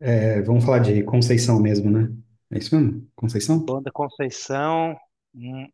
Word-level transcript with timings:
É, 0.00 0.42
vamos 0.42 0.64
falar 0.64 0.80
de 0.80 1.02
Conceição 1.04 1.60
mesmo, 1.60 1.90
né? 1.90 2.12
É 2.50 2.58
isso 2.58 2.74
mesmo? 2.78 3.08
Conceição? 3.14 3.64
Banda 3.64 3.90
Conceição, 3.92 4.96
hum, 5.34 5.68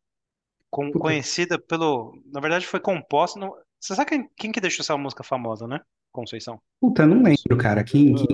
com- 0.71 0.93
Puta, 0.93 0.99
conhecida 1.01 1.59
pelo. 1.61 2.15
Na 2.27 2.41
verdade, 2.41 2.67
foi 2.67 2.81
composta. 2.81 3.41
no- 3.41 3.57
Você 3.81 3.95
sabe 3.97 4.11
quem, 4.11 4.31
quem 4.37 4.53
que 4.53 4.61
deixou 4.61 4.83
essa 4.83 4.97
música 4.99 5.25
famosa, 5.25 5.67
né? 5.69 5.81
Conceição. 6.13 6.61
puta, 6.81 7.07
não 7.07 7.23
lembro, 7.23 7.57
cara. 7.59 7.85
Quem, 7.85 8.15
quem, 8.15 8.27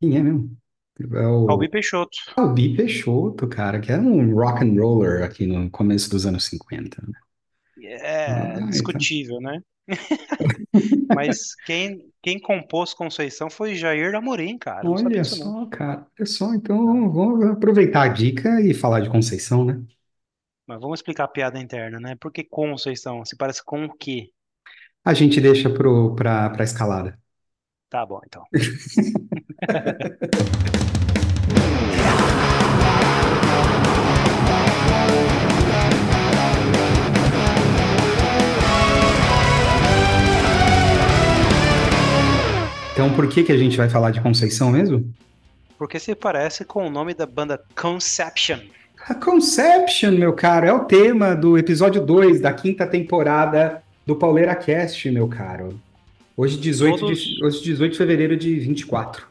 quem 0.00 0.16
é 0.16 0.22
mesmo? 0.22 0.56
É 1.14 1.26
o 1.26 1.46
Calbi 1.46 1.68
Peixoto. 1.68 2.16
Calbi 2.36 2.76
Peixoto, 2.76 3.48
cara, 3.48 3.80
que 3.80 3.92
era 3.92 4.02
um 4.02 4.34
rock 4.34 4.64
and 4.64 4.74
roller 4.80 5.24
aqui 5.24 5.46
no 5.46 5.70
começo 5.70 6.10
dos 6.10 6.26
anos 6.26 6.44
50, 6.46 7.02
né? 7.06 7.14
É 7.92 8.32
Ah, 8.32 8.54
então, 8.68 8.68
discutível, 8.68 9.40
né? 9.40 9.60
Mas 11.08 11.54
quem, 11.64 12.12
quem 12.22 12.38
compôs 12.40 12.92
Conceição 12.94 13.50
foi 13.50 13.74
Jair 13.74 14.14
Amorim, 14.14 14.56
cara. 14.58 14.84
Não 14.84 14.92
olha 14.92 15.10
disso, 15.10 15.38
não. 15.38 15.52
só, 15.52 15.66
cara. 15.66 16.06
Olha 16.18 16.26
só, 16.26 16.54
então 16.54 17.12
vamos 17.12 17.44
aproveitar 17.46 18.02
a 18.02 18.08
dica 18.08 18.60
e 18.62 18.74
falar 18.74 19.00
de 19.00 19.10
Conceição, 19.10 19.64
né? 19.64 19.80
Mas 20.66 20.80
vamos 20.80 20.98
explicar 21.00 21.24
a 21.24 21.28
piada 21.28 21.58
interna, 21.58 22.00
né? 22.00 22.16
Por 22.16 22.32
que 22.32 22.42
Conceição? 22.42 23.22
Se 23.26 23.36
parece 23.36 23.62
com 23.62 23.84
o 23.84 23.94
quê? 23.94 24.30
A 25.04 25.12
gente 25.14 25.42
deixa 25.42 25.70
pro, 25.70 26.14
pra, 26.14 26.48
pra 26.50 26.64
escalada. 26.64 27.18
Tá 27.88 28.04
bom, 28.06 28.20
então. 28.24 28.44
Então, 43.00 43.16
por 43.16 43.26
que 43.30 43.42
que 43.42 43.50
a 43.50 43.56
gente 43.56 43.78
vai 43.78 43.88
falar 43.88 44.10
de 44.10 44.20
Conceição 44.20 44.70
mesmo? 44.70 45.10
Porque 45.78 45.98
se 45.98 46.14
parece 46.14 46.66
com 46.66 46.86
o 46.86 46.90
nome 46.90 47.14
da 47.14 47.24
banda 47.24 47.58
Conception. 47.74 48.58
A 49.08 49.14
Conception, 49.14 50.10
meu 50.10 50.34
caro, 50.34 50.66
é 50.66 50.72
o 50.74 50.84
tema 50.84 51.34
do 51.34 51.56
episódio 51.56 52.04
2 52.04 52.42
da 52.42 52.52
quinta 52.52 52.86
temporada 52.86 53.82
do 54.04 54.14
Pauleira 54.14 54.54
Cast, 54.54 55.10
meu 55.10 55.26
caro. 55.26 55.80
Hoje, 56.36 56.58
18 56.58 56.92
de, 56.92 57.00
Todos. 57.00 57.42
hoje, 57.42 57.62
18 57.62 57.92
de 57.92 57.96
fevereiro 57.96 58.36
de 58.36 58.60
24. 58.60 59.26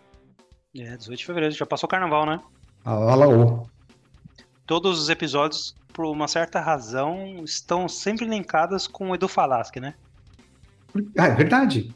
É, 0.75 0.97
18 0.97 1.19
de 1.19 1.25
fevereiro, 1.27 1.53
já 1.53 1.63
passou 1.67 1.85
o 1.85 1.91
carnaval, 1.91 2.25
né? 2.25 2.41
Alaô. 2.83 3.67
Todos 4.66 4.99
os 4.99 5.09
episódios, 5.09 5.75
por 5.94 6.07
uma 6.07 6.27
certa 6.27 6.59
razão, 6.59 7.44
estão 7.45 7.88
sempre 7.88 8.25
linkados 8.25 8.88
com 8.88 9.11
o 9.11 9.13
Edu 9.13 9.27
Falaschi, 9.27 9.79
né? 9.79 9.94
Ah, 11.16 11.27
é 11.27 11.35
verdade. 11.35 11.94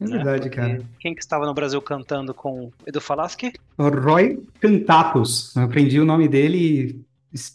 É 0.00 0.04
Né? 0.04 0.16
verdade, 0.16 0.48
cara. 0.50 0.80
quem 0.98 1.14
que 1.14 1.20
estava 1.20 1.44
no 1.46 1.52
Brasil 1.54 1.80
cantando 1.82 2.32
com 2.32 2.72
Edu 2.86 3.00
Falaschi? 3.00 3.52
Roy 3.78 4.42
Cantatos. 4.60 5.54
Eu 5.54 5.62
aprendi 5.64 6.00
o 6.00 6.04
nome 6.04 6.26
dele 6.28 7.04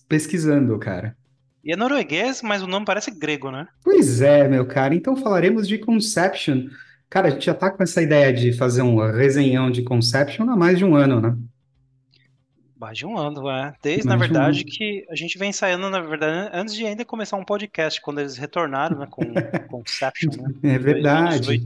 pesquisando, 0.07 0.77
cara. 0.77 1.15
E 1.63 1.71
é 1.71 1.75
norueguês, 1.75 2.41
mas 2.43 2.61
o 2.61 2.67
nome 2.67 2.85
parece 2.85 3.09
grego, 3.09 3.49
né? 3.49 3.67
Pois 3.83 4.21
é, 4.21 4.47
meu 4.47 4.65
cara. 4.67 4.93
Então 4.93 5.15
falaremos 5.15 5.67
de 5.67 5.79
Conception. 5.79 6.67
Cara, 7.09 7.27
a 7.27 7.31
gente 7.31 7.45
já 7.45 7.53
tá 7.53 7.71
com 7.71 7.81
essa 7.81 8.01
ideia 8.01 8.31
de 8.31 8.53
fazer 8.53 8.83
um 8.83 8.97
resenhão 9.11 9.71
de 9.71 9.81
Conception 9.83 10.47
há 10.49 10.55
mais 10.55 10.77
de 10.77 10.85
um 10.85 10.95
ano, 10.95 11.19
né? 11.19 11.35
Mais 12.77 12.97
de 12.97 13.05
um 13.05 13.17
ano, 13.17 13.49
é. 13.49 13.73
Desde, 13.81 14.05
na 14.07 14.17
Mais 14.17 14.21
um 14.29 14.33
verdade, 14.33 14.59
ano. 14.59 14.65
que 14.65 15.05
a 15.09 15.15
gente 15.15 15.37
vem 15.37 15.49
ensaiando, 15.49 15.89
na 15.89 16.01
verdade, 16.01 16.49
antes 16.53 16.75
de 16.75 16.85
ainda 16.85 17.05
começar 17.05 17.37
um 17.37 17.45
podcast, 17.45 18.01
quando 18.01 18.19
eles 18.19 18.37
retornaram, 18.37 18.97
né, 18.99 19.07
com 19.09 19.23
Conception, 19.69 20.31
né? 20.35 20.53
É 20.63 20.75
Em 20.75 20.79
2018. 20.79 21.57
verdade. 21.57 21.63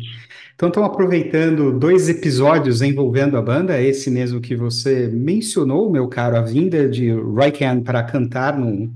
Então, 0.53 0.69
estão 0.69 0.83
aproveitando 0.83 1.77
dois 1.79 2.09
episódios 2.09 2.81
envolvendo 2.81 3.37
a 3.37 3.41
banda, 3.41 3.81
esse 3.81 4.11
mesmo 4.11 4.39
que 4.41 4.55
você 4.55 5.07
mencionou, 5.07 5.89
meu 5.89 6.07
caro, 6.07 6.37
a 6.37 6.41
vinda 6.41 6.87
de 6.87 7.11
Raikan 7.35 7.81
para 7.81 8.03
cantar 8.03 8.57
no, 8.59 8.93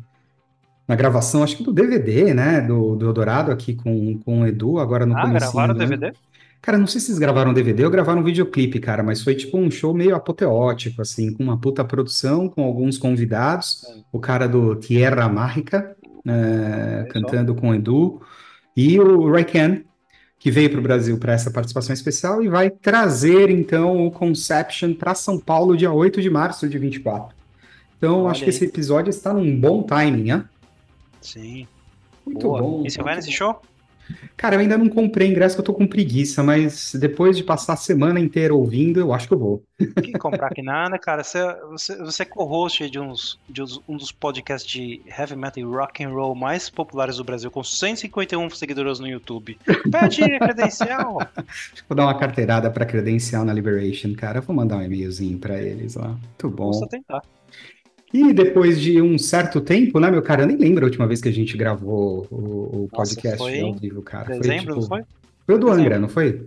na 0.87 0.95
gravação, 0.95 1.43
acho 1.43 1.57
que 1.57 1.63
do 1.63 1.73
DVD, 1.73 2.33
né, 2.33 2.61
do, 2.61 2.95
do 2.95 3.07
Eldorado 3.07 3.51
aqui 3.51 3.75
com, 3.75 4.19
com 4.19 4.41
o 4.41 4.47
Edu, 4.47 4.79
agora 4.79 5.05
no 5.05 5.15
Ah, 5.15 5.21
comecinho 5.21 5.33
gravaram 5.33 5.73
o 5.73 5.75
do 5.75 5.81
ano. 5.81 6.13
Cara, 6.63 6.77
não 6.77 6.87
sei 6.87 7.01
se 7.01 7.09
eles 7.11 7.19
gravaram 7.19 7.53
DVD 7.53 7.83
ou 7.83 7.91
gravaram 7.91 8.21
um 8.21 8.23
videoclipe, 8.23 8.79
cara, 8.79 9.03
mas 9.03 9.21
foi 9.21 9.35
tipo 9.35 9.57
um 9.57 9.69
show 9.69 9.93
meio 9.93 10.15
apoteótico, 10.15 11.01
assim, 11.01 11.33
com 11.33 11.43
uma 11.43 11.59
puta 11.59 11.83
produção, 11.83 12.47
com 12.47 12.63
alguns 12.63 12.97
convidados, 12.97 13.83
o 14.13 14.17
cara 14.17 14.47
do 14.47 14.73
Tierra 14.77 15.27
Mágica, 15.27 15.93
né, 16.23 17.03
olha 17.03 17.07
cantando 17.09 17.53
com 17.53 17.71
o 17.71 17.75
Edu, 17.75 18.21
e 18.77 18.97
o 18.97 19.29
Raikan, 19.29 19.83
que 20.39 20.49
veio 20.49 20.69
para 20.69 20.79
o 20.79 20.83
Brasil 20.83 21.17
para 21.19 21.33
essa 21.33 21.51
participação 21.51 21.93
especial 21.93 22.41
e 22.41 22.47
vai 22.47 22.69
trazer 22.69 23.49
então 23.49 24.07
o 24.07 24.09
Conception 24.09 24.93
para 24.93 25.13
São 25.13 25.37
Paulo 25.37 25.75
dia 25.75 25.91
8 25.91 26.21
de 26.21 26.29
março 26.29 26.69
de 26.69 26.77
24. 26.77 27.35
Então, 27.97 28.29
acho 28.29 28.41
Olha 28.41 28.43
que 28.45 28.49
esse 28.49 28.63
aí. 28.63 28.69
episódio 28.69 29.09
está 29.09 29.33
num 29.33 29.59
bom 29.59 29.83
timing, 29.83 30.31
né? 30.31 30.45
Sim, 31.21 31.67
Muito 32.25 32.47
boa. 32.47 32.61
bom, 32.61 32.83
E 32.85 32.89
você 32.89 33.01
vai 33.01 33.15
nesse 33.15 33.31
show? 33.33 33.61
Cara, 34.35 34.55
eu 34.55 34.59
ainda 34.59 34.77
não 34.77 34.89
comprei 34.89 35.27
ingresso, 35.29 35.55
que 35.55 35.61
eu 35.61 35.65
tô 35.65 35.73
com 35.73 35.87
preguiça, 35.87 36.43
mas 36.43 36.93
depois 36.95 37.37
de 37.37 37.43
passar 37.43 37.73
a 37.73 37.77
semana 37.77 38.19
inteira 38.19 38.53
ouvindo, 38.53 38.99
eu 38.99 39.13
acho 39.13 39.27
que 39.27 39.33
eu 39.33 39.39
vou. 39.39 39.63
Que 40.01 40.15
comprar 40.17 40.51
que 40.51 40.61
nada, 40.61 40.99
cara. 40.99 41.23
Você, 41.23 41.39
você, 41.69 41.97
você 41.97 42.23
é 42.23 42.25
co-host 42.25 42.89
de, 42.89 42.99
uns, 42.99 43.39
de 43.49 43.61
uns- 43.63 43.81
um 43.87 43.95
dos 43.95 44.11
podcasts 44.11 44.69
de 44.69 45.01
heavy 45.07 45.35
metal 45.35 45.63
e 45.63 45.65
rock 45.65 46.03
and 46.03 46.09
roll 46.09 46.35
mais 46.35 46.69
populares 46.69 47.17
do 47.17 47.23
Brasil, 47.23 47.49
com 47.49 47.63
151 47.63 48.49
seguidores 48.49 48.99
no 48.99 49.07
YouTube. 49.07 49.57
Pede 49.89 50.39
credencial. 50.39 51.31
Vou 51.87 51.95
dar 51.95 52.03
uma 52.05 52.17
carteirada 52.17 52.69
para 52.71 52.85
credencial 52.85 53.45
na 53.45 53.53
Liberation, 53.53 54.13
cara. 54.15 54.39
Eu 54.39 54.43
vou 54.43 54.55
mandar 54.55 54.77
um 54.77 54.81
e-mailzinho 54.83 55.39
para 55.39 55.61
eles 55.61 55.95
lá. 55.95 56.09
Muito 56.09 56.49
bom. 56.49 56.87
tentar. 56.89 57.23
E 58.13 58.31
depois 58.31 58.79
de 58.79 59.01
um 59.01 59.17
certo 59.17 59.59
tempo, 59.59 59.99
né, 59.99 60.11
meu 60.11 60.21
cara? 60.21 60.43
Eu 60.43 60.47
nem 60.47 60.55
lembro 60.57 60.85
a 60.85 60.87
última 60.87 61.07
vez 61.07 61.19
que 61.19 61.29
a 61.29 61.33
gente 61.33 61.57
gravou 61.57 62.27
o, 62.29 62.35
o 62.35 62.89
Nossa, 62.93 63.15
podcast 63.15 63.37
foi 63.39 63.59
ao 63.61 63.73
vivo, 63.73 64.01
cara. 64.03 64.25
Foi 64.27 64.39
dezembro, 64.39 64.75
não 64.75 64.81
tipo. 64.81 64.87
foi? 64.87 65.03
Foi 65.45 65.55
o 65.55 65.57
do 65.57 65.67
Angra, 65.67 65.77
Dezembro. 65.83 66.01
não 66.01 66.09
foi? 66.09 66.45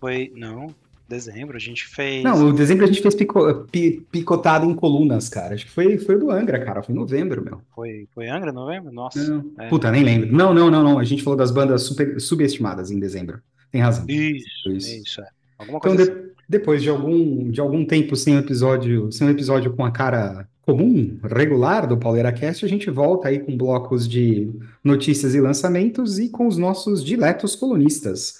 Foi, 0.00 0.32
não, 0.36 0.74
dezembro. 1.08 1.56
A 1.56 1.60
gente 1.60 1.84
Não, 2.22 2.34
fez. 2.36 2.40
o 2.42 2.52
dezembro 2.52 2.84
a 2.84 2.86
gente 2.88 3.00
fez 3.02 3.14
pico- 3.14 3.66
pi- 3.70 4.04
picotado 4.10 4.66
em 4.66 4.74
colunas, 4.74 5.28
cara. 5.28 5.54
Acho 5.54 5.64
que 5.64 5.70
foi, 5.70 5.96
foi 5.98 6.16
o 6.16 6.18
do 6.20 6.30
Angra, 6.30 6.64
cara. 6.64 6.82
Foi 6.82 6.94
em 6.94 6.98
novembro, 6.98 7.42
meu. 7.44 7.60
Foi, 7.74 8.06
foi 8.14 8.28
Angra, 8.28 8.52
novembro? 8.52 8.92
Nossa. 8.92 9.22
Não. 9.28 9.44
É. 9.58 9.68
Puta, 9.68 9.90
nem 9.90 10.02
lembro. 10.04 10.30
Não, 10.32 10.52
não, 10.54 10.70
não, 10.70 10.82
não. 10.82 10.98
A 10.98 11.04
gente 11.04 11.22
falou 11.22 11.36
das 11.36 11.50
bandas 11.50 11.82
super, 11.82 12.20
subestimadas 12.20 12.90
em 12.90 12.98
dezembro. 12.98 13.40
Tem 13.70 13.80
razão. 13.80 14.04
Isso, 14.08 14.70
Isso. 14.70 14.96
isso, 15.02 15.20
é. 15.20 15.28
Alguma 15.58 15.78
Então, 15.78 15.96
coisa 15.96 16.10
assim. 16.12 16.22
de- 16.22 16.27
depois 16.48 16.82
de 16.82 16.88
algum, 16.88 17.50
de 17.50 17.60
algum 17.60 17.84
tempo 17.84 18.16
sem 18.16 18.34
um 18.34 18.38
episódio, 18.38 19.12
sem 19.12 19.26
um 19.26 19.30
episódio 19.30 19.72
com 19.74 19.84
a 19.84 19.90
cara 19.90 20.48
comum, 20.62 21.18
regular 21.22 21.86
do 21.86 21.96
Pauleira 21.96 22.32
Cast, 22.32 22.64
a 22.64 22.68
gente 22.68 22.90
volta 22.90 23.28
aí 23.28 23.38
com 23.38 23.56
blocos 23.56 24.06
de 24.06 24.50
notícias 24.84 25.34
e 25.34 25.40
lançamentos 25.40 26.18
e 26.18 26.28
com 26.28 26.46
os 26.46 26.58
nossos 26.58 27.04
diletos 27.04 27.56
colunistas. 27.56 28.38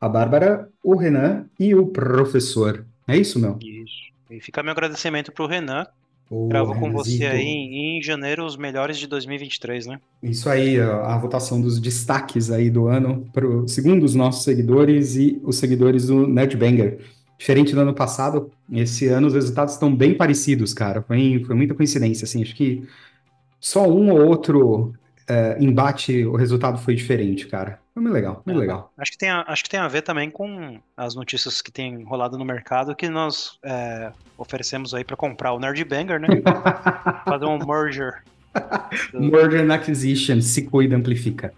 A 0.00 0.08
Bárbara, 0.08 0.68
o 0.82 0.96
Renan 0.96 1.46
e 1.58 1.74
o 1.74 1.86
professor. 1.86 2.84
É 3.06 3.16
isso, 3.16 3.38
meu? 3.38 3.58
Isso. 3.60 4.06
E 4.30 4.40
fica 4.40 4.62
meu 4.62 4.72
agradecimento 4.72 5.32
pro 5.32 5.46
Renan. 5.46 5.86
O 6.30 6.48
Gravou 6.48 6.74
com 6.74 6.90
você 6.90 7.24
aí 7.24 7.42
em, 7.42 7.98
em 7.98 8.02
janeiro 8.02 8.44
os 8.44 8.56
melhores 8.56 8.98
de 8.98 9.06
2023, 9.06 9.86
né? 9.86 10.00
Isso 10.22 10.48
aí, 10.48 10.80
a, 10.80 11.14
a 11.14 11.18
votação 11.18 11.60
dos 11.60 11.78
destaques 11.78 12.50
aí 12.50 12.68
do 12.68 12.88
ano, 12.88 13.28
pro, 13.32 13.68
segundo 13.68 14.02
os 14.02 14.14
nossos 14.14 14.42
seguidores 14.42 15.14
e 15.14 15.40
os 15.44 15.56
seguidores 15.56 16.06
do 16.06 16.26
Nerdbanger. 16.26 16.98
Diferente 17.38 17.74
do 17.74 17.80
ano 17.80 17.94
passado, 17.94 18.50
esse 18.72 19.06
ano 19.08 19.26
os 19.26 19.34
resultados 19.34 19.74
estão 19.74 19.94
bem 19.94 20.14
parecidos, 20.14 20.72
cara. 20.72 21.02
Foi, 21.02 21.42
foi 21.46 21.54
muita 21.54 21.74
coincidência, 21.74 22.24
assim. 22.24 22.42
Acho 22.42 22.54
que 22.54 22.88
só 23.60 23.86
um 23.88 24.10
ou 24.10 24.24
outro 24.26 24.94
é, 25.28 25.56
embate, 25.60 26.24
o 26.24 26.36
resultado 26.36 26.78
foi 26.78 26.94
diferente, 26.94 27.46
cara. 27.46 27.78
Foi 27.92 28.02
muito 28.02 28.14
legal, 28.14 28.42
muito 28.44 28.56
Aham. 28.56 28.60
legal. 28.60 28.92
Acho 28.96 29.12
que 29.12 29.18
tem 29.18 29.28
a, 29.30 29.44
acho 29.48 29.64
que 29.64 29.70
tem 29.70 29.80
a 29.80 29.88
ver 29.88 30.02
também 30.02 30.30
com 30.30 30.78
as 30.96 31.14
notícias 31.14 31.60
que 31.60 31.72
tem 31.72 32.02
rolado 32.04 32.38
no 32.38 32.44
mercado 32.44 32.94
que 32.94 33.08
nós 33.08 33.58
é, 33.62 34.12
oferecemos 34.38 34.94
aí 34.94 35.04
para 35.04 35.16
comprar 35.16 35.52
o 35.52 35.58
Nerd 35.58 35.82
Banger, 35.84 36.20
né? 36.20 36.28
Fazer 37.24 37.44
um 37.44 37.58
merger. 37.58 38.22
Merger 39.12 39.60
and 39.64 39.74
Acquisition, 39.74 40.40
se 40.40 40.62
cuida, 40.62 40.96
amplifica. 40.96 41.52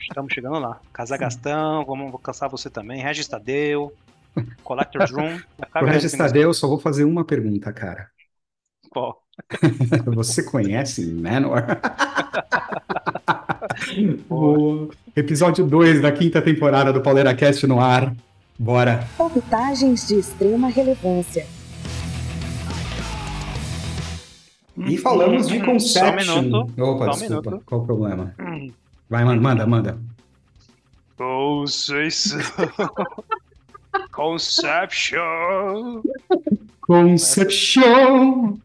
Estamos- 0.00 0.32
chegando 0.32 0.58
lá. 0.58 0.80
Casagastão, 0.92 1.84
vamos 1.84 2.10
vou 2.10 2.18
caçar 2.18 2.48
você 2.48 2.68
também. 2.70 3.00
Regis 3.02 3.28
Tadeu, 3.28 3.92
Collector's 4.64 5.10
Room. 5.10 5.40
Pro 5.72 5.86
Regis 5.86 6.12
Tadeu, 6.12 6.42
eu 6.42 6.54
só 6.54 6.68
vou 6.68 6.78
fazer 6.78 7.04
uma 7.04 7.24
pergunta, 7.24 7.72
cara. 7.72 8.08
Qual? 8.90 9.22
Você 10.14 10.42
conhece 10.42 11.06
Manowar? 11.12 11.80
Boa. 14.28 14.88
Episódio 15.14 15.64
2 15.66 16.02
da 16.02 16.10
quinta 16.12 16.42
temporada 16.42 16.92
do 16.92 17.00
Pauleira 17.00 17.34
Cast 17.34 17.66
no 17.66 17.80
ar. 17.80 18.14
Bora. 18.58 19.06
Palpitagens 19.16 20.08
de 20.08 20.18
extrema 20.18 20.68
relevância. 20.68 21.46
E 24.76 24.96
falamos 24.96 25.48
de 25.48 25.56
Só 25.58 25.62
um 25.62 25.66
Conception. 25.66 26.42
minuto. 26.42 26.82
Opa, 26.82 27.04
Só 27.06 27.10
um 27.10 27.14
desculpa. 27.18 27.50
minuto. 27.50 27.64
Qual 27.66 27.80
o 27.80 27.86
problema? 27.86 28.34
Hum. 28.40 28.72
Vai, 29.08 29.24
manda, 29.24 29.40
manda, 29.40 29.66
manda. 29.66 29.98
Conceição. 31.16 32.38
Conception! 34.12 36.02
Conception! 36.80 38.56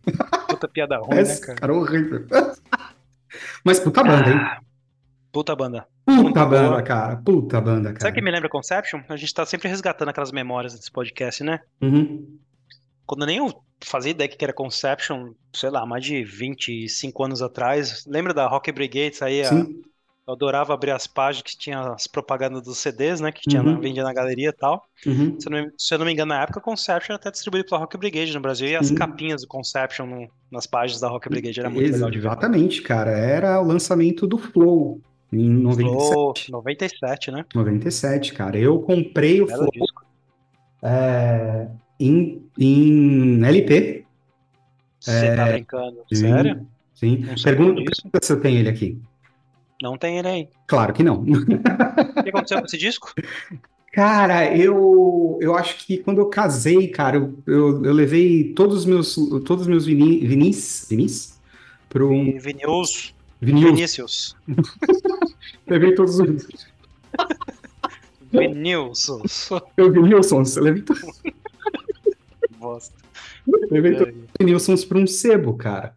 Puta 0.47 0.67
piada 0.67 0.97
ruim, 0.97 1.17
Esse 1.19 1.41
né, 1.41 1.47
cara? 1.47 1.59
cara 1.59 1.73
horrível. 1.73 2.25
Mas 3.63 3.79
puta 3.79 4.03
banda, 4.03 4.29
hein? 4.29 4.37
Ah, 4.37 4.59
puta 5.31 5.55
banda. 5.55 5.87
muito 6.07 6.27
Puta 6.27 6.45
banda, 6.45 6.69
boa. 6.69 6.81
cara. 6.83 7.15
Puta 7.17 7.61
banda, 7.61 7.89
cara. 7.89 7.99
Sabe 8.01 8.11
o 8.11 8.15
que 8.15 8.21
me 8.21 8.31
lembra 8.31 8.49
Conception? 8.49 9.01
A 9.09 9.15
gente 9.15 9.33
tá 9.33 9.45
sempre 9.45 9.67
resgatando 9.69 10.09
aquelas 10.09 10.31
memórias 10.31 10.73
desse 10.73 10.91
podcast, 10.91 11.43
né? 11.43 11.59
Uhum. 11.81 12.37
Quando 13.05 13.25
nem 13.25 13.37
eu 13.37 13.53
fazia 13.83 14.11
ideia 14.11 14.27
que 14.29 14.43
era 14.43 14.53
Conception, 14.53 15.33
sei 15.53 15.69
lá, 15.69 15.85
mais 15.85 16.03
de 16.05 16.23
25 16.23 17.23
anos 17.23 17.41
atrás. 17.41 18.05
Lembra 18.05 18.33
da 18.33 18.47
Rock 18.47 18.71
Brigade? 18.71 19.17
Aí 19.21 19.41
a- 19.41 19.49
Sim. 19.49 19.81
Eu 20.25 20.33
adorava 20.33 20.73
abrir 20.73 20.91
as 20.91 21.05
páginas 21.05 21.51
que 21.51 21.57
tinha 21.57 21.79
as 21.81 22.07
propagandas 22.07 22.61
dos 22.63 22.77
CDs, 22.77 23.19
né? 23.19 23.31
Que 23.31 23.41
tinha 23.41 23.61
Uhum. 23.61 23.73
na, 23.73 23.79
vendia 23.79 24.03
na 24.03 24.13
galeria 24.13 24.49
e 24.49 24.53
tal. 24.53 24.83
Uhum. 25.05 25.37
Se 25.39 25.47
eu, 25.47 25.51
não, 25.51 25.63
me- 25.63 25.71
se 25.77 25.93
eu 25.93 25.97
não 25.99 26.05
me 26.05 26.13
engano, 26.13 26.29
na 26.33 26.41
época, 26.43 26.61
Conception 26.61 27.13
era 27.13 27.19
até 27.19 27.29
distribuído 27.31 27.67
pela 27.67 27.81
Rock 27.81 27.97
Brigade 27.97 28.33
no 28.33 28.39
Brasil. 28.39 28.67
E 28.69 28.75
as 28.75 28.87
Sim. 28.87 28.95
capinhas 28.95 29.41
do 29.41 29.47
Conception 29.47 30.05
no- 30.05 30.29
nas 30.51 30.65
páginas 30.65 31.01
da 31.01 31.09
Rock 31.09 31.27
Brigade 31.29 31.59
era 31.59 31.69
muito 31.69 31.91
legal. 31.91 32.09
Exatamente, 32.13 32.81
cara. 32.81 33.11
Era 33.11 33.59
o 33.59 33.65
lançamento 33.65 34.25
do 34.25 34.37
Flow 34.37 35.01
em 35.31 35.49
97. 35.49 36.45
Flow, 36.45 36.61
97, 36.61 37.31
né? 37.31 37.45
97, 37.53 38.33
cara. 38.33 38.57
Eu 38.57 38.79
comprei 38.79 39.41
o 39.41 39.45
Belo 39.47 39.67
Flow 39.73 39.87
é, 40.83 41.67
em, 41.99 42.45
em 42.57 43.43
LP. 43.45 44.05
Você 44.99 45.35
tá 45.35 45.45
brincando? 45.47 45.97
Sim, 46.13 46.15
Sério? 46.15 46.67
Sim. 46.93 47.25
Pergunta, 47.43 47.81
pergunta 47.83 48.19
se 48.21 48.31
eu 48.31 48.39
tenho 48.39 48.59
ele 48.59 48.69
aqui. 48.69 48.97
Não 49.83 49.97
tem 49.97 50.17
ele 50.17 50.27
aí. 50.29 50.49
Claro 50.65 50.93
que 50.93 51.03
não. 51.03 51.21
O 51.23 52.23
que 52.23 52.29
aconteceu 52.29 52.57
com 52.59 52.65
esse 52.65 52.77
disco? 52.77 53.13
Cara, 53.91 54.55
eu, 54.57 55.37
eu 55.41 55.53
acho 55.55 55.85
que 55.85 55.97
quando 55.97 56.19
eu 56.19 56.25
casei, 56.27 56.87
cara, 56.87 57.17
eu, 57.17 57.37
eu, 57.45 57.85
eu 57.85 57.93
levei 57.93 58.51
todos 58.55 58.77
os 58.77 58.85
meus, 58.85 59.13
todos 59.45 59.63
os 59.63 59.67
meus 59.67 59.85
vini, 59.85 60.25
vinis, 60.25 60.87
vinis? 60.89 61.39
Pro 61.89 62.09
um 62.09 62.39
Vinícius. 62.39 63.13
Vinícius. 63.39 64.35
Levei 65.67 65.93
todos 65.93 66.17
os 66.17 66.25
Vinícius. 66.25 66.67
meus 68.31 69.91
vinilsons. 69.93 70.55
Levei, 70.55 70.81
to- 70.81 70.95
Bosta. 72.57 72.95
levei 73.69 73.95
todos 73.95 74.15
os 74.15 74.21
vinilsons 74.39 74.85
para 74.85 74.97
um 74.97 75.05
sebo, 75.05 75.53
cara. 75.55 75.95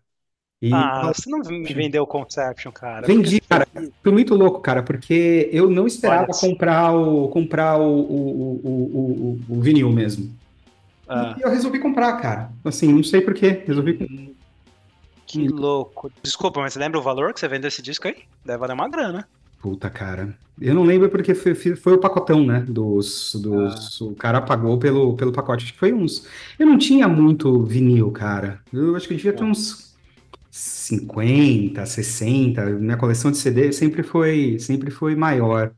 E 0.60 0.72
Ah, 0.72 1.12
você 1.14 1.28
não 1.28 1.40
me 1.40 1.72
vendeu 1.72 2.02
o 2.02 2.06
Conception, 2.06 2.72
cara. 2.72 3.06
vendi, 3.06 3.40
cara. 3.40 3.66
Foi 4.02 4.12
muito 4.12 4.34
louco, 4.34 4.60
cara, 4.60 4.82
porque 4.82 5.50
eu 5.52 5.68
não 5.68 5.86
esperava 5.86 6.28
comprar 6.28 6.92
o 6.94 7.28
comprar 7.28 7.78
o, 7.78 7.84
o, 7.84 8.60
o, 8.64 8.70
o, 8.70 9.40
o, 9.50 9.60
vinil 9.60 9.90
mesmo. 9.92 10.34
Ah, 11.08 11.36
E 11.38 11.42
eu 11.42 11.50
resolvi 11.50 11.78
comprar, 11.78 12.14
cara. 12.16 12.50
Assim, 12.64 12.90
não 12.92 13.04
sei 13.04 13.20
por 13.20 13.34
quê. 13.34 13.62
Resolvi 13.66 13.94
comprar. 13.94 14.16
que 15.26 15.46
louco. 15.48 16.10
Desculpa, 16.22 16.60
mas 16.60 16.72
você 16.72 16.78
lembra 16.78 16.98
o 16.98 17.02
valor 17.02 17.34
que 17.34 17.40
você 17.40 17.48
vendeu 17.48 17.68
esse 17.68 17.82
disco 17.82 18.08
aí? 18.08 18.16
Deve 18.44 18.58
valer 18.58 18.72
uma 18.74 18.88
grana. 18.88 19.28
Puta, 19.60 19.90
cara. 19.90 20.34
Eu 20.60 20.74
não 20.74 20.84
lembro 20.84 21.10
porque 21.10 21.34
foi, 21.34 21.54
foi 21.54 21.92
o 21.92 21.98
pacotão, 21.98 22.44
né? 22.46 22.64
Dos, 22.66 23.34
dos, 23.34 24.00
O 24.00 24.14
cara 24.14 24.40
pagou 24.40 24.78
pelo, 24.78 25.14
pelo 25.16 25.32
pacote. 25.32 25.64
Acho 25.64 25.74
que 25.74 25.78
foi 25.78 25.92
uns. 25.92 26.26
Eu 26.58 26.66
não 26.66 26.78
tinha 26.78 27.06
muito 27.06 27.62
vinil, 27.62 28.10
cara. 28.10 28.60
Eu 28.72 28.96
acho 28.96 29.06
que 29.06 29.12
eu 29.12 29.18
devia 29.18 29.34
ter 29.34 29.44
uns 29.44 29.85
50, 30.56 31.84
60. 31.84 32.64
Minha 32.64 32.96
coleção 32.96 33.30
de 33.30 33.36
CD 33.36 33.72
sempre 33.72 34.02
foi, 34.02 34.58
sempre 34.58 34.90
foi 34.90 35.14
maior. 35.14 35.70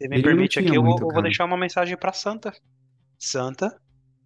Me 0.00 0.16
Ele 0.16 0.22
permite 0.22 0.58
aqui, 0.58 0.74
eu 0.74 0.82
vou, 0.82 0.98
vou 0.98 1.22
deixar 1.22 1.46
uma 1.46 1.56
mensagem 1.56 1.96
pra 1.96 2.12
Santa. 2.12 2.52
Santa 3.18 3.74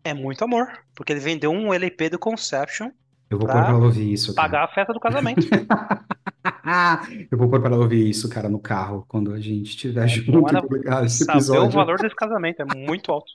é 0.02 0.12
muito 0.12 0.42
amor, 0.42 0.66
porque 0.94 1.12
ele 1.12 1.20
vendeu 1.20 1.52
um 1.52 1.72
LP 1.72 2.10
do 2.10 2.18
Conception 2.18 2.90
Eu 3.30 3.38
vou 3.38 3.46
pôr 3.46 3.64
pra 3.64 3.76
ouvir 3.76 4.12
isso, 4.12 4.34
cara. 4.34 4.48
pagar 4.48 4.64
a 4.64 4.68
festa 4.68 4.92
do 4.92 4.98
casamento. 5.00 5.46
Eu 7.30 7.38
vou 7.38 7.48
pôr 7.48 7.60
pra 7.60 7.76
ouvir 7.76 8.08
isso, 8.08 8.28
cara, 8.28 8.48
no 8.48 8.58
carro, 8.58 9.04
quando 9.06 9.32
a 9.32 9.38
gente 9.38 9.70
estiver 9.70 10.08
junto 10.08 10.40
bom 10.40 10.48
ela 10.48 10.58
e 10.58 10.62
publicar 10.62 11.04
esse 11.04 11.24
Saber 11.24 11.38
o 11.38 11.38
episódio. 11.38 11.70
valor 11.70 11.98
desse 11.98 12.16
casamento 12.16 12.60
é 12.62 12.64
muito 12.74 13.12
alto. 13.12 13.32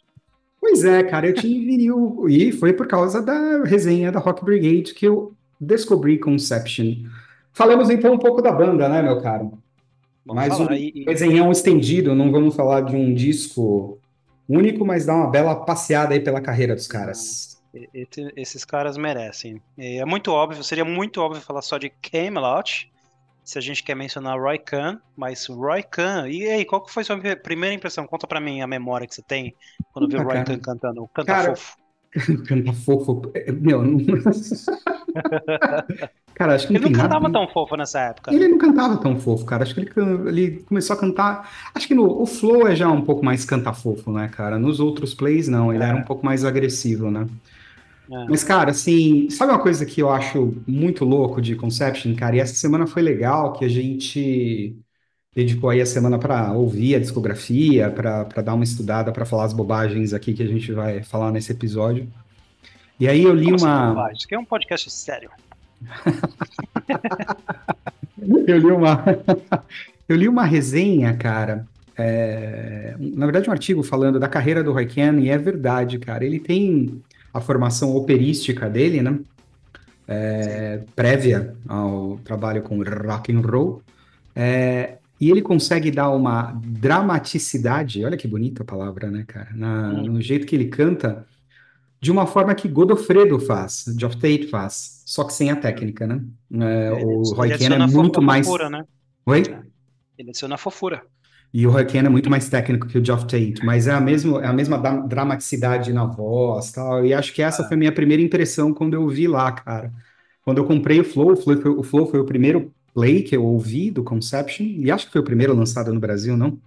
Pois 0.59 0.83
é, 0.83 1.03
cara, 1.03 1.27
eu 1.27 1.33
tinha 1.33 1.59
vinil 1.65 2.25
e 2.27 2.51
foi 2.51 2.73
por 2.73 2.87
causa 2.87 3.21
da 3.21 3.63
resenha 3.63 4.11
da 4.11 4.19
Rock 4.19 4.43
Brigade 4.43 4.93
que 4.93 5.05
eu 5.07 5.33
descobri 5.59 6.19
Conception. 6.19 7.05
Falamos 7.53 7.89
então 7.89 8.13
um 8.13 8.19
pouco 8.19 8.41
da 8.41 8.51
banda, 8.51 8.87
né, 8.87 9.01
meu 9.01 9.21
caro? 9.21 9.57
Mais 10.25 10.59
um 10.59 10.67
resenhão 11.05 11.51
estendido, 11.51 12.13
não 12.13 12.31
vamos 12.31 12.55
falar 12.55 12.81
de 12.81 12.95
um 12.95 13.13
disco 13.13 13.97
único, 14.47 14.85
mas 14.85 15.05
dá 15.05 15.15
uma 15.15 15.29
bela 15.29 15.55
passeada 15.55 16.13
aí 16.13 16.19
pela 16.19 16.41
carreira 16.41 16.75
dos 16.75 16.87
caras. 16.87 17.57
Esse- 17.93 18.33
esses 18.35 18.65
caras 18.65 18.97
merecem. 18.97 19.61
É 19.77 20.03
muito 20.05 20.31
óbvio, 20.31 20.63
seria 20.63 20.83
muito 20.85 21.21
óbvio 21.21 21.41
falar 21.41 21.61
só 21.61 21.77
de 21.77 21.89
Camelot, 21.89 22.91
se 23.43 23.57
a 23.57 23.61
gente 23.61 23.81
quer 23.83 23.95
mencionar 23.95 24.37
Roy 24.37 24.59
Khan, 24.59 24.99
mas 25.15 25.45
Roy 25.45 25.81
Khan, 25.83 26.27
e 26.27 26.45
aí, 26.45 26.65
qual 26.65 26.83
que 26.83 26.91
foi 26.91 27.03
sua 27.05 27.17
primeira 27.37 27.73
impressão? 27.73 28.05
Conta 28.05 28.27
pra 28.27 28.41
mim 28.41 28.61
a 28.61 28.67
memória 28.67 29.07
que 29.07 29.15
você 29.15 29.21
tem 29.21 29.55
quando 29.93 30.09
viu 30.09 30.19
Ah, 30.19 30.23
Roy 30.23 30.33
cara. 30.33 30.45
Khan 30.45 30.59
cantando 30.59 31.07
Canta 31.13 31.25
Cara, 31.33 31.55
Fofo. 31.55 31.77
Canta 32.47 32.73
fofo. 32.73 33.21
Meu, 33.61 33.83
não... 33.83 33.97
Cara, 36.33 36.55
acho 36.55 36.67
que 36.67 36.73
não 36.73 36.79
Ele 36.79 36.85
não 36.85 36.91
nada. 36.91 37.17
cantava 37.17 37.29
tão 37.29 37.45
fofo 37.49 37.75
nessa 37.75 37.99
época. 37.99 38.33
Ele 38.35 38.47
não 38.49 38.57
cantava 38.57 38.97
tão 39.01 39.17
fofo, 39.19 39.45
cara. 39.45 39.63
Acho 39.63 39.73
que 39.73 39.81
ele, 39.81 39.91
ele 40.29 40.59
começou 40.63 40.95
a 40.95 40.99
cantar. 40.99 41.49
Acho 41.73 41.87
que 41.87 41.95
no, 41.95 42.21
o 42.21 42.25
Flow 42.25 42.67
é 42.67 42.75
já 42.75 42.89
um 42.91 43.01
pouco 43.03 43.23
mais 43.23 43.45
canta-fofo, 43.45 44.11
né, 44.11 44.27
cara? 44.29 44.59
Nos 44.59 44.79
outros 44.81 45.13
plays, 45.13 45.47
não. 45.47 45.73
Ele 45.73 45.83
É. 45.83 45.83
era 45.83 45.95
um 45.97 46.03
pouco 46.03 46.25
mais 46.25 46.43
agressivo, 46.43 47.09
né? 47.09 47.25
É. 48.09 48.27
Mas, 48.27 48.43
cara, 48.43 48.71
assim, 48.71 49.29
sabe 49.29 49.51
uma 49.53 49.61
coisa 49.61 49.85
que 49.85 50.01
eu 50.01 50.09
acho 50.11 50.61
muito 50.67 51.05
louco 51.05 51.41
de 51.41 51.55
Conception, 51.55 52.15
cara? 52.15 52.35
E 52.35 52.39
essa 52.39 52.53
semana 52.55 52.85
foi 52.87 53.01
legal 53.01 53.53
que 53.53 53.63
a 53.65 53.69
gente 53.69 54.77
dedicou 55.35 55.69
aí 55.69 55.81
a 55.81 55.85
semana 55.85 56.19
para 56.19 56.51
ouvir 56.53 56.95
a 56.95 56.99
discografia, 56.99 57.91
para 57.91 58.23
dar 58.43 58.55
uma 58.55 58.63
estudada, 58.65 59.11
para 59.13 59.25
falar 59.25 59.45
as 59.45 59.53
bobagens 59.53 60.13
aqui 60.13 60.33
que 60.33 60.43
a 60.43 60.47
gente 60.47 60.71
vai 60.73 61.03
falar 61.03 61.31
nesse 61.31 61.51
episódio. 61.53 62.11
E 62.99 63.07
aí 63.07 63.23
eu 63.23 63.33
li 63.33 63.53
assim, 63.53 63.65
uma. 63.65 64.11
Isso 64.13 64.25
aqui 64.25 64.35
é 64.35 64.39
um 64.39 64.45
podcast 64.45 64.89
sério. 64.89 65.29
Eu 68.47 68.57
li 68.57 68.71
uma, 68.71 69.03
eu 70.09 70.15
li 70.15 70.27
uma 70.27 70.43
resenha, 70.43 71.15
cara. 71.15 71.65
é, 71.97 72.95
na 72.99 73.25
verdade, 73.25 73.49
um 73.49 73.53
artigo 73.53 73.83
falando 73.83 74.19
da 74.19 74.27
carreira 74.27 74.63
do 74.63 74.73
Khan, 74.73 75.19
e 75.19 75.29
é 75.29 75.37
verdade, 75.37 75.99
cara. 75.99 76.25
Ele 76.25 76.39
tem 76.39 77.01
a 77.33 77.39
formação 77.39 77.95
operística 77.95 78.69
dele, 78.69 79.01
né? 79.01 79.19
É, 80.07 80.81
prévia 80.95 81.53
ao 81.67 82.17
trabalho 82.23 82.61
com 82.61 82.81
rock 82.83 83.31
and 83.33 83.41
roll. 83.41 83.81
É, 84.35 84.97
e 85.19 85.29
ele 85.29 85.41
consegue 85.41 85.91
dar 85.91 86.09
uma 86.11 86.59
dramaticidade, 86.63 88.03
olha 88.05 88.17
que 88.17 88.27
bonita 88.27 88.63
a 88.63 88.65
palavra, 88.65 89.09
né, 89.11 89.23
cara? 89.27 89.49
Na- 89.53 89.89
Hum. 89.89 90.03
no 90.13 90.21
jeito 90.21 90.45
que 90.45 90.55
ele 90.55 90.65
canta, 90.65 91.25
de 91.99 92.11
uma 92.11 92.27
forma 92.27 92.53
que 92.53 92.67
Godofredo 92.67 93.39
faz, 93.39 93.85
Geoff 93.97 94.15
Tate 94.17 94.47
faz, 94.49 95.01
só 95.05 95.23
que 95.23 95.33
sem 95.33 95.49
a 95.49 95.55
técnica, 95.55 96.05
né? 96.05 96.21
É, 96.53 96.91
Ele- 96.93 97.05
o 97.05 97.33
Roy 97.33 97.49
Khan 97.49 97.75
é 97.75 97.87
muito 97.87 98.21
mais. 98.21 98.45
fofura, 98.45 98.69
né? 98.69 98.83
Oi? 99.25 99.43
Ele 100.17 100.29
adiciona 100.29 100.57
fofura. 100.57 101.03
E 101.53 101.65
o 101.65 101.71
Roy 101.71 101.85
Khan 101.85 102.05
é 102.05 102.09
muito 102.09 102.29
mais 102.29 102.49
técnico 102.49 102.87
que 102.87 102.97
o 102.97 103.03
Geoff 103.03 103.23
Tate, 103.23 103.65
mas 103.65 103.87
é 103.87 103.91
a 103.91 104.01
mesma, 104.01 104.43
é 104.43 104.47
a 104.47 104.53
mesma 104.53 104.77
da- 104.77 104.97
dramaticidade 104.97 105.93
na 105.93 106.05
voz, 106.05 106.71
tal. 106.71 107.05
E 107.05 107.13
acho 107.13 107.33
que 107.33 107.41
essa 107.41 107.63
foi 107.63 107.75
a 107.75 107.79
minha 107.79 107.91
primeira 107.91 108.21
impressão 108.21 108.73
quando 108.73 108.93
eu 108.93 109.07
vi 109.07 109.27
lá, 109.27 109.51
cara. 109.51 109.91
Quando 110.43 110.59
eu 110.59 110.65
comprei 110.65 110.99
o 110.99 111.03
Flow, 111.03 111.31
o 111.33 111.35
Flow 111.35 111.61
foi 111.61 111.71
o, 111.71 111.83
Flow 111.83 112.05
foi 112.07 112.19
o 112.19 112.25
primeiro 112.25 112.71
play 112.93 113.21
que 113.23 113.35
eu 113.35 113.43
ouvi 113.45 113.91
do 113.91 114.03
Conception, 114.03 114.65
e 114.65 114.91
acho 114.91 115.07
que 115.07 115.11
foi 115.13 115.21
o 115.21 115.23
primeiro 115.23 115.55
lançado 115.55 115.93
no 115.93 115.99
Brasil, 115.99 116.35
não? 116.35 116.57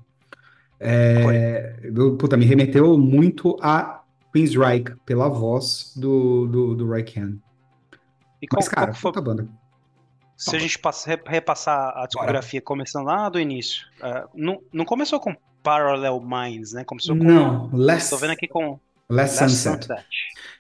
É, 0.79 1.75
puta, 2.19 2.37
me 2.37 2.47
remeteu 2.47 2.97
muito 2.99 3.57
a 3.61 4.00
Queensryche 4.33 4.95
pela 5.05 5.29
voz 5.29 5.93
do, 5.97 6.47
do, 6.47 6.75
do. 6.75 6.97
E 6.99 8.47
qual, 8.47 8.61
Mas, 8.61 8.69
qual 8.69 8.75
cara, 8.75 8.93
que 8.93 8.99
foi, 8.99 9.13
banda. 9.23 9.49
se 10.37 10.57
a 10.57 10.59
gente 10.59 10.79
passa- 10.79 11.11
re- 11.11 11.23
repassar 11.27 11.93
a 11.97 12.07
discografia 12.07 12.61
começando 12.61 13.05
lá 13.07 13.29
do 13.29 13.39
início, 13.39 13.87
ah, 14.03 14.27
não, 14.35 14.61
não 14.73 14.85
começou 14.85 15.21
com 15.21 15.35
Parallel 15.63 16.21
Minds, 16.21 16.73
né? 16.73 16.85
Começou 16.85 17.17
com. 17.17 17.25
Não, 17.25 17.69
Less, 17.73 18.09
Tô 18.11 18.17
vendo 18.17 18.31
aqui 18.31 18.49
com 18.49 18.79
Less 19.09 19.41
Last 19.43 19.55
Sunset. 19.57 19.87
Sunset. 19.87 20.07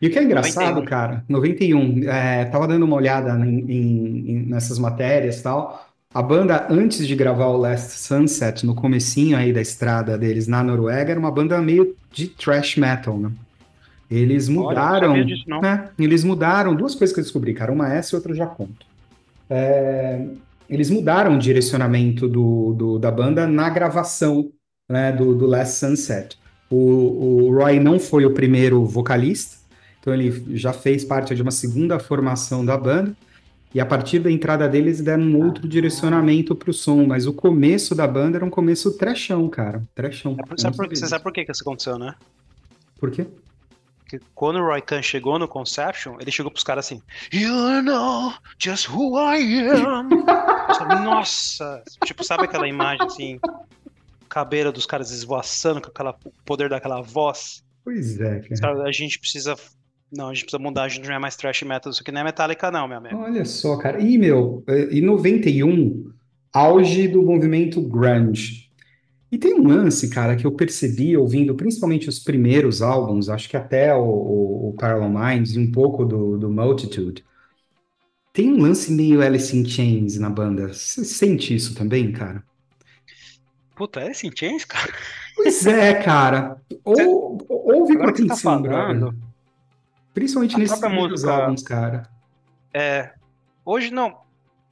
E 0.02 0.06
o 0.08 0.10
que 0.10 0.18
é 0.18 0.22
engraçado, 0.22 0.64
91. 0.80 0.84
cara, 0.84 1.24
91, 1.28 2.08
é, 2.10 2.44
tava 2.46 2.66
dando 2.66 2.84
uma 2.84 2.96
olhada 2.96 3.30
em, 3.46 3.60
em- 3.60 4.30
em- 4.30 4.46
nessas 4.46 4.78
matérias 4.78 5.40
e 5.40 5.42
tal. 5.42 5.86
A 6.12 6.20
banda, 6.20 6.66
antes 6.68 7.06
de 7.06 7.14
gravar 7.14 7.46
o 7.46 7.56
Last 7.56 7.92
Sunset, 7.92 8.66
no 8.66 8.74
comecinho 8.74 9.36
aí 9.38 9.52
da 9.52 9.60
estrada 9.60 10.18
deles 10.18 10.48
na 10.48 10.62
Noruega, 10.62 11.12
era 11.12 11.20
uma 11.20 11.30
banda 11.30 11.60
meio 11.62 11.96
de 12.10 12.26
thrash 12.28 12.76
metal, 12.76 13.16
né? 13.16 13.30
Eles 14.10 14.48
Olha, 14.48 14.58
mudaram, 14.58 15.08
sabia 15.08 15.24
disso, 15.24 15.44
né? 15.48 15.90
Eles 15.98 16.24
mudaram 16.24 16.74
duas 16.74 16.94
coisas 16.94 17.14
que 17.14 17.20
eu 17.20 17.24
descobri, 17.24 17.54
cara. 17.54 17.70
Uma 17.70 17.92
é 17.92 17.98
essa 17.98 18.14
e 18.14 18.16
outra 18.16 18.32
eu 18.32 18.36
já 18.36 18.46
conto. 18.46 18.84
É, 19.48 20.26
eles 20.68 20.90
mudaram 20.90 21.36
o 21.36 21.38
direcionamento 21.38 22.28
do, 22.28 22.74
do- 22.74 22.98
da 22.98 23.10
banda 23.10 23.46
na 23.46 23.68
gravação, 23.68 24.50
né, 24.88 25.12
do, 25.12 25.34
do 25.34 25.46
Last 25.46 25.78
Sunset. 25.78 26.36
O, 26.70 27.46
o 27.46 27.54
Roy 27.54 27.80
não 27.80 27.98
foi 27.98 28.24
o 28.24 28.32
primeiro 28.32 28.84
vocalista, 28.84 29.56
então 30.00 30.14
ele 30.14 30.56
já 30.56 30.72
fez 30.72 31.04
parte 31.04 31.34
de 31.34 31.42
uma 31.42 31.50
segunda 31.50 31.98
formação 31.98 32.64
da 32.64 32.76
banda. 32.76 33.16
E 33.72 33.80
a 33.80 33.86
partir 33.86 34.18
da 34.18 34.30
entrada 34.30 34.68
deles 34.68 35.00
deram 35.00 35.22
um 35.22 35.44
outro 35.46 35.68
direcionamento 35.68 36.56
pro 36.56 36.72
som, 36.72 37.06
mas 37.06 37.26
o 37.26 37.32
começo 37.32 37.94
da 37.94 38.04
banda 38.06 38.36
era 38.36 38.44
um 38.44 38.50
começo 38.50 38.96
trechão, 38.98 39.48
cara. 39.48 39.82
Trechão. 39.94 40.36
Sabe 40.56 40.76
por, 40.76 40.88
você 40.88 41.06
sabe 41.06 41.22
por 41.22 41.32
que 41.32 41.42
isso 41.48 41.62
aconteceu, 41.62 41.96
né? 41.96 42.14
Por 42.98 43.10
quê? 43.12 43.26
Porque 44.10 44.24
quando 44.34 44.56
o 44.56 44.66
Roy 44.66 44.82
Khan 44.82 45.02
chegou 45.02 45.38
no 45.38 45.46
Conception, 45.46 46.16
ele 46.20 46.32
chegou 46.32 46.50
pros 46.50 46.64
caras 46.64 46.86
assim: 46.86 47.00
You 47.32 47.80
know 47.82 48.32
just 48.58 48.88
who 48.88 49.16
I 49.16 49.68
am. 49.68 50.08
Nossa! 51.04 51.82
Tipo, 52.04 52.24
sabe 52.24 52.44
aquela 52.44 52.66
imagem 52.66 53.06
assim? 53.06 53.40
Cabeira 54.28 54.72
dos 54.72 54.84
caras 54.86 55.12
esvoaçando 55.12 55.80
com 55.80 55.88
aquela, 55.88 56.16
o 56.24 56.32
poder 56.44 56.68
daquela 56.68 57.00
voz. 57.00 57.62
Pois 57.84 58.20
é, 58.20 58.40
cara. 58.40 58.82
A 58.82 58.92
gente 58.92 59.18
precisa 59.18 59.54
não, 60.12 60.28
a 60.28 60.34
gente 60.34 60.42
precisa 60.42 60.60
mudar, 60.60 60.82
a 60.82 60.88
gente 60.88 61.06
não 61.06 61.14
é 61.14 61.18
mais 61.20 61.36
thrash 61.36 61.62
metal, 61.62 61.92
isso 61.92 62.02
aqui 62.02 62.10
não 62.10 62.20
é 62.20 62.24
Metallica 62.24 62.68
não, 62.68 62.88
meu 62.88 62.98
amigo. 62.98 63.16
Olha 63.16 63.44
só, 63.44 63.76
cara. 63.76 64.00
E, 64.00 64.18
meu, 64.18 64.64
é, 64.66 64.86
em 64.86 65.00
91, 65.00 66.10
auge 66.52 67.06
do 67.06 67.22
movimento 67.22 67.80
grunge. 67.80 68.69
E 69.30 69.38
tem 69.38 69.54
um 69.54 69.66
lance, 69.68 70.10
cara, 70.10 70.34
que 70.34 70.44
eu 70.44 70.52
percebi 70.52 71.16
ouvindo 71.16 71.54
principalmente 71.54 72.08
os 72.08 72.18
primeiros 72.18 72.82
álbuns, 72.82 73.28
acho 73.28 73.48
que 73.48 73.56
até 73.56 73.94
o, 73.94 74.02
o, 74.02 74.68
o 74.70 74.72
Parallel 74.74 75.08
Minds 75.08 75.54
e 75.54 75.58
um 75.60 75.70
pouco 75.70 76.04
do, 76.04 76.36
do 76.36 76.50
Multitude. 76.50 77.24
Tem 78.32 78.52
um 78.52 78.60
lance 78.62 78.92
meio 78.92 79.22
Alice 79.22 79.56
in 79.56 79.64
Chains 79.64 80.18
na 80.18 80.30
banda. 80.30 80.68
Você 80.72 81.04
sente 81.04 81.54
isso 81.54 81.74
também, 81.74 82.12
cara? 82.12 82.42
Puta, 83.76 84.00
Alice 84.00 84.26
in 84.26 84.32
Chains, 84.36 84.64
cara? 84.64 84.92
Pois 85.36 85.64
é, 85.66 85.94
cara. 86.02 86.60
Ou, 86.84 87.38
ouve 87.48 87.96
com 87.96 88.04
atenção, 88.04 88.62
tá 88.62 88.68
falando, 88.70 89.14
Principalmente 90.12 90.58
nesses 90.58 90.78
primeiros 90.78 91.10
música- 91.22 91.32
álbuns, 91.32 91.62
cara. 91.62 92.08
É. 92.74 93.12
Hoje 93.64 93.90
não. 93.92 94.18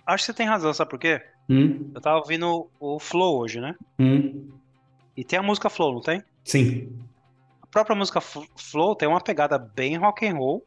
Acho 0.05 0.25
que 0.25 0.33
você 0.33 0.35
tem 0.35 0.47
razão, 0.47 0.73
sabe 0.75 0.91
por 0.91 0.99
quê? 0.99 1.23
Hum, 1.49 1.91
Eu 1.95 2.01
tava 2.01 2.19
ouvindo 2.19 2.69
o 2.79 2.99
Flow 2.99 3.39
hoje, 3.39 3.61
né? 3.61 3.75
hum. 3.99 4.49
E 5.17 5.25
tem 5.25 5.39
a 5.39 5.43
música 5.43 5.69
Flow, 5.69 5.93
não 5.95 6.01
tem? 6.01 6.23
Sim. 6.45 6.97
A 7.63 7.67
própria 7.67 7.97
música 7.97 8.21
Flow 8.21 8.95
tem 8.95 9.09
uma 9.09 9.21
pegada 9.21 9.59
bem 9.59 9.97
rock 9.97 10.25
and 10.27 10.35
roll. 10.37 10.65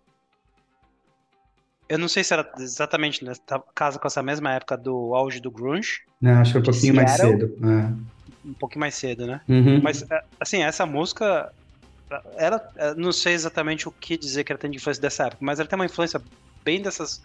Eu 1.88 1.98
não 1.98 2.08
sei 2.08 2.24
se 2.24 2.34
era 2.34 2.50
exatamente 2.58 3.24
nessa 3.24 3.42
casa 3.76 4.00
com 4.00 4.08
essa 4.08 4.22
mesma 4.24 4.54
época 4.54 4.78
do 4.78 5.14
auge 5.16 5.40
do 5.40 5.52
grunge, 5.52 6.02
Não, 6.22 6.40
acho 6.40 6.52
que 6.52 6.58
é 6.58 6.62
um 6.62 6.64
pouquinho 6.64 6.96
mais 6.96 7.12
cedo. 7.12 7.58
É. 7.64 8.48
um 8.48 8.54
pouquinho 8.54 8.80
mais 8.80 8.96
cedo, 8.96 9.26
né? 9.28 9.42
Uhum. 9.48 9.82
Mas 9.82 10.10
é, 10.10 10.24
assim, 10.40 10.64
essa 10.64 10.86
música 10.86 11.52
ela 12.36 12.62
é, 12.76 12.94
não 12.96 13.12
sei 13.12 13.34
exatamente 13.34 13.88
o 13.88 13.92
que 13.92 14.18
dizer 14.18 14.44
que 14.44 14.52
ela 14.52 14.60
tem 14.60 14.70
de 14.72 14.78
influência 14.78 15.02
dessa 15.02 15.28
época, 15.28 15.38
mas 15.46 15.60
ela 15.60 15.68
tem 15.70 15.78
uma 15.80 15.86
influência 15.86 16.22
bem 16.64 16.82
dessas 16.82 17.22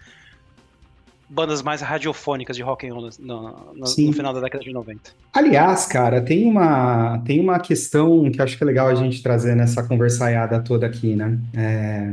bandas 1.29 1.61
mais 1.63 1.81
radiofônicas 1.81 2.57
de 2.57 2.63
rock 2.63 2.87
and 2.89 2.95
roll 2.95 3.11
no, 3.19 3.31
no- 3.75 3.75
no 3.75 3.87
final 4.13 4.33
da 4.33 4.41
década 4.41 4.63
de 4.63 4.73
90. 4.73 5.11
Aliás, 5.33 5.87
cara, 5.87 6.21
tem 6.23 6.47
uma, 6.47 7.19
tem 7.25 7.41
uma 7.41 7.59
questão 7.59 8.31
que 8.31 8.41
acho 8.41 8.57
que 8.57 8.63
é 8.63 8.67
legal 8.67 8.87
a 8.89 8.95
gente 8.95 9.23
trazer 9.23 9.55
nessa 9.57 9.83
conversaiada 9.83 10.61
toda 10.61 10.87
aqui, 10.87 11.17
né? 11.17 11.39
É... 11.55 12.13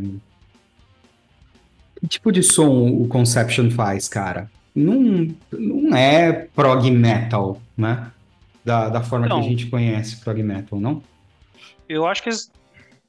Que 2.00 2.08
tipo 2.08 2.32
de 2.32 2.44
som 2.44 2.90
o 2.90 3.08
Conception 3.08 3.70
faz, 3.72 4.10
cara? 4.10 4.50
Não, 4.76 5.28
não 5.52 5.96
é 5.96 6.48
prog 6.56 6.90
metal, 6.92 7.62
né? 7.78 8.12
Da, 8.66 8.90
da 8.90 9.02
forma 9.02 9.28
que 9.28 9.34
a 9.34 9.36
Não. 9.36 9.44
gente 9.44 9.68
conhece 9.68 10.18
prog 10.18 10.42
metal, 10.42 10.80
não? 10.80 11.04
Eu 11.88 12.08
acho 12.08 12.24
que 12.24 12.30
eles, 12.30 12.50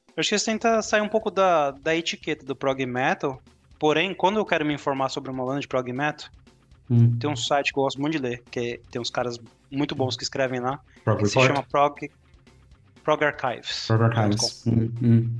eu 0.09 0.13
acho 0.19 0.29
que 0.29 0.35
eles 0.35 0.43
tentam 0.43 0.81
sair 0.81 1.01
um 1.01 1.07
pouco 1.09 1.31
da, 1.31 1.71
da 1.71 1.95
etiqueta 1.95 2.45
do 2.45 2.55
prog 2.55 2.85
metal, 2.85 3.41
porém, 3.79 4.13
quando 4.13 4.37
eu 4.37 4.45
quero 4.45 4.65
me 4.65 4.73
informar 4.73 5.09
sobre 5.09 5.31
uma 5.31 5.45
banda 5.45 5.59
de 5.59 5.67
prog 5.67 5.91
metal, 5.91 6.29
Hum, 6.89 7.17
tem 7.17 7.29
um 7.29 7.35
site 7.35 7.73
que 7.73 7.79
eu 7.79 7.83
gosto 7.83 7.99
muito 7.99 8.13
de 8.13 8.19
ler, 8.19 8.43
que 8.51 8.79
tem 8.91 9.01
uns 9.01 9.09
caras 9.09 9.39
muito 9.71 9.95
bons 9.95 10.15
que 10.15 10.23
escrevem 10.23 10.59
lá, 10.59 10.79
prog 11.03 11.19
que 11.19 11.27
se 11.27 11.39
chama 11.39 11.63
Prog, 11.63 12.09
prog 13.03 13.23
Archives. 13.23 13.87
Prog 13.87 14.03
archives. 14.03 14.63
Hum, 14.67 14.91
hum. 15.01 15.37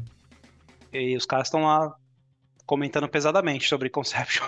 E 0.91 1.15
os 1.15 1.25
caras 1.25 1.47
estão 1.47 1.63
lá 1.63 1.93
comentando 2.65 3.07
pesadamente 3.07 3.67
sobre 3.67 3.89
Conception. 3.91 4.43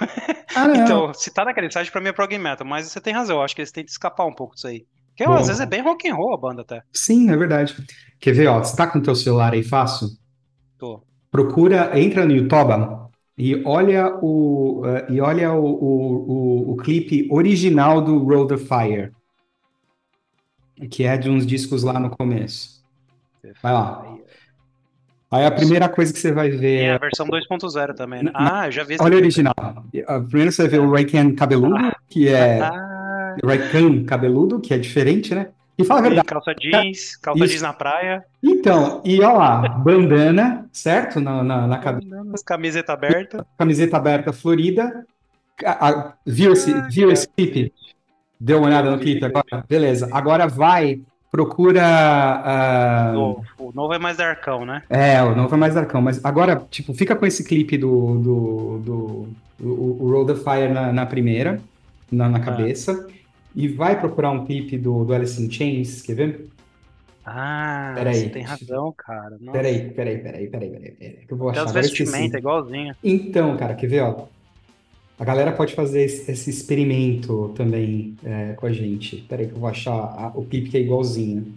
Ah, 0.55 0.67
não. 0.67 0.75
Então, 0.75 1.13
se 1.13 1.29
tá 1.31 1.45
naquele 1.45 1.69
site, 1.69 1.91
pra 1.91 2.01
mim 2.01 2.09
é 2.09 2.13
prog 2.13 2.35
metal, 2.37 2.65
mas 2.65 2.87
você 2.87 2.99
tem 2.99 3.13
razão, 3.13 3.37
eu 3.37 3.43
acho 3.43 3.55
que 3.55 3.61
eles 3.61 3.71
tentam 3.71 3.91
escapar 3.91 4.25
um 4.25 4.33
pouco 4.33 4.55
disso 4.55 4.67
aí. 4.67 4.85
Porque 5.09 5.25
Bom. 5.25 5.33
às 5.33 5.47
vezes 5.47 5.61
é 5.61 5.65
bem 5.65 5.81
rock 5.81 6.07
and 6.07 6.15
roll 6.15 6.33
a 6.33 6.37
banda 6.37 6.61
até. 6.61 6.81
Sim, 6.93 7.31
é 7.31 7.37
verdade. 7.37 7.75
Quer 8.19 8.33
ver, 8.33 8.47
ó? 8.47 8.59
Você 8.59 8.75
tá 8.75 8.87
com 8.87 8.99
o 8.99 9.01
teu 9.01 9.15
celular 9.15 9.53
aí 9.53 9.63
fácil? 9.63 10.09
Tô. 10.77 11.03
Procura, 11.31 11.99
entra 11.99 12.25
no 12.25 12.33
YouTube 12.33 12.71
e 13.37 13.61
olha 13.65 14.15
o, 14.21 14.81
eh, 14.85 15.05
e 15.09 15.21
olha 15.21 15.53
o, 15.53 15.63
o, 15.65 16.31
o, 16.31 16.71
o 16.71 16.77
clipe 16.77 17.27
original 17.31 18.01
do 18.01 18.17
Road 18.19 18.53
of 18.55 18.65
Fire, 18.65 19.11
que 20.89 21.03
é 21.03 21.15
de 21.17 21.29
uns 21.29 21.45
discos 21.45 21.83
lá 21.83 21.99
no 21.99 22.09
começo. 22.09 22.83
Vai 23.61 23.73
lá. 23.73 24.17
Aí 25.29 25.45
a 25.45 25.51
primeira 25.51 25.89
coisa 25.89 26.13
que 26.13 26.19
você 26.19 26.31
vai 26.31 26.49
ver 26.49 26.83
é. 26.83 26.93
a 26.93 26.97
versão 26.97 27.27
2.0 27.27 27.93
também. 27.93 28.23
né? 28.23 28.31
Na- 28.33 28.61
Ah, 28.61 28.67
eu 28.67 28.71
já 28.71 28.83
vi 28.83 28.93
esse 28.93 29.03
Olha 29.03 29.15
o 29.15 29.19
original. 29.19 29.53
Ah, 29.59 30.19
Primeiro 30.21 30.51
você 30.51 30.63
vai 30.63 30.71
ver 30.71 30.79
o 30.79 30.91
Raycan 30.91 31.35
cabeludo, 31.35 31.75
que 32.09 32.29
é. 32.29 32.61
Ah, 32.61 33.35
Raycan 33.43 34.05
cabeludo, 34.05 34.59
que 34.61 34.73
é 34.73 34.77
diferente, 34.77 35.35
né? 35.35 35.49
E 35.77 35.83
fala 35.83 35.99
a 35.99 36.03
verdade. 36.03 36.27
calça 36.27 36.55
jeans, 36.59 37.15
calça 37.17 37.39
Isso. 37.43 37.49
jeans 37.53 37.61
na 37.61 37.73
praia, 37.73 38.23
Então, 38.43 39.01
e 39.05 39.21
ó 39.21 39.33
lá, 39.37 39.67
bandana, 39.69 40.65
certo? 40.71 41.19
Na, 41.19 41.43
na, 41.43 41.67
na 41.67 41.77
cabeça. 41.77 42.09
camiseta 42.45 42.93
aberta. 42.93 43.45
camiseta 43.57 43.95
aberta 43.97 44.33
florida. 44.33 45.05
A- 45.63 45.89
a- 45.89 46.13
viu 46.25 46.53
esse, 46.53 46.73
viu 46.89 47.11
esse 47.11 47.27
clipe? 47.29 47.71
Deu 48.39 48.57
uma 48.59 48.67
olhada 48.67 48.89
no 48.91 48.99
clipe 48.99 49.23
agora? 49.25 49.63
Beleza. 49.67 50.07
Agora 50.11 50.47
vai, 50.47 50.99
procura. 51.31 51.83
ah, 51.83 53.11
Novo. 53.13 53.43
O 53.59 53.71
novo 53.73 53.93
é 53.93 53.99
mais 53.99 54.17
darkão, 54.17 54.65
né? 54.65 54.81
é, 54.89 55.21
o 55.23 55.35
novo 55.35 55.53
é 55.53 55.57
mais 55.57 55.73
darkão, 55.75 56.01
mas 56.01 56.23
agora, 56.23 56.63
tipo, 56.69 56.93
fica 56.93 57.15
com 57.15 57.25
esse 57.25 57.43
clipe 57.43 57.77
do, 57.77 58.17
do, 58.19 58.77
do, 58.79 59.27
o, 59.67 60.05
o 60.05 60.11
Road 60.11 60.31
of 60.31 60.43
Fire 60.43 60.71
na, 60.71 60.91
na 60.93 61.05
primeira, 61.05 61.59
na, 62.11 62.29
na 62.29 62.39
cabeça, 62.39 63.07
e 63.57 63.67
vai 63.67 63.99
procurar 63.99 64.29
um 64.31 64.45
clipe 64.45 64.77
do, 64.77 65.03
do 65.03 65.13
Alice 65.13 65.41
in 65.41 65.49
Chains, 65.51 66.01
quer 66.03 66.13
ver? 66.13 66.47
Ah, 67.25 67.93
Peraí. 67.95 68.15
você 68.21 68.29
tem 68.29 68.43
razão, 68.43 68.93
cara. 68.95 69.31
Nossa. 69.41 69.51
Peraí, 69.51 69.89
peraí, 69.91 70.17
peraí, 70.19 70.47
peraí, 70.47 70.69
peraí, 70.69 70.91
peraí, 70.91 71.25
que 71.25 71.33
eu 71.33 71.37
vou 71.37 71.51
Tem 71.51 71.61
achar, 71.61 71.75
eu 71.75 71.81
esqueci. 71.81 72.03
vestimentas 72.05 72.39
igualzinho. 72.39 72.95
Então, 73.03 73.57
cara, 73.57 73.73
quer 73.73 73.87
ver, 73.87 74.01
ó? 74.03 74.27
A 75.19 75.25
galera 75.25 75.51
pode 75.51 75.73
fazer 75.73 76.03
esse, 76.03 76.31
esse 76.31 76.49
experimento 76.51 77.51
também 77.55 78.15
é, 78.23 78.53
com 78.53 78.67
a 78.67 78.71
gente. 78.71 79.17
Peraí 79.27 79.47
que 79.47 79.53
eu 79.53 79.59
vou 79.59 79.67
achar 79.67 79.91
a- 79.91 80.31
o 80.35 80.45
clipe 80.45 80.69
que 80.69 80.77
é 80.77 80.79
igualzinho. 80.81 81.51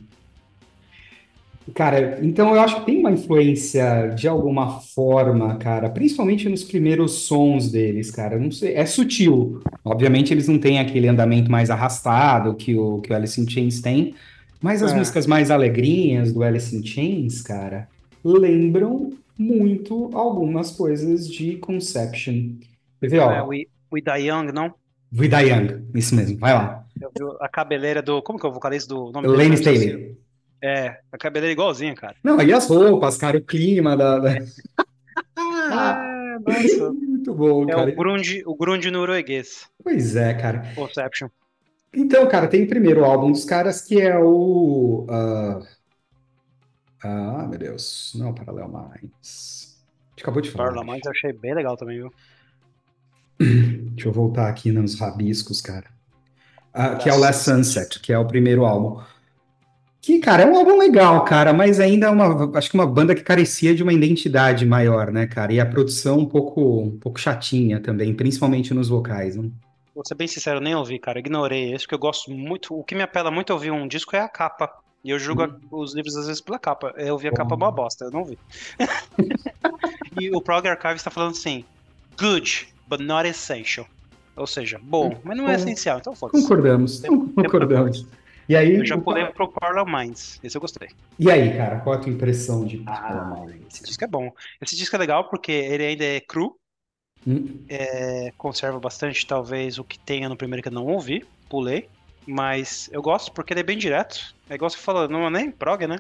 Cara, 1.74 2.18
então 2.24 2.54
eu 2.54 2.60
acho 2.60 2.80
que 2.80 2.86
tem 2.86 2.98
uma 2.98 3.12
influência 3.12 4.08
de 4.08 4.26
alguma 4.26 4.80
forma, 4.80 5.56
cara, 5.56 5.88
principalmente 5.88 6.48
nos 6.48 6.64
primeiros 6.64 7.12
sons 7.26 7.70
deles, 7.70 8.10
cara. 8.10 8.38
Não 8.38 8.50
sei, 8.50 8.74
é 8.74 8.84
sutil. 8.86 9.60
Obviamente 9.84 10.32
eles 10.32 10.48
não 10.48 10.58
têm 10.58 10.80
aquele 10.80 11.06
andamento 11.06 11.50
mais 11.50 11.70
arrastado 11.70 12.54
que 12.56 12.74
o, 12.74 13.00
que 13.00 13.12
o 13.12 13.16
Alice 13.16 13.40
in 13.40 13.48
Chains 13.48 13.80
tem, 13.80 14.14
mas 14.60 14.82
as 14.82 14.92
É. 14.92 14.96
músicas 14.96 15.26
mais 15.26 15.50
alegrinhas 15.50 16.32
do 16.32 16.42
Alice 16.42 16.74
in 16.74 16.84
Chains, 16.84 17.40
cara, 17.42 17.88
lembram 18.24 19.12
muito 19.38 20.10
algumas 20.12 20.70
coisas 20.72 21.28
de 21.28 21.56
Conception. 21.56 22.56
Quer 23.00 23.08
ver, 23.08 23.18
ó? 23.20 23.52
É, 23.52 23.56
I- 23.58 23.68
o 23.90 23.98
Ida 23.98 24.16
Young, 24.18 24.50
não? 24.52 24.74
Vida 25.12 25.40
Young, 25.40 25.86
isso 25.94 26.14
mesmo, 26.16 26.38
vai 26.38 26.52
lá. 26.54 26.84
A 27.40 27.48
cabeleira 27.48 28.02
do. 28.02 28.20
Como 28.22 28.38
que 28.38 28.46
é 28.46 28.48
o 28.48 28.52
vocalista 28.52 28.92
do 28.94 29.10
nome? 29.10 29.26
Lane. 29.28 29.54
Staley. 29.54 30.16
É, 30.62 30.98
a 31.10 31.16
cabeleira 31.18 31.52
igualzinha, 31.52 31.94
cara. 31.94 32.16
Não, 32.22 32.38
aí 32.38 32.52
as 32.52 32.68
roupas, 32.68 33.16
cara, 33.16 33.38
o 33.38 33.42
clima 33.44 33.96
da. 33.96 34.18
da- 34.18 34.36
É, 34.36 34.40
nossa. 36.46 36.92
Muito 36.92 37.34
bom, 37.34 37.64
É 37.64 37.74
cara. 37.74 37.90
o 37.90 37.94
grunge, 37.96 38.42
o 38.46 38.54
grunge 38.56 38.90
norueguês. 38.90 39.68
Pois 39.82 40.16
é, 40.16 40.34
cara. 40.34 40.72
Conception. 40.74 41.28
Então, 41.92 42.26
cara, 42.28 42.46
tem 42.46 42.62
o 42.64 42.68
primeiro 42.68 43.04
álbum 43.04 43.32
dos 43.32 43.44
caras 43.44 43.80
que 43.82 44.00
é 44.00 44.18
o. 44.18 45.06
ah, 45.10 45.60
ah, 47.02 47.46
meu 47.48 47.58
Deus. 47.58 48.12
Não, 48.14 48.32
Parallel 48.34 48.68
Minds. 48.68 49.78
A 49.82 50.10
gente 50.10 50.22
acabou 50.22 50.42
de 50.42 50.50
falar. 50.50 50.68
Parla 50.68 50.84
mais 50.84 51.00
eu 51.04 51.10
achei 51.10 51.32
bem 51.32 51.54
legal 51.54 51.76
também, 51.76 51.96
viu? 51.98 52.12
Deixa 53.94 54.08
eu 54.08 54.12
voltar 54.12 54.48
aqui 54.48 54.70
nos 54.70 54.98
rabiscos, 54.98 55.60
cara. 55.60 55.86
Ah, 56.72 56.94
que 56.96 57.08
é 57.08 57.12
o 57.12 57.18
Last 57.18 57.44
Sunset, 57.44 57.98
que 58.00 58.12
é 58.12 58.18
o 58.18 58.26
primeiro 58.26 58.64
álbum. 58.64 59.02
Que, 60.02 60.18
cara, 60.18 60.44
é 60.44 60.46
um 60.46 60.56
álbum 60.56 60.78
legal, 60.78 61.24
cara, 61.24 61.52
mas 61.52 61.78
ainda 61.78 62.06
é 62.06 62.10
uma, 62.10 62.56
acho 62.58 62.70
que 62.70 62.74
uma 62.74 62.86
banda 62.86 63.14
que 63.14 63.22
carecia 63.22 63.74
de 63.74 63.82
uma 63.82 63.92
identidade 63.92 64.64
maior, 64.64 65.12
né, 65.12 65.26
cara? 65.26 65.52
E 65.52 65.60
a 65.60 65.66
produção 65.66 66.20
um 66.20 66.24
pouco, 66.26 66.80
um 66.80 66.98
pouco 66.98 67.20
chatinha 67.20 67.80
também, 67.80 68.14
principalmente 68.14 68.72
nos 68.72 68.88
vocais, 68.88 69.36
né? 69.36 69.50
Vou 69.94 70.02
ser 70.06 70.14
bem 70.14 70.26
sincero, 70.26 70.58
nem 70.60 70.74
ouvi, 70.74 70.98
cara. 70.98 71.18
Ignorei 71.18 71.74
esse, 71.74 71.84
porque 71.84 71.94
eu 71.94 71.98
gosto 71.98 72.30
muito. 72.30 72.74
O 72.74 72.82
que 72.82 72.94
me 72.94 73.02
apela 73.02 73.30
muito 73.30 73.50
a 73.50 73.54
ouvir 73.54 73.70
um 73.70 73.86
disco 73.86 74.16
é 74.16 74.20
a 74.20 74.28
capa. 74.28 74.70
E 75.04 75.10
eu 75.10 75.18
julgo 75.18 75.42
Uhum. 75.42 75.58
os 75.72 75.94
livros 75.94 76.16
às 76.16 76.26
vezes 76.26 76.40
pela 76.40 76.58
capa. 76.58 76.94
Eu 76.96 77.18
vi 77.18 77.28
a 77.28 77.30
Bom. 77.30 77.36
capa 77.36 77.54
uma 77.54 77.70
bosta, 77.70 78.06
eu 78.06 78.10
não 78.10 78.24
vi. 78.24 78.38
e 80.18 80.30
o 80.34 80.40
Prog 80.40 80.66
Archive 80.66 80.94
está 80.94 81.10
falando 81.10 81.32
assim: 81.32 81.64
good, 82.18 82.68
but 82.88 83.00
not 83.00 83.28
essential. 83.28 83.86
Ou 84.36 84.46
seja, 84.46 84.80
bom, 84.82 85.14
mas 85.22 85.36
não 85.36 85.44
é 85.48 85.56
Bom. 85.56 85.62
essencial, 85.62 85.98
então 85.98 86.14
foda-se. 86.14 86.42
Concordamos, 86.42 87.02
concordamos. 87.34 88.06
E 88.50 88.56
aí, 88.56 88.74
Eu 88.74 88.84
já 88.84 88.96
o- 88.96 89.00
pulei 89.00 89.24
pro 89.26 89.46
Parallel 89.46 89.86
Minds. 89.86 90.40
Esse 90.42 90.56
eu 90.56 90.60
gostei. 90.60 90.88
e 91.16 91.30
aí, 91.30 91.56
cara, 91.56 91.78
qual 91.82 91.94
é 91.94 91.98
a 91.98 92.00
tua 92.00 92.10
impressão 92.12 92.66
de 92.66 92.82
Ah, 92.84 93.32
esse 93.70 93.84
disco 93.84 94.02
é 94.02 94.08
bom. 94.08 94.32
Esse 94.60 94.74
disco 94.74 94.96
é 94.96 94.98
legal 94.98 95.30
porque 95.30 95.52
ele 95.52 95.84
ainda 95.84 96.04
é 96.04 96.18
cru, 96.18 96.58
Hum, 97.24 97.64
é, 97.68 98.32
conserva 98.36 98.80
bastante, 98.80 99.24
talvez, 99.24 99.78
o 99.78 99.84
que 99.84 100.00
tenha 100.00 100.28
no 100.28 100.36
primeiro 100.36 100.62
que 100.64 100.68
eu 100.68 100.72
não 100.72 100.84
ouvi, 100.86 101.24
pulei. 101.48 101.88
Mas 102.26 102.90
eu 102.92 103.00
gosto 103.00 103.30
porque 103.32 103.52
ele 103.52 103.60
é 103.60 103.62
bem 103.62 103.78
direto. 103.78 104.34
É 104.48 104.56
igual 104.56 104.68
você 104.68 104.78
falou, 104.78 105.06
não 105.08 105.24
é 105.28 105.30
nem 105.30 105.48
prog, 105.52 105.86
né? 105.86 105.98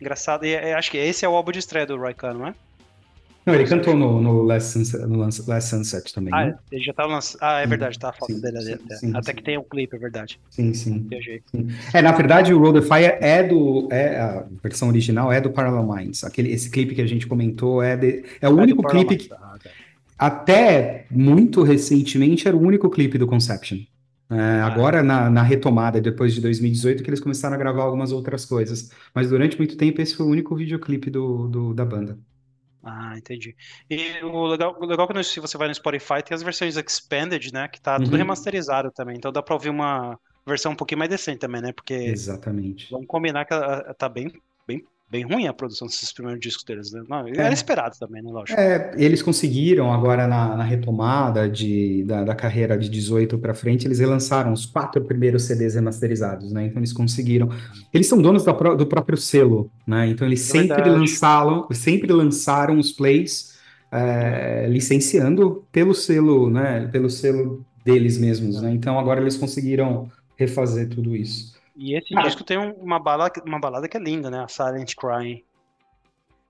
Engraçado, 0.00 0.44
e 0.46 0.54
é- 0.54 0.74
acho 0.74 0.92
que 0.92 0.96
esse 0.96 1.24
é 1.24 1.28
o 1.28 1.34
álbum 1.34 1.50
de 1.50 1.58
estreia 1.58 1.84
do 1.86 1.98
Raikkonen, 1.98 2.38
não 2.38 2.46
é? 2.46 2.54
Não, 3.46 3.54
ele 3.54 3.66
cantou 3.68 3.96
no, 3.96 4.20
no, 4.20 4.42
Last 4.42 4.72
Sunset, 4.72 5.06
no 5.06 5.18
Last 5.18 5.68
Sunset 5.70 6.12
também, 6.12 6.34
Ah, 6.34 6.44
né? 6.44 6.58
ele 6.70 6.84
já 6.84 6.92
tava 6.92 7.08
lançando. 7.12 7.42
Ah, 7.42 7.60
é 7.60 7.66
Sim, 7.66 7.66
verdade, 7.66 7.98
tá 7.98 8.10
a 8.10 8.12
foto 8.12 8.38
sim, 8.38 8.40
dele 8.40 8.58
ali. 8.58 8.72
sim, 8.72 8.74
até. 8.74 9.00
sim, 9.00 9.12
Até 9.12 9.32
sim. 9.32 9.34
que 9.34 9.42
tem 9.42 9.58
um 9.58 9.64
clipe, 9.64 9.96
é 9.96 9.98
verdade. 9.98 10.40
Sim, 10.50 10.74
sim. 10.74 11.10
Viajei. 11.10 11.44
É, 11.94 12.02
na 12.02 12.12
verdade, 12.12 12.52
o 12.52 12.58
Road 12.58 12.80
the 12.80 12.86
Fire 12.86 13.18
é 13.20 13.42
do. 13.42 13.88
É, 13.92 14.20
a 14.20 14.48
versão 14.62 14.88
original 14.88 15.32
é 15.32 15.40
do 15.40 15.52
Parallel 15.52 15.84
Minds. 15.86 16.24
Aquele, 16.24 16.50
esse 16.52 16.70
clipe 16.70 16.94
que 16.94 17.02
a 17.02 17.06
gente 17.06 17.26
comentou 17.26 17.82
é, 17.82 17.96
de, 17.96 18.24
é 18.40 18.48
o 18.48 18.56
É 18.56 18.62
único 18.62 18.84
clipe 18.84 19.16
que. 19.16 19.30
Ah, 19.40 19.58
tá. 19.62 19.70
até 20.18 21.06
muito 21.10 21.62
recentemente, 21.62 22.48
era 22.48 22.56
o 22.56 22.60
único 22.60 22.90
clipe 22.90 23.18
do 23.18 23.26
Conception. 23.26 23.78
É, 24.30 24.60
agora, 24.62 25.02
na, 25.02 25.30
na 25.30 25.42
retomada, 25.42 26.00
depois 26.00 26.34
de 26.34 26.40
2018, 26.40 27.02
que 27.02 27.10
eles 27.10 27.20
começaram 27.20 27.54
a 27.56 27.58
gravar 27.58 27.82
algumas 27.84 28.12
outras 28.12 28.44
coisas. 28.44 28.90
Mas 29.14 29.30
durante 29.30 29.56
muito 29.58 29.76
tempo, 29.76 30.00
esse 30.02 30.14
foi 30.16 30.26
o 30.26 30.30
único 30.30 30.54
videoclipe 30.56 31.10
do, 31.10 31.48
do- 31.48 31.74
da 31.74 31.84
banda. 31.84 32.18
Ah, 32.90 33.14
entendi. 33.18 33.54
E 33.90 34.22
o 34.24 34.46
legal, 34.46 34.74
o 34.80 34.86
legal 34.86 35.06
é 35.10 35.12
que 35.14 35.24
se 35.24 35.40
você 35.40 35.58
vai 35.58 35.68
no 35.68 35.74
Spotify, 35.74 36.22
tem 36.24 36.34
as 36.34 36.42
versões 36.42 36.76
Expanded, 36.76 37.52
né? 37.52 37.68
Que 37.68 37.80
tá 37.80 37.98
tudo 38.00 38.12
Uhum. 38.12 38.18
remasterizado 38.18 38.90
também. 38.92 39.16
Então 39.16 39.30
dá 39.30 39.42
pra 39.42 39.54
ouvir 39.54 39.68
uma 39.68 40.18
versão 40.46 40.72
um 40.72 40.76
pouquinho 40.76 40.98
mais 40.98 41.10
decente 41.10 41.38
também, 41.40 41.60
né? 41.60 41.72
Porque 41.72 41.94
Exatamente. 41.94 42.90
vamos 42.90 43.06
combinar 43.06 43.44
que 43.44 43.52
ela- 43.52 43.92
tá 43.94 44.08
bem, 44.08 44.32
bem, 44.66 44.82
bem 45.10 45.24
ruim 45.24 45.46
a 45.46 45.52
produção 45.52 45.86
desses 45.86 46.12
primeiros 46.12 46.40
discos 46.40 46.64
deles, 46.64 46.92
né? 46.92 47.02
Não, 47.08 47.26
era 47.26 47.52
esperado 47.52 47.96
também, 47.98 48.22
né? 48.22 48.30
Lógico. 48.30 48.58
É, 48.60 48.92
eles 48.96 49.22
conseguiram 49.22 49.92
agora 49.92 50.26
na, 50.26 50.56
na 50.56 50.64
retomada 50.64 51.48
de, 51.48 52.04
da, 52.04 52.24
da 52.24 52.34
carreira 52.34 52.76
de 52.76 52.88
18 52.88 53.38
para 53.38 53.54
frente, 53.54 53.86
eles 53.86 53.98
relançaram 53.98 54.52
os 54.52 54.66
quatro 54.66 55.02
primeiros 55.04 55.44
CDs 55.44 55.74
remasterizados, 55.74 56.52
né? 56.52 56.66
Então 56.66 56.78
eles 56.78 56.92
conseguiram. 56.92 57.48
Eles 57.92 58.06
são 58.06 58.20
donos 58.20 58.44
da 58.44 58.52
do 58.52 58.86
próprio 58.86 59.16
selo, 59.16 59.70
né? 59.86 60.08
Então 60.08 60.26
eles 60.26 60.42
É 60.52 60.52
sempre 60.52 60.90
lançaram, 60.90 61.66
sempre 61.72 62.12
lançaram 62.12 62.78
os 62.78 62.92
plays 62.92 63.56
é, 63.90 64.66
licenciando 64.68 65.64
pelo 65.72 65.94
selo, 65.94 66.50
né? 66.50 66.88
Pelo 66.88 67.08
selo 67.08 67.64
deles 67.84 68.18
mesmos, 68.18 68.60
né? 68.60 68.70
Então 68.72 68.98
agora 68.98 69.20
eles 69.20 69.36
conseguiram 69.36 70.10
refazer 70.36 70.88
tudo 70.88 71.16
isso. 71.16 71.56
E 71.78 71.96
esse 71.96 72.12
Cara. 72.12 72.26
disco 72.26 72.42
tem 72.42 72.58
um- 72.58 72.72
uma 72.72 72.98
balada, 72.98 73.40
uma 73.46 73.60
balada 73.60 73.88
que 73.88 73.96
é 73.96 74.00
linda, 74.00 74.28
né? 74.28 74.40
A 74.42 74.48
Silent 74.48 74.94
Crying. 74.96 75.44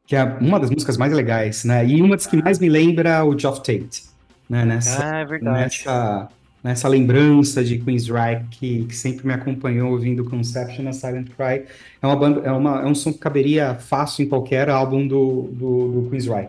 Que 0.07 0.17
é 0.17 0.25
uma 0.25 0.59
das 0.59 0.71
músicas 0.71 0.97
mais 0.97 1.13
legais, 1.13 1.65
né? 1.65 1.87
E 1.87 2.01
uma 2.01 2.17
das 2.17 2.27
que 2.27 2.43
mais 2.43 2.59
me 2.59 2.69
lembra 2.69 3.23
o 3.27 3.39
Geoff 3.39 3.59
Tate, 3.59 4.05
né? 4.49 4.65
Nessa, 4.65 5.05
Ah, 5.05 5.19
é 5.19 5.25
verdade. 5.27 5.59
nessa, 5.61 6.29
nessa 6.65 6.89
lembrança 6.89 7.63
de 7.63 7.79
Queensryche 7.79 8.43
que, 8.51 8.87
que 8.87 8.97
sempre 8.97 9.27
me 9.27 9.35
acompanhou 9.35 9.91
ouvindo 9.93 10.25
Conception 10.25 10.89
a 10.89 10.93
Silent 10.95 11.29
Cry. 11.37 11.67
É 12.01 12.07
uma 12.07 12.17
banda, 12.17 12.41
é 12.41 12.51
uma, 12.51 12.81
é 12.81 12.87
um 12.87 12.95
som 12.95 13.13
que 13.13 13.19
caberia 13.19 13.75
fácil 13.75 14.25
em 14.25 14.29
qualquer 14.31 14.71
álbum 14.71 15.07
do, 15.07 15.43
do, 15.53 16.03
do 16.03 16.11
Queensryche. 16.11 16.49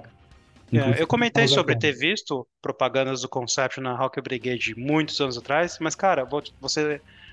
É, 0.72 0.78
Inclusive 0.78 1.02
eu 1.02 1.08
comentei 1.08 1.48
sobre 1.50 1.76
ter 1.76 1.92
visto 1.92 2.48
propagandas 2.62 3.22
do 3.24 3.28
Conception 3.28 3.84
na 3.84 3.94
Rock 3.94 4.22
Brigade 4.22 4.74
muitos 4.78 5.20
anos 5.20 5.38
atrás, 5.38 5.78
mas, 5.82 5.96
cara, 5.96 6.24
vou, 6.24 6.42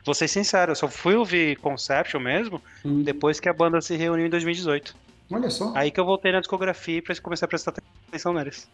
vou, 0.07 0.14
ser, 0.14 0.29
sincero, 0.29 0.71
eu 0.73 0.77
só 0.77 0.88
fui 0.88 1.14
ouvir 1.16 1.57
Conception 1.59 2.21
mesmo 2.21 2.62
Hum, 2.85 3.03
depois 3.03 3.38
que 3.40 3.49
a 3.49 3.53
banda 3.53 3.81
se 3.83 3.95
reuniu 3.97 4.25
em 4.27 4.31
2018. 4.31 4.97
Olha 5.31 5.51
só, 5.51 5.73
Aí 5.75 5.90
que 5.90 5.99
eu 6.01 6.05
voltei 6.07 6.31
na 6.33 6.38
discografia 6.40 7.03
pre- 7.03 7.21
comecei 7.21 7.45
a 7.45 7.49
prestar 7.49 7.75
atenção 8.09 8.33
neles. 8.33 8.69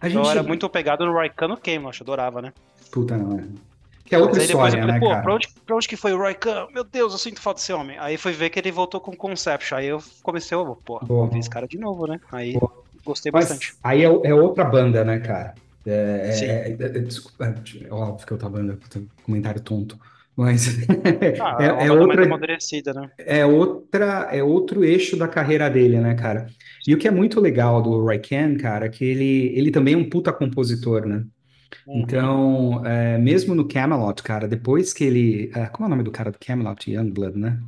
a 0.00 0.06
Eu 0.06 0.10
gente... 0.12 0.28
era 0.30 0.42
muito 0.42 0.68
pegado 0.70 1.04
no 1.04 1.12
Raikkonen 1.12 1.56
Camelot, 1.56 2.00
eu 2.00 2.04
adorava, 2.04 2.40
né? 2.40 2.52
Puta, 2.92 3.16
não 3.16 3.36
é. 3.38 3.44
Que 4.04 4.14
é 4.14 4.18
outra 4.18 4.34
Mas 4.36 4.42
aí 4.42 4.46
depois 4.48 4.74
eu 4.74 4.78
história, 4.78 4.80
falei, 4.80 4.92
né, 4.94 5.00
pô, 5.00 5.08
cara? 5.08 5.22
pra 5.22 5.34
onde, 5.34 5.48
pra 5.66 5.76
onde 5.76 5.88
que 5.88 5.96
foi 5.96 6.12
o 6.12 6.18
Raikkonen? 6.18 6.68
Meu 6.72 6.84
Deus, 6.84 7.12
eu 7.12 7.18
sinto 7.18 7.40
falta 7.40 7.58
desse 7.58 7.72
homem. 7.72 7.98
Aí 7.98 8.16
fui 8.16 8.32
ver 8.32 8.50
que 8.50 8.58
ele 8.60 8.70
voltou 8.70 9.00
com 9.00 9.16
Conception, 9.16 9.78
aí 9.78 9.86
eu 9.86 10.00
comecei 10.22 10.56
pô, 10.84 11.00
Boa. 11.00 11.26
ver 11.28 11.38
esse 11.38 11.50
cara 11.50 11.66
de 11.66 11.78
novo, 11.78 12.06
né? 12.06 12.20
Aí 12.30 12.52
Boa. 12.52 12.84
gostei 13.04 13.32
Mas 13.32 13.46
bastante. 13.48 13.74
aí 13.82 14.02
é, 14.04 14.06
é 14.06 14.34
outra 14.34 14.62
banda, 14.64 15.02
né, 15.04 15.18
cara? 15.18 15.54
É, 15.86 16.30
é- 16.32 16.70
é- 16.70 16.72
é- 16.86 16.98
desculpa, 17.00 17.44
é 17.46 17.92
óbvio 17.92 18.26
que 18.26 18.32
é 18.32 18.34
outra 18.34 18.48
banda, 18.48 18.74
puta, 18.76 19.02
comentário 19.24 19.60
tonto. 19.60 19.98
Mas 20.36 20.66
Ah, 21.38 21.56
é, 21.60 21.86
é 21.86 21.88
é 21.88 21.92
outra, 21.92 22.24
amadurecida, 22.24 22.92
né? 22.92 23.08
é 23.18 23.46
outra, 23.46 24.28
é 24.32 24.42
outro 24.42 24.84
eixo 24.84 25.16
da 25.16 25.28
carreira 25.28 25.70
dele, 25.70 26.00
né, 26.00 26.14
cara? 26.14 26.46
E 26.86 26.94
o 26.94 26.98
que 26.98 27.08
é 27.08 27.10
muito 27.10 27.40
legal 27.40 27.82
do 27.82 28.04
Raikkonen, 28.04 28.58
cara, 28.58 28.86
é 28.86 28.88
que 28.90 29.04
ele, 29.04 29.56
ele 29.58 29.70
também 29.70 29.94
é 29.94 29.96
um 29.96 30.08
puta 30.08 30.32
compositor, 30.32 31.06
né? 31.06 31.24
Uhum. 31.86 32.00
Então, 32.02 32.84
é, 32.86 33.18
mesmo 33.18 33.54
no 33.54 33.68
Camelot, 33.68 34.22
cara, 34.22 34.48
depois 34.48 34.92
que 34.92 35.04
ele. 35.04 35.50
é, 35.54 35.66
como 35.68 35.86
é 35.86 35.88
o 35.88 35.90
nome 35.90 36.04
do 36.04 36.12
cara 36.12 36.30
do 36.32 36.38
Camelot? 36.38 36.90
Youngblood, 36.90 37.38
né? 37.38 37.60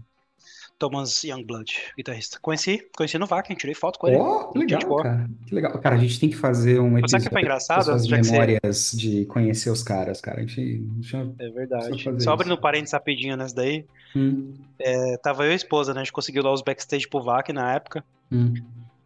Thomas 0.79 1.25
Youngblood, 1.25 1.73
guitarrista. 1.97 2.39
Conheci, 2.41 2.87
conheci 2.97 3.17
no 3.19 3.27
Wacken, 3.27 3.57
tirei 3.57 3.75
foto 3.75 3.99
com 3.99 4.09
ele. 4.09 4.19
Que 4.19 4.59
Gente 4.61 4.73
legal, 4.75 4.89
boa. 4.89 5.03
cara. 5.03 5.31
Que 5.47 5.55
legal. 5.55 5.79
Cara, 5.79 5.95
a 5.95 5.99
gente 5.99 6.21
tem 6.21 6.29
que 6.29 6.37
fazer 6.37 6.79
um 6.81 6.91
Mas 6.91 7.11
sabe 7.11 7.25
que 7.25 7.31
foi 7.31 7.41
episódio 7.41 7.65
engraçado? 7.65 7.87
das 7.87 8.07
Já 8.07 8.17
que 8.19 8.25
você- 8.25 8.33
memórias 8.33 8.93
de 8.93 9.25
conhecer 9.27 9.71
os 9.71 9.83
caras, 9.83 10.21
cara. 10.21 10.39
A 10.39 10.41
gente, 10.47 10.61
a 10.61 11.03
gente- 11.03 11.35
É 11.39 11.49
verdade. 11.51 12.23
Só 12.23 12.33
abrindo 12.33 12.53
isso. 12.53 12.61
parênteses 12.61 12.93
rapidinho 12.93 13.37
nessa 13.37 13.55
daí. 13.55 13.85
Hum, 14.15 14.55
é, 14.79 15.17
tava 15.19 15.45
eu 15.45 15.51
e 15.51 15.53
a 15.53 15.57
esposa, 15.57 15.95
né? 15.95 16.01
A 16.01 16.05
gente 16.05 16.13
conseguiu 16.13 16.43
lá 16.43 16.53
os 16.53 16.63
backstage 16.63 17.09
pro 17.09 17.23
Wacken 17.23 17.55
na 17.55 17.75
época. 17.75 18.05
hum. 18.31 18.53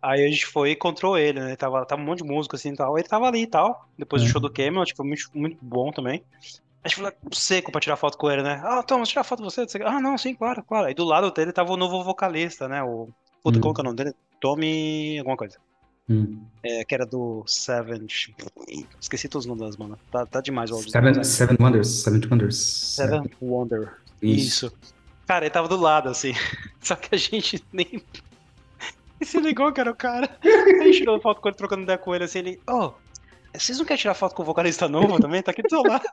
Aí 0.02 0.24
a 0.24 0.28
gente 0.30 0.46
foi 0.46 0.70
e 0.70 0.72
encontrou 0.72 1.18
ele, 1.18 1.38
né? 1.38 1.54
Tava, 1.56 1.84
tava 1.84 2.00
um 2.00 2.04
monte 2.06 2.22
de 2.22 2.28
música 2.28 2.56
assim 2.56 2.70
e 2.72 2.74
tal. 2.74 2.96
Ele 2.98 3.06
tava 3.06 3.26
ali 3.26 3.42
e 3.42 3.46
tal. 3.46 3.86
Depois 3.98 4.22
do 4.22 4.28
É. 4.28 4.30
show 4.32 4.40
do 4.40 4.50
Camelot, 4.50 4.94
foi 4.96 5.06
muito, 5.06 5.24
muito 5.34 5.58
bom 5.60 5.92
também. 5.92 6.22
A 6.82 6.88
gente 6.88 6.96
foi 6.96 7.04
lá 7.04 7.12
seco 7.32 7.70
pra 7.70 7.80
tirar 7.80 7.96
foto 7.96 8.16
com 8.16 8.30
ele, 8.30 8.42
né? 8.42 8.60
Ah, 8.64 8.82
Thomas, 8.82 9.08
tirar 9.08 9.22
foto 9.24 9.42
com 9.42 9.50
você? 9.50 9.66
Ah, 9.84 10.00
não, 10.00 10.16
sim, 10.16 10.34
claro, 10.34 10.62
claro. 10.62 10.86
Aí 10.86 10.94
do 10.94 11.04
lado 11.04 11.30
dele 11.30 11.52
tava 11.52 11.72
o 11.72 11.76
novo 11.76 12.02
vocalista, 12.02 12.68
né? 12.68 12.82
O. 12.82 13.08
Puta, 13.42 13.58
Hum. 13.58 13.60
como 13.60 13.74
que 13.74 13.80
é 13.80 13.82
o 13.82 13.84
nome 13.84 13.96
dele? 13.96 14.14
Tommy. 14.40 15.18
alguma 15.18 15.36
coisa. 15.36 15.58
Hum. 16.08 16.42
É, 16.62 16.84
que 16.84 16.94
era 16.94 17.04
do 17.06 17.44
Seven. 17.46 18.06
Esqueci 19.00 19.28
todos 19.28 19.44
os 19.44 19.48
nomes 19.48 19.62
das 19.64 19.76
bandas. 19.76 19.98
Tá, 20.10 20.26
tá 20.26 20.40
demais 20.40 20.70
o 20.70 20.74
áudio. 20.74 20.90
Seven, 20.90 21.22
Seven 21.22 21.56
Wonders, 21.60 21.88
Seven 21.88 22.20
Wonders. 22.30 22.56
Seven 22.56 23.30
Wonder. 23.40 23.96
Isso. 24.22 24.66
Isso. 24.66 24.72
Cara, 25.26 25.44
ele 25.44 25.52
tava 25.52 25.68
do 25.68 25.76
lado, 25.76 26.08
assim. 26.08 26.32
Só 26.82 26.96
que 26.96 27.14
a 27.14 27.18
gente 27.18 27.62
nem. 27.72 28.02
E 29.22 29.26
se 29.26 29.38
ligou 29.38 29.70
que 29.70 29.78
era 29.78 29.90
o 29.90 29.94
cara. 29.94 30.30
A 30.42 30.82
gente 30.84 30.96
tirou 31.00 31.20
foto 31.20 31.42
com 31.42 31.48
ele, 31.50 31.56
trocando 31.58 31.82
ideia 31.82 31.98
com 31.98 32.14
ele, 32.14 32.24
assim, 32.24 32.38
ele. 32.38 32.60
Ô, 32.66 32.92
vocês 33.54 33.78
não 33.78 33.84
querem 33.84 34.00
tirar 34.00 34.14
foto 34.14 34.34
com 34.34 34.42
o 34.42 34.46
vocalista 34.46 34.88
novo 34.88 35.18
também? 35.20 35.42
Tá 35.42 35.50
aqui 35.50 35.62
do 35.62 35.68
seu 35.68 35.82
lado. 35.82 36.04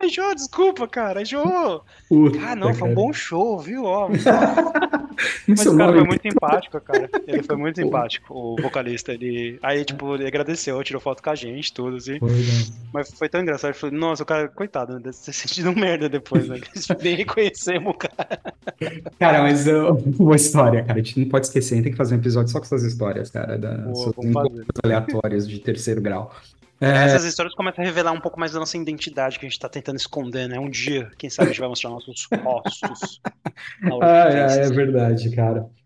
Aí, 0.00 0.08
Jô, 0.10 0.34
desculpa, 0.34 0.88
cara. 0.88 1.24
Jô. 1.24 1.82
Puta, 2.08 2.38
Ah, 2.46 2.56
não, 2.56 2.74
foi 2.74 2.88
um 2.88 2.94
bom 2.94 3.12
show, 3.12 3.58
viu? 3.58 3.84
Ó, 3.84 4.08
mas 5.46 5.66
o 5.66 5.76
cara 5.76 5.92
foi 5.92 6.04
muito 6.04 6.22
simpático, 6.22 6.80
cara. 6.80 7.10
Ele 7.26 7.42
foi 7.42 7.56
muito 7.56 7.76
simpático, 7.80 8.34
o 8.34 8.56
vocalista. 8.60 9.12
Ele... 9.12 9.58
Aí, 9.62 9.84
tipo, 9.84 10.14
ele 10.14 10.26
agradeceu, 10.26 10.82
tirou 10.82 11.00
foto 11.00 11.22
com 11.22 11.30
a 11.30 11.34
gente, 11.34 11.72
tudo, 11.72 11.96
assim. 11.96 12.18
Foi, 12.18 12.30
né? 12.30 12.66
Mas 12.92 13.12
foi 13.12 13.28
tão 13.28 13.40
engraçado. 13.40 13.70
Eu 13.70 13.74
falei, 13.74 13.98
nossa, 13.98 14.22
o 14.22 14.26
cara, 14.26 14.48
coitado, 14.48 14.98
deve 14.98 15.16
ter 15.16 15.32
sentido 15.32 15.74
merda 15.74 16.08
depois, 16.08 16.48
né? 16.48 16.60
Nem 17.02 17.16
reconhecemos 17.16 17.94
o 17.94 17.94
cara. 17.94 18.40
Cara, 19.18 19.42
mas 19.42 19.66
uh, 19.66 19.92
boa 19.94 20.36
história, 20.36 20.82
cara. 20.82 20.98
A 20.98 21.02
gente 21.02 21.20
não 21.20 21.28
pode 21.28 21.46
esquecer, 21.46 21.74
a 21.74 21.76
gente 21.76 21.84
tem 21.84 21.92
que 21.92 21.98
fazer 21.98 22.14
um 22.14 22.18
episódio 22.18 22.50
só 22.50 22.58
com 22.58 22.64
essas 22.64 22.82
histórias, 22.82 23.30
cara, 23.30 23.58
da, 23.58 23.76
Boa, 23.76 24.12
vamos 24.16 24.32
fazer. 24.32 24.64
aleatórios 24.82 25.46
de 25.46 25.58
terceiro 25.58 26.00
grau. 26.00 26.34
É, 26.80 27.04
Essas 27.04 27.24
histórias 27.24 27.54
começam 27.54 27.84
a 27.84 27.86
revelar 27.86 28.12
um 28.12 28.20
pouco 28.20 28.40
mais 28.40 28.52
da 28.52 28.58
nossa 28.58 28.76
identidade 28.76 29.38
que 29.38 29.44
a 29.44 29.48
gente 29.48 29.58
tá 29.58 29.68
tentando 29.68 29.96
esconder, 29.96 30.48
né? 30.48 30.58
Um 30.58 30.70
dia, 30.70 31.10
quem 31.18 31.28
sabe, 31.28 31.48
a 31.48 31.52
gente 31.52 31.60
vai 31.60 31.68
mostrar 31.68 31.90
nossos 31.90 32.26
rostos. 32.42 33.20
Ah, 34.00 34.28
é, 34.30 34.64
é 34.64 34.70
verdade, 34.70 35.30
cara. 35.34 35.68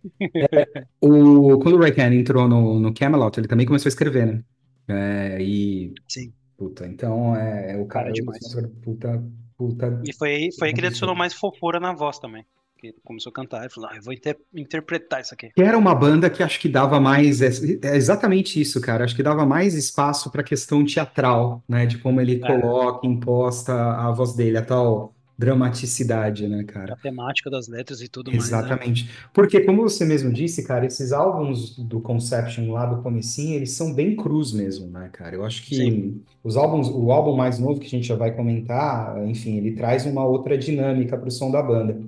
É, 0.53 0.85
o, 1.01 1.59
quando 1.61 1.77
o 1.77 1.81
Raikkonen 1.81 2.21
entrou 2.21 2.47
no, 2.47 2.79
no 2.79 2.93
Camelot, 2.93 3.41
ele 3.41 3.49
também 3.49 3.65
começou 3.65 3.89
a 3.89 3.89
escrever, 3.89 4.27
né? 4.27 4.45
É, 4.87 5.43
e, 5.43 5.95
Sim. 6.07 6.31
puta, 6.59 6.87
então, 6.87 7.35
é, 7.35 7.75
o 7.79 7.87
cara, 7.87 8.11
é 8.11 8.13
demais. 8.13 8.39
puta, 8.83 9.25
puta, 9.57 10.01
E 10.05 10.13
foi, 10.13 10.51
foi 10.59 10.69
aí 10.69 10.75
que 10.75 10.81
ele 10.81 10.89
adicionou 10.89 11.17
mais 11.17 11.33
fofura 11.33 11.81
na 11.81 11.95
voz 11.95 12.19
também. 12.19 12.45
Que 12.85 12.89
ele 12.89 12.97
começou 13.03 13.31
a 13.31 13.33
cantar 13.33 13.65
e 13.65 13.71
falou, 13.71 13.89
ah, 13.91 13.97
eu 13.97 14.03
vou 14.03 14.13
inter- 14.13 14.37
interpretar 14.55 15.23
isso 15.23 15.33
aqui. 15.33 15.49
que 15.55 15.63
era 15.63 15.79
uma 15.79 15.95
banda 15.95 16.29
que 16.29 16.43
acho 16.43 16.61
que 16.61 16.69
dava 16.69 17.01
mais, 17.01 17.41
é, 17.41 17.49
é 17.83 17.97
exatamente 17.97 18.61
isso, 18.61 18.79
cara, 18.79 19.05
acho 19.05 19.17
que 19.17 19.23
dava 19.23 19.47
mais 19.47 19.73
espaço 19.75 20.31
para 20.31 20.43
a 20.43 20.45
questão 20.45 20.85
teatral, 20.85 21.63
né, 21.67 21.87
de 21.87 21.97
como 21.97 22.21
ele 22.21 22.43
É. 22.45 22.47
coloca, 22.47 23.07
imposta 23.07 23.73
a 23.73 24.11
voz 24.13 24.35
dele, 24.35 24.59
a 24.59 24.63
tal 24.63 25.15
dramaticidade, 25.37 26.47
né, 26.47 26.63
cara? 26.63 26.93
A 26.93 26.97
temática 26.97 27.51
das 27.51 27.67
letras 27.67 28.01
e 28.01 28.07
tudo 28.09 28.31
mais, 28.31 28.51
né? 28.51 28.59
Exatamente. 28.59 29.11
Porque, 29.33 29.61
como 29.61 29.83
você 29.83 30.05
mesmo 30.05 30.33
disse, 30.33 30.65
cara, 30.65 30.87
esses 30.87 31.11
álbuns 31.11 31.77
do 31.77 32.01
Conception 32.01 32.71
lá 32.71 32.87
do 32.87 33.03
comecinho, 33.03 33.55
eles 33.57 33.73
são 33.73 33.93
bem 33.93 34.15
crus 34.15 34.53
mesmo, 34.53 34.87
né, 34.89 35.09
cara? 35.13 35.35
Eu 35.35 35.45
acho 35.45 35.65
que 35.65 35.75
Sim. 35.75 36.23
os 36.43 36.57
álbuns, 36.57 36.89
o 36.89 37.11
álbum 37.11 37.35
mais 37.37 37.59
novo 37.59 37.81
que 37.81 37.87
a 37.87 37.91
gente 37.91 38.07
já 38.07 38.15
vai 38.15 38.31
comentar, 38.31 39.27
enfim, 39.27 39.57
ele 39.57 39.73
traz 39.73 40.07
uma 40.07 40.25
outra 40.25 40.57
dinâmica 40.57 41.17
para 41.19 41.29
o 41.29 41.33
som 41.33 41.51
da 41.51 41.61
banda. 41.63 42.01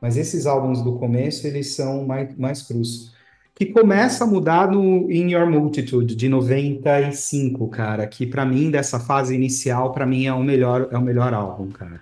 Mas 0.00 0.16
esses 0.16 0.46
álbuns 0.46 0.82
do 0.82 0.98
começo, 0.98 1.46
eles 1.46 1.74
são 1.74 2.06
mais, 2.06 2.36
mais 2.36 2.62
crus. 2.62 3.14
Que 3.54 3.66
começa 3.66 4.24
a 4.24 4.26
mudar 4.26 4.70
no 4.70 5.10
In 5.10 5.30
Your 5.32 5.46
Multitude, 5.50 6.14
de 6.14 6.28
95, 6.28 7.68
cara, 7.68 8.06
que 8.06 8.26
pra 8.26 8.44
mim, 8.46 8.70
dessa 8.70 9.00
fase 9.00 9.34
inicial, 9.34 9.92
pra 9.92 10.06
mim 10.06 10.26
é 10.26 10.32
o 10.32 10.42
melhor, 10.44 10.88
é 10.92 10.96
o 10.98 11.02
melhor 11.02 11.34
álbum, 11.34 11.70
cara. 11.72 12.00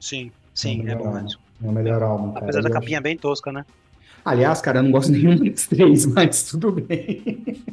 Sim, 0.00 0.32
É 0.62 0.68
sim, 0.68 0.82
é 0.88 0.94
melhor 0.94 0.96
bom 0.96 1.12
mesmo. 1.12 1.40
É 1.62 1.68
o 1.68 1.72
melhor 1.72 2.02
álbum, 2.02 2.32
cara. 2.34 2.46
Apesar 2.46 2.62
da 2.62 2.70
capinha 2.70 3.00
bem 3.00 3.16
tosca, 3.18 3.52
né? 3.52 3.64
Aliás, 4.24 4.60
cara, 4.60 4.78
eu 4.80 4.82
não 4.82 4.90
gosto 4.90 5.12
nenhum 5.12 5.36
dos 5.36 5.66
três, 5.66 6.04
mas 6.06 6.42
tudo 6.44 6.72
bem. 6.72 7.64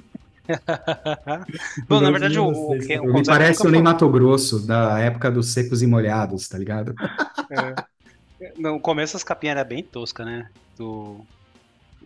Bom, 1.87 2.01
na 2.01 2.11
verdade, 2.11 2.39
o, 2.39 2.45
o, 2.45 2.73
o 2.75 3.13
Me 3.13 3.23
parece 3.25 3.67
o 3.67 3.69
foi- 3.71 3.81
Mato 3.81 4.09
Grosso, 4.09 4.65
da 4.65 4.99
época 4.99 5.31
dos 5.31 5.53
secos 5.53 5.81
e 5.81 5.87
molhados, 5.87 6.47
tá 6.47 6.57
ligado? 6.57 6.95
No 8.57 8.79
começo 8.79 9.15
as 9.17 9.23
capinhas 9.23 9.57
eram 9.57 9.67
bem 9.69 9.83
tosca, 9.83 10.23
né? 10.25 10.49
Do... 10.77 11.17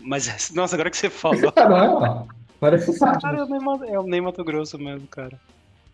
Mas, 0.02 0.52
nossa, 0.54 0.76
agora 0.76 0.90
que 0.90 0.98
você 0.98 1.10
falou. 1.10 1.52
Ó. 1.58 2.24
Parece 2.60 2.98
Cara, 3.00 3.38
é 3.38 3.44
o 3.44 3.48
Ney 3.48 3.90
é 3.94 4.00
o 4.00 4.04
Ney 4.04 4.22
Mato 4.22 4.44
Grosso 4.44 4.80
mesmo, 4.80 5.08
cara. 5.08 5.40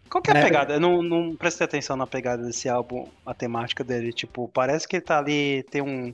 Qual 0.09 0.21
que 0.21 0.31
é 0.31 0.35
a 0.35 0.37
É. 0.39 0.43
pegada? 0.43 0.73
Eu 0.75 0.79
não, 0.79 1.01
não 1.01 1.35
prestei 1.35 1.65
atenção 1.65 1.97
na 1.97 2.07
pegada 2.07 2.43
desse 2.43 2.69
álbum, 2.69 3.05
a 3.25 3.33
temática 3.33 3.83
dele. 3.83 4.13
Tipo, 4.13 4.49
parece 4.53 4.87
que 4.87 4.95
ele 4.95 5.03
tá 5.03 5.17
ali, 5.19 5.63
tem 5.69 5.81
um. 5.81 6.13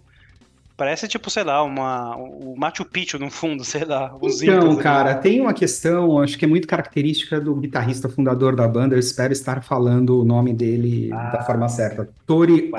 Parece 0.75 1.09
tipo, 1.09 1.29
sei 1.29 1.43
lá, 1.43 1.61
uma, 1.61 2.15
o 2.15 2.55
Machu 2.57 2.85
Picchu 2.85 3.19
no 3.19 3.29
fundo, 3.29 3.63
sei 3.65 3.83
lá, 3.83 4.15
os 4.21 4.41
Então, 4.41 4.55
incas 4.59 4.73
ali. 4.75 4.81
cara, 4.83 5.15
tem 5.15 5.41
uma 5.41 5.53
questão, 5.53 6.19
acho 6.19 6.37
que 6.37 6.45
é 6.45 6.47
muito 6.47 6.67
característica 6.69 7.39
do 7.39 7.53
guitarrista 7.55 8.07
fundador 8.07 8.55
da 8.55 8.65
banda, 8.65 8.95
eu 8.95 8.99
espero 8.99 9.33
estar 9.33 9.61
falando 9.61 10.21
o 10.21 10.23
nome 10.23 10.53
dele 10.53 11.11
Ah. 11.13 11.31
da 11.31 11.43
forma 11.43 11.67
certa. 11.67 12.09
Tori 12.25 12.71
tá- 12.71 12.77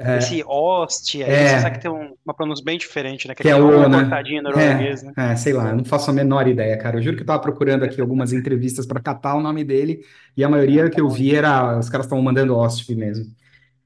Ostby. 0.00 0.18
Esse 0.18 0.44
Ost, 0.46 1.16
aí, 1.22 1.30
É. 1.30 1.48
você 1.48 1.60
sabe 1.60 1.76
que 1.76 1.82
tem 1.82 1.90
um- 1.90 2.14
uma 2.24 2.34
pronúncia 2.34 2.64
bem 2.64 2.78
diferente, 2.78 3.28
né? 3.28 3.34
Que 3.34 3.46
é 3.46 3.52
tem 3.52 3.60
o, 3.62 3.88
né? 3.88 4.00
cortadinha 4.00 4.42
norueguês, 4.42 5.02
né? 5.02 5.12
É, 5.16 5.32
é, 5.32 5.36
sei 5.36 5.52
lá, 5.52 5.74
não 5.74 5.84
faço 5.84 6.10
a 6.10 6.14
menor 6.14 6.46
ideia, 6.48 6.76
cara. 6.78 6.96
Eu 6.98 7.02
juro 7.02 7.16
que 7.16 7.22
eu 7.22 7.26
tava 7.26 7.40
procurando 7.40 7.84
aqui 7.84 8.00
algumas 8.00 8.32
entrevistas 8.32 8.86
para 8.86 9.00
catar 9.00 9.34
o 9.34 9.40
nome 9.40 9.62
dele, 9.64 10.00
e 10.36 10.42
a 10.44 10.48
maioria 10.48 10.88
que 10.88 11.00
eu 11.00 11.08
vi 11.08 11.34
era, 11.34 11.78
os 11.78 11.88
caras 11.88 12.06
estavam 12.06 12.22
mandando 12.24 12.56
Ostby 12.56 12.94
mesmo. 12.94 13.26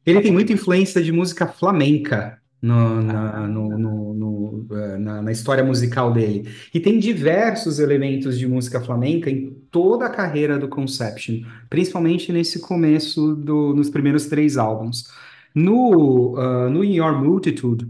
Ele 0.07 0.21
tem 0.21 0.33
muita 0.33 0.53
influência 0.53 1.03
de 1.03 1.11
música 1.11 1.47
flamenca 1.47 2.39
no- 2.61 3.03
na, 3.03 3.47
no- 3.47 3.79
no- 3.79 4.15
no, 4.15 4.67
eh, 4.73 4.97
na- 4.99 5.21
na 5.23 5.33
história 5.33 5.63
musical 5.63 6.13
dele. 6.13 6.49
E 6.73 6.81
tem 6.81 6.99
diversos 6.99 7.79
elementos 7.79 8.39
de 8.39 8.47
música 8.47 8.81
flamenca 8.81 9.29
em 9.31 9.51
toda 9.71 10.07
a 10.07 10.11
carreira 10.11 10.59
do 10.59 10.67
Conception, 10.69 11.41
principalmente 11.69 12.33
nesse 12.33 12.61
começo, 12.61 13.35
do, 13.35 13.75
nos 13.75 13.91
primeiros 13.91 14.27
três 14.27 14.57
álbuns. 14.57 15.05
No, 15.55 16.37
ah, 16.37 16.69
no 16.69 16.83
In 16.83 16.95
Your 16.95 17.17
Multitude, 17.23 17.89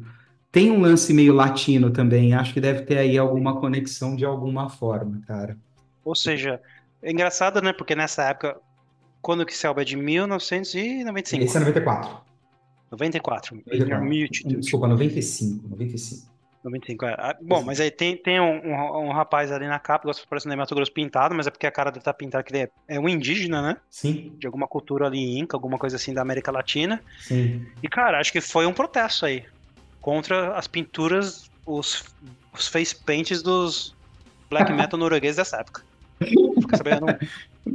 tem 0.52 0.70
um 0.70 0.80
lance 0.80 1.12
meio 1.12 1.32
latino 1.32 1.90
também, 1.90 2.34
acho 2.34 2.52
que 2.52 2.60
deve 2.60 2.82
ter 2.82 2.98
aí 2.98 3.18
alguma 3.18 3.58
conexão 3.58 4.14
de 4.14 4.24
alguma 4.24 4.68
forma, 4.68 5.20
cara. 5.26 5.56
Ou 6.04 6.14
seja, 6.14 6.60
é 7.02 7.10
engraçado, 7.10 7.60
né? 7.60 7.72
Porque 7.72 7.94
nessa 7.94 8.24
época, 8.24 8.56
quando 9.20 9.44
que 9.44 9.52
esse 9.52 9.66
álbum 9.66 9.80
é 9.80 9.84
de 9.84 9.96
1995? 9.96 11.42
Esse 11.42 11.56
é 11.56 11.60
94. 11.60 12.18
94. 12.90 13.56
94. 13.56 14.04
Multitude. 14.04 14.56
Desculpa, 14.56 14.86
95, 14.86 15.68
95. 15.68 16.33
95, 16.64 17.04
é. 17.06 17.14
Ah, 17.18 17.36
Bom, 17.42 17.62
mas 17.62 17.78
aí 17.80 17.90
tem, 17.90 18.16
tem 18.16 18.40
um, 18.40 18.66
um, 18.66 19.08
um 19.08 19.12
rapaz 19.12 19.52
ali 19.52 19.66
na 19.68 19.78
capa, 19.78 20.06
gosta 20.06 20.22
de 20.22 20.28
parecer 20.28 20.48
um 20.50 20.56
Mato 20.56 20.74
Grosso 20.74 20.92
pintado, 20.92 21.34
mas 21.34 21.46
é 21.46 21.50
porque 21.50 21.66
a 21.66 21.70
cara 21.70 21.90
dele 21.90 22.04
tá 22.04 22.12
pintada, 22.14 22.42
que 22.42 22.52
ele 22.54 22.64
é, 22.64 22.94
é 22.96 22.98
um 22.98 23.08
indígena, 23.08 23.60
né? 23.60 23.76
Sim, 23.90 24.32
De 24.38 24.46
alguma 24.46 24.66
cultura 24.66 25.06
ali 25.06 25.38
inca, 25.38 25.56
alguma 25.56 25.78
coisa 25.78 25.96
assim 25.96 26.14
da 26.14 26.22
América 26.22 26.50
Latina. 26.50 27.02
sim. 27.20 27.64
E, 27.82 27.88
cara, 27.88 28.18
acho 28.18 28.32
que 28.32 28.40
foi 28.40 28.66
um 28.66 28.72
protesto 28.72 29.26
aí. 29.26 29.44
Contra 30.00 30.56
as 30.56 30.66
pinturas, 30.66 31.50
os, 31.66 32.04
os 32.52 32.66
face 32.66 32.94
paints 33.04 33.42
dos 33.42 33.94
black 34.50 34.72
metal 34.74 34.98
noruegueses 34.98 35.36
dessa 35.36 35.58
época. 35.58 35.82
Fica 36.18 36.76
sabendo? 36.76 37.06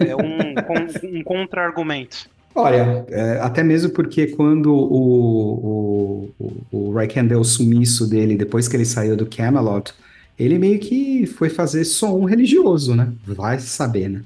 É 0.00 0.14
um, 0.14 0.54
con- 0.54 0.86
um 1.08 1.24
contra-argumento. 1.24 2.28
Olha, 2.56 3.04
é, 3.10 3.38
até 3.40 3.62
mesmo 3.62 3.90
porque 3.90 4.28
quando 4.28 4.72
o, 4.74 6.30
o, 6.38 6.90
o, 6.90 6.94
deu 7.28 7.40
o 7.40 7.44
sumiço 7.44 8.08
dele, 8.08 8.34
depois 8.36 8.66
que 8.66 8.74
ele 8.76 8.86
saiu 8.86 9.14
do 9.16 9.26
Camelot, 9.26 9.92
ele 10.38 10.58
meio 10.58 10.78
que 10.78 11.26
foi 11.26 11.50
fazer 11.50 11.84
som 11.84 12.24
religioso, 12.24 12.94
né? 12.94 13.12
Vai 13.26 13.58
saber, 13.58 14.08
né? 14.08 14.22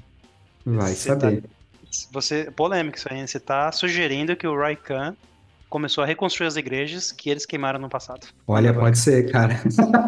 Vai 0.65 0.93
Você 0.93 1.09
tá- 1.09 1.19
saber. 1.19 1.43
Você, 2.13 2.49
polêmico 2.55 2.97
isso 2.97 3.07
aí, 3.11 3.27
você 3.27 3.37
tá 3.39 3.69
sugerindo 3.71 4.33
que 4.37 4.47
o 4.47 4.57
Raikan 4.57 5.13
começou 5.69 6.03
a 6.03 6.07
reconstruir 6.07 6.47
as 6.47 6.55
igrejas 6.55 7.11
que 7.11 7.29
eles 7.29 7.45
queimaram 7.45 7.79
no 7.79 7.89
passado. 7.89 8.27
Olha, 8.47 8.73
pode 8.73 8.97
ser, 8.97 9.29
cara. 9.29 9.55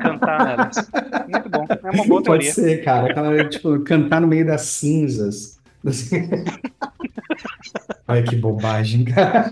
Cantar 0.02 0.46
nelas. 0.46 0.76
Muito 1.28 1.50
bom. 1.50 1.66
É 1.70 1.92
uma 1.92 2.06
boa 2.06 2.24
Pode 2.24 2.46
teoria. 2.46 2.54
ser, 2.54 2.84
cara. 2.86 3.12
Aquela, 3.12 3.50
tipo, 3.50 3.80
cantar 3.82 4.22
no 4.22 4.28
meio 4.28 4.46
das 4.46 4.62
cinzas. 4.62 5.58
Olha 8.08 8.24
que 8.24 8.36
bobagem, 8.36 9.06
cara. 9.06 9.50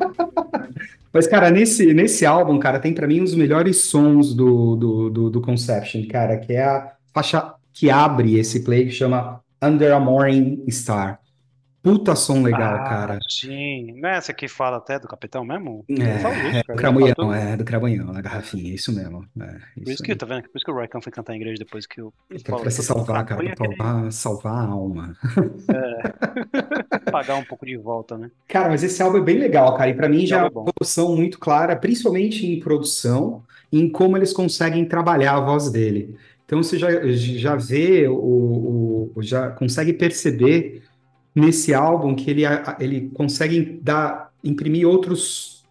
Mas, 1.13 1.27
cara, 1.27 1.51
nesse, 1.51 1.93
nesse 1.93 2.25
álbum, 2.25 2.57
cara, 2.57 2.79
tem 2.79 2.93
pra 2.93 3.07
mim 3.07 3.21
os 3.21 3.35
melhores 3.35 3.77
sons 3.77 4.33
do, 4.33 4.75
do, 4.75 5.09
do, 5.09 5.29
do 5.29 5.41
Conception, 5.41 6.07
cara, 6.07 6.37
que 6.37 6.53
é 6.53 6.63
a 6.63 6.93
faixa 7.13 7.53
que 7.73 7.89
abre 7.89 8.39
esse 8.39 8.63
play 8.63 8.85
que 8.85 8.91
chama 8.91 9.41
Under 9.61 9.93
a 9.93 9.99
Morning 9.99 10.63
Star. 10.69 11.19
Puta 11.83 12.15
som 12.15 12.43
legal, 12.43 12.75
Ah, 12.75 12.83
cara. 12.83 13.19
Sim. 13.27 13.99
Não 13.99 14.09
é 14.09 14.17
essa 14.17 14.31
que 14.33 14.47
fala 14.47 14.77
até 14.77 14.99
do 14.99 15.07
capitão 15.07 15.43
mesmo? 15.43 15.83
É, 15.89 15.93
isso, 15.93 16.57
é 16.57 16.61
do 16.61 16.75
Cramunhão, 16.75 17.33
é 17.33 17.57
do 17.57 17.65
Cramunhão, 17.65 18.13
na 18.13 18.21
garrafinha, 18.21 18.71
isso 18.73 18.93
mesmo. 18.93 19.25
É, 19.39 19.45
Por 19.45 19.81
isso 19.83 19.91
isso 19.93 20.03
que, 20.03 20.11
aí. 20.11 20.17
tá 20.17 20.25
vendo? 20.27 20.43
Por 20.43 20.57
isso 20.57 20.65
que 20.65 20.71
o 20.71 20.75
Raikan 20.75 21.01
foi 21.01 21.11
cantar 21.11 21.33
em 21.33 21.37
igreja 21.37 21.57
depois 21.63 21.87
que 21.87 21.99
o. 21.99 22.13
Pra, 22.43 22.57
pra 22.59 22.69
se 22.69 22.83
salvar, 22.83 23.25
cara, 23.25 23.43
pra 23.43 23.55
salvar, 23.55 24.11
salvar 24.11 24.53
a 24.53 24.67
alma. 24.67 25.15
pagar 27.11 27.35
um 27.35 27.43
pouco 27.43 27.65
de 27.65 27.77
volta, 27.77 28.17
né? 28.17 28.29
Cara, 28.47 28.69
mas 28.69 28.83
esse 28.83 29.01
álbum 29.01 29.17
é 29.17 29.21
bem 29.21 29.39
legal, 29.39 29.75
cara, 29.75 29.89
e 29.89 29.93
pra 29.93 30.07
mim 30.09 30.25
já 30.25 30.37
é 30.37 30.39
é 30.39 30.43
uma 30.43 30.49
bom. 30.49 30.65
evolução 30.69 31.15
muito 31.15 31.39
clara, 31.39 31.75
principalmente 31.75 32.45
em 32.45 32.59
produção, 32.59 33.43
e 33.71 33.79
em 33.79 33.89
como 33.89 34.17
eles 34.17 34.33
conseguem 34.33 34.85
trabalhar 34.85 35.33
a 35.35 35.39
voz 35.41 35.71
dele. 35.71 36.15
Então 36.45 36.61
você 36.61 36.77
já, 36.77 36.89
já 37.11 37.55
vê, 37.55 38.07
o, 38.07 39.11
o- 39.15 39.21
já 39.23 39.49
consegue 39.49 39.93
perceber 39.93 40.83
nesse 41.33 41.73
álbum 41.73 42.15
que 42.15 42.29
ele, 42.29 42.43
ele 42.79 43.09
consegue 43.09 43.79
dar, 43.81 44.31
imprimir 44.43 44.87
outros, 44.87 45.63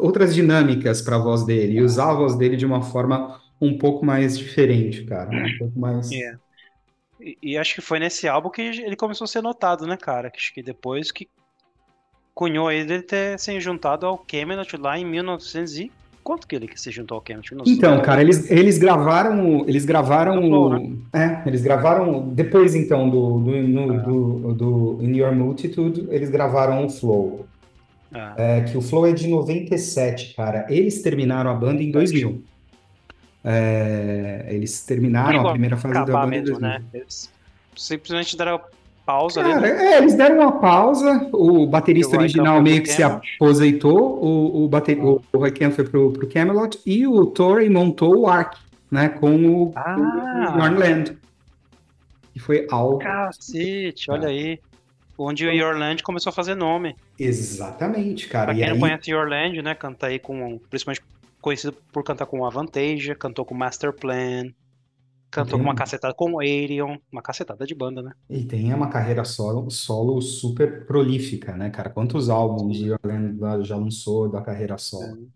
outras 0.00 0.34
dinâmicas 0.34 1.02
para 1.02 1.16
a 1.16 1.18
voz 1.18 1.44
dele, 1.44 1.78
e 1.78 1.82
usar 1.82 2.10
a 2.10 2.14
voz 2.14 2.36
dele 2.36 2.56
de 2.56 2.66
uma 2.66 2.82
forma 2.82 3.40
um 3.60 3.76
pouco 3.76 4.04
mais 4.04 4.38
diferente, 4.38 5.04
cara, 5.04 5.30
um 5.30 5.58
pouco 5.58 5.78
mais... 5.78 6.10
É. 6.10 6.36
E, 7.42 7.58
acho 7.58 7.74
que 7.74 7.82
foi 7.82 7.98
nesse 7.98 8.26
álbum 8.26 8.48
que 8.48 8.62
ele 8.62 8.96
começou 8.96 9.26
a 9.26 9.28
ser 9.28 9.42
notado, 9.42 9.86
né, 9.86 9.94
cara? 9.94 10.32
Acho 10.34 10.54
que 10.54 10.62
depois 10.62 11.12
que 11.12 11.28
cunhou 12.34 12.72
ele 12.72 13.02
ter 13.02 13.38
se 13.38 13.60
juntado 13.60 14.06
ao 14.06 14.16
Camelot 14.16 14.74
lá 14.78 14.98
em 14.98 15.04
1900 15.04 15.78
e... 15.78 15.92
Quanto 16.30 16.46
que 16.46 16.54
ele 16.54 16.68
que 16.68 16.80
se 16.80 16.92
juntou 16.92 17.16
ao 17.16 17.20
Camelot? 17.20 17.68
Então, 17.68 18.00
cara, 18.02 18.20
eles, 18.22 18.48
eles 18.48 18.78
gravaram, 18.78 19.64
eles 19.66 19.84
gravaram, 19.84 20.40
Flow, 20.40 20.92
é, 21.12 21.42
eles 21.44 21.60
gravaram 21.60 22.28
depois 22.28 22.76
então 22.76 23.10
do 23.10 23.40
do, 23.40 23.50
no- 23.64 23.92
Ah. 23.94 23.96
do, 23.96 24.54
do 24.54 24.98
In 25.02 25.16
Your 25.16 25.34
Multitude, 25.34 26.06
eles 26.08 26.30
gravaram 26.30 26.86
o 26.86 26.88
Flow, 26.88 27.46
Ah, 28.14 28.34
é, 28.38 28.60
que 28.60 28.78
o 28.78 28.80
Flow 28.80 29.08
é 29.08 29.12
de 29.12 29.26
97, 29.26 30.34
cara. 30.36 30.66
Eles 30.70 31.02
terminaram 31.02 31.50
a 31.50 31.54
banda 31.54 31.82
em 31.82 31.90
2000. 31.90 32.40
É, 33.42 34.46
eles 34.50 34.84
terminaram 34.86 35.48
a 35.48 35.50
primeira 35.50 35.76
fase 35.76 35.94
da 35.94 36.04
banda 36.04 36.26
em 36.26 36.30
mesmo, 36.30 36.60
2000. 36.60 36.60
né? 36.60 36.80
Eles 36.94 37.28
simplesmente 37.76 38.36
deram 38.36 38.60
pausa 39.10 39.40
ali, 39.40 39.52
Cara, 39.54 39.60
né? 39.60 39.84
é, 39.94 39.98
eles 39.98 40.14
deram 40.14 40.36
uma 40.40 40.52
pausa. 40.52 41.28
O 41.32 41.66
baterista 41.66 42.14
E 42.14 42.18
o 42.18 42.20
original 42.20 42.62
meio 42.62 42.82
que 42.82 42.88
se 42.88 43.02
aposentou. 43.02 44.22
O, 44.22 44.64
o, 44.64 44.68
bate, 44.68 44.92
Ah. 45.00 45.04
o, 45.04 45.22
o 45.32 45.38
Roy 45.38 45.50
Kemp 45.50 45.72
foi 45.74 45.84
pro, 45.84 46.12
pro 46.12 46.28
Camelot 46.28 46.78
e 46.86 47.06
o 47.06 47.26
Torrey 47.26 47.68
montou 47.68 48.16
o 48.20 48.28
Ark, 48.28 48.56
né? 48.90 49.08
Com 49.08 49.34
o, 49.46 49.72
Ah. 49.74 50.54
o 50.54 50.58
Yornland. 50.60 51.16
E 52.34 52.38
foi 52.38 52.66
algo. 52.70 52.98
Cacete, 52.98 54.10
olha 54.10 54.28
aí. 54.28 54.58
Onde 55.18 55.46
o 55.46 55.52
Yorland 55.52 56.02
começou 56.02 56.30
a 56.30 56.32
fazer 56.32 56.54
nome. 56.54 56.96
Exatamente, 57.18 58.26
cara. 58.28 58.46
Pra 58.46 58.54
E 58.54 58.58
quem 58.58 58.66
não 58.68 58.74
aí, 58.74 58.80
conhece 58.80 59.10
Yorland, 59.10 59.60
né? 59.62 59.74
Canta 59.74 60.06
aí 60.06 60.18
com. 60.18 60.58
Principalmente 60.70 61.02
conhecido 61.42 61.74
por 61.92 62.02
cantar 62.04 62.26
com 62.26 62.44
Avantasia, 62.44 63.14
cantou 63.14 63.44
com 63.44 63.54
Master 63.54 63.92
Plan. 63.92 64.50
Cantou 65.30 65.58
com 65.58 65.64
uma 65.64 65.72
um- 65.72 65.76
cacetada 65.76 66.12
com 66.14 66.32
o 66.32 66.40
Arion, 66.40 66.96
uma 67.10 67.22
cacetada 67.22 67.64
de 67.64 67.74
banda, 67.74 68.02
né? 68.02 68.12
E 68.28 68.44
tem 68.44 68.72
uma 68.74 68.88
carreira 68.88 69.24
solo, 69.24 69.70
solo 69.70 70.20
super 70.20 70.84
prolífica, 70.86 71.56
né, 71.56 71.70
cara? 71.70 71.88
Quantos 71.90 72.28
álbuns 72.28 72.76
de 72.76 72.90
Orlando 72.92 73.64
já 73.64 73.76
lançou 73.76 74.28
da 74.28 74.40
carreira 74.40 74.76
solo? 74.76 75.28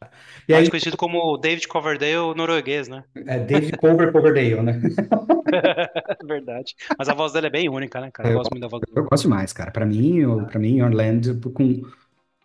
E 0.49 0.53
aí, 0.53 0.61
Mais 0.61 0.69
conhecido 0.69 0.97
como 0.97 1.37
David 1.39 1.69
Coverdale 1.69 2.35
norueguês, 2.37 2.89
né? 2.89 3.05
é 3.15 3.39
David 3.39 3.77
Cover 3.79 4.11
Coverdale, 4.13 4.63
né? 4.63 4.81
É 5.55 6.25
verdade. 6.27 6.75
Mas 6.99 7.09
a 7.09 7.15
voz 7.15 7.33
dele 7.33 7.47
é 7.47 7.51
bem 7.51 7.69
única, 7.69 8.01
né, 8.01 8.11
cara? 8.13 8.29
Eu 8.29 8.33
Eu- 8.33 8.39
gosto 8.39 8.51
muito 8.51 8.63
da 8.63 8.69
voz 8.69 8.81
dele. 8.81 8.93
Eu 8.99 9.05
gosto 9.05 9.23
demais, 9.25 9.53
cara. 9.53 9.71
Pra 9.71 9.87
mim, 9.87 10.19
eu- 10.19 10.45
pra 10.47 10.59
mim, 10.59 10.81
Orlando, 10.83 11.39
com 11.53 11.83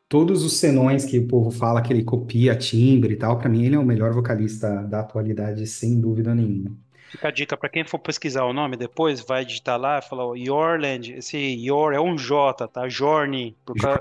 todos 0.09 0.43
os 0.43 0.57
senões 0.57 1.05
que 1.05 1.19
o 1.19 1.27
povo 1.27 1.51
fala 1.51 1.81
que 1.81 1.93
ele 1.93 2.03
copia 2.03 2.55
timbre 2.55 3.13
e 3.13 3.17
tal, 3.17 3.38
pra 3.39 3.49
mim 3.49 3.65
ele 3.65 3.75
é 3.75 3.79
o 3.79 3.85
melhor 3.85 4.13
vocalista 4.13 4.83
da 4.83 5.01
atualidade, 5.01 5.65
sem 5.67 5.99
dúvida 5.99 6.35
nenhuma. 6.35 6.77
Fica 7.09 7.27
a 7.27 7.31
dica 7.31 7.57
pra 7.57 7.69
quem 7.69 7.83
for 7.83 7.99
pesquisar 7.99 8.43
o 8.45 8.53
nome 8.53 8.77
depois, 8.77 9.21
vai 9.21 9.43
digitar 9.43 9.79
lá 9.79 9.99
e 9.99 10.01
falar 10.01 10.35
Yorland. 10.35 11.13
Esse 11.13 11.37
Yor 11.37 11.93
é 11.93 11.99
um 11.99 12.17
J, 12.17 12.67
tá? 12.67 12.87
Jorni, 12.87 13.55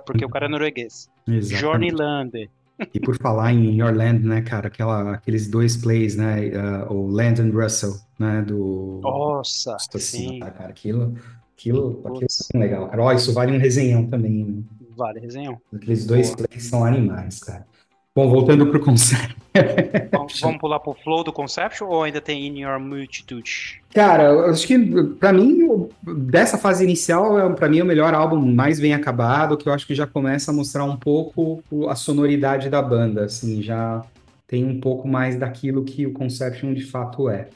porque 0.05 0.25
o 0.25 0.29
cara 0.29 0.47
é 0.47 0.49
norueguês. 0.49 1.09
Exatamente. 1.27 1.61
Jornilande. 1.61 2.51
E 2.95 3.01
por 3.01 3.17
falar 3.17 3.53
em 3.53 3.83
Orlando, 3.83 4.29
né, 4.29 4.41
cara, 4.41 4.69
aquela, 4.69 5.15
aqueles 5.15 5.51
dois 5.51 5.77
plays, 5.77 6.15
né, 6.17 6.53
uh, 6.89 6.93
o 6.93 7.09
Landon 7.09 7.51
Russell, 7.51 7.95
né, 8.19 8.41
do... 8.43 9.01
Nossa, 9.03 9.73
Nossa 9.73 9.99
sim. 9.99 10.39
cara, 10.39 10.69
aquilo, 10.69 11.19
aquilo, 11.57 12.01
aquilo 12.05 12.27
é 12.55 12.59
legal, 12.59 12.89
cara. 12.89 13.03
Ó, 13.03 13.13
isso 13.13 13.33
vale 13.33 13.53
um 13.53 13.59
resenhão 13.59 14.07
também, 14.07 14.45
né? 14.45 14.63
Vale, 14.97 15.19
resenhão. 15.19 15.61
Aqueles 15.75 16.07
dois 16.07 16.29
Boa. 16.35 16.47
plays 16.49 16.65
são 16.65 16.85
animais, 16.85 17.41
cara. 17.41 17.67
Bom, 18.19 18.29
voltando 18.29 18.67
pro 18.67 18.81
conceito. 18.81 19.37
Vamos, 20.11 20.41
vamos 20.41 20.59
pular 20.59 20.81
pro 20.81 20.93
flow 21.05 21.23
do 21.23 21.33
Conception 21.33 21.87
ou 21.87 22.03
ainda 22.03 22.21
tem 22.21 22.49
In 22.49 22.59
Your 22.63 22.81
Multitude? 22.81 23.81
Cara, 23.95 24.25
eu 24.25 24.47
acho 24.47 24.67
que 24.67 24.77
pra 25.21 25.33
mim, 25.33 25.63
o- 25.63 25.89
dessa 26.05 26.59
fase 26.59 26.83
inicial, 26.83 27.39
é 27.39 27.49
para 27.55 27.69
mim 27.69 27.79
é 27.79 27.83
o 27.85 27.87
melhor 27.87 28.13
álbum 28.15 28.37
mais 28.53 28.81
bem 28.81 28.93
acabado, 28.93 29.57
que 29.57 29.69
eu 29.69 29.73
acho 29.73 29.87
que 29.87 29.95
já 29.95 30.05
começa 30.05 30.51
a 30.51 30.55
mostrar 30.55 30.83
um 30.83 30.97
pouco 30.97 31.63
o- 31.71 31.89
a 31.89 31.95
sonoridade 31.95 32.69
da 32.69 32.83
banda, 32.83 33.25
assim, 33.25 33.63
já 33.63 34.03
tem 34.49 34.65
um 34.65 34.81
pouco 34.81 35.07
mais 35.07 35.37
daquilo 35.39 35.85
que 35.85 36.05
o 36.05 36.13
Conception 36.13 36.75
de 36.75 36.85
fato 36.85 37.29
é. 37.29 37.47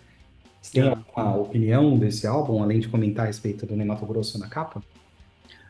Você 0.61 0.75
tem 0.81 0.89
Ah. 0.89 0.91
alguma 0.91 1.39
opinião 1.39 1.99
desse 1.99 2.25
álbum, 2.25 2.63
além 2.63 2.79
de 2.79 2.87
comentar 2.87 3.25
a 3.25 3.27
respeito 3.27 3.67
do 3.67 3.75
Ney 3.75 3.85
Mato 3.85 4.07
Grosso 4.07 4.39
na 4.39 4.47
capa? 4.47 4.81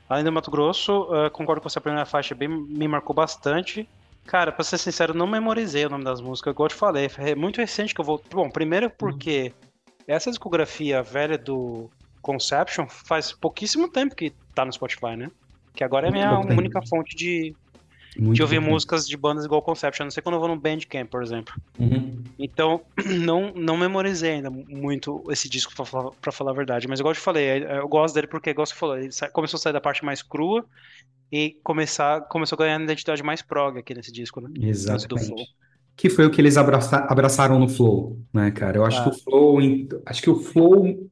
Além 0.06 0.22
do 0.22 0.30
Mato 0.30 0.50
Grosso, 0.50 1.08
eh, 1.14 1.30
concordo 1.30 1.62
com 1.62 1.68
você, 1.70 1.78
a 1.78 1.80
primeira 1.80 2.04
faixa 2.04 2.34
bem, 2.34 2.46
me 2.46 2.86
marcou 2.86 3.16
bastante. 3.16 3.88
Cara, 4.26 4.52
pra 4.52 4.64
ser 4.64 4.78
sincero, 4.78 5.12
não 5.14 5.26
memorizei 5.26 5.84
o 5.84 5.90
nome 5.90 6.04
das 6.04 6.20
músicas, 6.20 6.52
igual 6.52 6.66
eu 6.66 6.70
te 6.70 6.76
falei. 6.76 7.08
É 7.18 7.34
muito 7.34 7.58
recente 7.58 7.94
que 7.94 8.00
eu 8.00 8.04
vou. 8.04 8.22
Bom, 8.30 8.48
primeiro 8.50 8.88
porque 8.90 9.52
essa 10.06 10.30
discografia 10.30 11.02
velha 11.02 11.36
do 11.36 11.90
Conception 12.20 12.86
faz 12.88 13.32
pouquíssimo 13.32 13.90
tempo 13.90 14.14
que 14.14 14.32
tá 14.54 14.64
no 14.64 14.72
Spotify, 14.72 15.16
né? 15.16 15.28
Que 15.74 15.82
agora 15.84 16.06
é 16.06 16.10
a 16.10 16.12
minha 16.12 16.30
Muito 16.32 16.48
tempo. 16.48 16.60
única 16.60 16.80
fonte 16.88 17.16
de, 17.16 17.54
Muito 18.16 18.36
de 18.36 18.42
ouvir 18.42 18.60
bom. 18.60 18.70
músicas 18.70 19.06
de 19.06 19.16
bandas 19.16 19.44
igual 19.44 19.60
Conception. 19.60 20.04
A 20.04 20.06
não 20.06 20.10
sei 20.10 20.22
quando 20.22 20.36
eu 20.36 20.40
vou 20.40 20.48
no 20.48 20.58
Bandcamp, 20.60 21.08
por 21.10 21.22
exemplo. 21.22 21.52
Uhum. 21.78 22.22
Então, 22.38 22.82
não, 23.24 23.52
não 23.54 23.76
memorizei 23.76 24.32
ainda 24.32 24.50
muito 24.50 25.22
esse 25.30 25.48
disco, 25.48 25.74
pra 25.74 25.84
falar, 25.84 26.10
pra 26.20 26.32
falar 26.32 26.52
a 26.52 26.54
verdade. 26.54 26.86
Mas, 26.88 27.00
igual 27.00 27.12
eu 27.12 27.16
te 27.16 27.22
falei, 27.22 27.44
é- 27.44 27.78
eu 27.78 27.88
gosto 27.88 28.14
dele 28.14 28.26
porque, 28.28 28.50
igual 28.50 28.66
você 28.66 28.74
falou, 28.74 28.96
ele 28.96 29.10
começou 29.32 29.58
a 29.58 29.60
sair 29.60 29.72
da 29.72 29.80
parte 29.80 30.04
mais 30.04 30.22
crua 30.22 30.64
e 31.32 31.56
começar, 31.64 32.20
começou 32.28 32.56
a 32.56 32.64
ganhar 32.64 32.76
uma 32.76 32.84
identidade 32.84 33.22
mais 33.22 33.40
prog 33.40 33.78
aqui 33.78 33.94
nesse 33.94 34.12
disco, 34.12 34.40
né? 34.40 34.50
Exatamente. 34.60 35.46
Que 35.96 36.10
foi 36.10 36.26
o 36.26 36.30
que 36.30 36.40
eles 36.40 36.56
abraça- 36.58 37.06
abraçaram 37.08 37.58
no 37.58 37.68
Flow, 37.68 38.20
né, 38.32 38.50
cara? 38.50 38.76
Eu 38.78 38.84
acho 38.84 38.98
Ah. 39.00 39.04
que 39.04 39.08
o 39.10 39.12
Flow, 39.22 39.58
acho 40.06 40.22
que 40.22 40.30
o 40.30 40.38
Flow, 40.40 41.08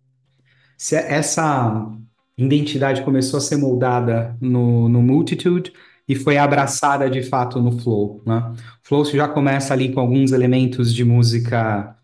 se 0.77 0.95
essa 0.97 1.91
identidade 2.37 3.03
começou 3.03 3.39
a 3.39 3.41
ser 3.41 3.57
moldada 3.57 4.37
no, 4.41 4.89
no 4.89 5.03
Multitude 5.03 5.73
e 6.09 6.15
foi 6.15 6.37
abraçada 6.39 7.09
de 7.09 7.23
fato 7.23 7.61
no 7.61 7.73
Flow, 7.79 8.23
né? 8.27 8.53
O 8.85 8.89
Flow 8.89 9.05
já 9.05 9.29
começa 9.29 9.73
ali 9.73 9.93
com 9.93 10.01
alguns 10.01 10.33
elementos 10.33 10.95
de 10.95 11.05
música 11.05 11.97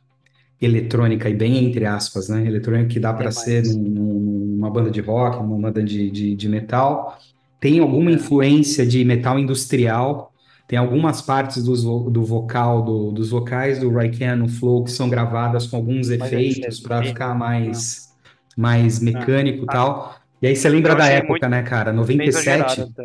eletrônica 0.61 1.29
e 1.29 1.35
bem 1.35 1.65
entre 1.67 1.85
aspas, 1.85 2.29
né? 2.29 2.47
Eletrônica 2.47 2.89
que 2.89 3.01
dá 3.01 3.13
para 3.13 3.29
É 3.29 3.31
ser 3.33 3.63
num- 3.75 4.55
numa 4.57 4.71
banda 4.71 4.91
de 4.91 5.01
rock, 5.01 5.37
numa 5.43 5.59
banda 5.59 5.83
de, 5.83 6.11
de, 6.11 6.35
de 6.35 6.49
metal. 6.49 7.19
Tem 7.61 7.79
alguma 7.79 8.11
É. 8.11 8.15
influência 8.15 8.87
de 8.87 9.05
metal 9.05 9.39
industrial. 9.39 10.33
Tem 10.69 10.79
algumas 10.79 11.23
partes 11.23 11.63
dos 11.63 11.85
do 11.85 12.25
vocal, 12.25 12.83
do- 12.83 13.13
dos 13.13 13.31
vocais 13.31 13.79
do 13.79 13.91
Raiken 13.93 14.37
no 14.37 14.49
Flow 14.49 14.83
que 14.85 14.91
são 14.91 15.09
gravadas 15.09 15.67
com 15.67 15.77
alguns 15.77 16.11
efeitos 16.11 16.57
efeitos, 16.59 16.81
para 16.81 17.03
ficar 17.05 17.35
mais, 17.35 18.09
mais 18.57 18.99
mecânico 19.01 19.61
e 19.65 19.67
Ah. 19.69 19.73
tal. 19.73 20.17
E 20.43 20.47
aí 20.49 20.57
você 20.57 20.69
lembra 20.69 20.95
da 20.95 21.07
época, 21.07 21.31
muito- 21.31 21.49
né, 21.49 21.63
cara? 21.63 21.91
Bem 21.93 22.01
97. 22.01 22.81
exagerado 22.81 22.93
até. 22.93 23.05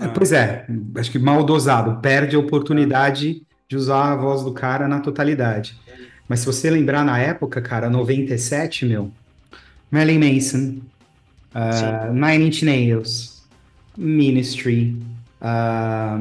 É, 0.00 0.04
Ah. 0.04 0.08
pois 0.14 0.32
é, 0.32 0.66
acho 0.96 1.10
que 1.10 1.18
mal 1.18 1.42
dosado, 1.42 2.00
perde 2.00 2.36
a 2.36 2.38
oportunidade 2.38 3.42
de 3.68 3.76
usar 3.76 4.12
a 4.12 4.16
voz 4.16 4.42
do 4.44 4.52
cara 4.52 4.86
na 4.86 5.00
totalidade. 5.00 5.76
Mas 6.28 6.40
se 6.40 6.46
você 6.46 6.68
lembrar 6.70 7.04
na 7.06 7.18
época, 7.18 7.60
cara, 7.62 7.88
97, 7.88 8.84
meu, 8.84 9.10
Marilyn 9.90 10.34
Manson, 10.34 10.76
ah, 11.54 12.10
Nine 12.12 12.46
Inch 12.48 12.62
Nails, 12.64 13.37
Ministry, 13.98 14.96
ah, 15.40 16.18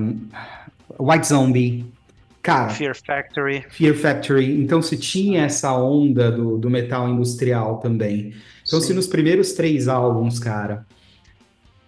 White 0.99 1.27
Zombie, 1.27 1.85
cara, 2.41 2.69
Fear 2.69 2.95
Factory. 2.95 3.63
Fear 3.69 3.95
Factory. 3.95 4.59
Então 4.59 4.81
se 4.81 4.97
tinha 4.97 5.43
essa 5.43 5.71
onda 5.77 6.31
do, 6.31 6.57
do 6.57 6.69
metal 6.69 7.07
industrial 7.07 7.77
também. 7.77 8.33
Então, 8.65 8.81
se 8.81 8.87
Sim. 8.87 8.93
nos 8.95 9.07
primeiros 9.07 9.53
três 9.53 9.87
álbuns, 9.87 10.39
cara, 10.39 10.85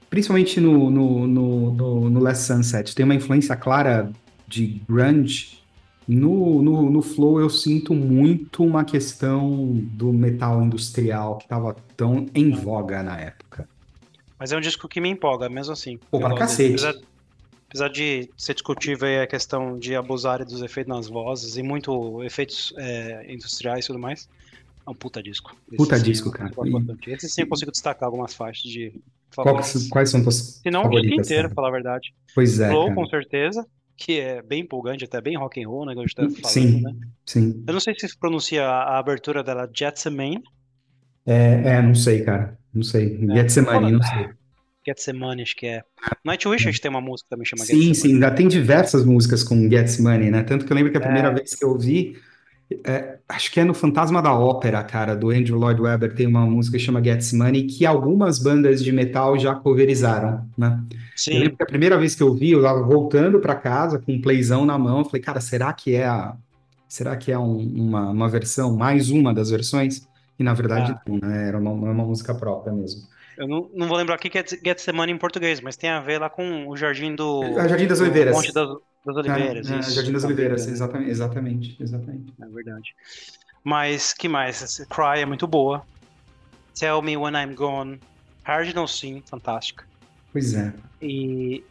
principalmente 0.09 0.61
no, 0.61 0.89
no, 0.89 1.27
no, 1.27 1.73
no, 1.73 2.09
no 2.09 2.19
Last 2.19 2.45
Sunset, 2.45 2.95
tem 2.95 3.03
uma 3.03 3.15
influência 3.15 3.55
clara 3.55 4.11
de 4.47 4.81
grunge, 4.87 5.59
no, 6.07 6.61
no, 6.61 6.89
no 6.89 7.01
Flow 7.03 7.39
eu 7.39 7.49
sinto 7.49 7.93
muito 7.93 8.63
uma 8.63 8.83
questão 8.83 9.71
do 9.93 10.11
metal 10.11 10.63
industrial 10.63 11.37
que 11.37 11.43
estava 11.43 11.75
tão 11.95 12.25
em 12.33 12.49
voga 12.49 13.03
na 13.03 13.19
época. 13.19 13.38
Mas 14.39 14.51
é 14.51 14.57
um 14.57 14.61
disco 14.61 14.87
que 14.87 15.01
me 15.01 15.09
empolga, 15.09 15.49
mesmo 15.49 15.73
assim. 15.73 15.99
Pô, 16.09 16.19
pra 16.19 16.33
cacete. 16.35 16.69
Apesar, 16.71 16.95
apesar 17.67 17.89
de 17.89 18.29
ser 18.37 18.53
discutível 18.53 19.07
aí 19.07 19.19
a 19.19 19.27
questão 19.27 19.77
de 19.77 19.95
abusarem 19.95 20.45
dos 20.45 20.61
efeitos 20.61 20.89
nas 20.95 21.07
vozes 21.07 21.57
e 21.57 21.63
muito 21.63 22.23
efeitos 22.23 22.73
é, 22.77 23.31
industriais 23.31 23.83
e 23.83 23.87
tudo 23.87 23.99
mais, 23.99 24.29
é 24.87 24.89
um 24.89 24.95
puta 24.95 25.21
disco. 25.21 25.55
Esse 25.67 25.77
Puta 25.77 25.97
sim, 25.97 26.03
disco, 26.03 26.31
cara. 26.31 26.51
bastante. 26.55 27.11
Esse 27.11 27.29
sim 27.29 27.41
eu 27.41 27.47
consigo 27.47 27.71
destacar 27.71 28.07
algumas 28.07 28.33
faixas 28.33 28.63
de 28.63 28.93
favoritas. 29.29 29.87
quais 29.89 30.09
são 30.09 30.21
tuas 30.23 30.61
Se 30.63 30.71
não, 30.71 30.85
o 30.85 30.89
disco 31.01 31.21
inteiro, 31.21 31.49
pra 31.49 31.55
falar 31.55 31.67
a 31.67 31.71
verdade. 31.71 32.13
Pois 32.33 32.59
é, 32.59 32.69
Flow, 32.69 32.83
cara. 32.85 32.95
com 32.95 33.05
certeza, 33.07 33.67
que 33.97 34.19
é 34.19 34.41
bem 34.41 34.61
empolgante, 34.61 35.03
até 35.03 35.21
bem 35.21 35.37
rock 35.37 35.61
and 35.63 35.67
roll, 35.67 35.85
né, 35.85 35.93
que 35.93 35.99
a 35.99 36.01
gente 36.03 36.15
tá 36.15 36.23
falando, 36.23 36.47
Sim, 36.47 36.81
né? 36.81 36.95
sim. 37.25 37.63
Eu 37.67 37.73
não 37.73 37.79
sei 37.79 37.93
se 37.93 38.17
pronuncia 38.17 38.65
a 38.65 38.97
abertura 38.97 39.43
dela 39.43 39.69
Jetsamine, 39.71 40.41
É, 41.25 41.75
é, 41.75 41.81
não 41.81 41.93
sei, 41.93 42.23
cara. 42.23 42.57
Não 42.73 42.83
sei. 42.83 43.17
Getsemane, 43.35 43.91
não 43.91 44.01
sei. 44.03 44.29
Getsemane, 44.85 45.41
acho 45.43 45.55
que 45.55 45.67
é. 45.67 45.83
Nightwish, 46.25 46.67
acho 46.67 46.77
que 46.77 46.81
tem 46.81 46.89
uma 46.91 47.01
música 47.01 47.27
também 47.29 47.45
chama 47.45 47.63
Sim, 47.63 47.93
sim, 47.93 48.13
ainda 48.13 48.31
tem 48.31 48.47
diversas 48.47 49.05
músicas 49.05 49.43
com 49.43 49.69
Gets 49.69 49.99
Money, 49.99 50.31
né? 50.31 50.43
Tanto 50.43 50.65
que 50.65 50.71
eu 50.71 50.75
lembro 50.75 50.91
que 50.91 50.97
a 50.97 51.01
primeira 51.01 51.29
É. 51.29 51.33
vez 51.33 51.53
que 51.55 51.63
eu 51.63 51.69
ouvi, 51.69 52.15
é, 52.85 53.17
acho 53.27 53.51
que 53.51 53.59
é 53.59 53.63
no 53.63 53.73
Fantasma 53.73 54.21
da 54.21 54.33
Ópera, 54.33 54.83
cara, 54.83 55.15
do 55.15 55.29
Andrew 55.31 55.57
Lloyd 55.57 55.81
Webber, 55.81 56.13
tem 56.15 56.27
uma 56.27 56.45
música 56.45 56.77
que 56.77 56.83
chama 56.83 57.03
Gets 57.03 57.33
Money, 57.33 57.63
que 57.67 57.85
algumas 57.85 58.39
bandas 58.39 58.83
de 58.83 58.91
metal 58.91 59.37
já 59.39 59.55
coverizaram, 59.55 60.47
né? 60.57 60.81
Eu 60.91 60.97
Sim, 61.15 61.39
lembro 61.39 61.57
que 61.57 61.63
a 61.63 61.65
primeira 61.67 61.97
vez 61.97 62.15
que 62.15 62.23
eu 62.23 62.33
vi, 62.33 62.51
eu 62.51 62.61
tava 62.61 62.81
voltando 62.83 63.39
pra 63.39 63.55
casa 63.55 63.99
com 63.99 64.13
um 64.13 64.21
playzão 64.21 64.65
na 64.65 64.77
mão, 64.77 64.99
eu 64.99 65.05
falei, 65.05 65.21
cara, 65.21 65.41
será 65.41 65.73
que 65.73 65.93
é 65.95 66.05
a, 66.05 66.35
será 66.87 67.15
que 67.17 67.31
é 67.31 67.37
um- 67.37 67.57
uma, 67.59 68.09
uma 68.11 68.29
versão, 68.29 68.75
mais 68.75 69.09
uma 69.09 69.33
das 69.33 69.49
versões? 69.49 70.07
E 70.39 70.43
na 70.43 70.53
verdade 70.53 70.93
Ah. 70.93 71.01
não, 71.05 71.17
né? 71.17 71.47
Era 71.49 71.57
uma, 71.59 71.71
uma 71.71 72.05
música 72.05 72.33
própria 72.33 72.73
mesmo. 72.73 73.01
eu 73.37 73.47
não, 73.47 73.69
não 73.73 73.87
vou 73.87 73.97
lembrar 73.97 74.15
o 74.15 74.19
que 74.19 74.37
é 74.37 74.43
Getsemane 74.65 75.11
em 75.11 75.17
português, 75.17 75.59
mas 75.61 75.75
tem 75.77 75.89
a 75.89 75.99
ver 75.99 76.19
lá 76.19 76.29
com 76.29 76.67
o 76.67 76.75
Jardim 76.77 77.13
do... 77.15 77.43
A 77.57 77.67
Jardim 77.67 77.87
das 77.87 77.99
Oliveiras. 78.01 78.35
Monte 78.35 78.53
das, 78.53 78.69
das 79.05 79.15
Oliveiras, 79.15 79.69
É, 79.69 79.75
é. 79.77 79.81
Jardim 79.81 80.11
das 80.13 80.21
Tá 80.21 80.27
Oliveiras, 80.27 80.67
exatamente, 80.67 81.09
exatamente, 81.11 81.77
exatamente. 81.83 82.33
É 82.41 82.45
verdade. 82.47 82.95
Mas, 83.63 84.13
que 84.13 84.27
mais? 84.29 84.77
Cry 84.89 85.21
é 85.21 85.25
muito 85.25 85.45
boa. 85.45 85.83
Tell 86.79 87.01
Me 87.01 87.17
When 87.17 87.33
I'm 87.35 87.53
Gone. 87.55 87.99
Hard 88.43 88.73
No 88.73 88.87
Sim, 88.87 89.21
fantástica. 89.29 89.85
Pois 90.31 90.53
é. 90.53 90.73
E, 91.01 91.63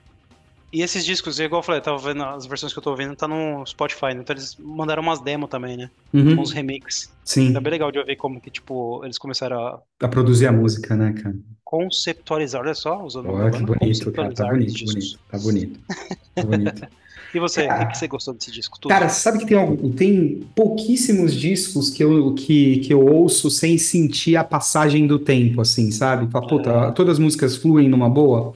e 0.72 0.82
esses 0.82 1.04
discos, 1.04 1.38
igual 1.40 1.60
eu 1.60 1.64
falei, 1.64 1.80
eu 1.80 1.84
tava 1.84 1.98
vendo 1.98 2.22
as 2.24 2.46
versões 2.46 2.72
que 2.72 2.78
eu 2.78 2.82
tô 2.82 2.90
ouvindo, 2.90 3.16
tá 3.16 3.26
no 3.26 3.64
Spotify, 3.66 4.06
né? 4.14 4.20
Então 4.20 4.34
eles 4.34 4.56
mandaram 4.58 5.02
umas 5.02 5.20
demos 5.20 5.48
também, 5.48 5.76
né? 5.76 5.90
Uhum, 6.12 6.40
Uns 6.40 6.52
remixes. 6.52 7.10
sim, 7.24 7.56
É 7.56 7.60
bem 7.60 7.70
legal 7.70 7.90
de 7.90 7.98
ouvir 7.98 8.16
como 8.16 8.40
que, 8.40 8.50
tipo, 8.50 9.02
eles 9.04 9.18
começaram 9.18 9.58
a 9.60 9.80
a 10.02 10.08
produzir 10.08 10.46
a 10.46 10.52
música, 10.52 10.94
né, 10.96 11.12
cara? 11.12 11.34
conceptualizar, 11.64 12.62
olha 12.62 12.74
só, 12.74 13.04
usando 13.04 13.28
Olha 13.30 13.50
que 13.50 13.62
bonito, 13.62 14.10
cara. 14.12 14.32
Tá 14.32 14.48
bonito, 14.48 14.84
bonito. 14.84 15.18
Tá 15.30 15.38
bonito. 15.38 15.80
Tá 16.34 16.42
bonito. 16.44 16.88
E 17.34 17.38
você, 17.38 17.66
o 17.66 17.78
que, 17.80 17.86
que 17.88 17.98
você 17.98 18.08
gostou 18.08 18.32
desse 18.32 18.50
disco? 18.50 18.78
Tudo? 18.80 18.88
Cara, 18.90 19.10
sabe 19.10 19.40
que 19.40 19.44
tem, 19.44 19.58
algum- 19.58 19.92
tem 19.92 20.48
pouquíssimos 20.56 21.34
discos 21.34 21.90
que 21.90 22.02
eu, 22.02 22.32
que, 22.34 22.78
que 22.78 22.90
eu 22.90 23.04
ouço 23.04 23.50
sem 23.50 23.76
sentir 23.76 24.34
a 24.34 24.42
passagem 24.42 25.06
do 25.06 25.18
tempo, 25.18 25.60
assim, 25.60 25.90
sabe? 25.90 26.26
Fala, 26.32 26.46
puta, 26.46 26.70
É. 26.70 26.90
todas 26.92 27.12
as 27.12 27.18
músicas 27.18 27.54
fluem 27.54 27.86
numa 27.86 28.08
boa. 28.08 28.54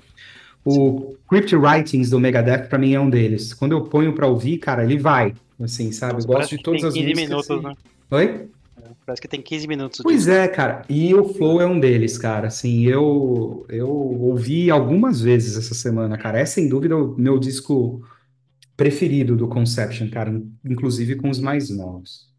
O 0.64 1.11
Crypt 1.32 1.56
Writings 1.56 2.10
do 2.10 2.20
Megadeth, 2.20 2.68
pra 2.68 2.78
mim, 2.78 2.92
é 2.92 3.00
um 3.00 3.08
deles. 3.08 3.54
Quando 3.54 3.72
eu 3.72 3.82
ponho 3.84 4.12
pra 4.14 4.26
ouvir, 4.26 4.58
cara, 4.58 4.84
ele 4.84 4.98
vai, 4.98 5.34
assim, 5.58 5.90
sabe? 5.90 6.20
Eu 6.20 6.26
gosto 6.26 6.54
de 6.54 6.62
todas 6.62 6.84
as 6.84 6.92
15 6.92 7.08
músicas. 7.08 7.30
minutos, 7.30 7.50
assim. 7.50 7.66
né? 7.66 7.74
Oi? 8.10 8.48
Parece 9.06 9.22
que 9.22 9.28
tem 9.28 9.40
15 9.40 9.66
minutos. 9.66 10.00
Pois 10.02 10.28
é, 10.28 10.46
cara. 10.46 10.84
E 10.90 11.14
o 11.14 11.32
Flow 11.32 11.58
é 11.58 11.66
um 11.66 11.80
deles, 11.80 12.18
cara. 12.18 12.48
Assim, 12.48 12.84
eu 12.84 13.64
eu 13.70 13.88
ouvi 13.88 14.70
algumas 14.70 15.22
vezes 15.22 15.56
essa 15.56 15.74
semana, 15.74 16.18
cara. 16.18 16.38
É 16.38 16.44
sem 16.44 16.68
dúvida 16.68 16.98
o 16.98 17.16
meu 17.18 17.38
disco 17.38 18.06
preferido 18.76 19.34
do 19.34 19.48
Conception, 19.48 20.10
cara. 20.10 20.38
Inclusive 20.62 21.16
com 21.16 21.30
os 21.30 21.40
mais 21.40 21.70
novos. 21.70 22.30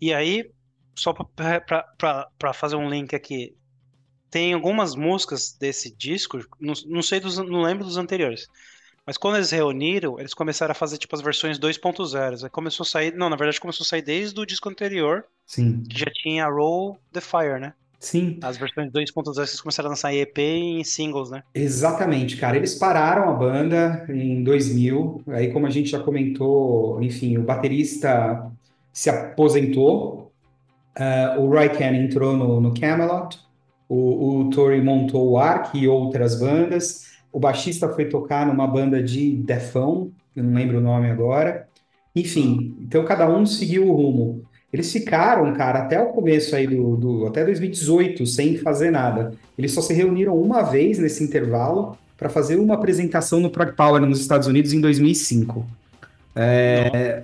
E 0.00 0.14
aí, 0.14 0.50
só 0.94 1.12
pra 1.12 2.54
fazer 2.54 2.76
um 2.76 2.88
link 2.88 3.14
aqui, 3.14 3.54
tem 4.30 4.52
algumas 4.54 4.94
músicas 4.94 5.56
desse 5.58 5.94
disco, 5.94 6.38
não, 6.60 6.74
não 6.86 7.02
sei 7.02 7.20
dos, 7.20 7.36
não 7.38 7.62
lembro 7.62 7.84
dos 7.84 7.96
anteriores, 7.96 8.48
mas 9.06 9.16
quando 9.16 9.36
eles 9.36 9.50
reuniram, 9.50 10.18
eles 10.20 10.34
começaram 10.34 10.72
a 10.72 10.74
fazer 10.74 10.98
tipo 10.98 11.14
as 11.16 11.22
versões 11.22 11.58
2.0. 11.58 12.44
Aí 12.44 12.50
começou 12.50 12.84
a 12.84 12.86
sair, 12.86 13.14
não, 13.14 13.28
na 13.28 13.36
verdade 13.36 13.60
começou 13.60 13.84
a 13.84 13.86
sair 13.88 14.02
desde 14.02 14.38
o 14.38 14.46
disco 14.46 14.68
anterior, 14.68 15.24
Sim, 15.46 15.82
que 15.88 15.98
já 15.98 16.06
tinha 16.12 16.46
Roll 16.48 16.96
the 17.12 17.20
Fire, 17.20 17.58
né? 17.58 17.74
sim. 17.98 18.38
As 18.42 18.56
versões 18.56 18.90
2.0 18.90 19.38
eles 19.38 19.60
começaram 19.60 19.88
a 19.88 19.90
lançar 19.90 20.12
em 20.12 20.20
EP 20.20 20.38
e 20.38 20.80
em 20.80 20.84
singles, 20.84 21.30
né? 21.30 21.42
Exatamente, 21.54 22.36
cara. 22.36 22.56
Eles 22.56 22.74
pararam 22.74 23.28
a 23.28 23.32
banda 23.32 24.06
em 24.08 24.42
2000. 24.42 25.22
Aí, 25.28 25.52
como 25.52 25.66
a 25.66 25.70
gente 25.70 25.90
já 25.90 26.00
comentou, 26.00 27.02
enfim, 27.02 27.36
o 27.36 27.42
baterista 27.42 28.50
se 28.92 29.10
aposentou. 29.10 30.32
Ah, 30.96 31.36
o 31.38 31.48
Roy 31.48 31.68
Kent 31.70 31.94
entrou 31.96 32.36
no, 32.36 32.60
no 32.60 32.74
Camelot. 32.74 33.38
O, 33.90 34.42
o 34.42 34.50
Tori 34.50 34.80
montou 34.80 35.30
o 35.30 35.36
Ark 35.36 35.76
e 35.76 35.88
outras 35.88 36.38
bandas. 36.38 37.10
O 37.32 37.40
baixista 37.40 37.88
foi 37.88 38.04
tocar 38.04 38.46
numa 38.46 38.64
banda 38.64 39.02
de 39.02 39.32
defão, 39.32 40.12
eu 40.36 40.44
não 40.44 40.54
lembro 40.54 40.78
o 40.78 40.80
nome 40.80 41.10
agora. 41.10 41.66
Enfim, 42.14 42.76
então 42.80 43.04
cada 43.04 43.28
um 43.28 43.44
seguiu 43.44 43.88
o 43.88 43.92
rumo. 43.92 44.44
Eles 44.72 44.92
ficaram, 44.92 45.52
cara, 45.54 45.80
até 45.80 46.00
o 46.00 46.12
começo 46.12 46.54
aí 46.54 46.68
do, 46.68 46.96
do 46.96 47.26
até 47.26 47.44
2018 47.44 48.24
sem 48.26 48.56
fazer 48.58 48.92
nada. 48.92 49.32
Eles 49.58 49.72
só 49.72 49.80
se 49.80 49.92
reuniram 49.92 50.40
uma 50.40 50.62
vez 50.62 51.00
nesse 51.00 51.24
intervalo 51.24 51.98
para 52.16 52.28
fazer 52.28 52.56
uma 52.56 52.74
apresentação 52.74 53.40
no 53.40 53.50
Prog 53.50 53.72
Power 53.72 54.00
nos 54.02 54.20
Estados 54.20 54.46
Unidos 54.46 54.72
em 54.72 54.80
2005. 54.80 55.66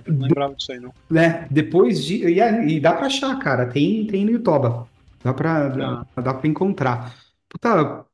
Não, 0.05 0.17
não 0.17 0.27
lembrava 0.27 0.53
disso 0.53 0.73
aí, 0.73 0.81
não. 0.81 0.91
né? 1.09 1.47
Depois 1.49 2.03
de. 2.03 2.25
E, 2.27 2.39
e 2.75 2.79
dá 2.81 2.91
pra 2.91 3.05
achar, 3.05 3.39
cara. 3.39 3.65
Tem, 3.67 4.05
tem 4.05 4.25
no 4.25 4.31
YouTube. 4.31 4.85
Dá 5.23 5.33
pra, 5.33 5.67
dá, 5.69 6.05
dá 6.23 6.33
pra 6.33 6.47
encontrar. 6.47 7.15
Puta, 7.49 8.05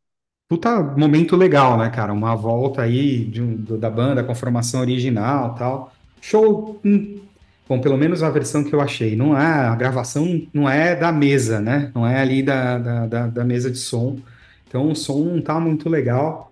puta 0.50 0.84
momento 0.84 1.36
legal, 1.36 1.78
né, 1.78 1.89
cara? 1.89 2.13
Uma 2.13 2.36
volta 2.36 2.84
aí 2.84 3.26
de 3.26 3.42
do- 3.42 3.78
da 3.78 3.89
banda 3.89 4.24
com 4.24 4.32
a 4.32 4.36
formação 4.36 4.82
original 4.82 5.56
tal. 5.56 5.94
Show. 6.22 6.80
hum, 6.86 7.22
Bom, 7.68 7.82
pelo 7.82 7.98
menos 7.98 8.24
a 8.24 8.30
versão 8.30 8.63
que 8.63 8.74
eu 8.76 8.82
achei. 8.82 9.16
Não 9.16 9.38
é, 9.38 9.46
a 9.68 9.76
gravação 9.76 10.26
não 10.54 10.70
é 10.70 10.96
da 10.96 11.12
mesa, 11.12 11.62
né? 11.62 11.92
Não 11.96 12.06
é 12.08 12.22
ali 12.22 12.44
da, 12.44 12.78
da, 12.80 13.08
da, 13.08 13.28
da 13.28 13.46
mesa 13.46 13.72
de 13.72 13.78
som. 13.80 14.20
Então 14.68 14.89
o 14.92 14.96
som 14.96 15.24
não 15.26 15.42
tá 15.42 15.60
muito 15.60 15.89
legal. 15.89 16.52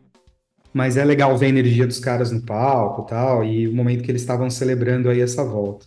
Mas 0.73 0.95
é 0.97 1.03
legal 1.03 1.37
ver 1.37 1.47
a 1.47 1.49
energia 1.49 1.85
dos 1.87 1.99
caras 1.99 2.31
no 2.31 2.41
palco 2.41 3.03
tal, 3.05 3.43
e 3.43 3.67
o 3.67 3.73
momento 3.75 4.03
que 4.03 4.11
eles 4.11 4.21
estavam 4.21 4.49
celebrando 4.49 5.09
aí 5.09 5.19
essa 5.21 5.43
volta. 5.43 5.85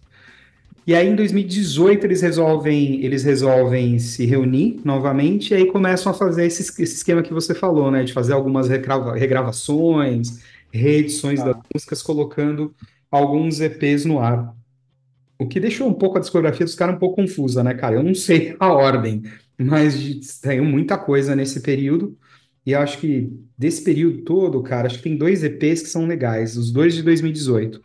E 0.87 0.95
aí, 0.95 1.09
em 1.09 1.17
2018, 1.17 2.05
eles 2.07 2.21
resolvem, 2.21 3.03
eles 3.05 3.25
resolvem 3.25 3.99
se 3.99 4.27
reunir 4.27 4.81
novamente, 4.85 5.53
e 5.53 5.55
aí 5.57 5.67
começam 5.67 6.13
a 6.13 6.15
fazer 6.15 6.45
esse, 6.47 6.61
esse 6.63 6.97
esquema 6.97 7.23
que 7.23 7.33
você 7.33 7.55
falou, 7.55 7.91
né? 7.91 8.05
De 8.05 8.13
fazer 8.13 8.35
algumas 8.35 8.69
regrava- 8.69 9.15
regravações, 9.17 10.41
reedições 10.73 11.41
Tá. 11.41 11.47
das 11.53 11.63
músicas, 11.75 12.03
colocando 12.03 12.75
alguns 13.11 13.61
EPs 13.61 14.05
no 14.05 14.19
ar. 14.21 14.55
O 15.39 15.49
que 15.49 15.61
deixou 15.61 15.89
um 15.89 15.95
pouco 15.95 16.19
a 16.19 16.21
discografia 16.21 16.65
dos 16.67 16.75
caras 16.75 16.97
um 16.97 16.99
pouco 16.99 17.17
confusa, 17.17 17.63
né, 17.65 17.75
cara? 17.75 17.97
Eu 17.97 18.03
não 18.03 18.15
sei 18.15 18.57
a 18.61 18.73
ordem, 18.73 19.23
mas 19.59 19.95
saiu 20.43 20.65
muita 20.65 20.99
coisa 20.99 21.35
nesse 21.37 21.61
período. 21.61 22.17
E 22.67 22.75
acho 22.75 22.99
que 22.99 23.31
desse 23.59 23.83
período 23.85 24.23
todo, 24.23 24.63
cara, 24.63 24.87
acho 24.87 24.99
que 24.99 25.05
tem 25.05 25.17
dois 25.17 25.43
EPs 25.45 25.83
que 25.83 25.89
são 25.89 26.07
legais, 26.07 26.57
os 26.57 26.71
dois 26.73 26.95
de 26.95 27.03
2018. 27.03 27.83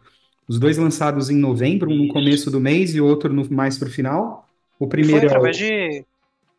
Os 0.49 0.59
dois 0.59 0.77
lançados 0.79 1.29
em 1.29 1.37
novembro, 1.37 1.91
um 1.91 1.95
no 2.07 2.07
começo 2.07 2.49
do 2.49 2.59
mês 2.59 2.95
e 2.95 2.99
outro 2.99 3.31
no, 3.31 3.47
mais 3.51 3.77
pro 3.77 3.89
final. 3.89 4.49
O 4.79 4.85
E 4.85 4.87
foi 4.87 4.89
primeiro 4.89 5.25
é 5.25 5.27
o- 5.27 5.29
através 5.29 5.55
de. 5.57 6.03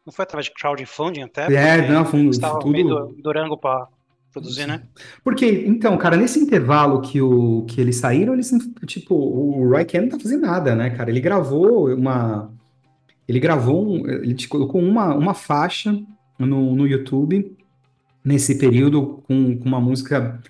Não 0.07 0.13
foi 0.13 0.23
através 0.23 0.47
de 0.47 0.55
crowdfunding 0.55 1.23
até? 1.23 1.53
É, 1.53 1.89
não, 1.91 2.31
estavam 2.31 2.61
tudo- 2.61 3.15
Durango 3.21 3.57
pra 3.59 3.89
produzir, 4.33 4.67
né? 4.67 4.83
Porque, 5.25 5.45
então, 5.67 5.99
cara, 5.99 6.17
nesse 6.17 6.39
intervalo 6.39 7.01
que, 7.03 7.21
o, 7.21 7.65
que 7.69 7.81
eles 7.81 7.97
saíram, 7.97 8.33
eles, 8.33 8.51
tipo, 8.87 9.15
o 9.15 9.69
Roy 9.69 9.85
Kent 9.85 10.03
não 10.03 10.09
tá 10.11 10.21
fazendo 10.21 10.43
nada, 10.47 10.75
né, 10.77 10.91
cara? 10.91 11.11
Ele 11.11 11.21
gravou 11.21 11.93
uma. 11.93 12.51
Ele 13.29 13.41
gravou, 13.41 13.87
um- 13.87 14.09
ele 14.09 14.35
te 14.35 14.49
colocou 14.49 14.81
uma, 14.81 15.15
uma 15.15 15.35
faixa 15.35 15.93
no, 16.39 16.75
no 16.77 16.87
YouTube 16.87 17.57
nesse 18.25 18.57
período 18.59 19.23
com, 19.27 19.57
com 19.59 19.65
uma 19.69 19.81
música 19.81 20.41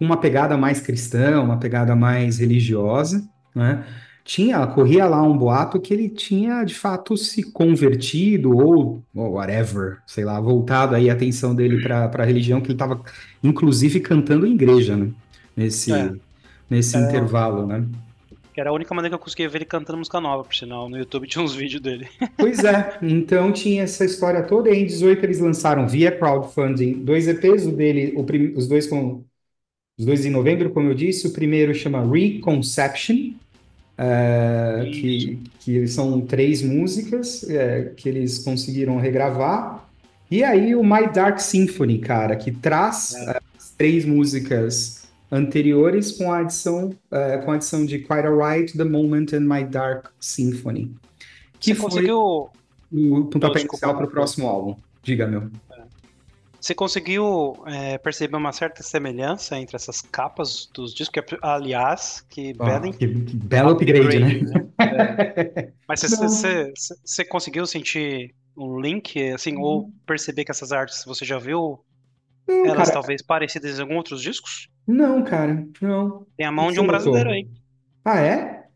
uma 0.00 0.16
pegada 0.20 0.56
mais 0.56 0.80
cristã, 0.80 1.40
uma 1.42 1.58
pegada 1.58 1.94
mais 1.96 2.38
religiosa, 2.38 3.28
né? 3.54 3.84
Tinha, 4.24 4.66
corria 4.66 5.06
lá 5.06 5.22
um 5.22 5.36
boato 5.36 5.80
que 5.80 5.92
ele 5.92 6.08
tinha 6.08 6.62
de 6.64 6.74
fato 6.74 7.16
se 7.16 7.42
convertido 7.52 8.56
ou, 8.56 9.02
ou 9.14 9.32
whatever, 9.32 9.98
sei 10.06 10.24
lá, 10.24 10.40
voltado 10.40 10.94
aí 10.94 11.10
a 11.10 11.14
atenção 11.14 11.54
dele 11.54 11.82
para 11.82 12.10
a 12.22 12.24
religião, 12.26 12.60
que 12.60 12.68
ele 12.68 12.74
estava 12.74 13.02
inclusive 13.42 14.00
cantando 14.00 14.46
em 14.46 14.52
igreja, 14.54 14.96
né? 14.96 15.12
Nesse, 15.56 15.92
É. 15.92 16.14
nesse 16.70 16.96
É. 16.96 17.00
intervalo, 17.00 17.66
né? 17.66 17.86
Que 18.52 18.60
era 18.60 18.70
a 18.70 18.72
única 18.72 18.94
maneira 18.94 19.10
que 19.16 19.20
eu 19.20 19.24
conseguia 19.24 19.48
ver 19.48 19.58
ele 19.58 19.64
cantando 19.64 19.98
música 19.98 20.20
nova, 20.20 20.44
por 20.44 20.54
sinal. 20.54 20.88
No 20.88 20.96
YouTube 20.98 21.26
tinha 21.28 21.42
uns 21.44 21.54
vídeos 21.54 21.82
dele. 21.82 22.08
Pois 22.38 22.64
é, 22.64 22.98
então 23.02 23.52
tinha 23.52 23.82
essa 23.82 24.04
história 24.04 24.42
toda. 24.46 24.70
E 24.70 24.78
em 24.82 24.86
18 24.86 25.24
eles 25.24 25.38
lançaram 25.40 25.86
via 25.86 26.10
crowdfunding 26.16 27.04
dois 27.04 27.28
EPs, 27.28 27.66
o 27.66 27.72
dele, 27.72 28.14
o 28.16 28.24
prim- 28.24 28.54
os 28.56 28.66
dois 28.66 28.86
com 28.86 29.24
os 30.00 30.06
dois 30.06 30.24
em 30.24 30.30
novembro, 30.30 30.70
como 30.70 30.88
eu 30.88 30.94
disse. 30.94 31.26
O 31.26 31.30
primeiro 31.30 31.74
chama 31.74 32.00
Reconception, 32.10 33.34
é, 33.98 34.90
que, 34.90 35.38
que 35.60 35.86
são 35.86 36.22
três 36.22 36.62
músicas 36.62 37.48
é, 37.50 37.92
que 37.94 38.08
eles 38.08 38.38
conseguiram 38.38 38.96
regravar. 38.96 39.86
E 40.30 40.42
aí 40.42 40.74
o 40.74 40.82
My 40.82 41.12
Dark 41.12 41.38
Symphony, 41.38 41.98
cara, 41.98 42.34
que 42.34 42.50
traz 42.50 43.14
é, 43.14 43.40
as 43.58 43.72
três 43.76 44.06
músicas 44.06 45.06
anteriores 45.30 46.12
com 46.12 46.32
a 46.32 46.38
adição, 46.38 46.90
com 47.44 47.52
a 47.52 47.54
adição 47.54 47.84
de 47.84 47.98
Quite 47.98 48.26
Alright, 48.26 48.76
The 48.76 48.84
Moment 48.84 49.26
and 49.34 49.40
My 49.40 49.64
Dark 49.64 50.06
Symphony. 50.18 50.92
Que 51.60 51.74
Você 51.74 51.80
foi 51.80 51.90
conseguiu. 51.90 52.18
o 52.90 53.24
pontapé 53.26 53.60
Desculpa. 53.60 53.76
inicial 53.76 53.96
para 53.96 54.06
o 54.06 54.10
próximo 54.10 54.48
álbum. 54.48 54.76
Diga, 55.02 55.26
meu. 55.26 55.50
Você 56.60 56.74
conseguiu 56.74 57.54
é, 57.66 57.96
perceber 57.98 58.36
uma 58.36 58.52
certa 58.52 58.82
semelhança 58.82 59.56
entre 59.58 59.76
essas 59.76 60.02
capas 60.02 60.68
dos 60.74 60.92
discos? 60.94 61.22
Que, 61.22 61.38
aliás, 61.42 62.20
que 62.28 62.52
Ó, 62.58 62.64
belo 62.64 62.92
que, 62.92 63.08
que 63.08 63.36
belo 63.36 63.70
upgrade, 63.70 64.18
né? 64.44 64.66
É. 64.78 65.72
Mas 65.88 66.00
você, 66.00 66.16
Não. 66.16 66.28
você, 66.28 66.72
você- 67.04 67.24
conseguiu 67.24 67.66
sentir 67.66 68.34
um 68.56 68.80
link, 68.80 69.30
assim, 69.30 69.56
ou 69.56 69.90
perceber 70.06 70.44
que 70.44 70.50
essas 70.50 70.72
artes 70.72 71.04
você 71.04 71.24
já 71.24 71.38
viu 71.38 71.82
Não, 72.46 72.66
elas 72.66 72.88
cara, 72.88 72.92
talvez 72.92 73.22
parecidas 73.22 73.78
em 73.78 73.82
alguns 73.82 73.96
outros 73.98 74.22
discos? 74.22 74.68
não, 74.86 75.22
cara, 75.24 75.66
não. 75.80 76.26
Tem 76.36 76.46
a 76.46 76.52
mão 76.52 76.70
de 76.72 76.80
um 76.80 76.86
brasileiro 76.86 77.30
aí. 77.30 77.48
Ah, 78.04 78.20
é? 78.20 78.66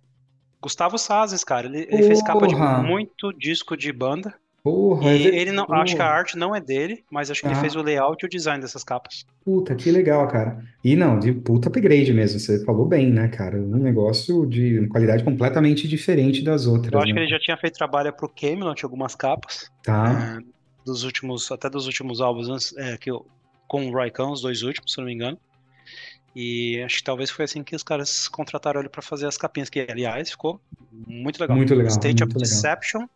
Gustavo 0.62 0.97
Sazes, 0.99 1.44
cara. 1.44 1.66
Ele, 1.66 1.87
ele 1.90 2.03
fez 2.03 2.23
capa 2.23 2.47
de 2.47 2.57
muito 2.57 3.33
disco 3.33 3.77
de 3.77 3.92
banda. 3.92 4.35
Porra, 4.64 5.11
é 5.11 5.16
E 5.16 5.22
ver- 5.24 5.35
ele 5.35 5.53
não. 5.53 5.66
Porra. 5.66 5.83
Acho 5.83 5.94
que 5.94 6.00
a 6.00 6.07
arte 6.11 6.38
não 6.38 6.57
é 6.57 6.61
dele, 6.61 7.05
mas 7.11 7.31
acho 7.31 7.42
que 7.42 7.46
ele 7.46 7.55
Tá. 7.55 7.61
fez 7.61 7.77
o 7.77 7.83
layout 7.83 8.24
e 8.24 8.27
o 8.27 8.31
design 8.31 8.62
dessas 8.62 8.83
capas. 8.83 9.27
Puta, 9.44 9.74
que 9.74 9.90
legal, 9.90 10.27
cara. 10.27 10.64
E 10.83 10.96
não, 10.96 11.18
de 11.18 11.33
puta 11.35 11.68
upgrade 11.68 12.11
mesmo. 12.14 12.40
Você 12.40 12.64
falou 12.64 12.86
bem, 12.86 13.11
né, 13.12 13.28
cara? 13.28 13.59
Um 13.59 13.76
negócio 13.76 14.47
de 14.47 14.86
qualidade 14.89 15.22
completamente 15.22 15.86
diferente 15.86 16.43
das 16.43 16.66
outras, 16.66 16.91
Eu 16.95 16.99
acho 16.99 17.09
que 17.09 17.12
né? 17.12 17.20
ele 17.20 17.28
já 17.30 17.39
tinha 17.39 17.57
feito 17.59 17.74
trabalho 17.76 18.11
pro 18.14 18.26
Camelot, 18.26 18.82
algumas 18.82 19.14
capas. 19.14 19.70
Tá. 19.82 20.39
é, 20.41 20.55
dos 20.86 21.05
últimos, 21.05 21.53
até 21.53 21.68
dos 21.68 21.86
últimos 21.86 22.22
álbuns, 22.22 22.49
antes, 22.49 22.74
é, 22.78 22.97
que 22.97 23.11
eu, 23.11 23.26
com 23.68 23.86
o 23.91 24.11
Khan, 24.11 24.30
os 24.30 24.41
dois 24.41 24.62
últimos, 24.62 24.93
se 24.93 24.99
não 24.99 25.05
me 25.05 25.12
engano. 25.12 25.39
E 26.34 26.82
acho 26.82 26.97
que 26.99 27.05
talvez 27.05 27.30
foi 27.30 27.45
assim 27.45 27.62
que 27.62 27.76
os 27.76 27.82
caras 27.82 28.28
contrataram 28.28 28.80
ele 28.80 28.89
pra 28.89 29.03
fazer 29.03 29.26
as 29.26 29.36
capinhas, 29.36 29.68
que 29.70 29.80
aliás 29.89 30.30
ficou 30.30 30.59
muito 31.07 31.39
legal. 31.41 31.55
Muito 31.57 31.74
legal, 31.74 31.91
State 31.91 32.22
of 32.22 32.32
muito 32.32 32.39
legal. 32.39 32.55
Deception 32.57 33.07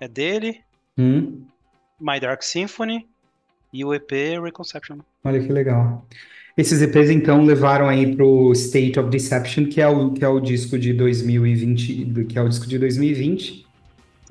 é 0.00 0.06
dele, 0.06 0.60
Hum, 0.98 1.42
My 2.00 2.20
Dark 2.20 2.42
Symphony 2.42 3.06
e 3.72 3.84
o 3.84 3.92
EP 3.94 4.12
Reconception. 4.42 4.98
olha 5.24 5.40
que 5.40 5.52
legal. 5.52 6.06
Esses 6.56 6.80
EPs, 6.82 7.10
então, 7.10 7.44
levaram 7.44 7.88
aí 7.88 8.14
pro 8.14 8.52
State 8.52 8.98
of 9.00 9.10
Deception, 9.10 9.66
que 9.66 9.80
é 9.80 9.88
o, 9.88 10.12
que 10.12 10.24
é 10.24 10.28
o 10.28 10.38
disco 10.38 10.78
de 10.78 10.92
2020, 10.92 12.04
do- 12.04 12.24
que 12.24 12.38
é 12.38 12.42
o 12.42 12.48
disco 12.48 12.66
de 12.68 12.78
2020, 12.78 13.66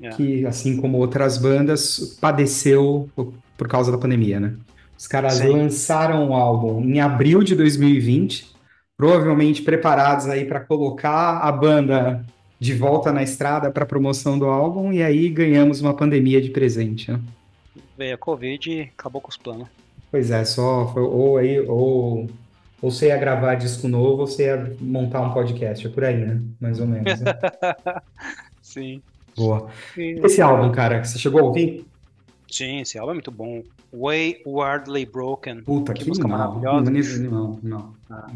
É. 0.02 0.08
que, 0.10 0.46
assim 0.46 0.78
como 0.80 0.96
outras 0.98 1.36
bandas, 1.36 2.16
padeceu 2.20 3.10
por, 3.14 3.34
por 3.58 3.68
causa 3.68 3.92
da 3.92 3.98
pandemia, 3.98 4.40
né? 4.40 4.54
Os 4.98 5.06
caras 5.06 5.34
Sim. 5.34 5.48
lançaram 5.48 6.30
o 6.30 6.32
álbum 6.34 6.80
em 6.82 6.98
abril 6.98 7.42
de 7.42 7.54
2020, 7.54 8.54
provavelmente 8.96 9.60
preparados 9.60 10.26
aí 10.26 10.46
para 10.46 10.60
colocar 10.60 11.38
a 11.40 11.52
banda 11.52 12.24
de 12.58 12.74
volta 12.74 13.12
na 13.12 13.22
estrada 13.22 13.70
para 13.70 13.84
promoção 13.84 14.38
do 14.38 14.46
álbum, 14.46 14.92
e 14.92 15.02
aí 15.02 15.28
ganhamos 15.28 15.80
uma 15.80 15.94
pandemia 15.94 16.40
de 16.40 16.50
presente, 16.50 17.10
né? 17.10 17.20
Veio 17.96 18.14
a 18.14 18.18
Covid 18.18 18.70
e 18.70 18.80
acabou 18.82 19.20
com 19.20 19.28
os 19.28 19.36
planos. 19.36 19.68
Pois 20.10 20.30
é, 20.30 20.44
só 20.44 20.90
foi, 20.92 21.02
ou 21.02 21.36
aí, 21.36 21.60
ou, 21.60 22.28
ou 22.80 22.90
você 22.90 23.08
ia 23.08 23.16
gravar 23.16 23.54
disco 23.56 23.88
novo, 23.88 24.22
ou 24.22 24.26
você 24.26 24.44
ia 24.46 24.76
montar 24.80 25.20
um 25.20 25.32
podcast, 25.32 25.86
é 25.86 25.90
por 25.90 26.04
aí, 26.04 26.24
né? 26.24 26.40
Mais 26.60 26.80
ou 26.80 26.86
menos. 26.86 27.20
né? 27.20 27.32
Sim. 28.62 29.02
Boa. 29.36 29.68
E- 29.96 30.20
Esse 30.24 30.40
álbum, 30.40 30.70
cara, 30.72 31.00
que 31.00 31.08
você 31.08 31.18
chegou 31.18 31.40
a 31.40 31.44
ouvir? 31.44 31.84
Sim, 32.50 32.80
esse 32.80 32.96
álbum 32.98 33.10
é 33.10 33.14
muito 33.14 33.30
bom. 33.32 33.62
Way 33.92 34.42
Wildly 34.46 35.06
Broken. 35.06 35.62
Puta, 35.62 35.92
Que 35.92 36.02
que 36.04 36.08
música 36.08 36.26
maravilhosa. 36.28 36.90
Não, 37.20 37.58
não, 37.62 37.94
não. 38.08 38.26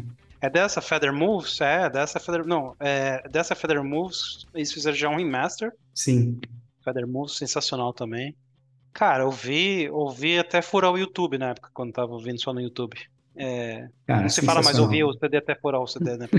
É 0.41 0.49
dessa 0.49 0.81
Feather 0.81 1.13
Moves? 1.13 1.59
É, 1.61 1.89
dessa 1.89 2.19
Feather. 2.19 2.45
Não, 2.45 2.75
é 2.79 3.27
dessa 3.29 3.55
Feather 3.55 3.83
Moves. 3.83 4.45
Eles 4.53 4.71
fizeram 4.71 4.95
já 4.95 5.09
um 5.09 5.17
remaster. 5.17 5.71
Sim. 5.93 6.39
Feather 6.83 7.07
Moves, 7.07 7.35
sensacional 7.35 7.93
também. 7.93 8.35
Cara, 8.93 9.23
eu 9.23 9.31
vi, 9.31 9.89
ouvi 9.89 10.39
até 10.39 10.61
furar 10.61 10.91
o 10.91 10.97
YouTube 10.97 11.37
na 11.37 11.49
época, 11.49 11.69
quando 11.73 11.93
tava 11.93 12.11
ouvindo 12.13 12.41
só 12.41 12.53
no 12.53 12.61
YouTube. 12.61 12.97
É, 13.35 13.87
Cara, 14.05 14.23
não 14.23 14.29
se 14.29 14.41
fala 14.41 14.61
mais 14.61 14.79
ouvir 14.79 15.03
o 15.03 15.13
CD 15.13 15.37
até 15.37 15.55
furar 15.55 15.79
o 15.81 15.87
CD, 15.87 16.17
né? 16.17 16.27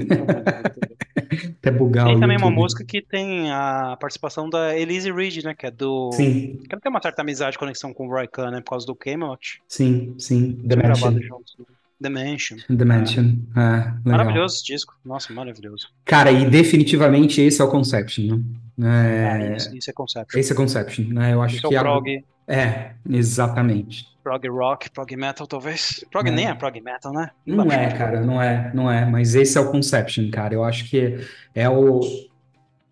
Até 1.61 1.71
bugar 1.71 2.07
Tem 2.07 2.19
também 2.19 2.37
uma 2.37 2.51
música 2.51 2.85
que 2.85 3.01
tem 3.01 3.51
a 3.53 3.97
participação 4.01 4.49
da 4.51 4.77
Elise 4.77 5.13
Reed, 5.13 5.45
né? 5.45 5.55
Que 5.55 5.67
é 5.67 5.71
do. 5.71 6.11
Sim, 6.13 6.59
Que 6.69 6.77
tem 6.81 6.91
uma 6.91 7.01
certa 7.01 7.23
amizade, 7.23 7.59
conexão 7.59 7.95
com 7.95 8.07
o 8.07 8.11
Roy 8.11 8.27
Khan, 8.27 8.51
né? 8.51 8.61
Por 8.61 8.71
causa 8.71 8.87
do 8.87 8.95
Camelot. 8.97 9.61
sim, 9.69 10.15
sim. 10.19 10.55
The 10.67 10.77
gravado 10.77 11.23
juntos. 11.23 11.55
né? 11.59 11.67
The 12.03 12.09
Mansion. 12.09 12.57
The 12.77 12.85
Mansion. 12.85 13.37
É. 13.57 13.93
Maravilhoso 14.09 14.55
esse 14.57 14.65
disco. 14.65 14.95
Nossa, 15.05 15.33
maravilhoso. 15.33 15.89
Cara, 16.05 16.31
e 16.33 16.49
definitivamente 16.49 17.41
esse 17.41 17.61
é 17.61 17.65
o 17.65 17.69
Conception, 17.69 18.41
né? 18.77 19.49
É, 19.49 19.53
É, 19.53 19.57
isso, 19.57 19.77
isso 19.77 19.91
é 19.91 19.93
concept. 19.93 20.39
esse 20.39 20.53
é 20.53 20.57
Conception, 20.57 21.05
né? 21.09 21.35
Eu 21.35 21.43
acho 21.43 21.57
Isso 21.57 21.67
é 21.67 21.69
que 21.69 21.75
o 21.75 21.79
a- 21.79 21.83
prog, 21.83 22.25
É, 22.49 22.93
exatamente. 23.09 24.07
prog 24.25 24.49
rock, 24.49 24.91
prog 24.91 25.15
metal, 25.17 25.47
talvez. 25.47 26.05
Prog 26.11 26.27
É. 26.29 26.31
nem 26.31 26.47
é 26.49 26.55
prog 26.55 26.81
metal, 26.81 27.13
né? 27.13 27.31
Não 27.47 27.67
pra 27.67 27.77
é, 27.77 27.91
cara, 27.93 28.21
não 28.21 28.41
é, 28.43 28.71
não 28.75 28.91
é, 28.91 29.05
mas 29.05 29.35
esse 29.35 29.57
é 29.57 29.61
o 29.61 29.71
Conception, 29.71 30.31
cara. 30.31 30.55
Eu 30.55 30.65
acho 30.65 30.89
que 30.89 31.19
é 31.55 31.69
o, 31.69 32.01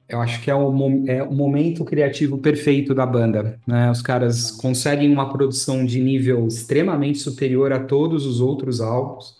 eu 0.09 0.20
acho 0.20 0.40
que 0.42 0.50
é 0.50 0.54
o, 0.54 0.72
é 1.09 1.22
o 1.22 1.32
momento 1.34 1.84
criativo 1.84 2.38
perfeito 2.38 2.94
da 2.94 3.04
banda, 3.06 3.61
né? 3.66 3.90
Os 3.90 4.02
caras 4.02 4.50
conseguem 4.50 5.12
uma 5.12 5.30
produção 5.32 5.84
de 5.84 6.00
nível 6.00 6.46
extremamente 6.48 7.18
superior 7.18 7.72
a 7.72 7.84
todos 7.84 8.24
os 8.26 8.40
outros 8.40 8.80
álbuns. 8.80 9.36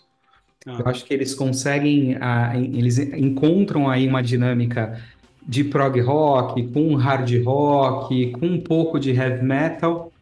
Eu 0.77 0.85
Ah, 0.85 0.89
acho 0.89 1.05
que 1.05 1.13
eles 1.13 1.35
conseguem, 1.35 2.17
ah, 2.21 2.53
em- 2.57 2.77
eles 2.77 2.97
encontram 2.99 3.89
aí 3.89 4.07
uma 4.07 4.23
dinâmica 4.23 5.01
de 5.41 5.63
prog 5.63 5.99
rock, 6.01 6.71
com 6.73 6.95
hard 6.95 7.29
rock, 7.45 8.31
com 8.33 8.45
um 8.47 8.61
pouco 8.63 8.99
de 8.99 9.11
heavy 9.11 9.43
metal, 9.45 10.13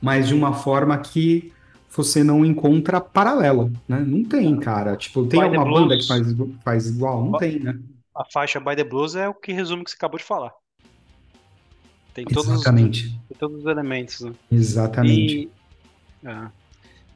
mas 0.00 0.28
de 0.28 0.34
uma 0.34 0.52
forma 0.54 0.98
que 1.00 1.52
você 1.94 2.22
não 2.24 2.44
encontra 2.44 3.00
paralelo, 3.00 3.72
né? 3.88 4.00
Não 4.00 4.24
tem, 4.24 4.58
cara. 4.58 4.96
Tipo, 4.96 5.26
tem 5.26 5.42
alguma 5.42 5.66
banda 5.66 5.98
que 5.98 6.06
faz, 6.06 6.26
faz 6.64 6.86
igual? 6.88 7.24
Não 7.24 7.36
tem, 7.36 7.60
né? 7.60 7.78
A 8.20 8.24
faixa 8.30 8.60
By 8.60 8.76
the 8.76 8.84
Blues 8.84 9.16
é 9.16 9.26
o 9.28 9.32
que 9.34 9.50
resume 9.50 9.80
o 9.80 9.84
que 9.84 9.90
você 9.92 9.96
acabou 9.96 10.18
de 10.18 10.24
falar. 10.24 10.52
Tem 12.12 12.24
todos, 12.26 12.48
os- 12.48 12.60
Exatamente. 12.60 13.08
tem 13.28 13.38
todos 13.38 13.60
os 13.60 13.66
elementos, 13.66 14.20
né? 14.20 14.32
Exatamente. 14.52 15.34
E. 15.44 15.50
ah, 16.26 16.50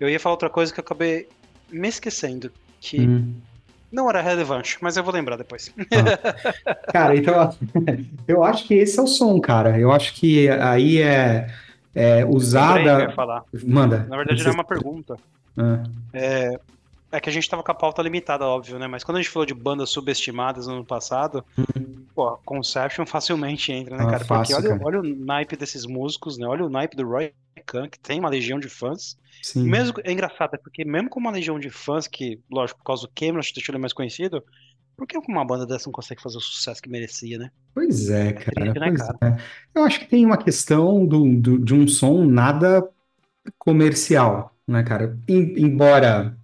eu 0.00 0.08
ia 0.08 0.18
falar 0.18 0.32
outra 0.34 0.48
coisa 0.48 0.72
que 0.72 0.80
eu 0.80 0.84
acabei 0.84 1.28
me 1.70 1.88
esquecendo. 1.88 2.50
Que 2.80 3.00
Hum. 3.00 3.34
não 3.92 4.08
era 4.08 4.22
relevante, 4.22 4.78
mas 4.80 4.96
eu 4.96 5.04
vou 5.04 5.12
lembrar 5.12 5.36
depois. 5.36 5.70
Cara, 6.92 7.14
então 7.16 7.34
eu 8.26 8.42
acho 8.42 8.66
que 8.66 8.74
esse 8.74 8.98
é 8.98 9.02
o 9.02 9.06
som, 9.06 9.38
cara. 9.40 9.78
Eu 9.78 9.92
acho 9.92 10.14
que 10.14 10.48
aí 10.48 11.02
é, 11.02 11.48
é 11.94 12.16
Lembrei 12.24 12.34
usada. 12.36 13.12
falar. 13.12 13.44
Manda. 13.66 14.04
Na 14.04 14.16
verdade, 14.16 14.42
não 14.42 14.50
é 14.52 14.54
uma 14.54 14.64
pergunta. 14.64 15.16
Ah, 15.56 15.82
É 16.14 16.58
que 17.20 17.28
a 17.28 17.32
gente 17.32 17.48
tava 17.48 17.62
com 17.62 17.72
a 17.72 17.74
pauta 17.74 18.02
limitada, 18.02 18.46
óbvio, 18.46 18.78
né? 18.78 18.86
Mas 18.86 19.04
quando 19.04 19.18
a 19.18 19.22
gente 19.22 19.30
falou 19.32 19.46
de 19.46 19.54
bandas 19.54 19.90
subestimadas 19.90 20.66
no 20.66 20.74
ano 20.74 20.84
passado, 20.86 21.44
pô, 22.14 22.36
Conception 22.38 23.06
facilmente 23.06 23.72
entra, 23.72 23.96
né, 23.96 24.04
Ah, 24.04 24.10
cara? 24.10 24.24
fácil, 24.26 24.56
Porque 24.56 24.68
olha, 24.68 24.78
cara. 24.78 24.84
olha 24.84 25.00
o 25.00 25.02
naipe 25.04 25.56
desses 25.56 25.86
músicos, 25.86 26.38
né? 26.38 26.46
Olha 26.46 26.64
o 26.64 26.70
naipe 26.70 26.96
do 26.96 27.06
Roy 27.08 27.32
Khan, 27.66 27.88
que 27.88 27.98
tem 28.00 28.20
uma 28.20 28.28
legião 28.30 28.58
de 28.58 28.68
fãs. 28.68 29.16
sim. 29.42 29.64
Mesmo, 29.64 29.94
é 30.04 30.12
engraçado, 30.12 30.54
é 30.54 30.58
porque 30.58 30.84
mesmo 30.84 31.08
com 31.10 31.20
uma 31.20 31.30
legião 31.30 31.58
de 31.58 31.70
fãs, 31.70 32.06
que, 32.06 32.40
lógico, 32.50 32.78
por 32.80 32.84
causa 32.86 33.02
do 33.02 33.12
Cameron, 33.14 33.40
deixou 33.54 33.72
ele 33.74 33.80
mais 33.80 33.92
conhecido, 33.92 34.44
por 34.96 35.06
que 35.06 35.18
uma 35.18 35.44
banda 35.44 35.66
dessa 35.66 35.86
não 35.88 35.92
consegue 35.92 36.22
fazer 36.22 36.38
o 36.38 36.40
sucesso 36.40 36.82
que 36.82 36.88
merecia, 36.90 37.38
né? 37.38 37.50
Pois 37.74 38.08
é, 38.10 38.32
cara. 38.32 38.74
triste, 38.74 38.78
né, 38.80 38.90
pois 38.90 39.00
cara? 39.00 39.18
é. 39.22 39.36
Eu 39.74 39.82
acho 39.84 39.98
que 40.00 40.06
tem 40.06 40.24
uma 40.24 40.38
questão 40.38 41.04
do, 41.04 41.24
do- 41.40 41.58
de 41.58 41.74
um 41.74 41.88
som 41.88 42.24
nada 42.24 42.88
comercial, 43.58 44.56
né, 44.66 44.82
cara? 44.84 45.18
Em- 45.28 45.60
embora 45.62 46.38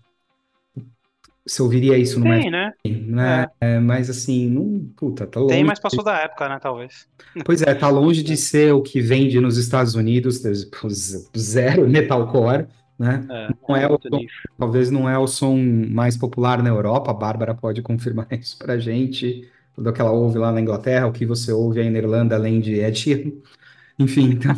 você 1.50 1.62
ouviria 1.62 1.98
isso 1.98 2.20
no 2.20 2.26
Tem, 2.26 2.48
né? 2.48 2.72
né? 2.84 3.48
É, 3.60 3.80
mas 3.80 4.08
assim, 4.08 4.48
não, 4.48 4.88
puta, 4.96 5.26
tá 5.26 5.40
longe. 5.40 5.52
Tem, 5.52 5.64
mas 5.64 5.80
passou 5.80 6.04
da 6.04 6.16
época, 6.18 6.48
né? 6.48 6.58
Talvez. 6.60 7.08
Pois 7.44 7.60
é, 7.62 7.74
tá 7.74 7.88
longe 7.88 8.22
de 8.22 8.36
ser 8.36 8.72
o 8.72 8.80
que 8.80 9.00
vende 9.00 9.40
nos 9.40 9.56
Estados 9.56 9.96
Unidos, 9.96 10.40
zero 11.36 11.86
metalcore, 11.90 12.66
né? 12.96 13.26
É, 13.28 13.48
Não 13.68 13.76
é 13.76 13.86
o 13.86 13.90
muito 13.90 14.08
som-. 14.08 14.26
Talvez 14.56 14.90
não 14.92 15.08
é 15.08 15.18
o 15.18 15.26
som 15.26 15.56
mais 15.90 16.16
popular 16.16 16.62
na 16.62 16.68
Europa, 16.68 17.10
a 17.10 17.14
Bárbara 17.14 17.52
pode 17.52 17.82
confirmar 17.82 18.28
isso 18.30 18.56
pra 18.56 18.78
gente, 18.78 19.48
do 19.76 19.92
que 19.92 20.00
ela 20.00 20.12
ouve 20.12 20.38
lá 20.38 20.52
na 20.52 20.60
Inglaterra, 20.60 21.08
o 21.08 21.12
que 21.12 21.26
você 21.26 21.50
ouve 21.50 21.80
aí 21.80 21.90
na 21.90 21.98
Irlanda, 21.98 22.36
além 22.36 22.60
de 22.60 22.74
Ed 22.74 22.96
Sheeran. 22.96 23.32
Enfim, 23.98 24.30
então... 24.30 24.54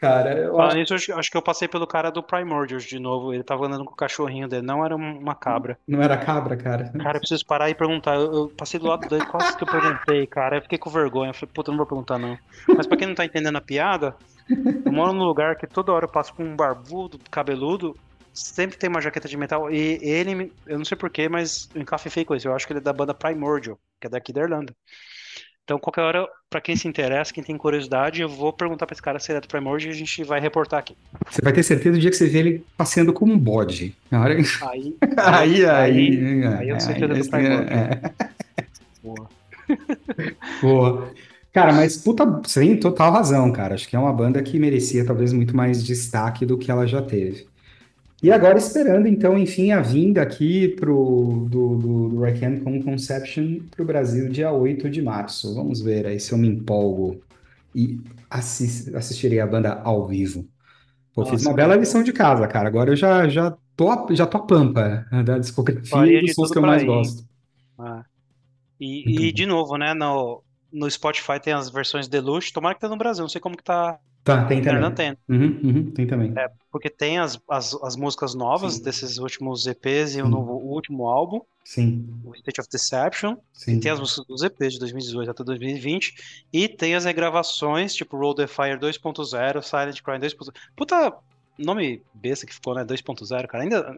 Cara, 0.00 0.38
eu 0.38 0.52
Falando 0.56 0.78
acho... 0.80 0.94
nisso, 0.94 1.12
acho, 1.14 1.30
que 1.30 1.36
eu 1.36 1.42
passei 1.42 1.66
pelo 1.66 1.86
cara 1.86 2.10
do 2.10 2.22
Primordials 2.22 2.84
de 2.84 2.98
novo. 2.98 3.32
Ele 3.32 3.42
tava 3.42 3.66
andando 3.66 3.84
com 3.84 3.92
o 3.92 3.96
cachorrinho 3.96 4.48
dele, 4.48 4.66
não 4.66 4.84
era 4.84 4.94
um- 4.94 5.18
uma 5.18 5.34
cabra. 5.34 5.78
Não 5.86 6.02
era 6.02 6.16
cabra, 6.16 6.56
cara. 6.56 6.90
Cara, 6.92 7.16
eu 7.16 7.20
preciso 7.20 7.44
parar 7.46 7.70
e 7.70 7.74
perguntar. 7.74 8.14
Eu, 8.16 8.32
eu 8.32 8.48
passei 8.56 8.78
do 8.78 8.86
lado 8.86 9.08
dele, 9.08 9.24
quase 9.26 9.56
que 9.56 9.64
eu 9.64 9.68
perguntei, 9.68 10.26
cara. 10.26 10.56
Eu 10.58 10.62
fiquei 10.62 10.78
com 10.78 10.90
vergonha. 10.90 11.30
Eu 11.30 11.34
falei, 11.34 11.52
puta, 11.52 11.70
não 11.70 11.78
vou 11.78 11.86
perguntar, 11.86 12.18
não. 12.18 12.38
Mas 12.76 12.86
pra 12.86 12.96
quem 12.96 13.06
não 13.06 13.14
tá 13.14 13.24
entendendo 13.24 13.56
a 13.56 13.60
piada, 13.60 14.14
eu 14.84 14.92
moro 14.92 15.12
num 15.12 15.24
lugar 15.24 15.56
que 15.56 15.66
toda 15.66 15.92
hora 15.92 16.04
eu 16.04 16.10
passo 16.10 16.34
por 16.34 16.44
um 16.44 16.54
barbudo, 16.54 17.18
cabeludo, 17.30 17.96
sempre 18.32 18.76
tem 18.76 18.88
uma 18.90 19.00
jaqueta 19.00 19.28
de 19.28 19.36
metal. 19.36 19.70
E 19.70 19.98
ele, 20.02 20.52
eu 20.66 20.78
não 20.78 20.84
sei 20.84 20.96
porquê, 20.96 21.28
mas 21.28 21.68
eu 21.74 21.80
encafifei 21.80 22.24
com 22.24 22.34
isso. 22.34 22.46
Eu 22.48 22.54
acho 22.54 22.66
que 22.66 22.72
ele 22.72 22.80
é 22.80 22.82
da 22.82 22.92
banda 22.92 23.14
Primordial, 23.14 23.78
que 24.00 24.06
é 24.06 24.10
daqui 24.10 24.32
da 24.32 24.42
Irlanda. 24.42 24.74
Então, 25.66 25.80
qualquer 25.80 26.02
hora, 26.02 26.28
pra 26.48 26.60
quem 26.60 26.76
se 26.76 26.86
interessa, 26.86 27.34
quem 27.34 27.42
tem 27.42 27.58
curiosidade, 27.58 28.22
eu 28.22 28.28
vou 28.28 28.52
perguntar 28.52 28.86
pra 28.86 28.94
esse 28.94 29.02
cara 29.02 29.18
se 29.18 29.32
ele 29.32 29.38
é 29.38 29.40
do 29.40 29.48
Primordial 29.48 29.90
e 29.90 29.96
a 29.96 29.98
gente 29.98 30.22
vai 30.22 30.38
reportar 30.38 30.78
aqui. 30.78 30.96
Você 31.28 31.42
vai 31.42 31.52
ter 31.52 31.64
certeza 31.64 31.96
do 31.96 32.00
dia 32.00 32.08
que 32.08 32.14
você 32.16 32.28
vê 32.28 32.38
ele 32.38 32.64
passeando 32.76 33.12
como 33.12 33.32
um 33.32 33.38
bode. 33.38 33.92
Na 34.08 34.20
hora... 34.20 34.36
Aí, 34.62 34.96
Aí, 35.16 35.66
aí, 35.66 35.66
aí, 35.66 36.46
aí 36.46 36.68
eu 36.68 36.78
sei 36.78 36.94
que 36.94 37.02
ele 37.02 37.14
é 37.14 37.16
do 37.18 37.28
Primordial. 37.28 37.62
é. 37.64 38.00
boa. 39.02 39.28
Boa. 40.62 41.12
Cara, 41.52 41.72
mas 41.72 41.96
puta, 41.96 42.24
você 42.24 42.60
tem 42.60 42.78
total 42.78 43.10
razão, 43.10 43.50
cara. 43.50 43.74
Acho 43.74 43.88
que 43.88 43.96
é 43.96 43.98
uma 43.98 44.12
banda 44.12 44.40
que 44.44 44.60
merecia 44.60 45.04
talvez 45.04 45.32
muito 45.32 45.56
mais 45.56 45.82
destaque 45.84 46.46
do 46.46 46.56
que 46.56 46.70
ela 46.70 46.86
já 46.86 47.02
teve. 47.02 47.48
E 48.26 48.32
agora 48.32 48.58
esperando, 48.58 49.06
então, 49.06 49.38
enfim, 49.38 49.70
a 49.70 49.80
vinda 49.80 50.20
aqui 50.22 50.68
pro, 50.68 51.46
do, 51.48 51.76
do, 51.76 52.08
do 52.08 52.18
Rock 52.18 52.44
and 52.44 52.60
com 52.64 52.82
Conception 52.82 53.60
para 53.70 53.82
o 53.82 53.86
Brasil 53.86 54.28
dia 54.28 54.50
8 54.50 54.90
de 54.90 55.00
março. 55.00 55.54
Vamos 55.54 55.80
ver 55.80 56.06
aí 56.06 56.18
se 56.18 56.32
eu 56.32 56.38
me 56.38 56.48
empolgo 56.48 57.20
e 57.74 58.00
assis- 58.28 58.92
assistirei 58.94 59.38
a 59.38 59.46
banda 59.46 59.80
ao 59.84 60.06
vivo. 60.08 60.48
Pô, 61.14 61.24
fiz 61.24 61.44
Nossa, 61.44 61.48
uma 61.50 61.54
bela 61.54 61.76
lição 61.76 62.02
de 62.02 62.12
casa, 62.12 62.48
cara. 62.48 62.68
Agora 62.68 62.90
eu 62.90 62.96
já, 62.96 63.28
já 63.28 63.56
tô, 63.76 63.90
a- 63.90 64.06
já 64.10 64.26
tô 64.26 64.38
a 64.38 64.46
pampa 64.46 65.06
da 65.24 65.38
discografia 65.38 66.20
dos 66.20 66.34
sons 66.34 66.50
que 66.50 66.58
eu 66.58 66.62
mais 66.62 66.82
ir. 66.82 66.86
gosto. 66.86 67.24
Ah. 67.78 68.04
E, 68.80 69.28
e 69.28 69.32
bom. 69.32 69.34
de 69.34 69.46
novo, 69.46 69.76
né, 69.76 69.94
no, 69.94 70.42
no 70.72 70.90
Spotify 70.90 71.40
tem 71.40 71.52
as 71.52 71.70
versões 71.70 72.08
deluxe, 72.08 72.52
tomara 72.52 72.74
que 72.74 72.80
tá 72.80 72.88
no 72.88 72.96
Brasil, 72.98 73.22
não 73.22 73.28
sei 73.28 73.40
como 73.40 73.56
que 73.56 73.64
tá 73.64 73.98
Tá, 74.26 74.44
tem 74.44 74.60
também. 74.60 74.92
tem, 74.92 75.16
Uhum, 75.28 75.60
uhum, 75.62 75.90
tem 75.92 76.06
também. 76.06 76.32
porque 76.72 76.90
tem 76.90 77.18
as, 77.18 77.40
as, 77.48 77.72
as 77.82 77.94
músicas 77.96 78.34
novas 78.34 78.74
Sim. 78.74 78.82
desses 78.82 79.18
últimos 79.18 79.66
EPs 79.68 80.16
e 80.16 80.20
o 80.20 80.28
novo 80.28 80.52
o 80.52 80.72
último 80.72 81.06
álbum, 81.08 81.40
Sim, 81.64 82.04
o 82.24 82.34
State 82.34 82.60
of 82.60 82.68
Deception, 82.68 83.36
sim. 83.52 83.76
e 83.76 83.80
tem 83.80 83.92
as 83.92 84.00
músicas 84.00 84.26
dos 84.26 84.42
EPs 84.42 84.72
de 84.74 84.78
2018 84.80 85.30
até 85.30 85.44
2020, 85.44 86.14
e 86.52 86.68
tem 86.68 86.96
as 86.96 87.04
regravações, 87.04 87.94
tipo 87.94 88.16
Roll 88.16 88.34
the 88.34 88.48
Fire 88.48 88.78
2.0, 88.78 89.62
Silent 89.62 90.02
Cry 90.02 90.18
2.0. 90.18 90.52
Puta, 90.76 91.14
nome 91.56 92.02
besta 92.12 92.46
que 92.46 92.54
ficou, 92.54 92.74
né? 92.74 92.84
2.0, 92.84 93.46
cara. 93.46 93.62
Ainda 93.62 93.96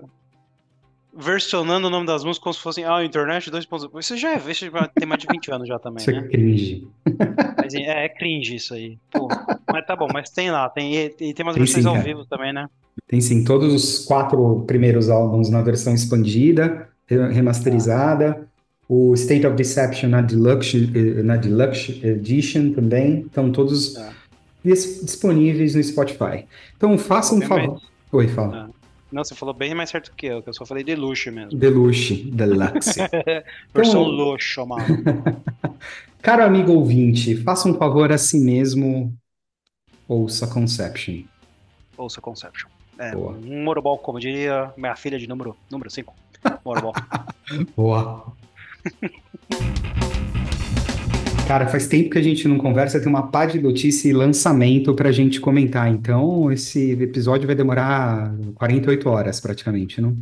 versionando 1.17 1.87
o 1.89 1.91
nome 1.91 2.07
das 2.07 2.23
músicas 2.25 2.43
como 2.45 2.55
se 2.55 2.61
fossem, 2.61 2.85
ah, 2.85 3.05
Internet 3.05 3.51
2.0. 3.51 3.91
Isso 3.99 4.17
já 4.17 4.35
é, 4.35 4.51
isso 4.51 4.71
já 4.71 4.89
tem 4.89 5.07
mais 5.09 5.21
de 5.21 5.27
20 5.31 5.51
anos 5.53 5.69
já 5.69 5.79
também, 5.79 6.01
Isso 6.01 6.11
né? 6.13 6.19
é 6.19 6.23
cringe. 6.29 6.89
Mas 7.57 7.75
é, 7.75 8.05
é 8.05 8.09
cringe 8.09 8.57
isso 8.57 8.75
aí. 8.75 8.99
Pô, 9.11 9.29
mas 9.73 9.87
tá 9.87 9.97
bom, 9.97 10.09
mas 10.13 10.31
tem 10.31 10.51
lá, 10.51 10.69
tem, 10.69 10.95
e, 10.95 11.05
e 11.21 11.35
tem 11.35 11.45
umas 11.45 11.55
Tem 11.55 11.65
versões 11.65 11.85
sim, 11.85 11.89
ao 11.89 12.01
vivo 12.01 12.25
também, 12.27 12.53
né? 12.53 12.69
Tem 13.07 13.21
sim, 13.21 13.43
todos 13.45 13.73
os 13.73 14.05
quatro 14.05 14.65
primeiros 14.67 15.09
álbuns 15.09 15.49
na 15.51 15.63
versão 15.63 15.95
expandida, 15.95 16.89
re- 17.07 17.33
remasterizada. 17.33 18.47
O 18.89 19.13
State 19.15 19.47
of 19.47 19.55
Deception 19.55 20.09
na 20.09 20.23
Deluxe, 20.23 20.91
eh, 20.95 21.23
na 21.23 21.37
Deluxe 21.37 22.01
Edition 22.03 22.73
também. 22.73 23.21
Estão 23.21 23.53
todos 23.53 23.95
dis- 24.65 25.05
disponíveis 25.05 25.75
no 25.75 25.83
Spotify. 25.85 26.47
Então 26.77 26.97
faça 26.97 27.35
um 27.35 27.41
favor. 27.43 27.81
Oi, 28.13 28.29
fala. 28.29 28.71
Ah. 28.71 28.78
Não, 29.11 29.25
você 29.25 29.35
falou 29.35 29.55
bem 29.55 29.75
mais 29.75 29.89
certo 29.91 30.13
que 30.15 30.27
eu, 30.27 30.43
que 30.43 30.49
eu 30.51 30.55
só 30.55 30.67
falei 30.67 30.85
de 30.85 30.95
luxo 30.95 31.33
mesmo. 31.33 31.59
Deluxe, 31.59 32.25
Deluxe. 32.31 33.01
Versão 33.75 34.03
Então- 34.03 34.05
luxo, 34.05 34.67
mano. 34.67 34.85
Caro 36.21 36.43
amigo 36.45 36.73
ouvinte, 36.73 37.37
faça 37.37 37.69
um 37.69 37.75
favor 37.75 38.13
a 38.13 38.19
si 38.19 38.39
mesmo. 38.41 39.15
Ouça 40.07 40.47
Conception. 40.47 41.23
Ouça 41.97 42.21
Conception. 42.21 42.69
É, 42.99 43.13
Boa. 43.13 43.33
um 43.33 43.63
morobol, 43.63 43.97
como 43.99 44.19
diria 44.19 44.73
minha 44.77 44.97
filha 44.97 45.19
de 45.19 45.29
número 45.29 45.53
5. 45.53 45.59
Número 45.71 45.91
cinco. 45.91 46.15
Morobol. 46.65 46.93
Boa. 47.77 48.33
Cara, 51.49 51.67
faz 51.67 51.87
tempo 51.87 52.11
que 52.11 52.19
a 52.19 52.23
gente 52.23 52.47
não 52.47 52.59
conversa, 52.59 53.01
tem 53.01 53.09
uma 53.09 53.29
pá 53.29 53.47
de 53.47 53.59
notícia 53.59 54.07
e 54.07 54.13
lançamento 54.13 54.93
pra 54.95 55.11
gente 55.11 55.41
comentar. 55.41 55.89
Então, 55.89 56.53
esse 56.53 56.93
episódio 56.93 57.47
vai 57.47 57.57
demorar 57.57 58.35
48 58.55 59.09
horas 59.09 59.41
praticamente, 59.41 59.99
não? 59.99 60.15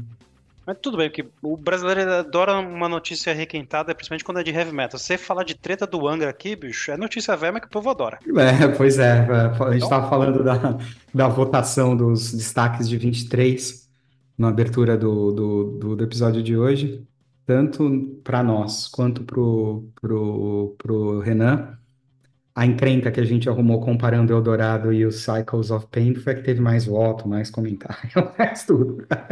Mas 0.64 0.78
tudo 0.80 0.96
bem, 0.96 1.10
porque 1.10 1.26
o 1.42 1.56
brasileiro 1.56 2.08
adora 2.08 2.60
uma 2.60 2.88
notícia 2.88 3.34
requentada, 3.34 3.92
principalmente 3.92 4.22
quando 4.22 4.38
é 4.38 4.44
de 4.44 4.52
heavy 4.52 4.72
metal. 4.72 5.00
Você 5.00 5.18
falar 5.18 5.42
de 5.42 5.56
treta 5.56 5.84
do 5.84 6.06
Angra 6.06 6.30
aqui, 6.30 6.54
bicho, 6.54 6.92
é 6.92 6.96
notícia 6.96 7.36
velha, 7.36 7.54
mas 7.54 7.62
que 7.62 7.66
o 7.66 7.70
povo 7.70 7.90
adora. 7.90 8.20
É, 8.36 8.68
pois 8.68 8.96
é, 9.00 9.26
a 9.28 9.72
gente 9.72 9.82
estava 9.82 10.08
falando 10.08 10.44
da, 10.44 10.78
da 11.12 11.26
votação 11.26 11.96
dos 11.96 12.32
destaques 12.32 12.88
de 12.88 12.96
23 12.96 13.88
na 14.38 14.48
abertura 14.50 14.96
do, 14.96 15.32
do, 15.32 15.64
do, 15.72 15.96
do 15.96 16.04
episódio 16.04 16.40
de 16.40 16.56
hoje, 16.56 17.04
tanto 17.46 18.20
para 18.24 18.42
nós 18.42 18.88
quanto 18.88 19.22
pro, 19.22 19.88
pro, 20.00 20.74
pro 20.76 21.20
Renan. 21.20 21.78
A 22.54 22.64
encrenca 22.64 23.10
que 23.10 23.20
a 23.20 23.24
gente 23.24 23.48
arrumou 23.48 23.80
comparando 23.80 24.32
Eldorado 24.32 24.90
e 24.92 25.04
o 25.04 25.12
Cycles 25.12 25.70
of 25.70 25.86
Pain 25.90 26.14
foi 26.14 26.32
a 26.32 26.36
que 26.36 26.42
teve 26.42 26.60
mais 26.60 26.86
voto, 26.86 27.28
mais 27.28 27.50
comentário, 27.50 28.10
mais 28.38 28.64
tudo. 28.64 29.06
Tá 29.06 29.28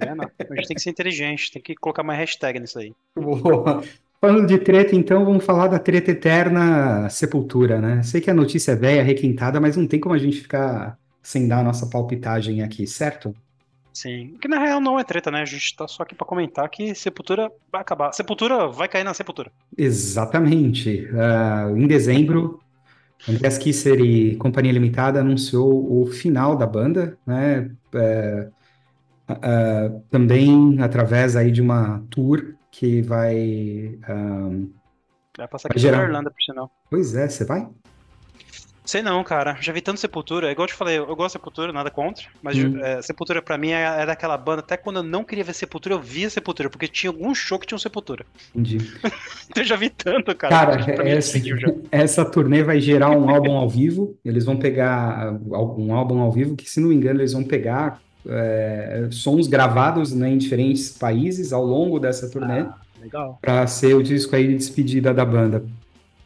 vendo? 0.00 0.22
A 0.22 0.54
gente 0.56 0.68
tem 0.68 0.74
que 0.76 0.80
ser 0.80 0.90
inteligente, 0.90 1.50
tem 1.52 1.60
que 1.60 1.74
colocar 1.74 2.04
mais 2.04 2.20
hashtag 2.20 2.60
nisso 2.60 2.78
aí. 2.78 2.92
Boa. 3.16 3.82
Falando 4.20 4.46
de 4.46 4.58
treta, 4.58 4.94
então, 4.94 5.24
vamos 5.24 5.44
falar 5.44 5.66
da 5.66 5.78
treta 5.78 6.12
eterna 6.12 7.08
Sepultura, 7.08 7.80
né? 7.80 8.02
Sei 8.02 8.20
que 8.20 8.30
a 8.30 8.34
notícia 8.34 8.72
é 8.72 8.76
velha, 8.76 9.02
requentada, 9.02 9.60
mas 9.60 9.76
não 9.76 9.86
tem 9.86 9.98
como 9.98 10.14
a 10.14 10.18
gente 10.18 10.40
ficar 10.40 10.96
sem 11.22 11.48
dar 11.48 11.60
a 11.60 11.64
nossa 11.64 11.86
palpitagem 11.88 12.62
aqui, 12.62 12.86
certo? 12.86 13.34
Sim. 13.92 14.36
Que 14.40 14.48
na 14.48 14.58
real 14.58 14.80
não 14.80 14.98
é 14.98 15.04
treta, 15.04 15.30
né? 15.30 15.42
A 15.42 15.44
gente 15.44 15.76
tá 15.76 15.86
só 15.88 16.02
aqui 16.02 16.14
pra 16.14 16.26
comentar 16.26 16.68
que 16.68 16.94
Sepultura 16.94 17.50
vai 17.70 17.80
acabar. 17.80 18.12
Sepultura 18.12 18.68
vai 18.68 18.88
cair 18.88 19.04
na 19.04 19.14
Sepultura. 19.14 19.50
Exatamente. 19.76 21.08
Ah, 21.14 21.70
em 21.74 21.86
dezembro, 21.86 22.60
Andreas 23.28 23.58
Kisser 23.58 24.00
e 24.00 24.36
Companhia 24.36 24.72
Limitada 24.72 25.20
anunciou 25.20 26.00
o 26.00 26.06
final 26.06 26.56
da 26.56 26.66
banda, 26.66 27.18
né? 27.26 27.70
É, 27.94 28.48
ah, 29.28 29.90
também 30.10 30.80
através 30.80 31.36
aí 31.36 31.50
de 31.50 31.60
uma 31.60 32.02
tour 32.10 32.54
que 32.70 33.02
vai. 33.02 33.98
Vai 35.36 35.48
passar 35.48 35.68
aqui 35.68 35.78
gerar. 35.78 36.04
Irlanda, 36.04 36.30
por 36.30 36.42
sinal. 36.42 36.70
pois 36.88 37.14
é, 37.14 37.28
você 37.28 37.44
vai? 37.44 37.68
Sei 38.84 39.02
não, 39.02 39.22
cara. 39.22 39.56
Já 39.60 39.72
vi 39.72 39.80
tanto 39.80 40.00
Sepultura. 40.00 40.48
É 40.48 40.52
igual 40.52 40.64
eu 40.64 40.68
te 40.72 40.74
falei, 40.76 40.98
eu 40.98 41.06
gosto 41.14 41.26
de 41.28 41.32
Sepultura, 41.32 41.72
nada 41.72 41.90
contra. 41.90 42.24
Mas 42.42 42.56
Hum. 42.58 42.78
é, 42.82 43.00
Sepultura 43.02 43.40
pra 43.40 43.56
mim 43.56 43.70
é, 43.70 44.02
é 44.02 44.06
daquela 44.06 44.36
banda. 44.36 44.60
Até 44.60 44.76
quando 44.76 44.96
eu 44.96 45.02
não 45.02 45.22
queria 45.22 45.44
ver 45.44 45.54
Sepultura, 45.54 45.94
eu 45.94 46.00
via 46.00 46.28
Sepultura. 46.28 46.68
Porque 46.68 46.88
tinha 46.88 47.10
algum 47.10 47.34
show 47.34 47.58
que 47.58 47.66
tinha 47.66 47.76
um 47.76 47.80
Sepultura. 47.80 48.24
Entendi. 48.54 48.78
Eu 49.56 49.64
já 49.64 49.74
vi 49.76 49.90
tanto, 49.90 50.34
cara. 50.36 50.54
Cara, 50.78 50.84
pra 50.94 51.04
mim 51.04 51.10
essa, 51.10 51.38
já. 51.38 51.56
essa 51.90 52.24
turnê 52.24 52.62
vai 52.62 52.80
gerar 52.80 53.10
um 53.10 53.28
álbum 53.28 53.52
ao 53.56 53.68
vivo. 53.68 54.16
Eles 54.24 54.44
vão 54.44 54.56
pegar 54.56 55.32
um 55.46 55.92
álbum 55.94 56.20
ao 56.20 56.30
vivo 56.30 56.54
que, 56.56 56.68
se 56.70 56.80
não 56.80 56.88
me 56.88 56.94
engano, 56.94 57.20
eles 57.20 57.32
vão 57.32 57.42
pegar 57.44 58.00
é, 58.26 59.08
sons 59.10 59.46
gravados, 59.48 60.12
né, 60.14 60.30
em 60.30 60.38
diferentes 60.38 60.90
países 60.90 61.52
ao 61.52 61.64
longo 61.64 61.98
dessa 61.98 62.30
turnê 62.30 62.60
Ah, 62.60 62.74
legal. 63.00 63.38
para 63.42 63.66
ser 63.66 63.94
o 63.94 64.02
disco 64.02 64.36
aí 64.36 64.46
de 64.48 64.56
despedida 64.56 65.12
da 65.12 65.24
banda. 65.24 65.64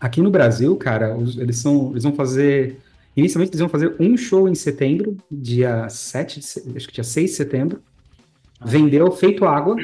Aqui 0.04 0.20
no 0.20 0.30
Brasil, 0.30 0.76
cara, 0.76 1.16
os- 1.16 1.38
eles 1.38 1.56
são, 1.56 1.90
eles 1.92 2.02
vão 2.02 2.12
fazer. 2.14 2.76
Inicialmente, 3.16 3.50
eles 3.52 3.60
vão 3.60 3.68
fazer 3.70 3.94
um 3.98 4.16
show 4.18 4.46
em 4.48 4.54
setembro, 4.54 5.16
dia 5.30 5.88
7, 5.88 6.40
de 6.40 6.44
se- 6.46 6.62
acho 6.76 6.86
que 6.88 6.92
dia 6.94 7.04
6 7.04 7.30
de 7.30 7.36
setembro. 7.36 7.80
Ah. 8.60 8.66
Vendeu 8.66 9.10
feito 9.12 9.46
água. 9.46 9.76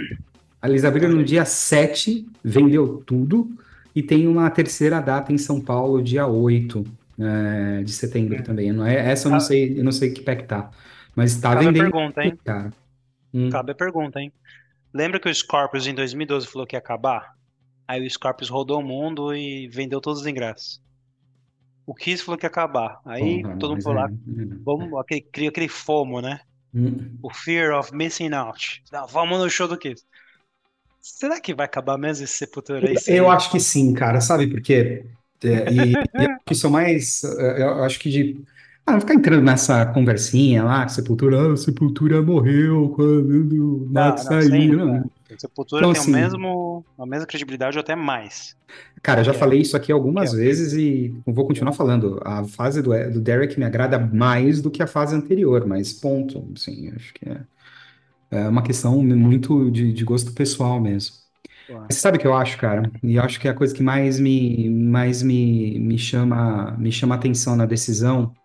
Eles 0.63 0.85
abriram 0.85 1.09
no 1.11 1.25
dia 1.25 1.47
7, 1.47 2.27
vendeu 2.45 3.03
tudo. 3.07 3.51
E 3.97 4.03
tem 4.03 4.29
uma 4.29 4.51
terceira 4.51 5.01
data 5.01 5.33
em 5.33 5.39
São 5.39 5.59
Paulo, 5.61 6.03
dia 6.03 6.27
8 6.27 6.85
é, 7.19 7.83
de 7.83 7.93
setembro 7.93 8.43
também. 8.43 8.73
Não 8.73 8.85
é, 8.87 8.97
essa 9.11 9.27
eu 9.29 9.31
não 9.31 9.39
Ah. 9.39 9.41
sei, 9.41 9.79
eu 9.79 9.85
não 9.85 9.93
sei 9.93 10.11
que 10.11 10.21
pé 10.23 10.37
que 10.37 10.45
tá. 10.45 10.71
Mas 11.17 11.37
tá 11.41 11.51
Cabe 11.55 11.67
a 11.67 11.71
vendendo, 11.71 11.91
pergunta, 11.91 12.23
hein? 12.25 12.39
cara. 12.45 12.73
Hum, 13.33 13.49
Cabe 13.49 13.73
a 13.73 13.75
pergunta, 13.75 14.21
hein? 14.21 14.31
Lembra 14.93 15.19
que 15.19 15.29
o 15.31 15.35
Scorpions 15.35 15.87
em 15.87 15.95
2012 15.95 16.47
falou 16.47 16.67
que 16.67 16.77
ia 16.77 16.79
acabar? 16.79 17.35
Aí 17.91 18.07
o 18.07 18.09
Scorpions 18.09 18.49
rodou 18.49 18.79
o 18.79 18.85
mundo 18.87 19.35
e 19.35 19.67
vendeu 19.67 20.01
todos 20.01 20.21
os 20.21 20.27
ingressos. 20.27 20.81
O 21.85 21.93
Kiss 21.93 22.23
falou 22.23 22.39
que 22.39 22.47
ia 22.47 22.49
acabar. 22.49 23.01
Aí 23.05 23.43
porra, 23.43 23.57
todo 23.59 23.71
mundo 23.73 23.83
foi 23.83 23.95
lá, 23.95 24.07
é- 24.07 24.57
vamos, 24.65 25.01
aquele, 25.01 25.23
cria 25.23 25.49
aquele 25.49 25.67
FOMO, 25.67 26.21
né? 26.21 26.39
Hum. 26.73 27.19
O 27.21 27.35
Fear 27.35 27.77
of 27.77 27.93
Missing 27.93 28.33
Out. 28.33 28.85
Não, 28.93 29.09
vamos 29.09 29.41
no 29.41 29.51
show 29.51 29.67
do 29.67 29.77
Kiss. 29.77 30.05
Será 31.01 31.41
que 31.41 31.53
vai 31.53 31.67
acabar 31.67 31.99
mesmo 31.99 32.23
esse 32.23 32.35
Sepultura 32.39 32.89
aí? 32.89 32.95
Eu 33.09 33.29
acho 33.29 33.51
que 33.51 33.59
sim, 33.59 33.93
cara, 33.93 34.21
sabe 34.21 34.47
por 34.47 34.61
quê? 34.63 35.05
É, 35.43 35.73
e, 35.73 35.93
e 35.95 36.53
isso 36.53 36.69
é 36.69 36.71
mais. 36.71 37.25
é, 37.25 37.63
Eu 37.63 37.83
acho 37.83 37.99
que 37.99 38.09
de. 38.09 38.41
Ah, 38.87 38.93
não 38.93 39.01
ficar 39.01 39.15
entrando 39.15 39.43
nessa 39.43 39.85
conversinha 39.87 40.63
lá, 40.63 40.87
Sepultura, 40.87 41.53
ah, 41.53 41.57
Sepultura 41.57 42.23
morreu 42.23 42.91
quando 42.91 43.85
o 43.85 43.87
Max 43.91 44.23
saiu. 44.23 44.77
Não. 44.77 45.11
Sepultura 45.39 45.87
Então, 45.87 45.93
tem 45.93 46.01
assim- 46.01 46.11
o 46.13 46.15
mesmo, 46.15 46.87
a 46.99 47.07
mesma 47.07 47.27
credibilidade 47.27 47.77
ou 47.79 47.81
até 47.83 47.95
mais. 47.97 48.57
Cara, 49.03 49.21
eu 49.21 49.25
já 49.25 49.33
É. 49.33 49.35
falei 49.35 49.61
isso 49.61 49.77
aqui 49.77 49.91
algumas 49.93 50.33
É. 50.33 50.37
vezes 50.37 50.73
e 50.75 51.15
vou 51.27 51.47
continuar 51.47 51.73
falando. 51.73 52.21
A 52.25 52.45
fase 52.45 52.83
do, 52.83 52.91
do 53.11 53.21
Derek 53.21 53.59
me 53.59 53.65
agrada 53.65 53.99
mais 53.99 54.61
do 54.61 54.71
que 54.71 54.83
a 54.83 54.87
fase 54.87 55.15
anterior, 55.15 55.67
mas 55.67 55.93
ponto. 55.93 56.51
Assim, 56.55 56.91
acho 56.95 57.15
que 57.15 57.29
é, 57.29 57.41
é 58.31 58.49
uma 58.49 58.63
questão 58.63 59.03
muito 59.05 59.71
de, 59.71 59.93
de 59.93 60.05
gosto 60.05 60.33
pessoal 60.35 60.81
mesmo. 60.81 61.17
Mas 61.89 61.99
sabe 61.99 62.19
o 62.19 62.21
que 62.21 62.27
eu 62.27 62.35
acho, 62.35 62.59
cara? 62.59 62.91
E 63.03 63.17
eu 63.17 63.23
acho 63.25 63.41
que 63.41 63.49
é 63.49 63.53
a 63.53 63.55
coisa 63.55 63.75
que 63.75 63.83
mais 63.83 64.21
me, 64.21 64.71
mais 64.71 65.23
me, 65.23 65.79
me 65.81 65.99
chama, 65.99 66.73
me 66.79 66.93
chama 66.93 67.15
atenção 67.17 67.57
na 67.57 67.67
decisão 67.67 68.37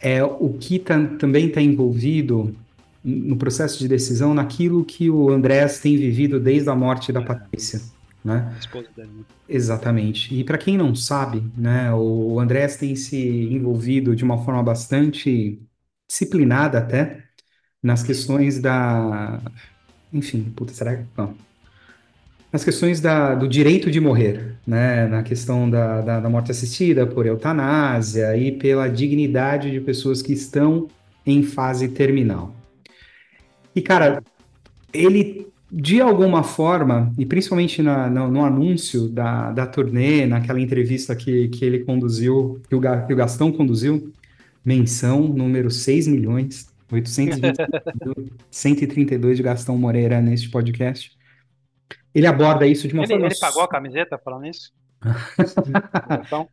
é 0.00 0.22
o 0.24 0.58
que 0.58 0.78
tá- 0.78 1.16
também 1.18 1.48
está 1.48 1.60
envolvido 1.60 2.54
no 3.04 3.36
processo 3.36 3.78
de 3.78 3.86
decisão 3.86 4.32
naquilo 4.32 4.84
que 4.84 5.10
o 5.10 5.30
Andrés 5.30 5.78
tem 5.78 5.96
vivido 5.96 6.40
desde 6.40 6.70
a 6.70 6.74
morte 6.74 7.12
da 7.12 7.20
Patrícia, 7.20 7.80
né? 8.24 8.56
Né? 8.96 9.24
Exatamente. 9.46 10.34
E 10.34 10.42
para 10.42 10.56
quem 10.56 10.78
não 10.78 10.94
sabe, 10.94 11.44
né, 11.56 11.92
o 11.92 12.40
Andrés 12.40 12.76
tem 12.76 12.96
se 12.96 13.18
envolvido 13.52 14.16
de 14.16 14.24
uma 14.24 14.42
forma 14.42 14.62
bastante 14.62 15.60
disciplinada 16.08 16.78
até 16.78 17.24
nas 17.82 18.02
questões 18.02 18.58
da, 18.58 19.42
enfim, 20.12 20.44
puta, 20.56 20.72
será 20.72 20.96
que 20.96 21.04
não? 21.16 21.34
Nas 22.50 22.64
questões 22.64 23.00
da, 23.00 23.34
do 23.34 23.48
direito 23.48 23.90
de 23.90 24.00
morrer, 24.00 24.56
né, 24.66 25.06
na 25.08 25.22
questão 25.22 25.68
da, 25.68 26.00
da, 26.00 26.20
da 26.20 26.30
morte 26.30 26.52
assistida 26.52 27.06
por 27.06 27.26
eutanásia 27.26 28.36
e 28.36 28.52
pela 28.52 28.88
dignidade 28.88 29.70
de 29.70 29.80
pessoas 29.80 30.22
que 30.22 30.32
estão 30.32 30.88
em 31.26 31.42
fase 31.42 31.88
terminal. 31.88 32.54
E, 33.74 33.82
cara, 33.82 34.22
ele, 34.92 35.48
de 35.70 36.00
alguma 36.00 36.42
forma, 36.42 37.12
e 37.18 37.26
principalmente 37.26 37.82
na, 37.82 38.08
no, 38.08 38.30
no 38.30 38.44
anúncio 38.44 39.08
da, 39.08 39.50
da 39.52 39.66
turnê, 39.66 40.26
naquela 40.26 40.60
entrevista 40.60 41.14
que, 41.16 41.48
que 41.48 41.64
ele 41.64 41.84
conduziu, 41.84 42.60
que 42.68 42.74
o, 42.74 42.80
que 42.80 43.12
o 43.12 43.16
Gastão 43.16 43.52
conduziu, 43.52 44.12
menção 44.64 45.22
número 45.22 45.70
6 45.70 46.06
milhões, 46.06 46.72
822 46.90 48.38
de 49.36 49.42
Gastão 49.42 49.76
Moreira 49.76 50.20
neste 50.20 50.50
podcast. 50.50 51.12
Ele 52.14 52.26
aborda 52.26 52.66
isso 52.66 52.86
de 52.86 52.94
uma 52.94 53.02
Ele, 53.02 53.14
forma. 53.14 53.26
ele 53.26 53.38
pagou 53.40 53.62
a 53.62 53.68
camiseta 53.68 54.16
falando 54.16 54.46
isso? 54.46 54.72
então, 56.26 56.48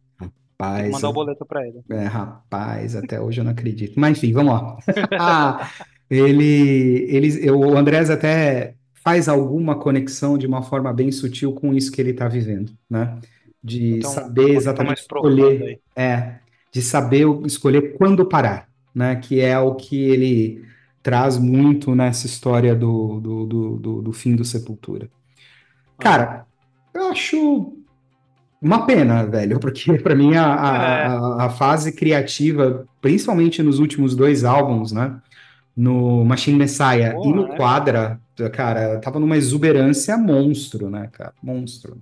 Rapaz. 0.62 0.92
mandar 0.92 1.10
o 1.10 1.14
boleto 1.14 1.46
pra 1.46 1.68
ele. 1.68 1.82
É, 1.90 2.06
rapaz, 2.06 2.96
até 2.96 3.22
hoje 3.22 3.42
eu 3.42 3.44
não 3.44 3.52
acredito. 3.52 4.00
Mas 4.00 4.18
enfim, 4.18 4.34
vamos 4.34 4.54
lá. 4.54 4.78
Ah, 6.18 6.32
ele, 6.32 7.06
ele, 7.10 7.52
o 7.52 7.78
Andrés 7.78 8.10
até 8.10 8.76
faz 9.04 9.28
alguma 9.30 9.80
conexão 9.80 10.38
de 10.38 10.46
uma 10.48 10.62
forma 10.64 10.94
bem 10.94 11.12
sutil 11.12 11.54
com 11.54 11.74
isso 11.74 11.92
que 11.92 12.02
ele 12.02 12.12
está 12.12 12.28
vivendo, 12.28 12.74
né? 12.90 13.20
De 13.64 14.02
Então, 14.02 14.04
saber 14.04 14.56
mais 14.56 14.56
exatamente 14.56 15.02
escolher, 15.02 15.82
é, 15.96 16.40
de 16.72 16.82
saber 16.82 17.26
escolher 17.46 17.98
quando 17.98 18.28
parar, 18.28 18.70
né? 18.94 19.16
Que 19.18 19.40
é 19.42 19.58
o 19.60 19.76
que 19.76 19.96
ele 20.04 20.64
traz 21.04 21.38
muito 21.38 21.96
nessa 21.96 22.28
história 22.28 22.76
do, 22.76 23.20
do, 23.20 23.46
do, 23.48 23.78
do, 23.80 24.02
do 24.04 24.14
fim 24.14 24.36
do 24.36 24.46
Sepultura. 24.46 25.10
Cara, 26.00 26.46
eu 26.94 27.08
acho 27.10 27.78
uma 28.62 28.86
pena, 28.86 29.26
velho, 29.26 29.60
porque 29.60 29.98
pra 30.00 30.16
mim 30.16 30.36
a, 30.36 30.46
a, 30.56 30.78
É. 30.78 31.22
a, 31.44 31.46
a 31.46 31.50
fase 31.50 31.94
criativa, 31.94 32.88
principalmente 33.02 33.64
nos 33.64 33.80
últimos 33.80 34.16
dois 34.16 34.44
álbuns, 34.44 34.92
né? 34.92 35.22
No 35.76 36.24
Machine 36.26 36.58
Messiah 36.58 37.14
Porra, 37.14 37.28
e 37.28 37.34
no 37.34 37.48
é. 37.54 37.56
Quadra, 37.56 38.22
cara, 38.54 39.00
tava 39.00 39.20
numa 39.20 39.38
exuberância 39.38 40.18
monstro, 40.18 40.90
né, 40.90 41.08
cara? 41.12 41.34
Monstro. 41.42 42.02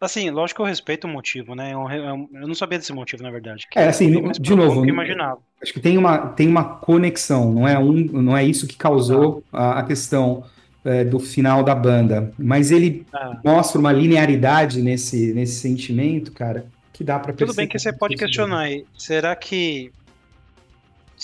Assim, 0.00 0.30
lógico 0.30 0.56
que 0.58 0.62
eu 0.62 0.66
respeito 0.66 1.06
o 1.06 1.10
motivo, 1.10 1.54
né? 1.54 1.72
Eu, 1.74 1.88
eu- 1.88 2.28
eu 2.32 2.48
não 2.48 2.54
sabia 2.54 2.78
desse 2.78 2.92
motivo, 2.92 3.22
na 3.22 3.30
verdade. 3.30 3.66
que 3.70 3.78
É, 3.78 3.86
assim, 3.88 4.10
de 4.40 4.54
novo, 4.54 4.84
eu 4.84 4.88
imaginava. 4.88 5.40
Acho 5.62 5.72
que 5.72 5.80
tem 5.80 5.96
uma, 5.96 6.18
tem 6.28 6.48
uma 6.48 6.64
conexão, 6.78 7.52
não 7.52 7.68
é 7.68 7.78
um, 7.78 7.94
não 8.20 8.36
é 8.36 8.44
isso 8.44 8.66
que 8.66 8.76
causou 8.76 9.44
a, 9.52 9.78
a 9.78 9.82
questão 9.84 10.44
é, 10.84 11.04
do 11.04 11.20
final 11.20 11.62
da 11.62 11.72
banda, 11.74 12.34
mas 12.36 12.72
ele 12.72 13.06
Ah, 13.12 13.40
mostra 13.44 13.78
uma 13.78 13.92
linearidade 13.92 14.82
nesse, 14.82 15.32
nesse 15.32 15.60
sentimento, 15.60 16.32
cara, 16.32 16.66
que 16.92 17.04
dá 17.04 17.16
pra 17.20 17.32
tudo 17.36 17.54
bem 17.54 17.68
que 17.68 17.78
você 17.78 17.92
pode 17.92 18.16
questionar 18.16 18.60
aí. 18.60 18.86
Será 18.96 19.34
que 19.36 19.92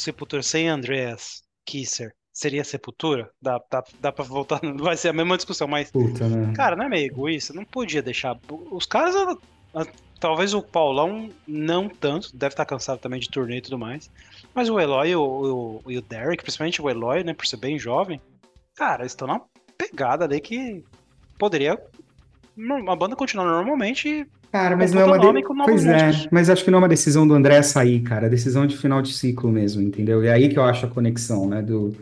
Sepultura 0.01 0.43
sem 0.43 0.69
Andreas 0.69 1.43
Kisser 1.67 2.13
seria 2.33 2.63
Sepultura? 2.65 3.31
Dá, 3.43 3.61
dá, 3.71 3.83
dá 4.01 4.13
pra 4.13 4.25
voltar, 4.25 4.61
vai 4.79 4.97
ser 4.97 5.09
a 5.09 5.13
mesma 5.13 5.37
discussão, 5.37 5.67
mas 5.69 5.91
Puta, 5.91 6.29
né? 6.29 6.53
Cara, 6.55 6.77
não 6.77 6.85
é 6.85 6.89
meio 6.89 7.07
egoísta? 7.07 7.53
Não 7.53 7.65
podia 7.65 8.01
deixar. 8.03 8.39
Os 8.71 8.87
caras, 8.87 9.15
a- 9.17 9.37
a- 9.83 9.87
talvez 10.21 10.55
o 10.55 10.63
Paulão 10.63 11.31
não 11.47 11.89
tanto, 11.89 12.35
deve 12.37 12.53
estar 12.53 12.65
cansado 12.65 12.99
também 13.01 13.21
de 13.21 13.29
turnê 13.29 13.59
e 13.59 13.63
tudo 13.63 13.79
mais. 13.79 14.11
Mas 14.55 14.69
o 14.71 14.79
Eloy 14.79 15.11
e 15.11 15.17
o, 15.17 15.81
o- 15.85 15.91
e 15.91 15.99
o 15.99 16.03
Derek, 16.03 16.43
principalmente 16.43 16.81
o 16.81 16.89
Eloy, 16.89 17.25
né, 17.25 17.35
por 17.35 17.47
ser 17.47 17.57
bem 17.57 17.79
jovem, 17.79 18.21
cara, 18.77 19.03
eles 19.03 19.13
estão 19.13 19.27
na 19.29 19.41
pegada 19.77 20.25
ali 20.25 20.41
que 20.41 20.85
poderia 21.39 21.73
a 22.89 22.97
banda 22.97 23.15
continuar 23.15 23.47
normalmente. 23.47 24.27
Cara, 24.51 24.77
mas 24.77 24.93
não 24.93 25.03
é 25.03 25.05
uma 25.05 25.19
de... 25.19 25.39
e 25.41 25.43
Pois 25.65 25.85
é, 25.85 26.11
mas 26.31 26.49
acho 26.49 26.65
que 26.65 26.71
não 26.71 26.79
é 26.79 26.83
uma 26.83 26.89
decisão 26.89 27.27
do 27.29 27.35
André 27.35 27.63
sair, 27.63 28.01
cara, 28.01 28.27
é 28.27 28.31
decisão 28.31 28.67
de 28.67 28.77
final 28.77 29.03
de 29.03 29.13
ciclo 29.13 29.51
mesmo, 29.51 29.83
entendeu? 29.83 30.23
É 30.23 30.33
aí 30.33 30.49
que 30.49 30.59
eu 30.59 30.65
acho 30.65 30.87
a 30.87 30.89
conexão, 30.89 31.49
né, 31.49 31.61
do 31.61 31.95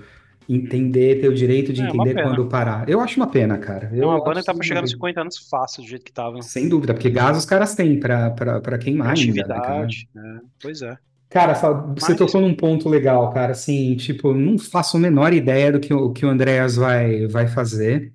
entender, 0.49 1.20
ter 1.20 1.28
o 1.28 1.34
direito 1.34 1.72
de 1.72 1.82
É, 1.82 1.90
uma 1.90 2.05
entender 2.05 2.22
quando 2.22 2.47
parar. 2.47 2.88
Eu 2.88 3.01
acho 3.01 3.18
uma 3.18 3.26
pena, 3.26 3.59
cara. 3.59 3.90
É 3.92 3.99
Eu 3.99 4.09
uma 4.09 4.16
acho 4.16 4.24
banda 4.24 4.40
que 4.40 4.47
tá 4.47 4.55
pra 4.55 4.62
chegar 4.62 4.80
nos 4.80 4.92
dúvida. 4.92 5.09
50 5.09 5.20
anos 5.20 5.49
fácil, 5.51 5.82
do 5.82 5.88
jeito 5.88 6.05
que 6.05 6.12
tava. 6.12 6.40
Sem 6.42 6.68
dúvida, 6.68 6.94
porque 6.94 7.11
gás 7.11 7.36
os 7.36 7.44
caras 7.44 7.74
têm 7.74 7.99
pra, 7.99 8.30
pra, 8.30 8.61
pra 8.61 8.78
queimar 8.78 9.09
ainda, 9.09 9.44
né? 9.44 9.55
Atividade, 9.57 10.09
né? 10.14 10.40
Pois 10.62 10.82
é. 10.82 10.97
Cara, 11.28 11.55
você 11.55 12.12
Mas- 12.12 12.16
tocou 12.16 12.40
num 12.40 12.55
ponto 12.55 12.88
legal, 12.88 13.32
cara. 13.32 13.53
Assim, 13.53 13.97
tipo, 13.97 14.32
não 14.32 14.57
faço 14.57 14.97
a 14.97 15.01
menor 15.01 15.32
ideia 15.32 15.72
do 15.72 15.80
que 15.80 15.92
o, 15.92 16.12
que 16.12 16.24
o 16.24 16.28
Andreas 16.28 16.76
vai, 16.76 17.26
vai 17.26 17.49
fazer. 17.49 18.12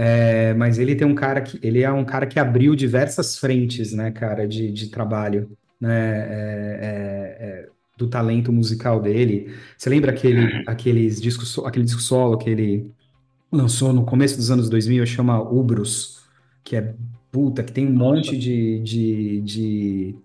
É, 0.00 0.54
mas 0.54 0.78
ele 0.78 0.94
tem 0.94 1.04
um 1.04 1.14
cara 1.14 1.40
que 1.40 1.58
ele 1.60 1.82
é 1.82 1.90
um 1.90 2.04
cara 2.04 2.24
que 2.24 2.38
abriu 2.38 2.76
diversas 2.76 3.36
frentes, 3.36 3.92
né, 3.92 4.12
cara, 4.12 4.46
de, 4.46 4.70
de 4.70 4.90
trabalho, 4.90 5.50
né, 5.80 5.90
é, 5.90 6.78
é, 6.80 7.46
é, 7.64 7.68
do 7.96 8.08
talento 8.08 8.52
musical 8.52 9.00
dele. 9.02 9.52
Você 9.76 9.90
lembra 9.90 10.12
aquele, 10.12 10.62
aqueles 10.68 11.20
discos, 11.20 11.58
aquele 11.66 11.84
disco 11.84 12.00
solo 12.00 12.38
que 12.38 12.48
ele 12.48 12.92
lançou 13.52 13.92
no 13.92 14.04
começo 14.04 14.36
dos 14.36 14.52
anos 14.52 14.70
2000, 14.70 15.04
chama 15.06 15.42
Ubros, 15.42 16.22
que 16.62 16.76
é 16.76 16.94
puta, 17.32 17.64
que 17.64 17.72
tem 17.72 17.86
um 17.86 17.92
monte 17.92 18.38
de, 18.38 18.80
de, 18.80 19.40
de 19.42 20.16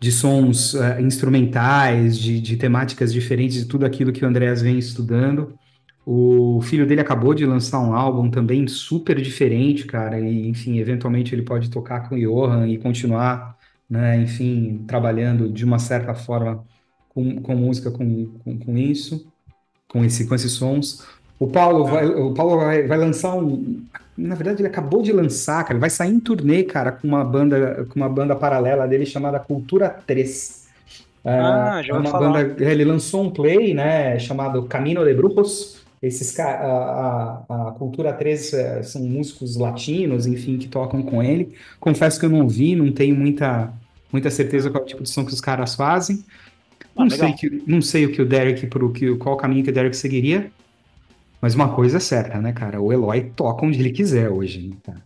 de 0.00 0.12
sons 0.12 0.74
eh, 0.74 1.00
instrumentais, 1.00 2.18
de, 2.18 2.40
de 2.40 2.56
temáticas 2.56 3.12
diferentes 3.12 3.56
de 3.56 3.64
tudo 3.66 3.86
aquilo 3.86 4.12
que 4.12 4.24
o 4.24 4.28
Andreas 4.28 4.60
vem 4.60 4.78
estudando. 4.78 5.58
O 6.06 6.60
filho 6.62 6.86
dele 6.86 7.00
acabou 7.00 7.32
de 7.32 7.46
lançar 7.46 7.80
um 7.80 7.94
álbum 7.94 8.30
também 8.30 8.66
super 8.68 9.20
diferente, 9.20 9.86
cara, 9.86 10.20
e 10.20 10.48
enfim, 10.48 10.78
eventualmente 10.78 11.34
ele 11.34 11.42
pode 11.42 11.70
tocar 11.70 12.08
com 12.08 12.14
o 12.14 12.18
Johan 12.18 12.68
e 12.68 12.76
continuar, 12.76 13.56
né, 13.88 14.20
enfim, 14.20 14.84
trabalhando 14.86 15.48
de 15.48 15.64
uma 15.64 15.78
certa 15.78 16.14
forma 16.14 16.62
com, 17.08 17.40
com 17.40 17.54
música, 17.54 17.90
com, 17.90 18.26
com, 18.44 18.58
com 18.58 18.76
isso, 18.76 19.26
com 19.88 20.04
esse, 20.04 20.26
com 20.26 20.34
esses 20.34 20.52
sons. 20.52 21.06
O 21.38 21.46
Paulo 21.46 21.84
vai, 21.84 22.06
o 22.06 22.34
Paulo 22.34 22.56
vai, 22.56 22.86
vai 22.86 22.98
lançar 22.98 23.34
um. 23.34 23.82
Na 24.16 24.34
verdade, 24.34 24.60
ele 24.60 24.68
acabou 24.68 25.02
de 25.02 25.12
lançar, 25.12 25.62
cara. 25.62 25.74
Ele 25.74 25.80
vai 25.80 25.90
sair 25.90 26.12
em 26.12 26.20
turnê, 26.20 26.64
cara, 26.64 26.92
com 26.92 27.08
uma 27.08 27.24
banda, 27.24 27.86
com 27.88 27.96
uma 27.96 28.08
banda 28.08 28.36
paralela 28.36 28.86
dele 28.86 29.06
chamada 29.06 29.38
Cultura 29.40 29.88
3. 30.06 30.64
Ah, 31.24 31.80
já 31.82 31.94
é 31.94 31.98
uma 31.98 32.10
falar. 32.10 32.44
banda. 32.44 32.64
Ele 32.64 32.84
lançou 32.84 33.24
um 33.24 33.30
play, 33.30 33.74
né, 33.74 34.18
chamado 34.18 34.64
Camino 34.64 35.04
de 35.04 35.14
Brujos. 35.14 35.83
Esses 36.06 36.38
a, 36.38 36.44
a, 37.48 37.68
a 37.68 37.72
Cultura 37.72 38.12
3 38.12 38.52
é, 38.52 38.82
são 38.82 39.02
músicos 39.02 39.56
latinos, 39.56 40.26
enfim, 40.26 40.58
que 40.58 40.68
tocam 40.68 41.02
com 41.02 41.22
ele. 41.22 41.54
Confesso 41.80 42.18
que 42.20 42.26
eu 42.26 42.30
não 42.30 42.48
vi, 42.48 42.76
não 42.76 42.92
tenho 42.92 43.16
muita, 43.16 43.72
muita 44.12 44.30
certeza 44.30 44.70
qual 44.70 44.82
é 44.82 44.84
o 44.84 44.88
tipo 44.88 45.02
de 45.02 45.08
som 45.10 45.24
que 45.24 45.32
os 45.32 45.40
caras 45.40 45.74
fazem. 45.74 46.24
Ah, 46.96 47.04
Não 47.04 47.08
legal. 47.08 47.28
sei 47.28 47.32
que, 47.50 47.62
não 47.66 47.82
sei 47.82 48.06
o 48.06 48.12
que 48.12 48.22
o 48.22 48.26
Derek, 48.26 48.66
pro, 48.66 48.92
que, 48.92 49.16
qual 49.16 49.34
o 49.34 49.38
caminho 49.38 49.64
que 49.64 49.70
o 49.70 49.72
Derek 49.72 49.96
seguiria, 49.96 50.50
mas 51.40 51.54
uma 51.54 51.74
coisa 51.74 51.96
é 51.96 52.00
certa, 52.00 52.40
né, 52.40 52.52
cara? 52.52 52.80
O 52.80 52.92
Eloy 52.92 53.32
toca 53.36 53.64
onde 53.66 53.78
ele 53.80 53.90
quiser 53.90 54.30
hoje, 54.30 54.68
né, 54.68 54.76
cara? 54.84 55.02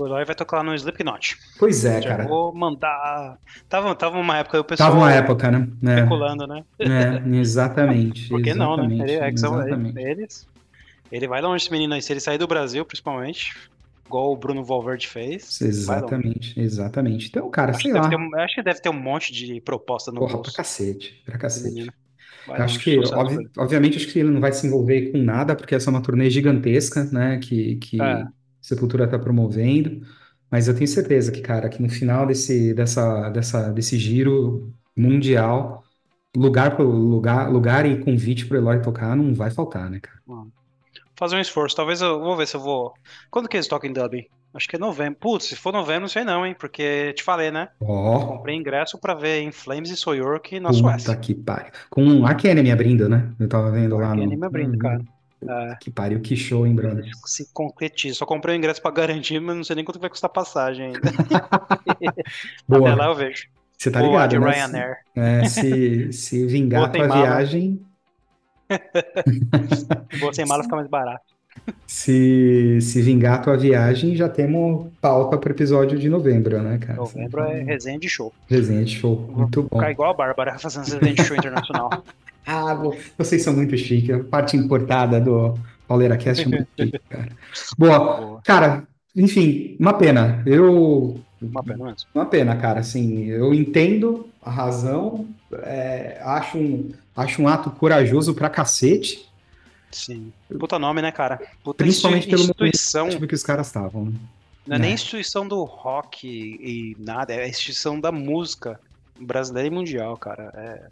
O 0.00 0.06
Eloy 0.06 0.24
vai 0.24 0.34
tocar 0.34 0.62
no 0.64 0.74
Slipknot. 0.74 1.36
Pois 1.58 1.84
é, 1.84 2.00
Já 2.00 2.08
cara. 2.10 2.26
vou 2.26 2.54
mandar. 2.54 3.38
Tava, 3.68 3.94
tava 3.94 4.18
uma 4.18 4.38
época 4.38 4.60
o 4.60 4.64
pessoal 4.64 4.88
Tava 4.90 5.00
uma 5.02 5.12
época, 5.12 5.50
né? 5.50 5.68
especulando, 5.96 6.46
né? 6.46 6.64
É, 6.78 6.86
é, 6.86 7.36
exatamente. 7.38 8.28
Por 8.30 8.40
que 8.42 8.54
não, 8.54 8.76
né? 8.76 8.84
Ele, 8.94 9.12
é 9.12 9.28
exatamente. 9.28 9.98
eles, 9.98 10.46
ele 11.12 11.28
vai 11.28 11.42
longe 11.42 11.64
esse 11.64 11.70
menino 11.72 11.92
aí. 11.92 12.00
Se 12.00 12.12
ele 12.12 12.20
sair 12.20 12.38
do 12.38 12.46
Brasil, 12.46 12.82
principalmente, 12.86 13.54
igual 14.06 14.32
o 14.32 14.36
Bruno 14.36 14.64
Valverde 14.64 15.06
fez. 15.06 15.60
Exatamente, 15.60 16.58
exatamente. 16.58 17.28
Então, 17.28 17.50
cara, 17.50 17.72
Acho 17.72 17.82
sei 17.82 17.92
lá. 17.92 18.08
um- 18.08 18.36
acho 18.40 18.54
que 18.54 18.62
deve 18.62 18.80
ter 18.80 18.88
um 18.88 18.92
monte 19.00 19.32
de 19.34 19.60
proposta 19.60 20.10
no 20.10 20.18
Porra, 20.20 20.30
pra 20.32 20.36
bolso. 20.38 20.56
cacete, 20.56 21.20
pra 21.26 21.36
cacete. 21.36 21.90
Vai 22.46 22.58
acho 22.62 22.78
que, 22.80 22.98
pra 23.06 23.20
obvi- 23.20 23.50
obviamente, 23.58 23.98
acho 23.98 24.08
que 24.08 24.18
ele 24.18 24.30
não 24.30 24.40
vai 24.40 24.50
se 24.52 24.66
envolver 24.66 25.12
com 25.12 25.18
nada, 25.18 25.54
porque 25.54 25.74
essa 25.74 25.90
é 25.90 25.92
uma 25.92 26.00
turnê 26.00 26.30
gigantesca, 26.30 27.04
né, 27.04 27.38
que, 27.38 27.76
que 27.76 28.00
É. 28.00 28.26
Sepultura 28.60 29.04
está 29.04 29.18
promovendo. 29.18 30.06
Mas 30.50 30.66
eu 30.68 30.74
tenho 30.74 30.88
certeza 30.88 31.30
que, 31.32 31.40
cara, 31.40 31.68
que 31.68 31.80
no 31.82 31.88
final 31.88 32.26
desse, 32.26 32.74
dessa, 32.74 33.30
dessa, 33.30 33.72
desse 33.72 33.96
giro 33.98 34.72
mundial, 34.96 35.84
lugar, 36.36 36.74
pro, 36.76 36.84
lugar, 36.88 37.50
lugar 37.50 37.86
e 37.86 38.02
convite 38.04 38.46
pro 38.46 38.56
Eloy 38.58 38.82
tocar 38.82 39.16
não 39.16 39.34
vai 39.34 39.50
faltar, 39.50 39.88
né, 39.90 40.00
cara? 40.00 40.18
Fazer 41.16 41.36
um 41.36 41.40
esforço. 41.40 41.76
Talvez 41.76 42.00
eu 42.00 42.18
vou 42.20 42.36
ver 42.36 42.46
se 42.46 42.56
eu 42.56 42.60
vou. 42.60 42.94
Quando 43.30 43.48
que 43.48 43.56
eles 43.56 43.68
tocam 43.68 43.88
em 43.90 43.92
Dublin? 43.92 44.24
Acho 44.54 44.66
que 44.68 44.76
é 44.76 44.78
novembro. 44.78 45.18
Putz, 45.20 45.44
se 45.46 45.56
for 45.56 45.72
novembro, 45.72 46.02
não 46.02 46.08
sei 46.08 46.24
não, 46.24 46.44
hein? 46.44 46.56
Porque 46.58 47.12
te 47.12 47.22
falei, 47.22 47.50
né? 47.50 47.68
Ó, 47.80 48.26
Comprei 48.26 48.56
ingresso 48.56 48.98
pra 48.98 49.14
ver 49.14 49.40
em 49.42 49.52
Flames 49.52 49.90
e 49.90 49.96
Soyork 49.96 50.58
na 50.58 50.72
puta 50.72 50.72
Suécia. 50.72 51.16
que 51.16 51.34
pariu. 51.34 51.72
Com 51.88 52.24
Ark 52.26 52.44
Enemy 52.46 52.70
abrindo, 52.72 53.08
né? 53.08 53.34
Eu 53.38 53.48
tava 53.48 53.70
vendo 53.70 53.96
lá 53.96 54.14
no... 54.14 54.22
Enemy 54.22 54.44
abrindo, 54.44 54.72
Uhum. 54.72 54.78
cara. 54.78 55.04
É. 55.48 55.76
que 55.80 55.90
pariu, 55.90 56.20
que 56.20 56.36
show, 56.36 56.66
hein, 56.66 56.74
brother? 56.74 57.04
Se 57.24 57.52
concretiza. 57.52 58.16
Só 58.16 58.26
comprei 58.26 58.54
o 58.54 58.58
ingresso 58.58 58.82
pra 58.82 58.90
garantir, 58.90 59.40
mas 59.40 59.56
não 59.56 59.64
sei 59.64 59.76
nem 59.76 59.84
quanto 59.84 59.98
vai 59.98 60.10
custar 60.10 60.28
a 60.28 60.32
passagem 60.32 60.86
ainda. 60.86 61.00
Boa. 62.68 62.90
Até 62.90 62.94
lá 62.94 63.06
eu 63.08 63.14
vejo. 63.14 63.48
Você 63.78 63.90
tá 63.90 64.00
lá 64.00 64.06
ligado, 64.06 64.30
de 64.30 64.38
né? 64.38 64.50
Ryanair. 64.50 64.96
É, 65.16 65.44
se, 65.46 66.12
se 66.12 66.46
vingar 66.46 66.82
a 66.82 66.92
sem 66.92 67.00
tua 67.00 67.08
mala. 67.08 67.22
viagem, 67.22 67.80
Vou 70.20 70.32
sem 70.32 70.46
mala 70.46 70.62
fica 70.62 70.76
mais 70.76 70.88
barato. 70.88 71.24
se, 71.86 72.78
se 72.80 73.02
vingar 73.02 73.34
a 73.34 73.38
tua 73.42 73.56
viagem, 73.56 74.14
já 74.16 74.28
temos 74.28 74.88
pauta 75.00 75.36
para 75.38 75.50
episódio 75.50 75.98
de 75.98 76.08
novembro, 76.08 76.62
né, 76.62 76.78
cara? 76.78 76.94
Novembro 76.94 77.42
é 77.42 77.62
resenha 77.62 77.98
de 77.98 78.08
show. 78.08 78.32
Resenha 78.48 78.84
de 78.84 78.96
show, 78.96 79.16
muito 79.34 79.62
bom. 79.62 79.78
Ficar 79.78 79.90
igual 79.90 80.10
a 80.10 80.14
Bárbara 80.14 80.58
fazendo 80.58 80.84
resenha 80.84 81.14
de 81.14 81.24
show 81.24 81.36
internacional. 81.36 81.90
Ah, 82.52 82.74
vo- 82.74 82.96
vocês 83.16 83.42
são 83.42 83.54
muito 83.54 83.76
chiques. 83.76 84.10
A 84.14 84.24
parte 84.24 84.56
importada 84.56 85.20
do 85.20 85.58
Pauleira 85.86 86.16
Cast 86.16 86.44
é 86.44 86.48
muito 86.48 86.66
chique, 86.78 86.98
cara. 87.08 87.28
Boa. 87.78 87.98
Boa. 88.20 88.40
Cara, 88.44 88.84
enfim, 89.14 89.76
uma 89.78 89.92
pena. 89.94 90.42
Eu. 90.46 91.20
Uma 91.40 91.62
pena 91.62 91.84
mesmo. 91.84 92.08
Uma 92.14 92.26
pena, 92.26 92.56
cara. 92.56 92.80
Assim, 92.80 93.26
eu 93.26 93.54
entendo 93.54 94.28
a 94.42 94.50
razão, 94.50 95.26
é, 95.62 96.20
acho 96.22 96.58
um, 96.58 96.90
acho 97.16 97.40
um 97.42 97.48
ato 97.48 97.70
corajoso 97.70 98.34
pra 98.34 98.48
cacete, 98.50 99.28
Sim. 99.92 100.32
Puta 100.58 100.78
nome, 100.78 101.02
né, 101.02 101.10
cara? 101.10 101.40
Puta 101.64 101.82
principalmente 101.82 102.28
pelo 102.28 102.42
instituição. 102.42 103.06
momento 103.06 103.26
que 103.26 103.34
os 103.34 103.42
caras 103.42 103.66
estavam. 103.66 104.04
né? 104.04 104.12
Não 104.64 104.76
é, 104.76 104.78
É. 104.78 104.82
nem 104.82 104.94
instituição 104.94 105.48
do 105.48 105.64
rock 105.64 106.28
e, 106.28 106.92
e 106.92 106.96
nada, 107.02 107.32
é 107.32 107.42
a 107.42 107.48
instituição 107.48 107.98
da 108.00 108.12
música 108.12 108.78
brasileira 109.20 109.66
e 109.66 109.70
mundial, 109.70 110.16
cara. 110.16 110.52
É. 110.54 110.82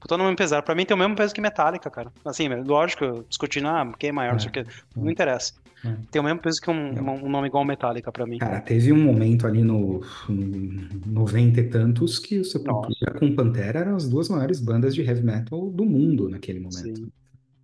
Puta 0.00 0.16
nome 0.16 0.34
pesado. 0.34 0.64
Pra 0.64 0.74
mim 0.74 0.86
tem 0.86 0.94
o 0.94 0.98
mesmo 0.98 1.14
peso 1.14 1.34
que 1.34 1.40
Metallica, 1.40 1.90
cara. 1.90 2.10
Assim, 2.24 2.48
lógico, 2.48 3.24
discutindo, 3.28 3.68
ah, 3.68 3.92
quem 3.98 4.08
é 4.08 4.12
maior, 4.12 4.32
não 4.32 4.40
sei 4.40 4.48
o 4.48 4.52
que. 4.52 4.64
Não 4.96 5.10
interessa. 5.10 5.52
É. 5.84 5.94
Tem 6.10 6.20
o 6.20 6.24
mesmo 6.24 6.40
peso 6.40 6.60
que 6.60 6.70
um, 6.70 7.24
um 7.24 7.28
nome 7.28 7.48
igual 7.48 7.64
Metallica 7.64 8.10
pra 8.10 8.26
mim. 8.26 8.38
Cara, 8.38 8.60
teve 8.60 8.92
um 8.92 9.02
momento 9.02 9.46
ali 9.46 9.62
no, 9.62 10.02
no 10.28 11.00
90 11.06 11.60
e 11.60 11.64
tantos 11.68 12.18
que 12.18 12.38
o 12.38 12.44
Sepultura 12.44 13.12
com 13.18 13.34
Pantera 13.34 13.80
eram 13.80 13.96
as 13.96 14.08
duas 14.08 14.28
maiores 14.28 14.60
bandas 14.60 14.94
de 14.94 15.02
heavy 15.02 15.22
metal 15.22 15.70
do 15.70 15.84
mundo 15.84 16.28
naquele 16.28 16.60
momento. 16.60 17.10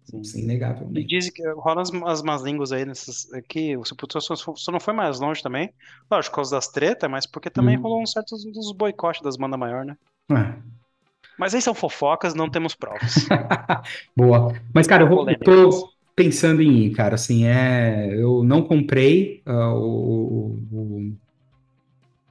Sim, 0.05 0.23
sim. 0.23 0.51
É 0.51 0.75
E 0.95 1.05
dizem 1.05 1.33
que 1.33 1.43
rolam 1.55 1.83
as, 1.83 1.93
as 1.93 2.23
más 2.23 2.43
línguas 2.43 2.71
aí 2.71 2.85
nessas. 2.85 3.33
Aqui, 3.35 3.77
o 3.77 3.85
Sepultura 3.85 4.21
só, 4.21 4.35
só 4.37 4.73
não 4.73 4.81
foi 4.81 4.95
mais 4.95 5.19
longe 5.21 5.43
também. 5.43 5.71
Lógico, 6.11 6.33
por 6.33 6.37
causa 6.37 6.57
das 6.57 6.69
tretas, 6.69 7.11
mas 7.11 7.27
porque 7.27 7.51
também 7.51 7.77
Hum. 7.77 7.83
rolou 7.83 8.03
um 8.03 8.07
certo 8.07 8.37
dos 8.37 8.73
boicotes 8.73 9.21
das 9.21 9.37
bandas 9.37 9.59
maiores, 9.59 9.89
né? 9.89 9.97
É. 10.31 10.77
Mas 11.39 11.55
aí 11.55 11.63
são 11.63 11.75
fofocas, 11.75 12.35
não 12.35 12.51
temos 12.51 12.75
provas. 12.75 13.33
Boa. 14.17 14.53
Mas, 14.75 14.87
cara, 14.87 15.03
eu, 15.05 15.09
vou, 15.09 15.29
eu 15.29 15.43
tô 15.43 15.93
pensando 16.15 16.63
em 16.63 16.87
ir, 16.87 16.93
cara. 16.95 17.15
Assim, 17.15 17.45
é. 17.47 18.15
Eu 18.15 18.43
não 18.45 18.63
comprei 18.67 19.43
ah, 19.47 19.75
o, 19.75 20.57
o- 20.71 21.17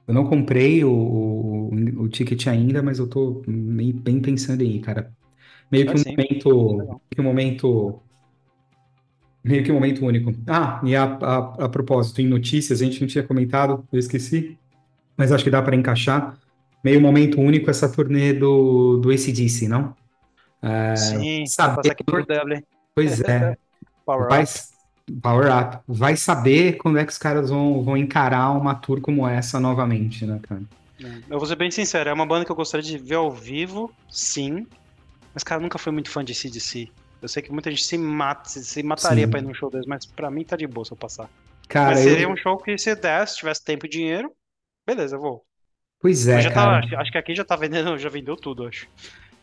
Eu 0.06 0.14
não 0.14 0.28
comprei 0.28 0.84
o, 0.84 0.90
o, 0.90 2.02
o 2.04 2.08
ticket 2.08 2.46
ainda, 2.46 2.82
mas 2.82 2.98
eu 2.98 3.08
tô 3.08 3.42
bem, 3.46 3.92
bem 3.92 4.20
pensando 4.22 4.62
em 4.62 4.76
ir, 4.76 4.80
cara. 4.80 5.14
Meio 5.70 5.88
que 5.88 5.92
Ah, 5.92 5.96
um 5.96 6.02
sim. 6.02 6.16
momento. 6.16 7.00
Que 7.14 7.20
um 7.20 7.24
momento. 7.24 8.04
Meio 9.44 9.62
que 9.64 9.70
um 9.70 9.74
momento 9.74 10.04
único. 10.04 10.32
Ah, 10.48 10.80
e 10.84 10.96
a, 10.96 11.04
a, 11.04 11.64
a 11.66 11.68
propósito, 11.68 12.20
em 12.20 12.26
notícias, 12.28 12.82
a 12.82 12.84
gente 12.84 13.00
não 13.00 13.06
tinha 13.08 13.22
comentado, 13.26 13.86
eu 13.92 13.98
esqueci, 13.98 14.58
mas 15.16 15.32
acho 15.32 15.44
que 15.44 15.50
dá 15.50 15.62
para 15.62 15.76
encaixar. 15.76 16.38
Meio 16.86 17.00
momento 17.00 17.40
único 17.40 17.68
essa 17.68 17.88
turnê 17.88 18.32
do, 18.32 18.98
do 18.98 19.10
AC/DC, 19.10 19.66
não? 19.66 19.92
É, 20.62 20.94
Sim, 20.94 21.44
saber 21.44 21.76
passar 21.78 21.90
aqui 21.90 22.04
por 22.04 22.24
Dublin. 22.24 22.62
Pois 22.94 23.20
é, 23.22 23.56
Power 24.06 24.28
vai, 24.28 24.44
Up. 24.44 24.52
Power 25.20 25.56
Up. 25.58 25.78
Vai 25.88 26.16
saber 26.16 26.74
quando 26.74 26.98
é 26.98 27.04
que 27.04 27.10
os 27.10 27.18
caras 27.18 27.50
vão, 27.50 27.82
vão 27.82 27.96
encarar 27.96 28.52
uma 28.52 28.72
tour 28.72 29.00
como 29.00 29.26
essa 29.26 29.58
novamente, 29.58 30.24
né, 30.24 30.38
cara? 30.40 30.62
Eu 31.28 31.40
vou 31.40 31.46
ser 31.48 31.56
bem 31.56 31.72
sincero, 31.72 32.08
é 32.08 32.12
uma 32.12 32.24
banda 32.24 32.44
que 32.44 32.52
eu 32.52 32.56
gostaria 32.56 32.86
de 32.86 32.96
ver 32.98 33.16
ao 33.16 33.32
vivo, 33.32 33.92
sim. 34.08 34.64
Mas, 35.34 35.42
cara, 35.42 35.60
nunca 35.60 35.78
fui 35.78 35.90
muito 35.90 36.08
fã 36.08 36.24
de 36.24 36.36
CDC. 36.36 36.88
Eu 37.20 37.26
sei 37.26 37.42
que 37.42 37.50
muita 37.50 37.68
gente 37.68 37.82
se 37.82 37.98
mata, 37.98 38.48
se, 38.48 38.80
mataria 38.84 39.24
Sim. 39.24 39.30
pra 39.32 39.40
ir 39.40 39.42
num 39.42 39.54
show 39.54 39.68
deles, 39.68 39.86
mas 39.88 40.06
pra 40.06 40.30
mim 40.30 40.44
tá 40.44 40.54
de 40.54 40.68
boa 40.68 40.84
se 40.84 40.92
eu 40.92 40.96
passar. 40.96 41.28
Cara, 41.68 41.96
mas 41.96 41.98
seria 41.98 42.26
eu... 42.26 42.30
um 42.30 42.36
show 42.36 42.56
que 42.58 42.78
se 42.78 42.94
desse, 42.94 43.32
se 43.32 43.38
tivesse 43.38 43.64
tempo 43.64 43.86
e 43.86 43.88
dinheiro, 43.88 44.30
beleza, 44.86 45.16
eu 45.16 45.20
vou. 45.20 45.45
Pois 46.06 46.28
é, 46.28 46.40
já 46.42 46.50
tá, 46.50 46.80
cara. 46.80 47.00
acho, 47.00 47.10
que 47.10 47.18
aqui 47.18 47.34
já 47.34 47.44
tá 47.44 47.56
vendendo, 47.56 47.98
já 47.98 48.08
vendeu 48.08 48.36
tudo, 48.36 48.64
acho. 48.66 48.86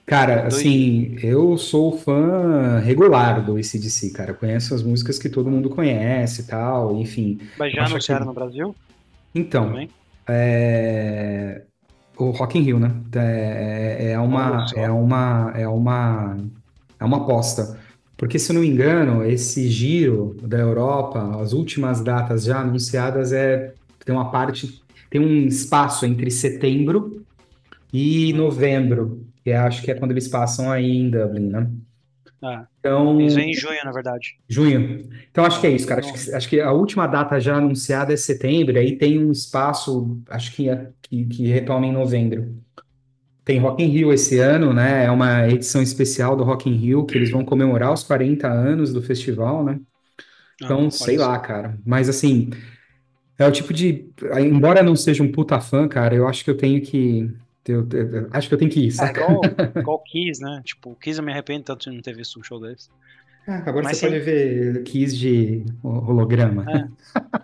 Cara, 0.05 0.47
assim, 0.47 1.15
eu 1.21 1.57
sou 1.57 1.97
fã 1.97 2.79
regular 2.79 3.45
do 3.45 3.57
AC/DC, 3.57 4.11
cara. 4.11 4.33
Conheço 4.33 4.73
as 4.73 4.81
músicas 4.81 5.19
que 5.19 5.29
todo 5.29 5.49
mundo 5.49 5.69
conhece 5.69 6.41
e 6.41 6.45
tal, 6.45 6.97
enfim. 6.97 7.39
Mas 7.57 7.73
já 7.73 7.85
anunciaram 7.85 8.21
que- 8.21 8.27
no 8.27 8.33
Brasil 8.33 8.75
Então, 9.35 9.73
é... 10.29 11.63
o 12.17 12.31
Rock 12.31 12.57
in 12.57 12.61
Rio, 12.61 12.79
né? 12.79 12.91
É, 13.15 14.11
é 14.13 14.19
uma, 14.19 14.51
Olha 14.51 14.67
só. 14.67 14.79
é 14.79 14.89
uma, 14.91 15.51
é 15.55 15.67
uma, 15.67 16.37
é 16.99 17.05
uma 17.05 17.17
aposta. 17.17 17.79
Porque, 18.17 18.39
se 18.39 18.51
eu 18.51 18.55
não 18.55 18.61
me 18.61 18.67
engano, 18.69 19.23
esse 19.25 19.69
giro 19.69 20.37
da 20.43 20.57
Europa, 20.59 21.41
as 21.41 21.51
últimas 21.53 22.01
datas 22.01 22.43
já 22.45 22.59
anunciadas 22.61 23.33
é 23.33 23.73
tem 24.05 24.13
uma 24.13 24.29
parte, 24.31 24.82
tem 25.13 25.21
um 25.21 25.47
espaço 25.47 26.05
entre 26.05 26.31
setembro 26.31 27.25
e 27.93 28.33
novembro, 28.33 29.27
que 29.43 29.51
é- 29.51 29.57
acho 29.57 29.83
que 29.83 29.91
é 29.91 29.95
quando 29.95 30.11
eles 30.11 30.27
passam 30.29 30.71
aí 30.71 30.85
em 30.91 31.09
Dublin, 31.11 31.49
né? 31.49 31.71
Ah, 32.43 32.67
Então, 32.79 33.17
eles 33.17 33.33
vêm 33.35 33.49
em 33.51 33.55
junho, 33.55 33.83
na 33.83 33.91
verdade. 33.91 34.37
Junho. 34.49 35.09
Então 35.31 35.45
acho 35.45 35.59
que 35.61 35.67
é 35.67 35.71
isso, 35.71 35.87
cara. 35.87 36.01
Acho 36.01 36.13
que, 36.13 36.31
acho 36.33 36.49
que 36.49 36.61
a 36.61 36.71
última 36.71 37.07
data 37.07 37.39
já 37.39 37.55
anunciada 37.57 38.13
é 38.13 38.17
setembro, 38.17 38.77
aí 38.77 38.97
tem 38.97 39.23
um 39.23 39.31
espaço, 39.31 40.21
acho 40.29 40.53
que, 40.55 40.69
é- 40.69 40.91
que, 41.01 41.25
que 41.25 41.47
retoma 41.47 41.85
em 41.87 41.91
novembro. 41.93 42.55
Tem 43.45 43.59
Rock 43.59 43.83
in 43.83 43.87
Rio 43.89 44.13
esse 44.13 44.39
ano, 44.39 44.73
né? 44.73 45.05
É 45.05 45.11
uma 45.11 45.47
edição 45.49 45.81
especial 45.81 46.35
do 46.37 46.43
Rock 46.43 46.69
in 46.69 46.75
Rio, 46.75 47.05
que 47.05 47.17
eles 47.17 47.31
vão 47.31 47.45
comemorar 47.45 47.93
os 47.93 48.03
40 48.03 48.47
anos 48.49 48.93
do 48.93 49.01
festival, 49.01 49.63
né? 49.65 49.79
Então, 50.63 50.89
Ah, 50.89 50.91
sei 50.91 51.17
só. 51.17 51.17
lá, 51.17 51.37
cara. 51.39 51.77
Mas 51.85 52.09
assim, 52.09 52.49
é 53.37 53.47
o 53.47 53.51
tipo 53.51 53.73
de. 53.73 54.09
Embora 54.39 54.79
eu 54.79 54.83
não 54.85 54.95
seja 54.95 55.23
um 55.23 55.31
puta 55.31 55.59
fã, 55.59 55.87
cara, 55.87 56.15
eu 56.15 56.27
acho 56.27 56.43
que 56.43 56.49
eu 56.51 56.57
tenho 56.57 56.81
que. 56.81 57.29
Eu, 57.67 57.87
eu- 57.93 58.15
eu 58.23 58.29
acho 58.31 58.47
que 58.49 58.53
eu 58.53 58.57
tenho 58.59 58.69
que 58.71 58.81
ir, 58.81 58.87
É 58.87 58.91
saca? 58.91 59.21
igual, 59.21 59.41
igual 59.79 59.97
o 59.97 60.03
Kiss, 60.03 60.41
né? 60.41 60.61
Tipo, 60.65 60.91
o 60.91 60.95
Kiss 60.95 61.17
eu 61.19 61.23
me 61.25 61.31
arrependo 61.31 61.63
tanto 61.63 61.89
de 61.89 61.95
não 61.95 62.01
ter 62.03 62.15
visto 62.15 62.39
um 62.39 62.43
show 62.43 62.59
deles. 62.59 62.89
Ah, 63.47 63.57
agora 63.65 63.83
Mas 63.83 63.97
você 63.97 64.05
sim. 64.07 64.11
pode 64.13 64.19
ver 64.23 64.83
Kiss 64.83 65.17
de 65.17 65.65
holograma. 65.83 66.65
É. 66.69 66.87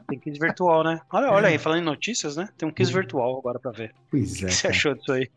Tem 0.09 0.19
Kiss 0.19 0.39
virtual, 0.39 0.83
né? 0.83 0.99
Olha, 1.11 1.31
olha 1.31 1.47
aí, 1.49 1.57
falando 1.57 1.81
em 1.81 1.85
notícias, 1.85 2.35
né? 2.37 2.49
Tem 2.57 2.67
um 2.67 2.71
Kiss 2.71 2.91
Uhum. 2.91 2.99
virtual 2.99 3.37
agora 3.39 3.59
pra 3.59 3.71
ver. 3.71 3.93
Pois 4.11 4.35
O 4.35 4.39
que 4.39 4.45
é, 4.45 4.49
você 4.49 4.67
achou 4.67 4.93
disso 4.95 5.11
aí? 5.13 5.29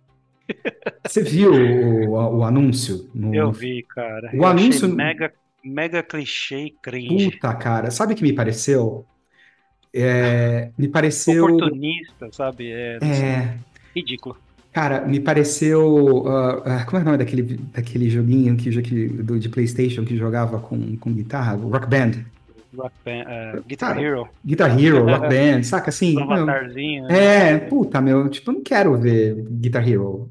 Você 1.06 1.22
viu 1.22 1.52
o, 1.52 2.10
o, 2.38 2.44
anúncio? 2.44 3.08
No, 3.14 3.34
Eu 3.34 3.52
vi, 3.52 3.82
cara. 3.88 4.30
O 4.34 4.44
anúncio- 4.44 4.88
mega, 4.88 5.32
mega 5.64 6.02
clichê 6.02 6.66
e 6.66 6.70
cringe. 6.70 7.30
Puta, 7.32 7.54
cara. 7.54 7.90
Sabe 7.90 8.12
o 8.14 8.16
que 8.16 8.22
me 8.22 8.32
pareceu? 8.32 9.06
É, 9.94 10.70
me 10.78 10.88
pareceu. 10.88 11.44
Oportunista, 11.44 12.28
sabe? 12.32 12.70
É, 12.72 12.98
É, 13.02 13.58
ridículo. 13.94 14.36
cara, 14.72 15.04
me 15.06 15.20
pareceu. 15.20 16.24
ah, 16.64 16.84
como 16.86 16.98
é 16.98 17.02
o 17.02 17.04
nome 17.04 17.18
daquele, 17.18 17.42
daquele 17.72 18.08
joguinho 18.10 18.56
que, 18.56 18.70
que, 18.82 19.08
do, 19.08 19.38
de 19.38 19.48
PlayStation 19.48 20.04
que 20.04 20.16
jogava 20.16 20.58
com, 20.60 20.96
com 20.96 21.12
guitarra? 21.12 21.54
Rock 21.56 21.86
Band. 21.88 22.24
Rock 22.74 22.94
Band, 23.04 23.24
é, 23.28 23.60
Guitar 23.66 23.98
Hero, 23.98 24.26
Guitar 24.44 24.80
Hero, 24.80 25.04
Rock 25.04 25.28
Band, 25.28 25.62
saca 25.62 25.90
assim? 25.90 26.16
um 26.16 26.22
avatarzinho. 26.22 27.04
né? 27.06 27.52
é, 27.52 27.58
puta, 27.58 28.00
meu, 28.00 28.30
tipo, 28.30 28.50
eu 28.50 28.54
não 28.54 28.62
quero 28.62 28.96
ver 28.98 29.34
Guitar 29.50 29.86
Hero. 29.86 30.26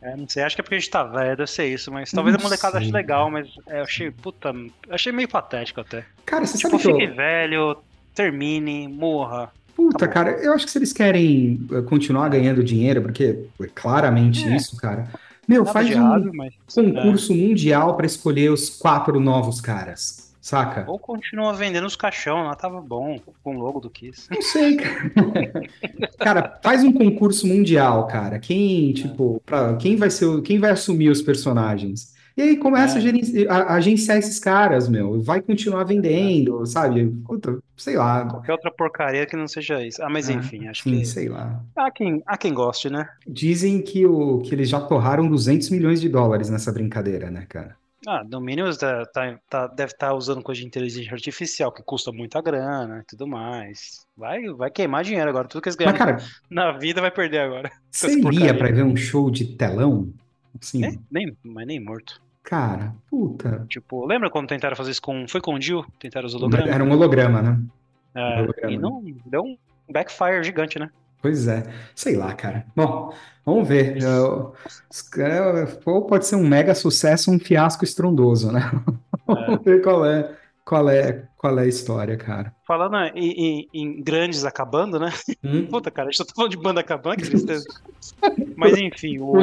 É, 0.00 0.16
não 0.16 0.26
sei, 0.28 0.42
acho 0.42 0.56
que 0.56 0.60
é 0.60 0.64
porque 0.64 0.74
a 0.74 0.78
gente 0.80 0.90
tá 0.90 1.04
velho, 1.04 1.36
deve 1.36 1.48
ser 1.48 1.66
isso, 1.72 1.92
mas 1.92 2.10
talvez 2.10 2.34
a 2.34 2.38
Não 2.38 2.42
molecada 2.42 2.78
ache 2.78 2.90
sei, 2.90 2.92
legal, 2.92 3.30
mas 3.30 3.48
é, 3.68 3.78
eu 3.78 3.84
achei, 3.84 4.10
puta, 4.10 4.52
achei 4.90 5.12
meio 5.12 5.28
patético 5.28 5.80
até. 5.80 6.04
Cara, 6.26 6.44
você 6.44 6.58
Tipo, 6.58 6.70
sabe 6.70 6.82
que 6.82 6.88
eu. 6.88 6.96
fique 6.96 7.06
velho, 7.06 7.76
termine, 8.14 8.88
morra. 8.88 9.50
Puta, 9.74 10.04
Acabou. 10.04 10.14
cara, 10.32 10.42
eu 10.44 10.52
acho 10.52 10.66
que 10.66 10.70
se 10.70 10.78
eles 10.78 10.92
querem 10.92 11.66
eh, 11.72 11.82
continuar 11.82 12.28
ganhando 12.28 12.62
dinheiro, 12.62 13.00
porque 13.02 13.46
é 13.60 13.66
claramente 13.74 14.46
É. 14.46 14.56
isso, 14.56 14.76
cara. 14.76 15.08
Meu, 15.48 15.60
Nada 15.64 15.72
faz 15.72 15.88
um 15.88 15.92
errado, 15.92 16.30
mas. 16.34 16.54
concurso 16.74 17.34
mundial 17.34 17.96
pra 17.96 18.06
escolher 18.06 18.50
os 18.52 18.68
quatro 18.70 19.18
novos 19.18 19.60
caras, 19.60 20.30
é. 20.30 20.36
saca? 20.40 20.84
Ou 20.86 20.98
continua 20.98 21.52
vendendo 21.54 21.86
os 21.86 21.96
caixão, 21.96 22.44
lá 22.44 22.54
tava 22.54 22.80
bom, 22.80 23.18
com 23.42 23.56
o 23.56 23.58
logo 23.60 23.80
do 23.80 23.90
Kiss. 23.90 24.28
Não 24.30 24.40
sei, 24.42 24.76
cara. 24.76 25.52
Cara, 26.18 26.60
faz 26.62 26.84
um 26.84 26.92
concurso 26.92 27.46
mundial, 27.46 28.06
cara. 28.06 28.38
Quem, 28.38 28.92
tipo, 28.92 29.42
pra, 29.44 29.74
quem 29.76 29.96
vai 29.96 30.10
ser, 30.10 30.26
o- 30.26 30.42
quem 30.42 30.58
vai 30.60 30.70
assumir 30.70 31.08
os 31.08 31.20
personagens? 31.22 32.12
E 32.36 32.42
aí 32.42 32.56
começa 32.56 32.98
É. 32.98 33.46
a, 33.48 33.54
a- 33.54 33.74
agenciar 33.74 34.16
esses 34.18 34.38
caras, 34.38 34.88
meu. 34.88 35.20
Vai 35.20 35.40
continuar 35.42 35.84
vendendo, 35.84 36.64
sabe? 36.66 37.06
Puta, 37.26 37.58
sei 37.76 37.96
lá. 37.96 38.26
Qualquer 38.28 38.52
outra 38.52 38.70
porcaria 38.70 39.26
que 39.26 39.36
não 39.36 39.46
seja 39.48 39.84
isso. 39.84 40.02
Ah, 40.02 40.08
mas 40.08 40.28
Ah, 40.28 40.34
enfim, 40.34 40.66
acho 40.68 40.82
Sim, 40.82 40.98
que. 41.00 41.04
sei 41.06 41.28
lá. 41.28 41.62
Há 41.76 41.90
quem, 41.90 42.22
há 42.26 42.36
quem 42.38 42.54
goste, 42.54 42.88
né? 42.90 43.08
Dizem 43.26 43.82
que, 43.82 44.06
o, 44.06 44.38
que 44.40 44.54
eles 44.54 44.68
já 44.68 44.80
torraram 44.80 45.28
200 45.28 45.68
milhões 45.70 46.00
de 46.00 46.08
dólares 46.08 46.48
nessa 46.48 46.72
brincadeira, 46.72 47.30
né, 47.30 47.44
cara? 47.48 47.76
Ah, 48.04 48.24
no 48.28 48.40
mínimo 48.40 48.74
tá, 48.76 49.06
tá- 49.06 49.38
tá- 49.48 49.66
deve 49.68 49.92
estar 49.92 50.12
usando 50.12 50.42
coisa 50.42 50.60
de 50.60 50.66
inteligência 50.66 51.12
artificial, 51.12 51.70
que 51.70 51.84
custa 51.84 52.10
muita 52.10 52.42
grana 52.42 52.98
e 53.00 53.04
tudo 53.06 53.28
mais. 53.28 54.04
Vai, 54.16 54.42
vai 54.56 54.70
queimar 54.72 55.04
dinheiro 55.04 55.30
agora. 55.30 55.46
Tudo 55.46 55.62
que 55.62 55.68
eles 55.68 55.76
Mas, 55.76 55.96
cara, 55.98 56.18
na 56.50 56.72
vida 56.72 57.00
vai 57.00 57.12
perder 57.12 57.38
agora. 57.38 57.70
você 57.92 58.18
iria 58.18 58.56
pra 58.56 58.72
ver 58.72 58.82
um 58.84 58.96
show 58.96 59.30
de 59.30 59.44
telão? 59.56 60.12
Assim, 60.60 60.80
Nem, 60.80 61.00
nem, 61.10 61.36
mas 61.44 61.66
nem 61.66 61.80
morto. 61.80 62.20
cara, 62.42 62.94
puta. 63.10 63.64
Tipo, 63.68 64.04
lembra 64.06 64.28
quando 64.30 64.48
tentaram 64.48 64.76
fazer 64.76 64.90
isso 64.90 65.02
com. 65.02 65.26
Foi 65.28 65.40
com 65.40 65.54
o 65.54 65.60
Jill? 65.60 65.84
Tentaram 65.98 66.26
os 66.26 66.34
hologramas? 66.34 66.68
Era 66.68 66.84
um 66.84 66.90
holograma, 66.92 67.40
né? 67.42 67.60
É, 68.14 68.42
holograma. 68.42 68.72
e 68.72 68.78
não 68.78 69.02
deu 69.26 69.42
um 69.42 69.56
backfire 69.90 70.42
gigante, 70.44 70.78
né? 70.78 70.90
Pois 71.22 71.46
é, 71.46 71.62
sei 71.94 72.16
lá, 72.16 72.34
cara. 72.34 72.66
Bom, 72.74 73.14
vamos 73.46 73.68
ver. 73.68 73.96
Eu- 74.02 74.54
Ou 75.86 76.02
pode 76.06 76.26
ser 76.26 76.36
um 76.36 76.46
mega 76.46 76.74
sucesso 76.74 77.30
um 77.30 77.38
fiasco 77.38 77.84
estrondoso, 77.84 78.50
né? 78.50 78.60
Vamos 79.26 79.62
ver 79.64 79.80
qual 79.82 80.04
é, 80.04 80.36
qual 80.64 80.88
é, 80.88 81.28
qual 81.36 81.58
é 81.58 81.62
a 81.62 81.66
história, 81.66 82.16
cara. 82.16 82.54
Falando 82.66 82.96
em, 83.16 83.32
em- 83.32 83.68
em 83.74 84.02
grandes 84.02 84.44
acabando, 84.44 84.98
né? 84.98 85.12
Hum? 85.44 85.66
Puta, 85.66 85.90
cara, 85.90 86.08
a 86.08 86.10
gente 86.10 86.18
só 86.18 86.24
tá 86.24 86.32
falando 86.34 86.50
de 86.52 86.56
banda 86.56 86.80
acabando, 86.80 87.16
que 87.16 87.28
tristeza. 87.28 87.66
Mas 88.56 88.78
enfim, 88.78 89.18
o. 89.18 89.34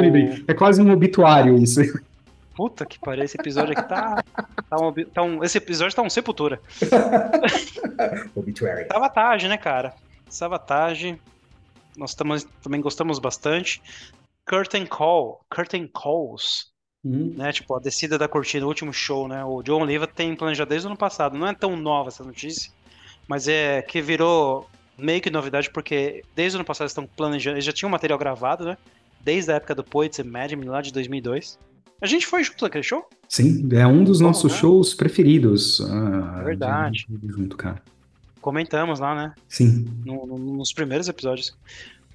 É 0.48 0.54
quase 0.54 0.80
um 0.82 0.90
obituário 0.90 1.56
isso. 1.56 1.80
Puta 2.54 2.84
que 2.84 2.98
pariu, 2.98 3.24
esse 3.24 3.38
episódio 3.38 3.72
aqui 3.72 3.88
tá. 3.88 4.22
tá, 4.68 4.76
um, 4.76 4.92
tá 4.92 5.22
um, 5.22 5.42
esse 5.44 5.56
episódio 5.58 5.94
tá 5.94 6.02
um 6.02 6.10
sepultura. 6.10 6.60
Obituary. 8.34 8.86
Savatage, 8.90 9.48
né, 9.48 9.56
cara? 9.56 9.94
Savatage. 10.28 11.18
Nós 11.96 12.14
tamo, 12.14 12.34
também 12.62 12.80
gostamos 12.80 13.18
bastante. 13.18 13.80
Curtain 14.46 14.86
Call. 14.86 15.44
Curtain 15.54 15.86
Calls. 15.88 16.69
Hum. 17.04 17.32
Né, 17.36 17.50
tipo, 17.52 17.74
a 17.74 17.80
descida 17.80 18.18
da 18.18 18.28
cortina, 18.28 18.64
o 18.66 18.68
último 18.68 18.92
show, 18.92 19.26
né? 19.26 19.42
O 19.44 19.62
John 19.62 19.82
Oliva 19.82 20.06
tem 20.06 20.34
planejado 20.36 20.68
desde 20.68 20.86
o 20.86 20.90
ano 20.90 20.98
passado. 20.98 21.36
Não 21.38 21.46
é 21.46 21.54
tão 21.54 21.74
nova 21.76 22.08
essa 22.08 22.22
notícia, 22.22 22.70
mas 23.26 23.48
é 23.48 23.80
que 23.82 24.02
virou 24.02 24.68
meio 24.98 25.20
que 25.22 25.30
novidade, 25.30 25.70
porque 25.70 26.22
desde 26.36 26.56
o 26.56 26.58
ano 26.58 26.64
passado 26.66 26.84
eles 26.84 26.92
estão 26.92 27.06
planejando. 27.06 27.56
Eles 27.56 27.64
já 27.64 27.72
tinham 27.72 27.90
material 27.90 28.18
gravado, 28.18 28.64
né? 28.66 28.76
Desde 29.22 29.50
a 29.50 29.54
época 29.56 29.74
do 29.74 29.82
Poets 29.82 30.20
and 30.20 30.24
Madmen, 30.24 30.68
lá 30.68 30.82
de 30.82 30.92
2002. 30.92 31.58
A 32.02 32.06
gente 32.06 32.26
foi 32.26 32.42
junto 32.44 32.64
naquele 32.64 32.82
show? 32.84 33.06
Sim, 33.28 33.66
é 33.72 33.86
um 33.86 34.02
dos 34.04 34.20
Bom, 34.20 34.26
nossos 34.28 34.52
né? 34.52 34.58
shows 34.58 34.92
preferidos. 34.94 35.80
ah, 35.82 36.38
É 36.40 36.44
verdade. 36.44 37.06
de- 37.08 37.16
de- 37.16 37.28
Junto, 37.32 37.56
cara. 37.56 37.82
Comentamos 38.40 39.00
lá, 39.00 39.14
né? 39.14 39.34
Sim. 39.48 39.86
No- 40.04 40.26
no- 40.26 40.38
nos 40.38 40.72
primeiros 40.72 41.08
episódios. 41.08 41.54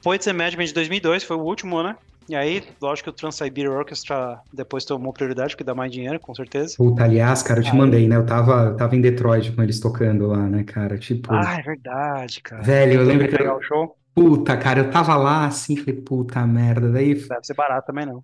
Poets 0.04 0.28
and 0.28 0.34
Madmen 0.34 0.66
de 0.68 0.74
2002 0.74 1.24
foi 1.24 1.38
o 1.38 1.42
último, 1.42 1.82
né? 1.84 1.96
E 2.28 2.36
aí, 2.36 2.64
lógico 2.82 3.06
que 3.06 3.10
o 3.12 3.14
Trans-Siberia 3.14 3.72
Orchestra 3.72 4.40
depois 4.54 4.84
tomou 4.84 5.14
prioridade, 5.14 5.50
porque 5.54 5.64
dá 5.64 5.76
mais 5.76 5.92
dinheiro, 5.92 6.20
com 6.20 6.34
certeza. 6.34 6.76
Puta, 6.78 7.04
aliás, 7.04 7.44
cara, 7.44 7.60
eu 7.60 7.64
te 7.64 7.72
Aí- 7.72 7.78
mandei, 7.78 8.08
né? 8.08 8.16
Eu 8.16 8.26
tava, 8.26 8.64
eu 8.70 8.76
tava 8.78 8.96
em 8.96 9.02
Detroit 9.02 9.52
com 9.52 9.62
eles 9.62 9.80
tocando 9.80 10.26
lá, 10.28 10.48
né, 10.48 10.64
cara? 10.64 10.98
Tipo, 10.98 11.32
Ah, 11.34 11.58
é 11.60 11.62
verdade, 11.62 12.42
cara. 12.42 12.64
velho, 12.64 12.94
eu 13.02 13.04
lembro 13.06 13.28
que 13.28 13.42
eu, 13.42 13.56
o 13.56 13.62
show. 13.62 13.96
puta, 14.16 14.56
cara, 14.58 14.80
eu 14.80 14.90
tava 14.90 15.16
lá 15.18 15.46
assim, 15.46 15.76
falei, 15.78 16.02
puta 16.02 16.46
merda. 16.48 16.90
Daí, 16.90 17.14
Deve 17.14 17.44
ser 17.44 17.54
barato 17.54 17.86
também, 17.88 18.06
não. 18.08 18.24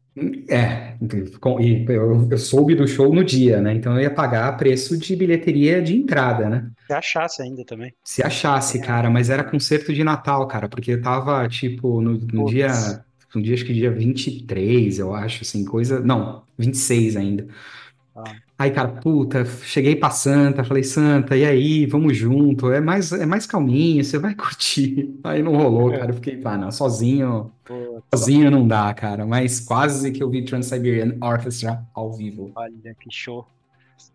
é, 0.50 0.96
com- 1.40 1.60
e 1.60 1.86
eu, 1.88 2.28
eu 2.32 2.38
soube 2.38 2.74
do 2.76 2.88
show 2.88 3.14
no 3.14 3.24
dia, 3.24 3.62
né? 3.62 3.74
Então 3.74 3.94
eu 3.96 4.02
ia 4.02 4.10
pagar 4.14 4.56
preço 4.58 4.98
de 4.98 5.16
bilheteria 5.16 5.82
de 5.82 5.96
entrada, 5.96 6.50
né? 6.50 6.72
Se 6.88 6.94
achasse 6.94 7.42
ainda 7.44 7.64
também. 7.66 7.94
Se 8.04 8.24
achasse, 8.24 8.80
É. 8.80 8.82
cara, 8.82 9.10
mas 9.10 9.30
era 9.30 9.44
concerto 9.44 9.94
de 9.94 10.04
Natal, 10.04 10.48
cara, 10.48 10.68
porque 10.68 10.92
eu 10.94 11.02
tava, 11.02 11.48
tipo, 11.48 12.02
no, 12.02 12.14
no 12.18 12.46
dia, 12.46 12.72
no 13.34 13.42
dia, 13.42 13.54
acho 13.54 13.66
que 13.66 13.74
dia 13.74 13.92
23, 13.92 15.00
eu 15.00 15.14
acho, 15.14 15.44
assim, 15.44 15.64
coisa, 15.66 16.00
não, 16.00 16.44
26 16.58 17.16
ainda. 17.18 17.48
Ah. 18.16 18.36
Aí, 18.60 18.70
cara, 18.70 18.90
puta, 18.90 19.44
cheguei 19.64 19.96
pra 19.96 20.12
Santa, 20.12 20.64
falei, 20.64 20.84
Santa, 20.84 21.36
e 21.36 21.44
aí, 21.44 21.86
vamos 21.88 22.16
junto, 22.16 22.72
é 22.72 22.80
mais, 22.80 23.12
é 23.12 23.26
mais 23.26 23.48
calminho, 23.48 24.04
você 24.04 24.20
vai 24.20 24.36
curtir. 24.36 25.18
Aí 25.24 25.42
não 25.42 25.56
rolou, 25.56 25.92
É. 25.94 25.98
cara, 25.98 26.12
eu 26.12 26.16
fiquei, 26.16 26.40
ah, 26.46 26.58
não, 26.58 26.72
sozinho, 26.72 27.52
Pô, 27.66 28.04
sozinho 28.14 28.52
não 28.52 28.68
dá, 28.68 28.94
cara, 28.94 29.26
mas 29.26 29.60
quase 29.62 30.12
que 30.12 30.22
eu 30.22 30.30
vi 30.30 30.44
Trans-Siberian 30.46 31.18
Orchestra 31.22 31.84
ao 31.94 32.12
vivo. 32.14 32.52
olha 32.56 32.96
que 33.00 33.10
show. 33.12 33.48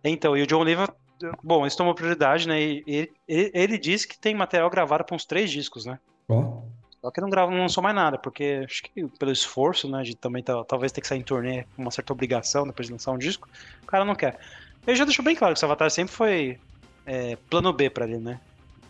Então, 0.05 0.37
e 0.37 0.43
o 0.43 0.47
John 0.47 0.61
Oliva, 0.61 0.95
bom, 1.43 1.62
eles 1.64 1.75
tomou 1.75 1.95
prioridade, 1.95 2.47
né? 2.47 2.61
E 2.61 2.85
ele, 3.27 3.51
ele, 3.53 3.79
disse 3.79 4.07
que 4.07 4.19
tem 4.19 4.35
material 4.35 4.71
gravado 4.71 5.05
para 5.05 5.17
uns 5.17 5.25
três 5.25 5.51
discos, 5.51 5.87
né? 5.87 5.99
Ó, 6.29 6.62
Só 7.01 7.11
que 7.11 7.21
não 7.21 7.31
grava, 7.31 7.51
não 7.51 7.61
lançou 7.61 7.83
mais 7.83 7.95
nada, 7.95 8.19
porque 8.19 8.63
acho 8.65 8.83
que 8.83 9.09
pelo 9.19 9.31
esforço, 9.33 9.89
né, 9.91 10.03
de 10.03 10.17
também 10.17 10.43
tal- 10.43 10.65
talvez 10.65 10.93
ter 10.93 11.01
que 11.01 11.07
sair 11.07 11.21
em 11.21 11.25
turnê 11.25 11.65
com 11.77 11.83
uma 11.83 11.91
certa 11.91 12.13
obrigação 12.13 12.67
depois 12.67 12.87
de 12.87 12.93
lançar 12.93 13.13
um 13.13 13.19
disco, 13.19 13.49
o 13.83 13.87
cara 13.87 14.05
não 14.05 14.15
quer. 14.15 14.39
Ele 14.87 14.97
já 14.97 15.05
deixou 15.05 15.25
bem 15.25 15.37
claro 15.37 15.55
que 15.55 15.59
o 15.59 15.61
Savatar 15.61 15.91
sempre 15.91 16.15
foi 16.15 16.61
é, 17.05 17.37
plano 17.49 17.73
B 17.73 17.91
pra 17.91 18.05
ele, 18.07 18.19
né? 18.19 18.41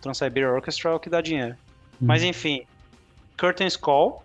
Trans-Siberia 0.01 0.51
Orchestra 0.51 0.91
é 0.91 0.95
o 0.95 1.01
que 1.01 1.11
dá 1.11 1.21
dinheiro. 1.21 1.57
Mas 2.01 2.23
Hum. 2.23 2.27
enfim, 2.29 2.61
Curtains 3.39 3.77
Call. 3.77 4.25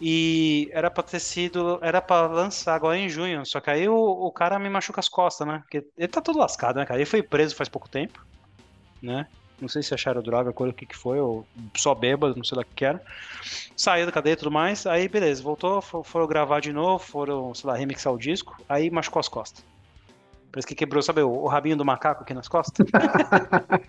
E 0.00 0.68
era 0.72 0.90
pra 0.90 1.02
ter 1.02 1.20
sido. 1.20 1.78
Era 1.82 2.02
pra 2.02 2.26
lançar 2.26 2.74
agora 2.74 2.96
em 2.98 3.08
junho. 3.08 3.44
Só 3.46 3.60
que 3.60 3.70
aí 3.70 3.88
o, 3.88 3.94
o 3.96 4.32
cara 4.32 4.58
me 4.58 4.68
machuca 4.68 5.00
as 5.00 5.08
costas, 5.08 5.46
né? 5.46 5.60
Porque 5.60 5.86
ele 5.96 6.08
tá 6.08 6.20
todo 6.20 6.38
lascado, 6.38 6.76
né, 6.76 6.86
cara? 6.86 6.98
Ele 6.98 7.06
foi 7.06 7.22
preso 7.22 7.54
faz 7.54 7.68
pouco 7.68 7.88
tempo, 7.88 8.18
né? 9.02 9.26
Não 9.62 9.68
sei 9.68 9.82
se 9.82 9.94
acharam 9.94 10.20
droga, 10.20 10.52
coisa 10.52 10.72
o 10.72 10.76
que 10.76 10.84
que 10.84 10.96
foi, 10.96 11.18
ou 11.20 11.46
só 11.76 11.94
bêbado, 11.94 12.34
não 12.36 12.44
sei 12.44 12.56
lá 12.56 12.62
o 12.62 12.74
que 12.74 12.84
era. 12.84 13.00
Saiu 13.76 14.04
da 14.04 14.12
cadeia 14.12 14.34
e 14.34 14.36
tudo 14.36 14.50
mais. 14.50 14.84
Aí 14.86 15.08
beleza, 15.08 15.42
voltou, 15.42 15.80
fo- 15.80 16.02
foram 16.02 16.26
gravar 16.26 16.60
de 16.60 16.72
novo, 16.72 16.98
foram, 17.02 17.54
sei 17.54 17.70
lá, 17.70 17.76
remixar 17.76 18.12
o 18.12 18.18
disco. 18.18 18.60
Aí 18.68 18.90
machucou 18.90 19.20
as 19.20 19.28
costas. 19.28 19.64
Parece 20.50 20.66
que 20.66 20.74
quebrou, 20.74 21.00
sabe, 21.02 21.22
o, 21.22 21.30
o 21.30 21.46
rabinho 21.46 21.76
do 21.76 21.84
macaco 21.84 22.24
aqui 22.24 22.34
nas 22.34 22.48
costas? 22.48 22.84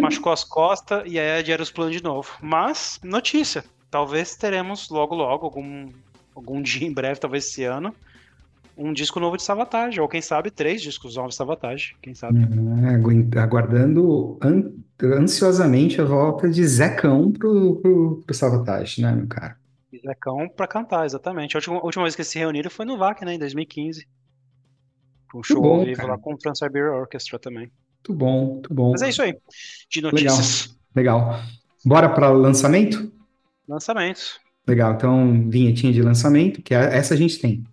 machucou 0.00 0.32
as 0.32 0.44
costas 0.44 1.02
e 1.06 1.18
aí 1.18 1.38
adiaram 1.40 1.62
os 1.62 1.70
planos 1.70 1.96
de 1.96 2.02
novo. 2.02 2.30
Mas, 2.40 2.98
notícia, 3.02 3.64
talvez 3.90 4.36
teremos 4.36 4.88
logo 4.90 5.14
logo, 5.14 5.46
algum, 5.46 5.88
algum 6.34 6.62
dia 6.62 6.86
em 6.86 6.92
breve, 6.92 7.20
talvez 7.20 7.46
esse 7.46 7.64
ano, 7.64 7.94
um 8.78 8.92
disco 8.92 9.18
novo 9.18 9.36
de 9.36 9.42
Savatage, 9.42 10.00
ou 10.00 10.08
quem 10.08 10.22
sabe 10.22 10.50
três 10.50 10.80
discos 10.80 11.16
novos 11.16 11.30
de 11.32 11.36
Savatage, 11.36 11.96
quem 12.00 12.14
sabe. 12.14 12.38
É, 12.84 12.94
agu- 12.94 13.38
aguardando 13.38 14.38
an- 14.40 14.72
ansiosamente 15.02 16.00
a 16.00 16.04
volta 16.04 16.48
de 16.48 16.64
Zecão 16.66 17.32
pro, 17.32 17.76
pro, 17.80 18.22
pro 18.24 18.34
Savatage, 18.34 19.02
né, 19.02 19.12
meu 19.12 19.26
cara? 19.26 19.56
E 19.92 19.98
Zecão 19.98 20.48
pra 20.48 20.66
cantar, 20.66 21.04
exatamente. 21.06 21.56
A 21.56 21.58
última, 21.58 21.76
a 21.78 21.84
última 21.84 22.04
vez 22.04 22.14
que 22.14 22.20
eles 22.22 22.30
se 22.30 22.38
reuniram 22.38 22.70
foi 22.70 22.84
no 22.86 22.96
VAC, 22.96 23.24
né, 23.24 23.34
em 23.34 23.38
2015. 23.38 24.06
Um 25.34 25.42
show 25.42 25.60
bom, 25.60 25.80
ao 25.80 25.84
vivo 25.84 25.96
cara. 25.96 26.10
lá 26.12 26.18
com 26.18 26.34
o 26.34 26.38
Trans-Siberia 26.38 26.92
Orchestra 26.92 27.38
também. 27.38 27.70
Muito 27.96 28.14
bom, 28.14 28.52
muito 28.54 28.72
bom. 28.74 28.92
Mas 28.92 29.02
é 29.02 29.08
isso 29.10 29.20
aí, 29.22 29.36
de 29.90 30.00
notícias. 30.00 30.78
Legal. 30.94 31.38
Bora 31.84 32.08
para 32.08 32.30
lançamento? 32.30 33.12
Lançamentos. 33.68 34.40
Legal, 34.66 34.94
então 34.94 35.48
vinhetinha 35.50 35.92
de 35.92 36.00
lançamento, 36.02 36.62
que 36.62 36.74
é- 36.74 36.96
essa 36.96 37.14
a 37.14 37.16
gente 37.16 37.38
tem. 37.38 37.64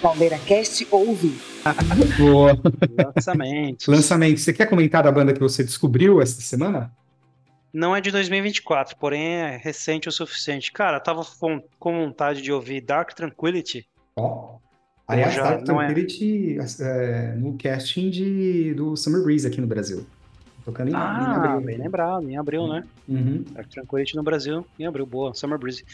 Palmeira 0.00 0.38
Cast 0.38 0.86
ouve. 0.90 1.38
Boa. 2.18 2.58
Lançamentos. 3.14 3.86
Lançamento. 3.86 4.40
Você 4.40 4.52
quer 4.52 4.66
comentar 4.66 5.02
da 5.02 5.12
banda 5.12 5.32
que 5.32 5.40
você 5.40 5.62
descobriu 5.62 6.20
essa 6.22 6.40
semana? 6.40 6.90
Não 7.72 7.94
é 7.94 8.00
de 8.00 8.10
2024, 8.10 8.96
porém 8.96 9.22
é 9.34 9.56
recente 9.62 10.08
o 10.08 10.12
suficiente. 10.12 10.72
Cara, 10.72 10.96
eu 10.96 11.02
tava 11.02 11.22
com, 11.38 11.62
com 11.78 11.92
vontade 12.06 12.42
de 12.42 12.50
ouvir 12.50 12.80
Dark 12.80 13.12
Tranquility. 13.14 13.86
Ó. 14.16 14.56
Aliás, 15.06 15.34
já 15.34 15.42
Dark 15.42 15.66
não 15.68 15.80
é- 15.80 15.86
Tranquility 15.86 16.56
é, 16.80 17.34
no 17.36 17.56
casting 17.58 18.10
de, 18.10 18.74
do 18.74 18.96
Summer 18.96 19.22
Breeze 19.22 19.46
aqui 19.46 19.60
no 19.60 19.66
Brasil. 19.66 20.06
Tocando 20.64 20.88
em, 20.88 20.92
em 20.92 20.96
Ah, 20.96 21.34
abril. 21.36 21.60
bem 21.66 21.78
lembrado, 21.78 22.28
em 22.28 22.36
abril, 22.36 22.66
né? 22.66 22.84
Uhum. 23.08 23.44
Dark 23.52 23.68
Tranquility 23.68 24.16
no 24.16 24.22
Brasil, 24.22 24.66
em 24.78 24.86
abril, 24.86 25.06
boa, 25.06 25.34
Summer 25.34 25.58
Breeze. 25.58 25.84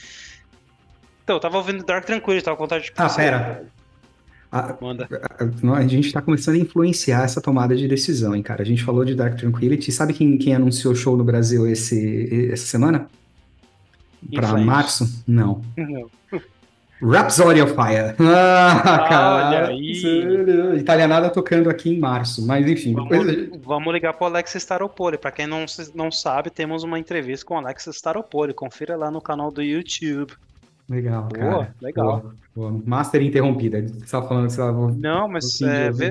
Então, 1.25 1.37
eu 1.37 1.41
tava 1.41 1.57
ouvindo 1.59 1.85
Dark 1.85 2.05
Tranquility, 2.05 2.45
tava 2.45 2.57
com 2.57 2.63
vontade 2.65 2.85
de 2.85 2.93
Ah, 2.97 3.09
pera. 3.09 3.65
A, 4.61 4.77
Manda. 4.81 5.09
a- 5.11 5.77
a 5.77 5.87
gente 5.87 6.13
tá 6.13 6.21
começando 6.23 6.55
a 6.57 6.59
influenciar 6.59 7.23
essa 7.25 7.41
tomada 7.41 7.77
de 7.77 7.87
decisão, 7.89 8.35
hein, 8.35 8.43
cara? 8.43 8.63
A 8.63 8.67
gente 8.67 8.83
falou 8.85 9.05
de 9.05 9.15
Dark 9.15 9.37
Tranquility. 9.39 9.91
Sabe 9.93 10.13
quem, 10.13 10.37
quem 10.39 10.55
anunciou 10.55 10.95
show 10.95 11.17
no 11.17 11.25
Brasil 11.25 11.67
esse, 11.67 12.51
essa 12.53 12.67
semana? 12.67 13.09
Pra 14.33 14.45
Inflames. 14.45 14.67
março? 14.67 15.25
Não. 15.27 15.63
Não. 15.77 16.11
Rhapsody 17.01 17.61
of 17.61 17.75
Fire. 17.75 18.15
Ah, 18.79 19.07
cara. 19.09 19.69
Olha 19.69 20.77
Italianada 20.77 21.29
tocando 21.31 21.69
aqui 21.69 21.91
em 21.91 21.99
março. 21.99 22.45
Mas 22.47 22.67
enfim, 22.67 22.95
depois 22.95 23.21
a 23.29 23.33
gente- 23.33 23.49
Vamos, 23.51 23.65
vamos 23.67 23.93
ligar 23.95 24.15
pro 24.15 24.27
Alex 24.27 24.55
Staropoli. 24.55 25.19
Pra 25.19 25.31
quem 25.31 25.47
não, 25.47 25.67
não 25.95 26.11
sabe, 26.11 26.49
temos 26.51 26.83
uma 26.83 26.99
entrevista 26.99 27.45
com 27.45 27.55
o 27.55 27.59
Alex 27.59 27.87
Staropoli. 27.89 28.55
Confira 28.55 28.97
lá 28.97 29.11
no 29.11 29.21
canal 29.21 29.51
do 29.51 29.63
YouTube. 29.63 30.33
Legal, 30.89 31.24
Boa, 31.28 31.34
cara. 31.66 31.74
legal. 31.80 32.20
Boa, 32.20 32.37
boa. 32.55 32.82
Master 32.87 33.20
interrompida. 33.22 33.82
Você 33.82 34.05
estava 34.05 34.28
falando 34.28 34.47
que 34.47 34.53
você 34.53 34.61
estava 34.61 34.93
Não, 34.93 35.28
mas 35.28 35.61
é, 35.61 35.91
vê- 35.91 36.11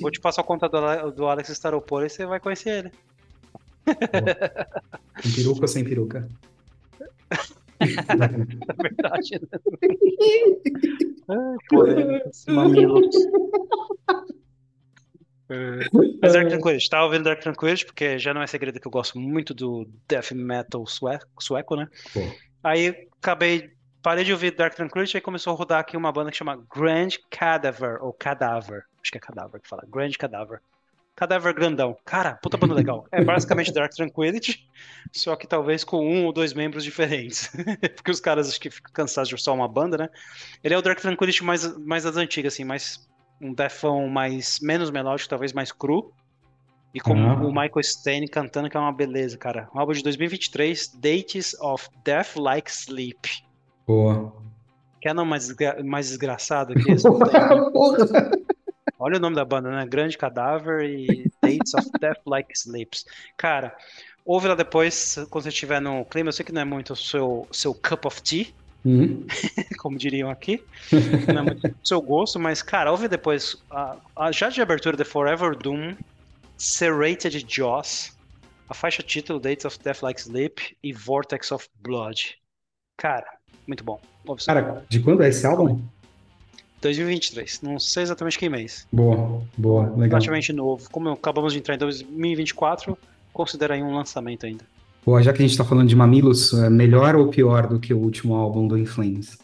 vou 0.00 0.10
te 0.10 0.20
passar 0.20 0.40
o 0.42 0.44
contato 0.44 0.72
do, 0.72 0.78
Ale- 0.78 1.12
do 1.12 1.26
Alex 1.26 1.48
Staropoli 1.50 2.06
e 2.06 2.10
você 2.10 2.24
vai 2.24 2.40
conhecer 2.40 2.86
ele. 2.86 2.92
Com 5.22 5.32
peruca 5.34 5.60
ou 5.62 5.68
sem 5.68 5.84
peruca? 5.84 6.28
Na 7.78 7.84
verdade. 8.82 9.40
né? 9.40 9.58
Ai, 11.28 11.56
polêmicas, 11.68 12.44
mamilos. 12.48 13.14
É, 15.48 15.78
Mas 16.20 16.32
Dark 16.32 16.48
Tranquility, 16.48 16.88
tava 16.88 17.04
ouvindo 17.04 17.24
Dark 17.24 17.40
Tranquility, 17.40 17.86
porque 17.86 18.18
já 18.18 18.32
não 18.34 18.42
é 18.42 18.46
segredo 18.46 18.80
que 18.80 18.86
eu 18.86 18.90
gosto 18.90 19.18
muito 19.18 19.54
do 19.54 19.86
death 20.08 20.32
metal 20.32 20.84
sueco, 20.86 21.26
sueco 21.38 21.76
né? 21.76 21.86
Pô. 22.12 22.20
Aí 22.64 23.08
acabei, 23.22 23.70
parei 24.06 24.22
de 24.22 24.32
ouvir 24.32 24.54
Dark 24.54 24.72
Tranquility 24.72 25.16
e 25.16 25.20
começou 25.20 25.52
a 25.52 25.56
rodar 25.56 25.80
aqui 25.80 25.96
uma 25.96 26.12
banda 26.12 26.30
que 26.30 26.36
chama 26.36 26.64
Grand 26.72 27.08
Cadaver, 27.28 27.98
ou 28.00 28.12
Cadaver, 28.12 28.84
acho 29.02 29.10
que 29.10 29.18
é 29.18 29.20
Cadaver 29.20 29.60
que 29.60 29.68
fala, 29.68 29.82
Grand 29.88 30.12
Cadaver. 30.16 30.60
Cadaver 31.16 31.52
grandão. 31.52 31.96
Cara, 32.04 32.34
puta 32.34 32.56
banda 32.56 32.72
legal. 32.72 33.08
É 33.10 33.24
basicamente 33.24 33.72
Dark 33.72 33.92
Tranquility, 33.92 34.64
só 35.12 35.34
que 35.34 35.44
talvez 35.44 35.82
com 35.82 36.06
um 36.06 36.24
ou 36.26 36.32
dois 36.32 36.52
membros 36.52 36.84
diferentes. 36.84 37.50
Porque 37.96 38.12
os 38.12 38.20
caras 38.20 38.48
acho 38.48 38.60
que 38.60 38.70
ficam 38.70 38.92
cansados 38.92 39.28
de 39.28 39.42
só 39.42 39.52
uma 39.52 39.66
banda, 39.66 39.98
né? 39.98 40.08
Ele 40.62 40.72
é 40.72 40.78
o 40.78 40.82
Dark 40.82 41.00
Tranquility 41.00 41.42
mais, 41.42 41.76
mais 41.76 42.04
das 42.04 42.16
antigas, 42.16 42.52
assim, 42.52 42.62
mais 42.62 43.04
um 43.40 43.52
defão 43.52 44.06
mais 44.06 44.60
menos 44.60 44.88
melódico, 44.88 45.28
talvez 45.28 45.52
mais 45.52 45.72
cru. 45.72 46.12
E 46.94 47.00
com 47.00 47.12
Ah. 47.12 47.34
o 47.34 47.48
Michael 47.48 47.82
Stein 47.82 48.28
cantando, 48.28 48.70
que 48.70 48.76
é 48.76 48.80
uma 48.80 48.92
beleza, 48.92 49.36
cara. 49.36 49.68
Um 49.74 49.80
álbum 49.80 49.94
de 49.94 50.02
2023, 50.04 50.92
Dates 50.94 51.54
of 51.60 51.88
Death 52.04 52.36
Like 52.36 52.70
Sleep. 52.70 53.45
Boa. 53.86 54.32
Quer 55.00 55.14
não 55.14 55.24
mais, 55.24 55.46
desgra- 55.46 55.82
mais 55.84 56.08
desgraçado 56.08 56.74
que 56.74 56.90
esse? 56.90 57.04
Porra. 57.08 58.30
Olha 58.98 59.16
o 59.18 59.20
nome 59.20 59.36
da 59.36 59.44
banda, 59.44 59.70
né? 59.70 59.86
Grande 59.86 60.16
Cadáver 60.18 60.82
e 60.84 61.30
Dates 61.42 61.74
of 61.74 61.88
Death 62.00 62.22
Like 62.26 62.52
Sleeps. 62.56 63.04
Cara, 63.36 63.76
ouve 64.24 64.48
lá 64.48 64.54
depois, 64.54 65.16
quando 65.30 65.44
você 65.44 65.50
estiver 65.50 65.80
no 65.80 66.04
clima. 66.06 66.28
Eu 66.28 66.32
sei 66.32 66.44
que 66.44 66.52
não 66.52 66.62
é 66.62 66.64
muito 66.64 66.94
o 66.94 66.96
seu, 66.96 67.46
seu 67.52 67.74
cup 67.74 68.06
of 68.06 68.22
tea, 68.22 68.46
Hum. 68.84 69.26
como 69.78 69.98
diriam 69.98 70.30
aqui. 70.30 70.62
Não 71.32 71.40
é 71.40 71.42
muito 71.42 71.68
do 71.68 71.76
seu 71.86 72.00
gosto, 72.00 72.38
mas, 72.38 72.62
cara, 72.62 72.90
ouve 72.90 73.06
depois. 73.08 73.56
a- 73.70 73.96
a- 74.16 74.32
já 74.32 74.48
de 74.48 74.62
abertura, 74.62 74.96
The 74.96 75.04
Forever 75.04 75.56
Doom, 75.56 75.94
Serrated 76.56 77.44
Jaws, 77.48 78.16
a 78.68 78.74
faixa 78.74 79.02
título 79.02 79.38
Dates 79.38 79.64
of 79.64 79.78
Death 79.80 80.02
Like 80.02 80.20
Sleep 80.20 80.76
e 80.82 80.92
Vortex 80.92 81.52
of 81.52 81.68
Blood. 81.80 82.38
Cara, 82.96 83.26
muito 83.66 83.84
bom. 83.84 84.00
Cara, 84.44 84.84
de 84.88 85.00
quando 85.00 85.22
é 85.22 85.28
esse 85.28 85.46
álbum? 85.46 85.80
2023, 86.80 87.62
não 87.62 87.78
sei 87.78 88.02
exatamente 88.02 88.38
que 88.38 88.48
mês. 88.48 88.86
Boa, 88.92 89.42
boa, 89.56 89.94
legal. 89.96 90.20
Novo. 90.54 90.88
Como 90.90 91.10
acabamos 91.10 91.52
de 91.52 91.58
entrar 91.58 91.74
em 91.74 91.78
2024, 91.78 92.96
considera 93.32 93.74
aí 93.74 93.82
um 93.82 93.94
lançamento 93.94 94.46
ainda. 94.46 94.64
Boa, 95.04 95.22
já 95.22 95.32
que 95.32 95.42
a 95.42 95.46
gente 95.46 95.56
tá 95.56 95.64
falando 95.64 95.88
de 95.88 95.96
mamilos, 95.96 96.52
é 96.52 96.68
melhor 96.68 97.14
ou 97.14 97.28
pior 97.28 97.66
do 97.66 97.78
que 97.78 97.94
o 97.94 97.98
último 97.98 98.34
álbum 98.34 98.66
do 98.66 98.76
In 98.76 98.86
Flames? 98.86 99.38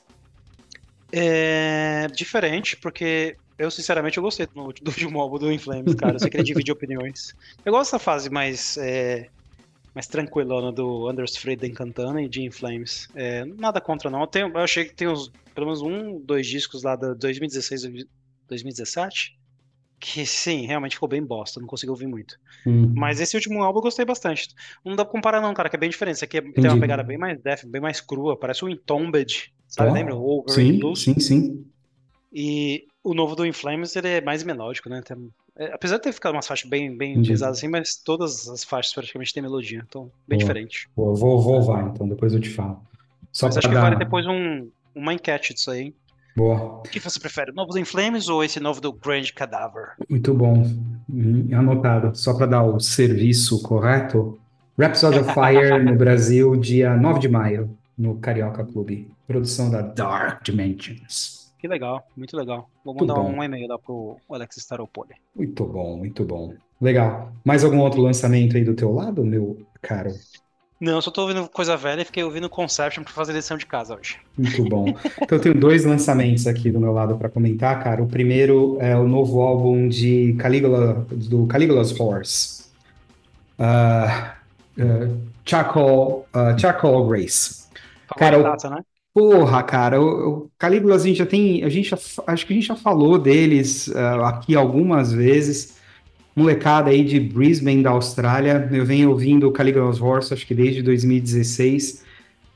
É 1.12 2.08
diferente, 2.14 2.76
porque 2.76 3.36
eu, 3.58 3.70
sinceramente, 3.70 4.16
eu 4.16 4.22
gostei 4.22 4.46
do, 4.46 4.72
do 4.72 4.90
último 4.90 5.20
álbum 5.20 5.38
do 5.38 5.52
In 5.52 5.58
Flames, 5.58 5.94
cara. 5.94 6.14
Eu 6.14 6.18
sei 6.18 6.28
que 6.30 6.36
ele 6.36 6.44
divide 6.44 6.70
opiniões. 6.72 7.34
Eu 7.64 7.72
gosto 7.72 7.92
dessa 7.92 7.98
fase 7.98 8.28
mais, 8.28 8.76
é, 8.78 9.28
mais 9.95 10.07
tranquilona 10.07 10.72
do 10.72 11.09
Anders 11.09 11.36
Frieden 11.36 11.72
cantando 11.72 12.18
e 12.20 12.28
de 12.28 12.43
In 12.43 12.51
Flames. 12.51 13.09
É, 13.14 13.45
nada 13.45 13.80
contra, 13.80 14.09
não. 14.11 14.20
Eu, 14.22 14.26
tenho- 14.26 14.49
eu 14.49 14.59
achei 14.59 14.84
que 14.84 14.95
tem 14.95 15.09
uns, 15.09 15.30
pelo 15.55 15.66
menos 15.66 15.82
um, 15.82 16.18
dois 16.20 16.47
discos 16.47 16.82
lá 16.82 16.97
da 16.97 17.12
2016 17.14 17.84
e 17.84 18.07
2017 18.49 19.38
que, 20.01 20.26
sim, 20.26 20.66
realmente 20.66 20.95
ficou 20.97 21.09
bem 21.09 21.22
bosta. 21.24 21.61
Não 21.61 21.66
consegui 21.68 21.90
ouvir 21.90 22.09
muito. 22.09 22.36
Hum. 22.66 22.93
Mas 22.97 23.20
esse 23.20 23.36
último 23.36 23.62
álbum 23.62 23.78
eu 23.78 23.82
gostei 23.82 24.05
bastante. 24.05 24.49
Não 24.84 24.97
dá 24.97 25.05
pra 25.05 25.12
comparar, 25.12 25.40
não, 25.40 25.55
cara, 25.55 25.68
que 25.68 25.76
é 25.76 25.78
bem 25.78 25.90
diferente. 25.90 26.16
Esse 26.16 26.24
aqui 26.24 26.38
é- 26.38 26.40
tem 26.40 26.51
Entendi. 26.51 26.68
uma 26.68 26.80
pegada 26.80 27.05
bem 27.05 27.16
mais 27.16 27.40
death, 27.40 27.64
bem 27.66 27.80
mais 27.80 28.01
crua. 28.01 28.36
Parece 28.36 28.64
o 28.64 28.68
Entombed, 28.68 29.53
sabe? 29.68 29.90
Ó, 29.90 29.93
Lembra? 29.95 30.16
O 30.16 30.40
Over 30.40 30.55
Sim, 30.55 30.78
Blues. 30.80 31.03
sim, 31.03 31.20
sim. 31.20 31.64
E 32.32 32.86
o 33.05 33.14
novo 33.14 33.36
do 33.36 33.47
In 33.47 33.53
Flames, 33.53 33.95
ele 33.95 34.09
é 34.09 34.20
mais 34.20 34.43
melódico, 34.43 34.88
né? 34.88 35.03
Tem- 35.03 35.30
apesar 35.72 35.96
de 35.96 36.03
ter 36.03 36.12
ficado 36.12 36.34
umas 36.34 36.46
faixas 36.46 36.68
bem, 36.68 36.96
bem 36.96 37.12
Entendi. 37.12 37.30
pesadas 37.30 37.59
assim, 37.59 37.68
mas 37.68 37.96
todas 37.96 38.48
as 38.48 38.64
faixas 38.64 38.92
praticamente 38.94 39.32
têm 39.32 39.42
melodia. 39.42 39.82
Então, 39.86 40.11
bem 40.26 40.38
Boa. 40.38 40.48
diferente. 40.48 40.88
Boa, 40.96 41.14
vou, 41.14 41.40
vou 41.40 41.55
ouvir, 41.55 41.90
então 41.90 42.09
depois 42.09 42.32
eu 42.32 42.40
te 42.40 42.50
falo. 42.50 42.80
Só 43.32 43.46
mas 43.46 43.57
acho 43.59 43.68
que 43.68 43.74
dar... 43.74 43.82
vale 43.82 43.96
depois 43.96 44.26
um, 44.26 44.68
uma 44.94 45.12
enquete 45.14 45.55
disso 45.55 45.70
aí. 45.70 45.94
Boa, 46.34 46.78
O 46.78 46.82
que 46.82 46.98
você 46.98 47.20
prefere? 47.20 47.50
O 47.50 47.55
novo 47.55 47.72
do 47.72 47.78
In 47.78 47.84
Flames 47.84 48.26
ou 48.28 48.42
esse 48.42 48.59
novo 48.59 48.80
do 48.80 48.90
Grand 48.92 49.24
Cadaver? 49.34 49.92
muito 50.09 50.32
bom. 50.32 50.62
Hum, 51.11 51.48
Anotado. 51.55 52.16
Só 52.16 52.32
para 52.34 52.46
dar 52.46 52.62
o 52.62 52.80
serviço 52.80 53.62
correto. 53.62 54.38
Rhapsody 54.78 55.18
of 55.18 55.34
Fire 55.34 55.78
no 55.84 55.94
Brasil, 55.94 56.57
dia 56.57 56.96
9 56.96 57.20
de 57.20 57.28
maio, 57.28 57.76
no 57.98 58.16
Carioca 58.16 58.64
Clube. 58.64 59.11
Produção 59.26 59.70
da 59.70 59.82
Dark 59.82 60.42
Dimensions. 60.42 61.41
Que 61.62 61.68
legal, 61.68 62.04
muito 62.16 62.36
legal. 62.36 62.68
Vou 62.84 62.92
mandar 62.92 63.20
um 63.20 63.40
e-mail 63.40 63.68
lá 63.68 63.78
pro 63.78 64.16
Alex 64.28 64.56
Staropoli. 64.56 65.14
Muito 65.32 65.64
bom, 65.64 65.96
muito 65.96 66.24
bom. 66.24 66.54
Legal. 66.80 67.32
Mais 67.44 67.62
algum 67.62 67.78
outro 67.78 68.02
lançamento 68.02 68.56
aí 68.56 68.64
do 68.64 68.74
teu 68.74 68.90
lado, 68.90 69.24
meu 69.24 69.64
caro? 69.80 70.10
Não, 70.80 70.94
eu 70.94 71.02
só 71.02 71.12
tô 71.12 71.22
ouvindo 71.22 71.48
coisa 71.48 71.76
velha 71.76 72.02
e 72.02 72.04
fiquei 72.04 72.24
ouvindo 72.24 72.48
Conception 72.48 73.04
pra 73.04 73.12
fazer 73.12 73.32
lição 73.32 73.56
de 73.56 73.64
casa 73.64 73.94
hoje. 73.94 74.18
Muito 74.36 74.64
bom. 74.64 74.86
Então, 75.22 75.38
eu 75.38 75.40
tenho 75.40 75.54
dois 75.54 75.84
lançamentos 75.84 76.48
aqui 76.48 76.68
do 76.68 76.80
meu 76.80 76.90
lado 76.90 77.16
para 77.16 77.28
comentar, 77.28 77.80
cara. 77.80 78.02
O 78.02 78.08
primeiro 78.08 78.76
é 78.80 78.96
o 78.96 79.06
novo 79.06 79.40
álbum 79.40 79.86
de 79.86 80.34
Caligula, 80.40 81.06
do 81.12 81.46
Caligula's 81.46 81.96
Horse. 81.96 82.64
Ah, 83.56 84.34
ah, 84.80 85.08
Charcoal, 85.46 86.26
ah, 86.32 86.58
Charcoal 86.58 87.06
Grace. 87.06 87.68
Cara, 88.18 88.38
Favoritaça, 88.38 88.68
né? 88.68 88.82
Porra, 89.14 89.62
cara, 89.62 90.00
o, 90.00 90.44
o 90.44 90.50
a 90.58 90.98
gente 90.98 91.18
já 91.18 91.26
tem, 91.26 91.62
a 91.62 91.68
gente 91.68 91.90
já, 91.90 91.98
acho 92.26 92.46
que 92.46 92.52
a 92.52 92.56
gente 92.56 92.66
já 92.66 92.76
falou 92.76 93.18
deles 93.18 93.94
ah, 93.94 94.28
aqui 94.28 94.56
algumas 94.56 95.12
vezes. 95.12 95.80
Molecada 96.34 96.88
aí 96.88 97.04
de 97.04 97.20
Brisbane, 97.20 97.82
da 97.82 97.90
Austrália. 97.90 98.66
Eu 98.72 98.86
venho 98.86 99.10
ouvindo 99.10 99.46
o 99.46 99.52
Caligula's 99.52 100.00
Horse, 100.00 100.32
acho 100.32 100.46
que 100.46 100.54
desde 100.54 100.80
2016. 100.82 102.02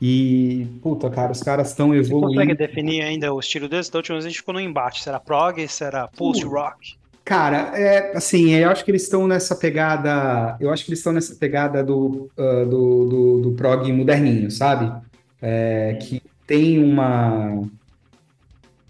E, 0.01 0.67
puta, 0.83 1.11
cara, 1.11 1.33
os 1.33 1.43
caras 1.43 1.69
estão 1.69 1.89
Você 1.89 2.11
consegue 2.11 2.15
evoluindo. 2.15 2.55
definir 2.55 3.03
ainda 3.03 3.33
o 3.35 3.39
estilo 3.39 3.69
deles? 3.69 3.91
Da 3.91 3.99
última 3.99 4.17
vez 4.17 4.25
a 4.25 4.29
gente 4.29 4.39
ficou 4.39 4.55
no 4.55 4.61
embate. 4.61 5.03
Será 5.03 5.21
prog? 5.21 5.69
Será 5.69 6.09
post-rock? 6.09 6.97
Cara, 7.23 7.73
é 7.79 8.17
assim, 8.17 8.51
eu 8.55 8.71
acho 8.71 8.83
que 8.83 8.91
eles 8.91 9.03
estão 9.03 9.27
nessa 9.27 9.55
pegada. 9.55 10.57
Eu 10.59 10.71
acho 10.73 10.85
que 10.85 10.91
eles 10.91 11.01
estão 11.01 11.13
nessa 11.13 11.35
pegada 11.35 11.85
do, 11.85 12.31
ah, 12.39 12.65
do, 12.65 13.05
do, 13.09 13.41
do 13.43 13.53
prog 13.53 13.93
moderninho, 13.93 14.51
sabe? 14.51 14.91
É, 15.43 15.99
que 16.01 16.23
tem 16.47 16.83
uma. 16.83 17.63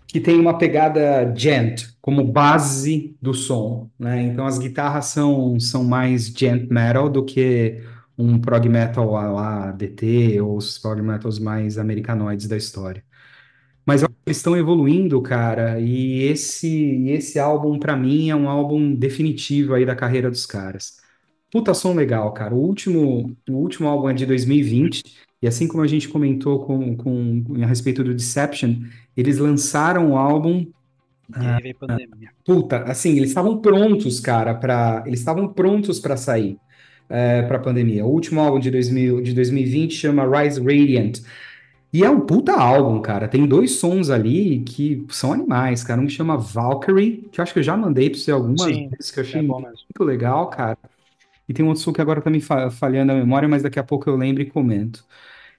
Que 0.06 0.20
tem 0.20 0.38
uma 0.38 0.56
pegada 0.56 1.32
gent 1.36 1.88
como 2.00 2.24
base 2.24 3.16
do 3.20 3.34
som, 3.34 3.90
né? 3.98 4.22
Então 4.22 4.46
as 4.46 4.58
guitarras 4.58 5.06
são, 5.06 5.58
são 5.58 5.84
mais 5.84 6.28
gent 6.28 6.70
metal 6.70 7.08
do 7.08 7.24
que 7.24 7.82
um 8.16 8.38
prog 8.40 8.68
metal 8.68 9.10
lá 9.10 9.72
DT 9.72 10.40
ou 10.40 10.56
os 10.56 10.78
prog 10.78 11.02
metals 11.02 11.38
mais 11.38 11.78
americanoides 11.78 12.46
da 12.46 12.56
história. 12.56 13.04
Mas 13.84 14.02
eles 14.02 14.38
estão 14.38 14.56
evoluindo, 14.56 15.20
cara, 15.22 15.80
e 15.80 16.22
esse, 16.24 17.08
esse 17.08 17.38
álbum, 17.38 17.78
pra 17.78 17.96
mim, 17.96 18.30
é 18.30 18.36
um 18.36 18.48
álbum 18.48 18.94
definitivo 18.94 19.74
aí 19.74 19.86
da 19.86 19.94
carreira 19.94 20.28
dos 20.30 20.44
caras. 20.44 20.96
Puta 21.50 21.72
som 21.72 21.94
legal, 21.94 22.32
cara. 22.34 22.54
O 22.54 22.58
último, 22.58 23.36
o 23.48 23.52
último 23.52 23.88
álbum 23.88 24.10
é 24.10 24.14
de 24.14 24.26
2020, 24.26 25.02
e 25.42 25.46
assim 25.46 25.68
como 25.68 25.82
a 25.82 25.86
gente 25.86 26.08
comentou 26.08 26.64
com, 26.64 26.96
com, 26.96 27.44
a 27.62 27.66
respeito 27.66 28.02
do 28.02 28.14
Deception, 28.14 28.82
eles 29.16 29.38
lançaram 29.38 30.12
o 30.12 30.16
álbum 30.16 30.66
E 31.38 31.46
aí 31.46 31.62
veio 31.62 31.74
pandemia. 31.76 32.30
Puta, 32.44 32.82
assim, 32.84 33.16
eles 33.16 33.30
estavam 33.30 33.58
prontos, 33.60 34.20
cara, 34.20 34.54
para 34.54 35.02
eles 35.06 35.20
estavam 35.20 35.48
prontos 35.52 35.98
para 36.00 36.16
sair 36.16 36.58
para 37.08 37.56
a 37.56 37.60
pandemia. 37.60 38.04
O 38.04 38.08
último 38.10 38.40
álbum 38.40 38.58
de, 38.58 38.70
2000, 38.70 39.20
de 39.22 39.32
2020 39.34 39.94
chama 39.94 40.24
Rise 40.24 40.60
Radiant. 40.60 41.20
E 41.92 42.04
é 42.04 42.10
um 42.10 42.20
puta 42.20 42.52
álbum, 42.52 43.00
cara. 43.00 43.28
Tem 43.28 43.46
dois 43.46 43.72
sons 43.78 44.10
ali 44.10 44.60
que 44.60 45.06
são 45.08 45.32
animais, 45.32 45.82
cara. 45.82 46.00
Um 46.00 46.08
chama 46.08 46.36
Valkyrie, 46.36 47.28
que 47.30 47.40
eu 47.40 47.42
acho 47.42 47.52
que 47.52 47.60
eu 47.60 47.62
já 47.62 47.76
mandei 47.76 48.10
para 48.10 48.18
você 48.18 48.30
algumas 48.30 48.62
Sim, 48.62 48.88
vezes, 48.90 49.10
que 49.10 49.20
eu 49.20 49.24
achei 49.24 49.40
É 49.40 49.42
bom 49.42 49.60
mesmo. 49.60 49.78
muito 49.88 50.04
legal, 50.04 50.50
cara. 50.50 50.78
E 51.48 51.54
tem 51.54 51.64
um 51.64 51.68
outro 51.68 51.82
som 51.82 51.92
que 51.92 52.00
agora 52.00 52.20
tá 52.20 52.30
me 52.30 52.40
fa- 52.40 52.70
falhando 52.70 53.12
a 53.12 53.14
memória, 53.14 53.48
mas 53.48 53.62
daqui 53.62 53.78
a 53.78 53.84
pouco 53.84 54.08
eu 54.10 54.16
lembro 54.16 54.42
e 54.42 54.46
comento. 54.50 55.04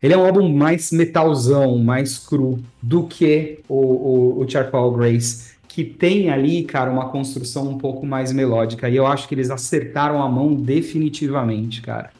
Ele 0.01 0.13
é 0.13 0.17
um 0.17 0.25
álbum 0.25 0.49
mais 0.55 0.91
metalzão, 0.91 1.77
mais 1.79 2.17
cru 2.19 2.63
do 2.81 3.07
que 3.07 3.59
o, 3.67 3.75
o, 4.39 4.43
o 4.43 4.49
Charcoal 4.49 4.91
Grace, 4.93 5.55
que 5.67 5.83
tem 5.83 6.29
ali, 6.29 6.63
cara, 6.65 6.91
uma 6.91 7.09
construção 7.09 7.67
um 7.69 7.77
pouco 7.77 8.05
mais 8.05 8.31
melódica. 8.33 8.89
E 8.89 8.95
eu 8.95 9.07
acho 9.07 9.27
que 9.27 9.35
eles 9.35 9.49
acertaram 9.49 10.21
a 10.21 10.29
mão 10.29 10.55
definitivamente, 10.55 11.81
cara. 11.81 12.11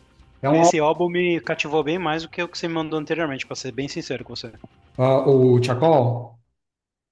É 0.42 0.50
um 0.50 0.60
álbum, 0.62 0.72
Esse 0.72 0.78
álbum 0.78 1.08
me 1.10 1.40
cativou 1.40 1.82
bem 1.86 1.98
mais 1.98 2.24
do 2.24 2.30
que 2.30 2.44
o 2.44 2.50
que 2.50 2.58
você 2.58 2.68
me 2.68 2.74
mandou 2.74 3.00
anteriormente, 3.00 3.48
pra 3.48 3.56
ser 3.56 3.72
bem 3.72 3.88
sincero 3.88 4.26
com 4.26 4.36
você. 4.36 4.52
ah, 4.98 5.24
o 5.28 5.60
Charcoal? 5.64 6.38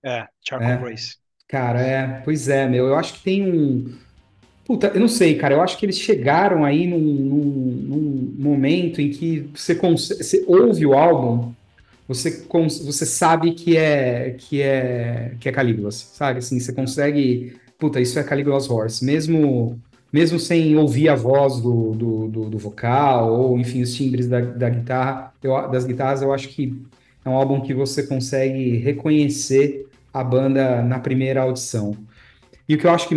É, 0.04 0.28
Charcoal 0.42 0.78
É. 0.78 0.78
Grace. 0.78 1.18
Cara, 1.48 1.82
é, 1.82 2.22
pois 2.24 2.48
é, 2.50 2.68
meu. 2.68 2.88
Eu 2.88 2.96
acho 2.98 3.16
que 3.16 3.24
tem 3.24 3.44
um. 3.52 3.98
Puta, 4.66 4.88
eu 4.88 5.00
não 5.00 5.08
sei, 5.08 5.38
cara. 5.38 5.54
Eu 5.54 5.62
acho 5.62 5.78
que 5.78 5.86
eles 5.86 6.00
chegaram 6.00 6.66
aí 6.66 6.88
num, 6.88 6.98
num- 7.00 7.84
num 7.88 8.36
momento 8.38 9.00
em 9.00 9.12
que 9.12 9.42
você, 9.56 9.76
você 9.76 10.44
ouve 10.48 10.86
o 10.86 10.94
álbum, 10.94 11.54
você, 12.08 12.46
você 12.84 13.06
sabe 13.06 13.54
que 13.54 13.78
é 13.78 14.32
que 14.40 14.62
é 14.62 15.36
que 15.40 15.50
é 15.50 15.52
Caligula's, 15.52 15.96
sabe? 16.14 16.40
Assim, 16.40 16.60
você 16.60 16.74
consegue. 16.74 17.58
Puta, 17.80 18.02
isso 18.02 18.20
é 18.20 18.24
Caligula's 18.24 18.70
Horse, 18.70 19.06
mesmo 19.06 19.82
mesmo 20.14 20.40
sem 20.40 20.78
ouvir 20.78 21.10
a 21.10 21.16
voz 21.16 21.60
do, 21.62 21.92
do, 21.94 22.28
do, 22.30 22.50
do 22.52 22.58
vocal 22.60 23.34
ou 23.34 23.60
enfim 23.60 23.82
os 23.84 23.94
timbres 23.96 24.28
da, 24.28 24.42
da 24.42 24.70
guitarra, 24.70 25.34
eu- 25.44 25.70
das 25.72 25.86
guitarras, 25.86 26.22
eu 26.22 26.34
acho 26.34 26.50
que 26.50 26.74
é 27.26 27.30
um 27.30 27.34
álbum 27.36 27.62
que 27.62 27.74
você 27.74 28.04
consegue 28.08 28.78
reconhecer 28.78 29.88
a 30.14 30.24
banda 30.24 30.82
na 30.84 31.00
primeira 31.00 31.42
audição. 31.44 31.98
E 32.68 32.76
o 32.76 32.78
que 32.80 32.88
eu 32.88 32.92
acho 32.92 33.08
que, 33.10 33.16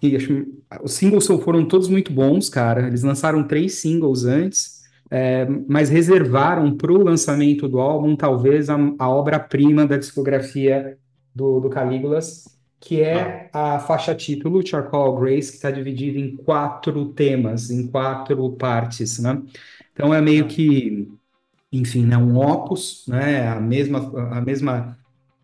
que 0.00 0.16
acho- 0.16 0.46
os 0.82 0.92
singles 0.94 1.26
foram 1.26 1.66
todos 1.66 1.88
muito 1.88 2.12
bons, 2.12 2.48
cara. 2.48 2.86
Eles 2.86 3.02
lançaram 3.02 3.46
três 3.46 3.74
singles 3.74 4.24
antes, 4.24 4.82
é, 5.10 5.44
mas 5.68 5.88
reservaram 5.88 6.76
para 6.76 6.92
o 6.92 7.02
lançamento 7.02 7.68
do 7.68 7.78
álbum 7.80 8.16
talvez 8.16 8.68
a, 8.70 8.76
a 8.98 9.08
obra-prima 9.08 9.86
da 9.86 9.96
discografia 9.96 10.98
do, 11.34 11.60
do 11.60 11.70
Caligula's, 11.70 12.44
que 12.80 13.00
é 13.00 13.48
a 13.52 13.78
faixa 13.78 14.14
título, 14.14 14.66
Charcoal 14.66 15.16
Grace, 15.18 15.50
que 15.50 15.56
está 15.56 15.70
dividida 15.70 16.18
em 16.18 16.36
quatro 16.36 17.06
temas, 17.12 17.70
em 17.70 17.86
quatro 17.88 18.50
partes, 18.56 19.18
né? 19.18 19.42
Então 19.92 20.12
é 20.14 20.20
meio 20.20 20.46
que, 20.48 21.08
enfim, 21.72 22.06
né, 22.06 22.16
um 22.16 22.36
opus, 22.38 23.04
né? 23.08 23.48
A 23.48 23.60
mesma, 23.60 23.98
a 24.38 24.40
mesma, 24.40 24.98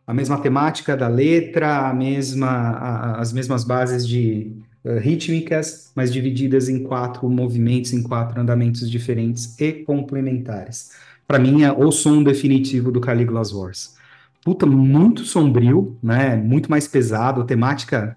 a 0.06 0.14
mesma 0.14 0.40
temática 0.42 0.96
da 0.96 1.08
letra, 1.08 1.88
a 1.90 1.94
mesma, 1.94 2.48
a- 2.48 3.20
as 3.20 3.32
mesmas 3.32 3.64
bases 3.64 4.06
de 4.06 4.56
eh, 4.84 4.98
rítmicas, 4.98 5.92
mas 5.94 6.12
divididas 6.12 6.68
em 6.68 6.82
quatro 6.82 7.28
movimentos, 7.30 7.92
em 7.92 8.02
quatro 8.02 8.40
andamentos 8.40 8.90
diferentes 8.90 9.58
e 9.60 9.72
complementares. 9.72 10.90
Para 11.26 11.38
mim, 11.38 11.62
é 11.62 11.72
o 11.72 11.90
som 11.92 12.22
definitivo 12.22 12.90
do 12.90 13.00
Caligula's 13.00 13.52
Wars. 13.52 13.96
Puta, 14.44 14.66
muito 14.66 15.24
sombrio, 15.24 15.96
né? 16.02 16.36
Muito 16.36 16.68
mais 16.70 16.88
pesado, 16.88 17.44
temática, 17.44 18.16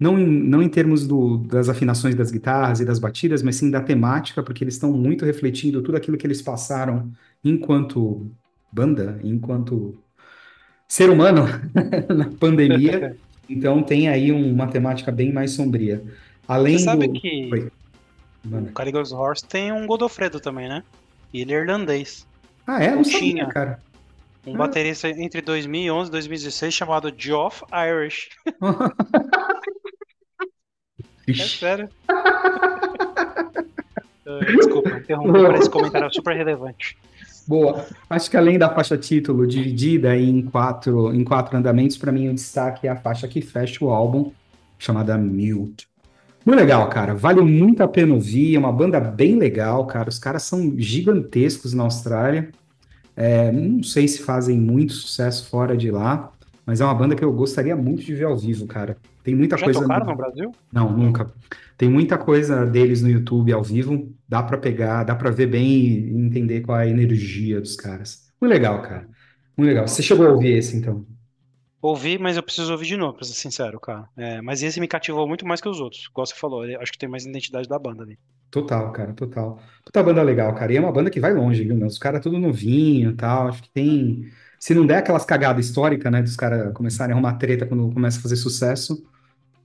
não 0.00 0.18
em, 0.18 0.26
não 0.26 0.62
em 0.62 0.68
termos 0.68 1.06
do, 1.06 1.38
das 1.38 1.68
afinações 1.68 2.14
das 2.14 2.30
guitarras 2.30 2.80
e 2.80 2.84
das 2.84 2.98
batidas, 2.98 3.42
mas 3.42 3.56
sim 3.56 3.70
da 3.70 3.80
temática, 3.80 4.42
porque 4.42 4.64
eles 4.64 4.74
estão 4.74 4.92
muito 4.92 5.24
refletindo 5.24 5.82
tudo 5.82 5.96
aquilo 5.96 6.16
que 6.16 6.26
eles 6.26 6.40
passaram 6.42 7.10
enquanto 7.44 8.30
banda, 8.72 9.18
enquanto 9.22 9.98
ser 10.88 11.10
humano 11.10 11.44
na 12.14 12.30
pandemia. 12.30 13.16
Então 13.48 13.82
tem 13.82 14.08
aí 14.08 14.32
um- 14.32 14.52
uma 14.52 14.66
temática 14.68 15.12
bem 15.12 15.32
mais 15.32 15.52
sombria. 15.52 16.02
Além 16.48 16.78
Você 16.78 16.84
sabe 16.84 17.08
do... 17.08 17.20
que 17.20 17.50
Oi. 17.52 17.70
o. 18.50 18.72
Caligula's 18.72 19.12
Horse 19.12 19.44
tem 19.46 19.72
um 19.72 19.86
Godofredo 19.86 20.40
também, 20.40 20.68
né? 20.68 20.82
E 21.32 21.42
ele 21.42 21.52
é 21.52 21.56
irlandês. 21.58 22.26
Ah, 22.66 22.82
é? 22.82 22.94
Não 22.94 23.04
sabia, 23.04 23.18
Tinha. 23.20 23.46
cara. 23.48 23.80
Um 24.46 24.54
Ah. 24.54 24.58
baterista 24.58 25.08
entre 25.08 25.40
2011 25.40 26.08
e 26.08 26.12
2016 26.12 26.72
chamado 26.74 27.12
Geoff 27.16 27.64
Irish. 27.72 28.28
É 31.28 31.34
sério. 31.34 31.88
Desculpa, 34.56 34.90
interrompi 34.90 35.40
para 35.40 35.58
esse 35.58 35.70
comentário 35.70 36.12
super 36.14 36.36
relevante. 36.36 36.96
Boa. 37.46 37.86
Acho 38.10 38.30
que 38.30 38.36
além 38.36 38.58
da 38.58 38.68
faixa 38.68 38.96
título 38.96 39.46
dividida 39.46 40.16
em 40.16 40.42
quatro, 40.42 41.14
em 41.14 41.22
quatro 41.22 41.56
andamentos, 41.56 41.96
para 41.96 42.10
mim 42.10 42.28
o 42.28 42.34
destaque 42.34 42.86
é 42.86 42.90
a 42.90 42.96
faixa 42.96 43.28
que 43.28 43.40
fecha 43.40 43.84
o 43.84 43.90
álbum, 43.90 44.32
chamada 44.78 45.16
Mute. 45.16 45.88
Muito 46.44 46.58
legal, 46.58 46.88
cara. 46.88 47.14
Vale 47.14 47.40
muito 47.40 47.82
a 47.82 47.88
pena 47.88 48.14
ouvir. 48.14 48.54
É 48.54 48.58
uma 48.58 48.72
banda 48.72 49.00
bem 49.00 49.36
legal, 49.36 49.84
cara. 49.86 50.08
Os 50.08 50.18
caras 50.18 50.44
são 50.44 50.74
gigantescos 50.78 51.72
na 51.72 51.82
Austrália. 51.82 52.50
É, 53.16 53.50
não 53.50 53.82
sei 53.82 54.06
se 54.06 54.22
fazem 54.22 54.58
muito 54.60 54.92
sucesso 54.92 55.48
fora 55.48 55.76
de 55.76 55.90
lá, 55.90 56.30
mas 56.66 56.80
é 56.80 56.84
uma 56.84 56.94
banda 56.94 57.14
que 57.14 57.24
eu 57.24 57.32
gostaria 57.32 57.76
muito 57.76 58.02
de 58.02 58.14
ver 58.14 58.24
ao 58.24 58.36
vivo, 58.36 58.66
cara. 58.66 58.96
Tem 59.22 59.34
muita 59.34 59.56
Já 59.56 59.64
coisa. 59.64 59.80
tocaram 59.80 60.06
no 60.06 60.16
Brasil? 60.16 60.52
Não, 60.72 60.90
nunca. 60.90 61.32
Tem 61.78 61.88
muita 61.88 62.18
coisa 62.18 62.66
deles 62.66 63.02
no 63.02 63.08
YouTube 63.08 63.52
ao 63.52 63.62
vivo, 63.62 64.12
dá 64.28 64.42
pra 64.42 64.58
pegar, 64.58 65.04
dá 65.04 65.14
pra 65.14 65.30
ver 65.30 65.46
bem 65.46 65.66
e 65.66 66.26
entender 66.26 66.62
qual 66.62 66.78
é 66.78 66.84
a 66.84 66.88
energia 66.88 67.60
dos 67.60 67.76
caras. 67.76 68.26
Muito 68.40 68.52
legal, 68.52 68.82
cara. 68.82 69.08
Muito 69.56 69.68
legal. 69.68 69.86
Você 69.86 70.02
chegou 70.02 70.26
a 70.26 70.32
ouvir 70.32 70.56
esse, 70.56 70.76
então? 70.76 71.06
Ouvi, 71.80 72.18
mas 72.18 72.36
eu 72.36 72.42
preciso 72.42 72.72
ouvir 72.72 72.86
de 72.86 72.96
novo, 72.96 73.14
pra 73.14 73.24
ser 73.24 73.34
sincero, 73.34 73.78
cara. 73.78 74.08
É, 74.16 74.42
mas 74.42 74.62
esse 74.62 74.80
me 74.80 74.88
cativou 74.88 75.26
muito 75.28 75.46
mais 75.46 75.60
que 75.60 75.68
os 75.68 75.80
outros. 75.80 76.08
Igual 76.10 76.26
você 76.26 76.34
falou, 76.34 76.62
acho 76.80 76.92
que 76.92 76.98
tem 76.98 77.08
mais 77.08 77.24
identidade 77.24 77.68
da 77.68 77.78
banda 77.78 78.02
ali. 78.02 78.18
Total, 78.50 78.90
cara, 78.92 79.12
total. 79.12 79.60
Puta 79.84 80.02
banda 80.02 80.22
legal, 80.22 80.54
cara. 80.54 80.72
E 80.72 80.76
é 80.76 80.80
uma 80.80 80.92
banda 80.92 81.10
que 81.10 81.20
vai 81.20 81.34
longe, 81.34 81.64
viu, 81.64 81.76
meu? 81.76 81.86
Os 81.86 81.98
caras 81.98 82.22
tudo 82.22 82.38
novinho 82.38 83.10
e 83.10 83.14
tal. 83.14 83.48
Acho 83.48 83.62
que 83.62 83.70
tem. 83.70 84.30
Se 84.58 84.74
não 84.74 84.86
der 84.86 84.98
aquelas 84.98 85.24
cagadas 85.24 85.66
históricas, 85.66 86.10
né, 86.10 86.22
dos 86.22 86.36
caras 86.36 86.72
começarem 86.72 87.12
a 87.12 87.16
arrumar 87.16 87.34
treta 87.34 87.66
quando 87.66 87.90
começa 87.92 88.18
a 88.18 88.22
fazer 88.22 88.36
sucesso, 88.36 89.04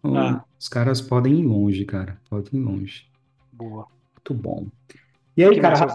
Ah. 0.04 0.44
os 0.60 0.68
caras 0.68 1.00
podem 1.02 1.40
ir 1.40 1.44
longe, 1.46 1.86
cara. 1.86 2.18
Podem 2.30 2.60
ir 2.60 2.64
longe. 2.64 3.06
Boa. 3.52 3.86
Muito 4.16 4.34
bom. 4.34 4.68
E 5.38 5.44
aí, 5.44 5.56
que 5.56 5.62
cara? 5.62 5.88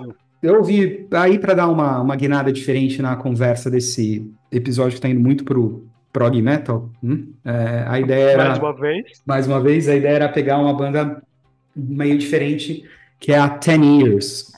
Eu 0.42 0.56
ouvi 0.58 1.06
aí 1.12 1.38
para 1.38 1.54
dar 1.54 1.68
uma, 1.68 2.00
uma 2.00 2.14
guinada 2.16 2.52
diferente 2.52 3.00
na 3.02 3.16
conversa 3.16 3.70
desse 3.70 4.30
episódio 4.52 4.94
que 4.96 5.00
tá 5.00 5.08
indo 5.08 5.20
muito 5.20 5.44
pro 5.44 5.86
prog 6.12 6.40
metal. 6.40 6.88
hum? 7.02 7.32
É, 7.44 7.84
a 7.88 7.98
ideia 8.00 8.30
era, 8.30 8.44
Mais 8.48 8.58
uma 8.58 8.72
vez. 8.74 9.22
mais 9.26 9.46
uma 9.46 9.60
vez, 9.60 9.88
a 9.88 9.94
ideia 9.96 10.14
era 10.14 10.28
pegar 10.28 10.58
uma 10.58 10.72
banda 10.72 11.22
meio 11.74 12.16
diferente, 12.16 12.84
que 13.18 13.32
é 13.32 13.38
a 13.38 13.48
Ten 13.48 14.00
Years. 14.00 14.52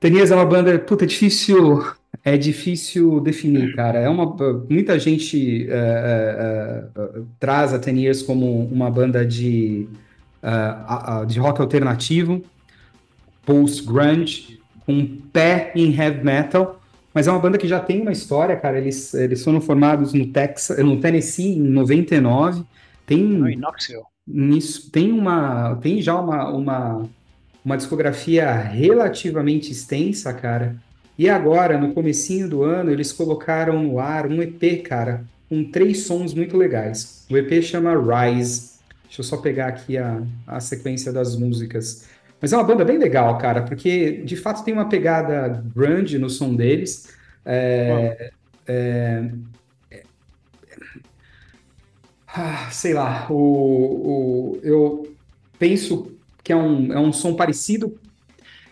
Ten 0.00 0.14
Years 0.14 0.30
é 0.30 0.34
uma 0.36 0.46
banda, 0.46 0.78
puta, 0.78 1.04
é 1.04 1.06
difícil, 1.06 1.84
é 2.26 2.36
difícil 2.36 3.20
definir, 3.20 3.72
cara. 3.76 4.00
É 4.00 4.08
uma, 4.08 4.26
muita 4.68 4.98
gente 4.98 5.70
é, 5.70 5.74
é, 5.76 7.00
é, 7.00 7.22
traz 7.38 7.72
a 7.72 7.78
Ten 7.78 8.00
Years 8.00 8.20
como 8.20 8.64
uma 8.66 8.90
banda 8.90 9.24
de, 9.24 9.86
é, 10.42 11.24
de 11.24 11.38
rock 11.38 11.60
alternativo, 11.60 12.42
post-grunge, 13.44 14.60
com 14.84 14.94
um 14.94 15.06
pé 15.32 15.70
em 15.76 15.94
heavy 15.94 16.24
metal, 16.24 16.80
mas 17.14 17.28
é 17.28 17.30
uma 17.30 17.38
banda 17.38 17.58
que 17.58 17.68
já 17.68 17.78
tem 17.78 18.02
uma 18.02 18.10
história, 18.10 18.56
cara. 18.56 18.76
Eles, 18.76 19.14
eles 19.14 19.44
foram 19.44 19.60
formados 19.60 20.12
no 20.12 20.26
Texas, 20.26 20.84
no 20.84 21.00
Tennessee 21.00 21.56
em 21.56 21.62
99. 21.62 22.64
Tem, 23.06 23.22
No 23.22 23.48
Inoxio. 23.48 24.02
nisso, 24.26 24.90
tem 24.90 25.12
uma, 25.12 25.76
tem 25.76 26.02
já 26.02 26.20
uma, 26.20 26.50
uma, 26.50 27.08
uma 27.64 27.76
discografia 27.76 28.52
relativamente 28.52 29.70
extensa, 29.70 30.34
cara. 30.34 30.74
E 31.18 31.28
agora, 31.28 31.78
no 31.78 31.94
comecinho 31.94 32.48
do 32.48 32.62
ano, 32.62 32.90
eles 32.90 33.12
colocaram 33.12 33.82
no 33.82 33.98
ar 33.98 34.26
um 34.26 34.42
EP, 34.42 34.82
cara, 34.82 35.30
com 35.48 35.70
três 35.70 36.04
sons 36.06 36.34
muito 36.34 36.56
legais. 36.56 37.24
O 37.30 37.36
EP 37.36 37.62
chama 37.62 37.92
Rise. 37.94 38.76
Deixa 39.08 39.20
eu 39.20 39.24
só 39.24 39.38
pegar 39.38 39.68
aqui 39.68 39.96
a, 39.96 40.22
a 40.46 40.60
sequência 40.60 41.12
das 41.12 41.36
músicas. 41.36 42.06
Mas 42.40 42.52
é 42.52 42.56
uma 42.56 42.64
banda 42.64 42.84
bem 42.84 42.98
legal, 42.98 43.38
cara, 43.38 43.62
porque 43.62 44.22
de 44.24 44.36
fato 44.36 44.62
tem 44.64 44.74
uma 44.74 44.88
pegada 44.88 45.62
grunge 45.74 46.18
no 46.18 46.28
som 46.28 46.54
deles. 46.54 47.08
É, 47.44 48.30
é, 48.66 49.32
é, 49.90 50.02
ah, 52.26 52.70
sei 52.70 52.92
lá, 52.94 53.26
o, 53.30 54.56
o- 54.56 54.60
eu 54.62 55.16
penso 55.58 56.16
que 56.42 56.52
é 56.52 56.56
um, 56.56 56.92
é 56.92 56.98
um 57.00 57.12
som 57.12 57.34
parecido. 57.34 57.98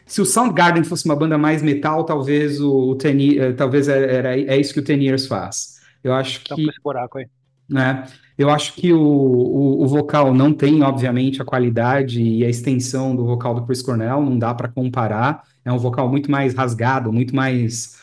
Se 0.06 0.20
o 0.20 0.24
Soundgarden 0.26 0.84
fosse 0.84 1.04
uma 1.06 1.16
banda 1.16 1.38
mais 1.38 1.62
metal, 1.62 2.04
talvez 2.04 2.60
o, 2.60 2.90
o 2.90 2.96
Ten 2.96 3.38
eh, 3.38 3.52
talvez 3.54 3.88
era, 3.88 4.06
era- 4.12 4.40
é 4.40 4.56
isso 4.58 4.74
que 4.74 4.80
o 4.80 4.84
Ten 4.84 5.02
Years 5.02 5.26
faz. 5.26 5.80
Eu 6.02 6.12
acho 6.14 6.42
Tá 6.48 6.56
que 6.56 6.70
esse 6.70 6.80
buraco 6.82 7.18
aí. 7.18 7.28
né? 7.68 8.06
Eu 8.36 8.50
acho 8.50 8.74
que 8.74 8.92
o, 8.92 9.00
o, 9.00 9.82
o 9.84 9.86
vocal 9.88 10.34
não 10.34 10.52
tem, 10.52 10.82
obviamente, 10.82 11.40
a 11.40 11.44
qualidade 11.44 12.20
e 12.22 12.44
a 12.44 12.48
extensão 12.48 13.14
do 13.14 13.24
vocal 13.24 13.54
do 13.54 13.64
Chris 13.64 13.80
Cornell, 13.82 14.22
não 14.22 14.38
dá 14.38 14.52
para 14.54 14.68
comparar. 14.68 15.44
É 15.64 15.72
um 15.72 15.78
vocal 15.78 16.08
muito 16.08 16.30
mais 16.30 16.54
rasgado, 16.54 17.12
muito 17.12 17.34
mais 17.34 17.96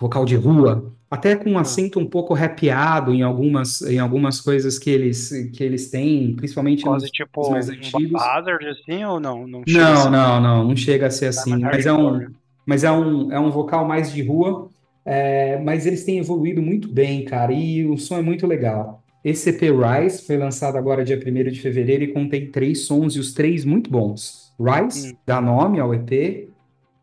vocal 0.00 0.24
de 0.24 0.36
rua, 0.36 0.94
até 1.10 1.34
com 1.34 1.50
um 1.50 1.58
acento 1.58 1.98
um 1.98 2.06
pouco 2.06 2.32
rapeado 2.34 3.12
em 3.12 3.22
algumas, 3.22 3.82
em 3.82 3.98
algumas 3.98 4.40
coisas 4.40 4.78
que 4.78 4.88
eles, 4.90 5.30
que 5.52 5.62
eles 5.64 5.90
têm, 5.90 6.34
principalmente 6.36 6.82
Quase 6.84 7.04
nos 7.06 7.10
tipo 7.10 7.50
mais 7.50 7.68
um 7.68 7.72
antigos. 7.72 8.22
Hazard 8.22 8.66
assim 8.68 9.04
ou 9.04 9.18
não? 9.18 9.46
Não, 9.46 9.62
Não, 9.66 9.96
ser. 9.96 10.10
não, 10.10 10.40
não, 10.40 10.64
não 10.68 10.76
chega 10.76 11.06
a 11.08 11.10
ser 11.10 11.26
assim, 11.26 11.56
mas 11.58 11.84
é 11.86 11.92
um, 11.92 12.16
né? 12.16 12.28
mas 12.64 12.84
é 12.84 12.92
um, 12.92 13.32
é 13.32 13.40
um 13.40 13.50
vocal 13.50 13.86
mais 13.86 14.12
de 14.12 14.22
rua, 14.22 14.68
é, 15.04 15.58
mas 15.58 15.84
eles 15.86 16.04
têm 16.04 16.18
evoluído 16.18 16.62
muito 16.62 16.86
bem, 16.88 17.24
cara, 17.24 17.52
e 17.52 17.84
o 17.84 17.96
som 17.98 18.18
é 18.18 18.22
muito 18.22 18.46
legal. 18.46 19.02
Esse 19.24 19.50
EP 19.50 19.62
Rise 19.62 20.22
foi 20.24 20.38
lançado 20.38 20.76
agora 20.78 21.04
dia 21.04 21.18
1º 21.18 21.50
de 21.50 21.60
fevereiro 21.60 22.04
e 22.04 22.08
contém 22.12 22.50
três 22.50 22.86
sons, 22.86 23.16
e 23.16 23.18
os 23.18 23.34
três 23.34 23.64
muito 23.64 23.90
bons. 23.90 24.52
Rise, 24.60 25.12
Hum. 25.12 25.16
dá 25.26 25.40
nome 25.40 25.80
ao 25.80 25.92
EP, 25.92 26.48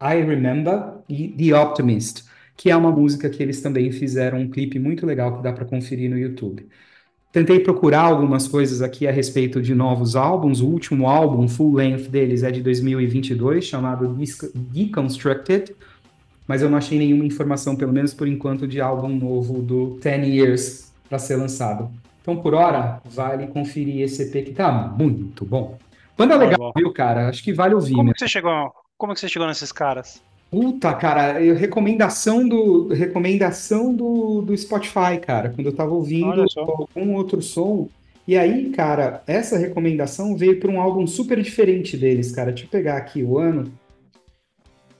I 0.01 0.15
Remember 0.23 0.93
e 1.09 1.27
The 1.29 1.59
Optimist, 1.59 2.23
que 2.57 2.69
é 2.71 2.75
uma 2.75 2.91
música 2.91 3.29
que 3.29 3.41
eles 3.41 3.61
também 3.61 3.91
fizeram 3.91 4.39
um 4.39 4.49
clipe 4.49 4.79
muito 4.79 5.05
legal 5.05 5.37
que 5.37 5.43
dá 5.43 5.53
para 5.53 5.63
conferir 5.63 6.09
no 6.09 6.17
YouTube. 6.17 6.67
Tentei 7.31 7.59
procurar 7.59 8.01
algumas 8.01 8.47
coisas 8.47 8.81
aqui 8.81 9.07
a 9.07 9.11
respeito 9.11 9.61
de 9.61 9.75
novos 9.75 10.15
álbuns. 10.15 10.59
O 10.59 10.67
último 10.67 11.07
álbum, 11.07 11.47
full 11.47 11.75
length 11.75 12.09
deles, 12.09 12.41
é 12.41 12.49
de 12.49 12.61
2022, 12.63 13.63
chamado 13.63 14.17
Deconstructed, 14.55 15.75
mas 16.47 16.61
eu 16.61 16.69
não 16.69 16.77
achei 16.77 16.97
nenhuma 16.97 17.25
informação, 17.25 17.75
pelo 17.75 17.93
menos 17.93 18.13
por 18.13 18.27
enquanto, 18.27 18.67
de 18.67 18.81
álbum 18.81 19.09
novo 19.09 19.61
do 19.61 19.97
Ten 20.01 20.25
Years 20.25 20.91
para 21.07 21.19
ser 21.19 21.35
lançado. 21.35 21.91
Então, 22.21 22.37
por 22.37 22.53
hora, 22.55 23.01
vale 23.05 23.47
conferir 23.47 24.01
esse 24.01 24.23
EP 24.23 24.45
que 24.45 24.53
tá 24.53 24.71
muito 24.71 25.45
bom. 25.45 25.77
Banda 26.17 26.39
Tá 26.39 26.45
legal, 26.45 26.73
viu, 26.75 26.91
cara? 26.91 27.29
Acho 27.29 27.43
que 27.43 27.53
vale 27.53 27.75
ouvir, 27.75 27.93
Como 27.93 28.07
né? 28.07 28.13
que 28.13 28.19
você 28.19 28.27
chegou? 28.27 28.73
Como 28.97 29.13
que 29.13 29.19
você 29.19 29.29
chegou 29.29 29.47
nesses 29.47 29.71
caras? 29.71 30.21
Puta, 30.49 30.93
cara, 30.93 31.41
eu- 31.43 31.55
recomendação 31.55 32.47
do 32.47 32.87
recomendação 32.87 33.93
do, 33.93 34.41
do 34.41 34.57
Spotify, 34.57 35.19
cara, 35.21 35.49
quando 35.49 35.67
eu 35.67 35.75
tava 35.75 35.91
ouvindo 35.91 36.45
algum 36.95 37.15
outro 37.15 37.41
som. 37.41 37.89
E 38.25 38.37
aí, 38.37 38.69
cara, 38.71 39.21
essa 39.27 39.57
recomendação 39.57 40.35
veio 40.35 40.59
para 40.59 40.69
um 40.71 40.81
álbum 40.81 41.05
super 41.07 41.41
diferente 41.41 41.95
deles, 41.97 42.31
cara. 42.31 42.51
Deixa 42.51 42.65
eu 42.65 42.69
pegar 42.69 42.97
aqui 42.97 43.23
o 43.23 43.37
ano. 43.37 43.71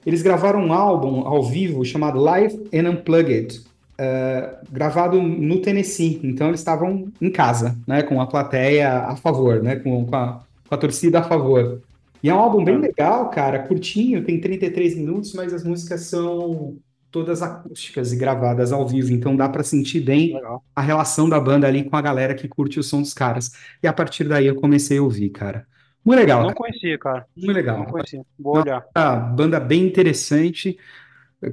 Eles 0.05 0.21
gravaram 0.21 0.59
um 0.65 0.71
álbum 0.71 1.27
ao 1.27 1.43
vivo 1.43 1.83
chamado 1.83 2.19
Live 2.19 2.69
and 2.73 2.89
Unplugged, 2.89 3.59
uh, 3.99 4.57
gravado 4.71 5.21
no 5.21 5.61
Tennessee. 5.61 6.19
Então 6.23 6.47
eles 6.47 6.61
estavam 6.61 7.11
em 7.21 7.29
casa, 7.29 7.77
né? 7.85 8.01
Com 8.03 8.21
a 8.21 8.27
plateia 8.27 8.99
a 8.99 9.15
favor, 9.17 9.61
né? 9.61 9.75
Com, 9.77 10.05
com, 10.05 10.15
a, 10.15 10.39
com 10.67 10.75
a 10.75 10.77
torcida 10.77 11.19
a 11.19 11.23
favor. 11.23 11.81
E 12.21 12.29
é 12.29 12.33
um 12.33 12.39
álbum 12.39 12.63
bem 12.63 12.75
ah. 12.75 12.79
legal, 12.79 13.29
cara, 13.29 13.59
curtinho, 13.59 14.23
tem 14.23 14.39
33 14.39 14.97
minutos, 14.97 15.33
mas 15.33 15.53
as 15.53 15.63
músicas 15.63 16.01
são 16.01 16.77
todas 17.11 17.41
acústicas 17.41 18.11
e 18.11 18.17
gravadas 18.17 18.71
ao 18.71 18.87
vivo, 18.87 19.11
então 19.11 19.35
dá 19.35 19.47
para 19.47 19.63
sentir 19.63 20.01
bem 20.01 20.33
legal. 20.33 20.63
a 20.75 20.81
relação 20.81 21.27
da 21.29 21.39
banda 21.39 21.67
ali 21.67 21.83
com 21.83 21.95
a 21.95 22.01
galera 22.01 22.35
que 22.35 22.47
curte 22.47 22.79
o 22.79 22.83
som 22.83 23.01
dos 23.01 23.13
caras. 23.13 23.51
E 23.81 23.87
a 23.87 23.93
partir 23.93 24.25
daí 24.25 24.45
eu 24.45 24.55
comecei 24.55 24.97
a 24.97 25.01
ouvir, 25.01 25.29
cara. 25.29 25.65
Muito 26.03 26.19
legal. 26.19 26.39
Não 26.39 26.49
cara. 26.49 26.59
conhecia, 26.59 26.97
cara. 26.97 27.25
Muito 27.35 27.51
legal. 27.51 27.79
Não 27.79 27.85
conhecia. 27.85 28.25
Vou 28.37 28.57
olhar. 28.57 28.85
Uma 28.95 29.15
banda 29.15 29.59
bem 29.59 29.85
interessante, 29.85 30.77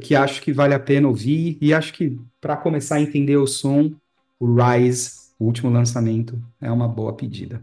que 0.00 0.14
acho 0.14 0.42
que 0.42 0.52
vale 0.52 0.74
a 0.74 0.80
pena 0.80 1.08
ouvir, 1.08 1.58
e 1.60 1.72
acho 1.72 1.92
que 1.92 2.18
para 2.40 2.56
começar 2.56 2.96
a 2.96 3.00
entender 3.00 3.36
o 3.36 3.46
som, 3.46 3.92
o 4.38 4.54
Rise, 4.54 5.10
o 5.38 5.44
último 5.44 5.70
lançamento, 5.70 6.38
é 6.60 6.70
uma 6.70 6.88
boa 6.88 7.14
pedida. 7.14 7.62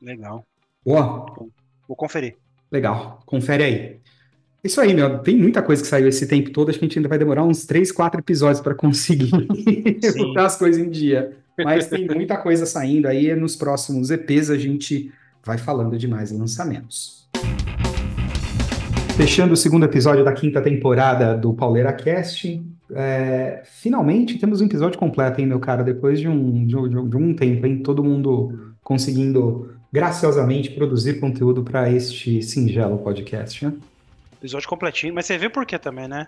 Legal. 0.00 0.44
Boa. 0.84 1.26
Vou 1.86 1.96
conferir. 1.96 2.36
Legal. 2.70 3.20
Confere 3.26 3.62
aí. 3.64 3.96
Isso 4.62 4.80
aí, 4.80 4.94
meu. 4.94 5.18
Tem 5.18 5.36
muita 5.36 5.62
coisa 5.62 5.82
que 5.82 5.88
saiu 5.88 6.08
esse 6.08 6.26
tempo 6.26 6.50
todo. 6.50 6.70
Acho 6.70 6.78
que 6.78 6.84
a 6.84 6.88
gente 6.88 6.98
ainda 6.98 7.08
vai 7.08 7.18
demorar 7.18 7.44
uns 7.44 7.66
3, 7.66 7.92
4 7.92 8.20
episódios 8.20 8.60
para 8.60 8.74
conseguir 8.74 9.30
botar 10.16 10.46
as 10.46 10.56
coisas 10.56 10.80
em 10.80 10.88
dia. 10.88 11.36
Mas 11.62 11.86
tem 11.86 12.06
muita 12.08 12.36
coisa 12.36 12.64
saindo 12.64 13.06
aí. 13.06 13.34
Nos 13.36 13.54
próximos 13.54 14.10
EPs 14.10 14.50
a 14.50 14.56
gente 14.56 15.12
vai 15.44 15.58
falando 15.58 15.98
de 15.98 16.08
mais 16.08 16.32
lançamentos. 16.32 17.28
Fechando 19.16 19.52
o 19.52 19.56
segundo 19.56 19.84
episódio 19.84 20.24
da 20.24 20.32
quinta 20.32 20.60
temporada 20.60 21.36
do 21.36 21.54
Pauleira 21.54 21.92
Cast, 21.92 22.60
é, 22.92 23.62
finalmente 23.64 24.38
temos 24.38 24.60
um 24.60 24.66
episódio 24.66 24.98
completo, 24.98 25.40
hein, 25.40 25.46
meu 25.46 25.60
cara? 25.60 25.84
Depois 25.84 26.18
de 26.18 26.26
um, 26.26 26.66
de, 26.66 26.74
de, 26.74 27.08
de 27.08 27.16
um 27.16 27.34
tempo, 27.34 27.66
hein? 27.66 27.78
Todo 27.78 28.02
mundo 28.02 28.74
conseguindo 28.82 29.73
graciosamente 29.94 30.72
produzir 30.72 31.20
conteúdo 31.20 31.62
para 31.62 31.88
este 31.88 32.42
singelo 32.42 32.98
podcast, 32.98 33.64
né? 33.64 33.72
Episódio 34.40 34.68
completinho, 34.68 35.14
mas 35.14 35.24
você 35.24 35.38
vê 35.38 35.48
por 35.48 35.64
quê 35.64 35.78
também, 35.78 36.08
né? 36.08 36.26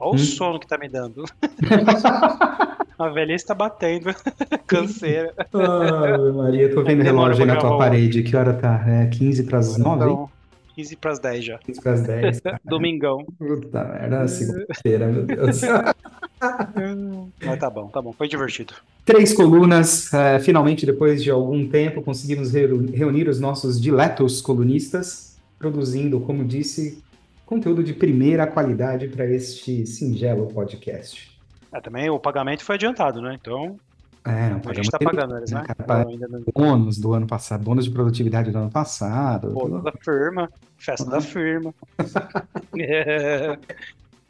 Olha 0.00 0.10
hum. 0.10 0.14
o 0.16 0.18
sono 0.18 0.58
que 0.58 0.66
tá 0.66 0.76
me 0.76 0.88
dando. 0.88 1.24
A 2.98 3.08
velhice 3.08 3.46
tá 3.46 3.54
batendo. 3.54 4.12
Canseira. 4.66 5.32
Ah, 5.52 6.32
Maria, 6.34 6.74
tô 6.74 6.82
vendo 6.82 7.02
relógio 7.02 7.42
aí 7.42 7.46
na 7.46 7.56
tua 7.56 7.78
parede. 7.78 8.24
Que 8.24 8.36
hora 8.36 8.52
tá? 8.52 8.82
É 8.86 9.06
15 9.06 9.44
para 9.44 9.58
as 9.58 9.78
9? 9.78 9.96
Então, 9.96 10.30
15 10.74 10.96
para 10.96 11.12
as 11.12 11.18
10 11.18 11.44
já. 11.44 11.58
15 11.58 11.80
para 11.80 11.92
as 11.92 12.02
10. 12.02 12.42
Domingão. 12.64 13.24
Puta 13.38 13.84
merda, 13.84 14.26
segunda-feira, 14.28 15.06
meu 15.06 15.24
Deus. 15.24 15.60
Mas 17.44 17.58
tá 17.58 17.70
bom, 17.70 17.88
tá 17.88 18.02
bom. 18.02 18.12
Foi 18.12 18.28
divertido. 18.28 18.74
Três 19.04 19.32
colunas. 19.32 20.10
Uh, 20.12 20.40
finalmente, 20.42 20.84
depois 20.84 21.22
de 21.22 21.30
algum 21.30 21.68
tempo, 21.68 22.02
conseguimos 22.02 22.52
reunir 22.52 23.28
os 23.28 23.40
nossos 23.40 23.80
diletos 23.80 24.40
colunistas, 24.42 25.36
produzindo, 25.58 26.20
como 26.20 26.44
disse, 26.44 27.02
conteúdo 27.46 27.82
de 27.82 27.92
primeira 27.92 28.46
qualidade 28.46 29.08
para 29.08 29.26
este 29.26 29.86
singelo 29.86 30.46
podcast. 30.48 31.32
É, 31.72 31.80
também 31.80 32.08
o 32.10 32.18
pagamento 32.18 32.64
foi 32.64 32.74
adiantado, 32.76 33.20
né? 33.20 33.36
Então. 33.40 33.78
É, 34.26 34.48
não, 34.48 34.60
a 34.64 34.74
gente 34.74 34.86
está 34.86 34.98
pagando 34.98 35.36
eles, 35.36 35.50
né? 35.50 35.62
Cara, 35.66 36.04
não... 36.04 36.44
Bônus 36.54 36.98
do 36.98 37.12
ano 37.12 37.26
passado, 37.26 37.62
bônus 37.62 37.84
de 37.84 37.90
produtividade 37.90 38.50
do 38.50 38.56
ano 38.56 38.70
passado. 38.70 39.50
Bônus 39.50 39.84
da 39.84 39.92
firma, 40.02 40.50
festa 40.78 41.04
da 41.04 41.20
firma. 41.20 41.74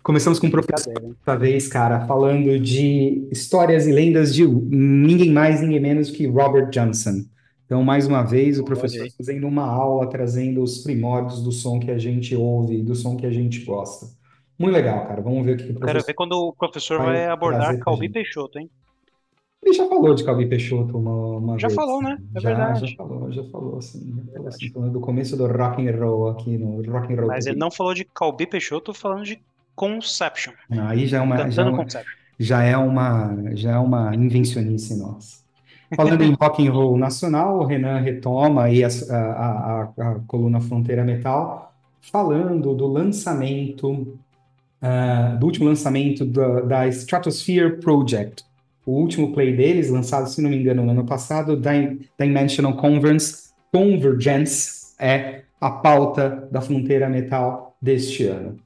Começamos 0.02 0.40
com 0.40 0.48
o 0.48 0.50
professor 0.50 0.92
dessa 1.00 1.38
vez, 1.38 1.68
cara, 1.68 2.06
falando 2.06 2.58
de 2.58 3.26
histórias 3.30 3.86
e 3.86 3.92
lendas 3.92 4.34
de 4.34 4.46
ninguém 4.46 5.32
mais, 5.32 5.62
ninguém 5.62 5.80
menos 5.80 6.10
que 6.10 6.26
Robert 6.26 6.70
Johnson. 6.70 7.24
Então, 7.64 7.82
mais 7.82 8.06
uma 8.06 8.22
vez, 8.22 8.58
o 8.58 8.64
professor 8.64 9.06
fazendo 9.16 9.46
uma 9.46 9.64
aula, 9.64 10.08
trazendo 10.10 10.62
os 10.62 10.78
primórdios 10.78 11.42
do 11.42 11.50
som 11.50 11.78
que 11.78 11.90
a 11.90 11.96
gente 11.96 12.36
ouve, 12.36 12.82
do 12.82 12.94
som 12.94 13.16
que 13.16 13.24
a 13.24 13.30
gente 13.30 13.64
gosta. 13.64 14.06
Muito 14.58 14.74
legal, 14.74 15.06
cara. 15.06 15.22
Vamos 15.22 15.44
ver 15.46 15.54
o 15.54 15.56
que 15.56 15.62
o 15.62 15.66
professor. 15.68 15.86
Quero 15.86 16.04
ver 16.04 16.14
quando 16.14 16.32
o 16.32 16.52
professor 16.52 16.98
vai, 16.98 17.06
vai 17.06 17.26
abordar 17.26 17.78
Calbi 17.78 18.08
Peixoto, 18.08 18.58
hein? 18.58 18.68
Ele 19.64 19.72
já 19.72 19.88
falou 19.88 20.14
de 20.14 20.22
Calbi 20.22 20.46
Peixoto 20.46 20.98
uma, 20.98 21.38
uma 21.38 21.58
já 21.58 21.68
vez. 21.68 21.74
falou, 21.74 22.02
né? 22.02 22.18
É 22.34 22.40
já, 22.40 22.48
verdade. 22.50 22.86
Já 22.86 22.96
falou, 22.96 23.32
já 23.32 23.44
falou, 23.44 23.78
assim. 23.78 24.14
Já 24.26 24.32
falou, 24.32 24.48
assim 24.48 24.92
do 24.92 25.00
começo 25.00 25.36
do 25.36 25.46
rock 25.46 25.88
and 25.88 25.96
roll 25.98 26.28
aqui 26.28 26.58
no 26.58 26.82
rock 26.92 27.12
and 27.12 27.16
roll. 27.16 27.28
Mas 27.28 27.46
ele 27.46 27.58
não 27.58 27.70
falou 27.70 27.94
de 27.94 28.04
Calbi 28.04 28.46
Peixoto, 28.46 28.92
falando 28.92 29.24
de 29.24 29.40
Conception. 29.74 30.52
Aí 30.70 31.06
já 31.06 31.18
é 31.18 31.20
uma, 31.22 31.50
já, 31.50 31.62
é 31.62 31.66
uma, 31.66 31.86
já 32.38 32.62
é 32.62 32.76
uma, 32.76 33.36
já 33.54 33.72
é 33.72 33.78
uma 33.78 34.14
invencionice 34.14 34.98
nossa. 34.98 35.42
Falando 35.96 36.22
em 36.22 36.34
rock 36.34 36.66
and 36.66 36.72
roll 36.72 36.98
nacional, 36.98 37.60
o 37.60 37.64
Renan 37.64 38.00
retoma 38.00 38.64
aí 38.64 38.84
a, 38.84 38.88
a, 39.10 39.16
a, 39.16 39.82
a 39.82 40.14
coluna 40.26 40.60
Fronteira 40.60 41.04
Metal, 41.04 41.72
falando 42.00 42.74
do 42.74 42.86
lançamento, 42.86 43.90
uh, 43.92 45.38
do 45.38 45.46
último 45.46 45.66
lançamento 45.66 46.24
da, 46.24 46.60
da 46.60 46.88
Stratosphere 46.88 47.78
Project. 47.80 48.44
O 48.86 48.92
último 48.92 49.32
play 49.32 49.56
deles, 49.56 49.90
lançado, 49.90 50.28
se 50.28 50.42
não 50.42 50.50
me 50.50 50.56
engano, 50.56 50.84
no 50.84 50.90
ano 50.90 51.04
passado, 51.04 51.60
Dimensional 52.18 52.74
Convergence, 52.74 53.50
Convergence 53.72 54.94
é 54.98 55.40
a 55.60 55.70
pauta 55.70 56.46
da 56.50 56.60
Fronteira 56.60 57.08
Metal 57.08 57.74
deste 57.80 58.24
ano. 58.26 58.56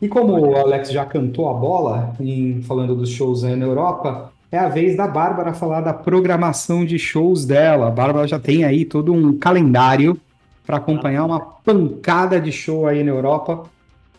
E 0.00 0.08
como 0.08 0.38
o 0.38 0.56
Alex 0.56 0.90
já 0.90 1.04
cantou 1.04 1.48
a 1.48 1.54
bola, 1.54 2.14
em, 2.20 2.62
falando 2.62 2.94
dos 2.94 3.10
shows 3.10 3.42
na 3.42 3.64
Europa, 3.64 4.32
é 4.52 4.58
a 4.58 4.68
vez 4.68 4.96
da 4.96 5.08
Bárbara 5.08 5.52
falar 5.52 5.80
da 5.80 5.92
programação 5.92 6.84
de 6.84 6.98
shows 6.98 7.44
dela. 7.44 7.88
A 7.88 7.90
Bárbara 7.90 8.28
já 8.28 8.38
tem 8.38 8.64
aí 8.64 8.84
todo 8.84 9.12
um 9.12 9.36
calendário 9.36 10.18
para 10.66 10.76
acompanhar 10.76 11.24
uma 11.24 11.40
pancada 11.40 12.40
de 12.40 12.52
show 12.52 12.86
aí 12.86 13.02
na 13.02 13.10
Europa, 13.10 13.64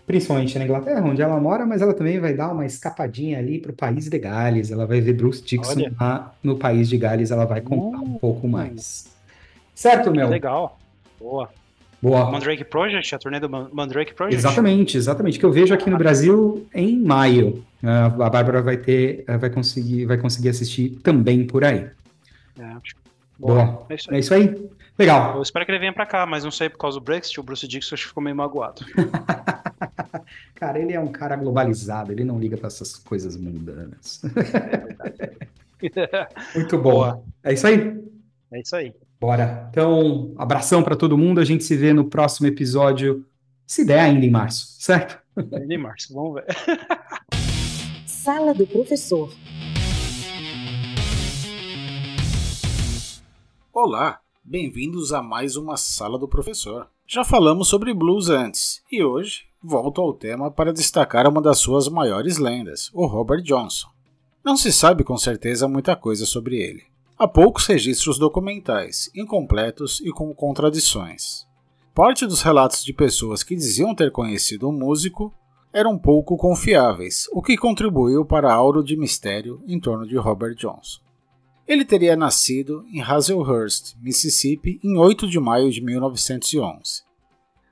principalmente 0.07 0.57
na 0.57 0.63
Inglaterra, 0.63 1.01
onde 1.05 1.21
ela 1.21 1.37
mora, 1.37 1.65
mas 1.65 1.81
ela 1.81 1.93
também 1.93 2.17
vai 2.17 2.33
dar 2.33 2.49
uma 2.53 2.65
escapadinha 2.65 3.37
ali 3.37 3.59
para 3.59 3.71
o 3.71 3.75
país 3.75 4.09
de 4.09 4.17
Gales. 4.17 4.71
Ela 4.71 4.87
vai 4.87 5.01
ver 5.01 5.11
Bruce 5.13 5.43
Dixon 5.43 5.91
lá 5.99 6.33
no 6.41 6.55
país 6.57 6.87
de 6.87 6.97
Gales, 6.97 7.29
ela 7.29 7.43
vai 7.43 7.59
contar 7.59 7.99
um 7.99 8.13
pouco 8.13 8.47
mais. 8.47 9.13
Certo, 9.75 10.09
meu? 10.09 10.29
Legal. 10.29 10.79
Boa. 11.19 11.49
Boa. 12.01 12.31
Mandrake 12.31 12.63
Project, 12.63 13.13
a 13.13 13.19
turnê 13.19 13.39
do 13.39 13.49
Mandrake 13.49 14.13
Project? 14.13 14.39
Exatamente, 14.39 14.95
exatamente. 14.95 15.37
Que 15.37 15.45
eu 15.45 15.51
vejo 15.51 15.73
aqui 15.73 15.89
no 15.89 15.97
Brasil 15.97 16.65
em 16.73 16.97
maio. 16.97 17.63
A 17.83 18.29
Bárbara 18.29 18.61
vai 18.61 18.77
ter, 18.77 19.25
vai 19.39 19.49
conseguir, 19.49 20.05
vai 20.05 20.17
conseguir 20.17 20.49
assistir 20.49 20.91
também 21.03 21.45
por 21.45 21.65
aí. 21.65 21.89
É. 22.57 22.75
Boa. 23.37 23.65
Boa. 23.65 23.85
É, 23.89 23.95
isso 23.95 24.13
é 24.13 24.19
isso 24.19 24.33
aí. 24.33 24.69
Legal. 24.97 25.35
Eu 25.35 25.41
espero 25.43 25.63
que 25.63 25.71
ele 25.71 25.79
venha 25.79 25.93
pra 25.93 26.07
cá, 26.07 26.25
mas 26.25 26.43
não 26.43 26.49
sei 26.49 26.69
por 26.69 26.79
causa 26.79 26.99
do 26.99 27.03
Brexit, 27.03 27.39
o 27.39 27.43
Bruce 27.43 27.67
Dixon 27.67 27.93
acho 27.93 28.03
que 28.03 28.09
ficou 28.09 28.23
meio 28.23 28.35
magoado. 28.35 28.83
cara, 30.55 30.79
ele 30.79 30.93
é 30.93 30.99
um 30.99 31.11
cara 31.11 31.35
globalizado, 31.35 32.11
ele 32.11 32.23
não 32.23 32.39
liga 32.39 32.57
para 32.57 32.67
essas 32.67 32.95
coisas 32.95 33.37
mundanas. 33.37 34.21
É. 35.83 36.27
Muito 36.57 36.77
bom. 36.77 36.91
Boa. 36.91 37.23
É 37.43 37.53
isso 37.53 37.67
aí? 37.67 38.03
É 38.51 38.59
isso 38.59 38.75
aí. 38.75 38.91
Bora. 39.19 39.67
Então, 39.69 40.33
abração 40.37 40.81
para 40.81 40.95
todo 40.95 41.17
mundo. 41.17 41.39
A 41.39 41.45
gente 41.45 41.63
se 41.63 41.75
vê 41.75 41.93
no 41.93 42.05
próximo 42.05 42.47
episódio, 42.47 43.23
se 43.67 43.85
der 43.85 43.99
ainda 43.99 44.25
em 44.25 44.31
março, 44.31 44.81
certo? 44.81 45.19
Ainda 45.53 45.71
em 45.71 45.77
março, 45.77 46.15
vamos 46.15 46.33
ver. 46.33 46.45
Sala 48.07 48.51
do 48.55 48.65
Professor. 48.65 49.31
Olá, 53.71 54.19
bem-vindos 54.49 55.11
a 55.11 55.21
mais 55.21 55.57
uma 55.57 55.75
Sala 55.75 56.17
do 56.17 56.25
Professor. 56.25 56.87
Já 57.05 57.25
falamos 57.25 57.67
sobre 57.67 57.93
blues 57.93 58.29
antes 58.29 58.81
e 58.89 59.03
hoje 59.03 59.41
volto 59.61 59.99
ao 59.99 60.13
tema 60.13 60.49
para 60.49 60.71
destacar 60.71 61.27
uma 61.27 61.41
das 61.41 61.59
suas 61.59 61.89
maiores 61.89 62.37
lendas, 62.37 62.89
o 62.93 63.05
Robert 63.05 63.41
Johnson. 63.41 63.89
Não 64.41 64.55
se 64.55 64.71
sabe 64.71 65.03
com 65.03 65.17
certeza 65.17 65.67
muita 65.67 65.97
coisa 65.97 66.25
sobre 66.25 66.55
ele. 66.61 66.83
Há 67.17 67.27
poucos 67.27 67.65
registros 67.65 68.17
documentais, 68.17 69.11
incompletos 69.13 69.99
e 69.99 70.11
com 70.11 70.33
contradições. 70.33 71.45
Parte 71.93 72.25
dos 72.25 72.41
relatos 72.41 72.85
de 72.85 72.93
pessoas 72.93 73.43
que 73.43 73.53
diziam 73.53 73.93
ter 73.93 74.13
conhecido 74.13 74.69
o 74.69 74.71
músico 74.71 75.33
eram 75.73 75.99
pouco 75.99 76.37
confiáveis, 76.37 77.27
o 77.33 77.41
que 77.41 77.57
contribuiu 77.57 78.23
para 78.23 78.49
a 78.49 78.55
aura 78.55 78.81
de 78.81 78.95
mistério 78.95 79.61
em 79.67 79.77
torno 79.77 80.07
de 80.07 80.15
Robert 80.15 80.55
Johnson. 80.55 81.05
Ele 81.67 81.83
teria 81.83 82.15
nascido 82.15 82.85
em 82.93 83.01
Hazelhurst, 83.01 83.95
Mississippi, 84.01 84.79
em 84.81 84.97
8 84.97 85.27
de 85.27 85.37
maio 85.37 85.69
de 85.69 85.81
1911. 85.81 87.03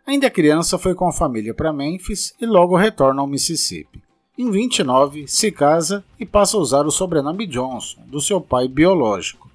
Ainda 0.06 0.30
criança, 0.30 0.78
foi 0.78 0.94
com 0.94 1.08
a 1.08 1.14
família 1.14 1.54
para 1.54 1.72
Memphis 1.72 2.36
e 2.40 2.46
logo 2.46 2.76
retorna 2.76 3.22
ao 3.22 3.28
Mississippi. 3.28 4.04
Em 4.38 4.52
29, 4.52 5.30
se 5.30 5.50
casa 5.50 6.04
e 6.20 6.26
passa 6.26 6.58
a 6.58 6.60
usar 6.60 6.86
o 6.86 6.92
sobrenome 6.92 7.48
Johnson, 7.48 8.02
do 8.06 8.20
seu 8.20 8.42
pai 8.42 8.68
biológico, 8.68 9.50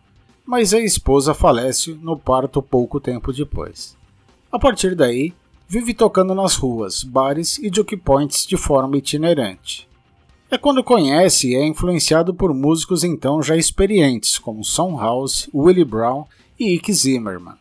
mas 0.46 0.72
a 0.72 0.80
esposa 0.80 1.34
falece 1.34 1.92
no 2.00 2.18
parto 2.18 2.62
pouco 2.62 2.98
tempo 2.98 3.34
depois. 3.34 3.94
A 4.50 4.58
partir 4.58 4.94
daí, 4.94 5.34
vive 5.68 5.92
tocando 5.92 6.34
nas 6.34 6.56
ruas, 6.56 7.04
bares 7.04 7.58
e 7.58 7.70
joke 7.70 7.94
points 7.98 8.46
de 8.46 8.56
forma 8.56 8.96
itinerante. 8.96 9.89
É 10.52 10.58
quando 10.58 10.82
conhece 10.82 11.50
e 11.50 11.54
é 11.54 11.64
influenciado 11.64 12.34
por 12.34 12.52
músicos 12.52 13.04
então 13.04 13.40
já 13.40 13.56
experientes, 13.56 14.36
como 14.36 14.64
Son 14.64 14.98
House, 14.98 15.48
Willie 15.54 15.84
Brown 15.84 16.24
e 16.58 16.74
Ike 16.74 16.92
Zimmerman. 16.92 17.54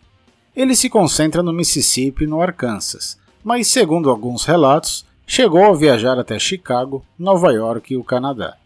Ele 0.55 0.75
se 0.75 0.89
concentra 0.89 1.43
no 1.43 1.53
Mississippi 1.53 2.23
e 2.23 2.27
no 2.27 2.41
Arkansas, 2.41 3.15
mas 3.43 3.67
segundo 3.67 4.09
alguns 4.09 4.43
relatos, 4.43 5.05
chegou 5.27 5.65
a 5.65 5.75
viajar 5.75 6.17
até 6.17 6.39
Chicago, 6.39 7.05
Nova 7.17 7.51
York 7.51 7.93
e 7.93 7.97
o 7.97 8.03
Canadá. 8.03 8.57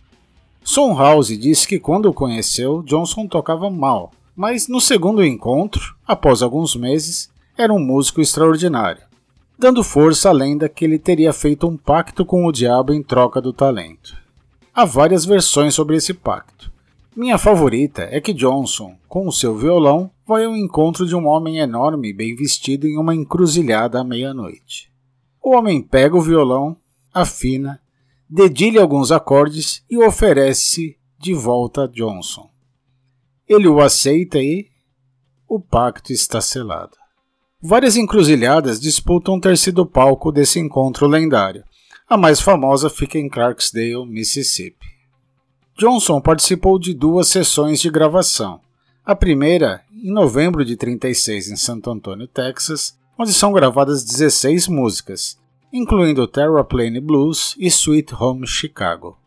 Son 0.63 0.97
House 0.97 1.37
disse 1.37 1.67
que 1.67 1.77
quando 1.77 2.05
o 2.05 2.13
conheceu, 2.13 2.81
Johnson 2.81 3.27
tocava 3.27 3.69
mal, 3.69 4.13
mas 4.33 4.69
no 4.69 4.79
segundo 4.79 5.21
encontro, 5.21 5.97
após 6.07 6.41
alguns 6.41 6.77
meses, 6.77 7.29
era 7.57 7.73
um 7.73 7.79
músico 7.79 8.21
extraordinário, 8.21 9.03
dando 9.57 9.84
força 9.84 10.30
à 10.30 10.31
lenda 10.31 10.67
que 10.67 10.84
ele 10.85 10.99
teria 10.99 11.31
feito 11.31 11.67
um 11.67 11.77
pacto 11.77 12.25
com 12.25 12.45
o 12.45 12.51
diabo 12.51 12.93
em 12.93 13.03
troca 13.03 13.41
do 13.41 13.53
talento. 13.53 14.17
Há 14.73 14.85
várias 14.85 15.25
versões 15.25 15.75
sobre 15.75 15.95
esse 15.95 16.13
pacto. 16.13 16.71
Minha 17.15 17.38
favorita 17.38 18.07
é 18.09 18.19
que 18.19 18.34
Johnson, 18.34 18.97
com 19.07 19.27
o 19.27 19.31
seu 19.31 19.55
violão, 19.55 20.09
vai 20.25 20.45
ao 20.45 20.57
encontro 20.57 21.05
de 21.05 21.15
um 21.15 21.27
homem 21.27 21.59
enorme 21.59 22.11
bem 22.11 22.35
vestido 22.35 22.88
em 22.88 22.97
uma 22.97 23.13
encruzilhada 23.13 24.01
à 24.01 24.03
meia-noite. 24.03 24.91
O 25.39 25.51
homem 25.55 25.81
pega 25.81 26.17
o 26.17 26.21
violão, 26.21 26.75
afina, 27.13 27.80
dedilha 28.27 28.81
alguns 28.81 29.11
acordes 29.11 29.84
e 29.88 29.97
oferece 29.97 30.97
de 31.19 31.35
volta 31.35 31.84
a 31.84 31.88
Johnson. 31.88 32.49
Ele 33.47 33.67
o 33.67 33.80
aceita 33.80 34.39
e 34.39 34.67
o 35.47 35.59
pacto 35.59 36.11
está 36.11 36.41
selado. 36.41 37.02
Várias 37.65 37.95
encruzilhadas 37.95 38.77
disputam 38.77 39.40
ter 39.40 39.57
sido 39.57 39.85
palco 39.85 40.34
desse 40.34 40.60
encontro 40.60 41.07
lendário. 41.07 41.64
A 42.10 42.18
mais 42.18 42.41
famosa 42.41 42.90
fica 42.90 43.18
em 43.18 43.30
Clarksdale, 43.30 44.06
Mississippi. 44.06 44.85
Johnson 45.77 46.19
participou 46.19 46.77
de 46.77 46.94
duas 46.94 47.30
sessões 47.30 47.80
de 47.80 47.90
gravação. 47.90 48.60
A 49.06 49.15
primeira, 49.15 49.81
em 49.94 50.11
novembro 50.11 50.65
de 50.65 50.76
36, 50.76 51.52
em 51.52 51.56
Santo 51.56 51.90
Antônio, 51.90 52.27
Texas, 52.27 52.98
onde 53.18 53.34
são 53.34 53.53
gravadas 53.53 54.03
16 54.03 54.68
músicas, 54.68 55.38
incluindo 55.72 56.27
Terraplane 56.27 56.99
Blues 56.99 57.56
e 57.57 57.68
Sweet 57.68 58.14
Home 58.14 58.45
Chicago. 58.45 59.18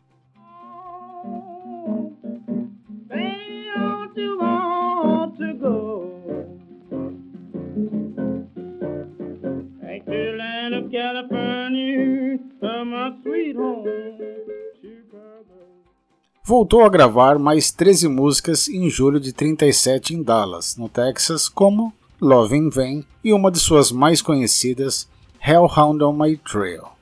Voltou 16.48 16.84
a 16.84 16.88
gravar 16.88 17.40
mais 17.40 17.72
13 17.72 18.06
músicas 18.06 18.68
em 18.68 18.88
julho 18.88 19.18
de 19.18 19.32
37 19.32 20.14
em 20.14 20.22
Dallas, 20.22 20.76
no 20.76 20.88
Texas, 20.88 21.48
como 21.48 21.92
Love 22.20 22.56
in 22.56 22.70
Vain 22.70 23.04
e 23.24 23.32
uma 23.32 23.50
de 23.50 23.58
suas 23.58 23.90
mais 23.90 24.22
conhecidas, 24.22 25.08
Hellhound 25.44 26.04
on 26.04 26.12
My 26.12 26.36
Trail. 26.36 26.95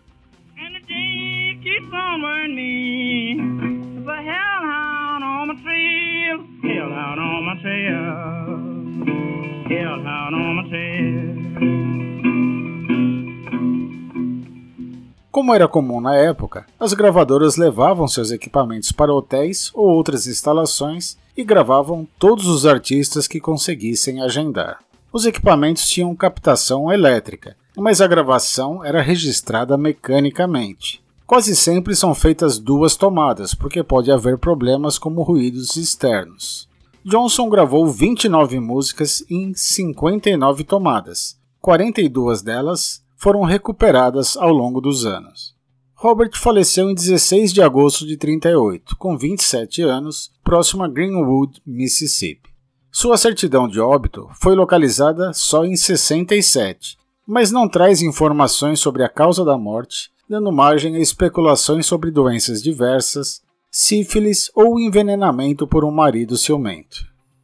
Como 15.35 15.53
era 15.53 15.67
comum 15.67 16.01
na 16.01 16.15
época, 16.15 16.65
as 16.79 16.93
gravadoras 16.95 17.57
levavam 17.57 18.07
seus 18.07 18.31
equipamentos 18.31 18.93
para 18.93 19.13
hotéis 19.13 19.69
ou 19.75 19.89
outras 19.89 20.29
instalações 20.29 21.19
e 21.37 21.43
gravavam 21.43 22.07
todos 22.21 22.47
os 22.47 22.65
artistas 22.65 23.27
que 23.27 23.41
conseguissem 23.41 24.23
agendar. 24.23 24.79
Os 25.13 25.27
equipamentos 25.27 25.89
tinham 25.89 26.15
captação 26.15 26.93
elétrica, 26.93 27.57
mas 27.77 28.01
a 28.01 28.07
gravação 28.07 28.85
era 28.85 29.03
registrada 29.03 29.77
mecanicamente. 29.77 31.03
Quase 31.27 31.57
sempre 31.57 31.97
são 31.97 32.15
feitas 32.15 32.57
duas 32.57 32.95
tomadas, 32.95 33.57
porque 33.57 33.83
pode 33.83 34.13
haver 34.13 34.39
problemas 34.39 34.99
como 35.01 35.25
ruídos 35.25 35.75
externos. 35.75 36.69
Johnson 37.05 37.49
gravou 37.49 37.89
29 37.89 38.61
músicas 38.61 39.25
em 39.29 39.53
59 39.53 40.63
tomadas. 40.63 41.37
42 41.61 42.41
delas 42.41 43.04
foram 43.25 43.41
recuperadas 43.41 44.37
ao 44.37 44.53
longo 44.53 44.83
dos 44.83 45.07
anos. 45.07 45.55
Robert 45.95 46.33
faleceu 46.35 46.91
em 46.91 46.95
16 46.95 47.55
de 47.55 47.63
agosto 47.63 48.07
de 48.07 48.19
38, 48.19 48.97
com 48.97 49.17
27 49.17 49.81
anos, 49.81 50.31
próximo 50.45 50.85
a 50.85 50.89
Greenwood, 50.89 51.59
Mississippi. 51.67 52.51
Sua 52.93 53.17
certidão 53.17 53.67
de 53.67 53.81
óbito 53.81 54.29
foi 54.35 54.55
localizada 54.55 55.33
só 55.33 55.65
em 55.65 55.75
67, 55.75 56.99
mas 57.27 57.51
não 57.51 57.67
traz 57.67 58.03
informações 58.03 58.79
sobre 58.79 59.03
a 59.03 59.09
causa 59.09 59.43
da 59.43 59.57
morte, 59.57 60.11
dando 60.29 60.53
margem 60.53 60.95
a 60.95 61.01
especulações 61.01 61.87
sobre 61.87 62.11
doenças 62.11 62.63
diversas, 62.63 63.41
sífilis 63.71 64.51
ou 64.55 64.79
envenenamento 64.79 65.67
por 65.67 65.83
um 65.83 65.91
marido 65.91 66.37
ciumento. 66.37 66.99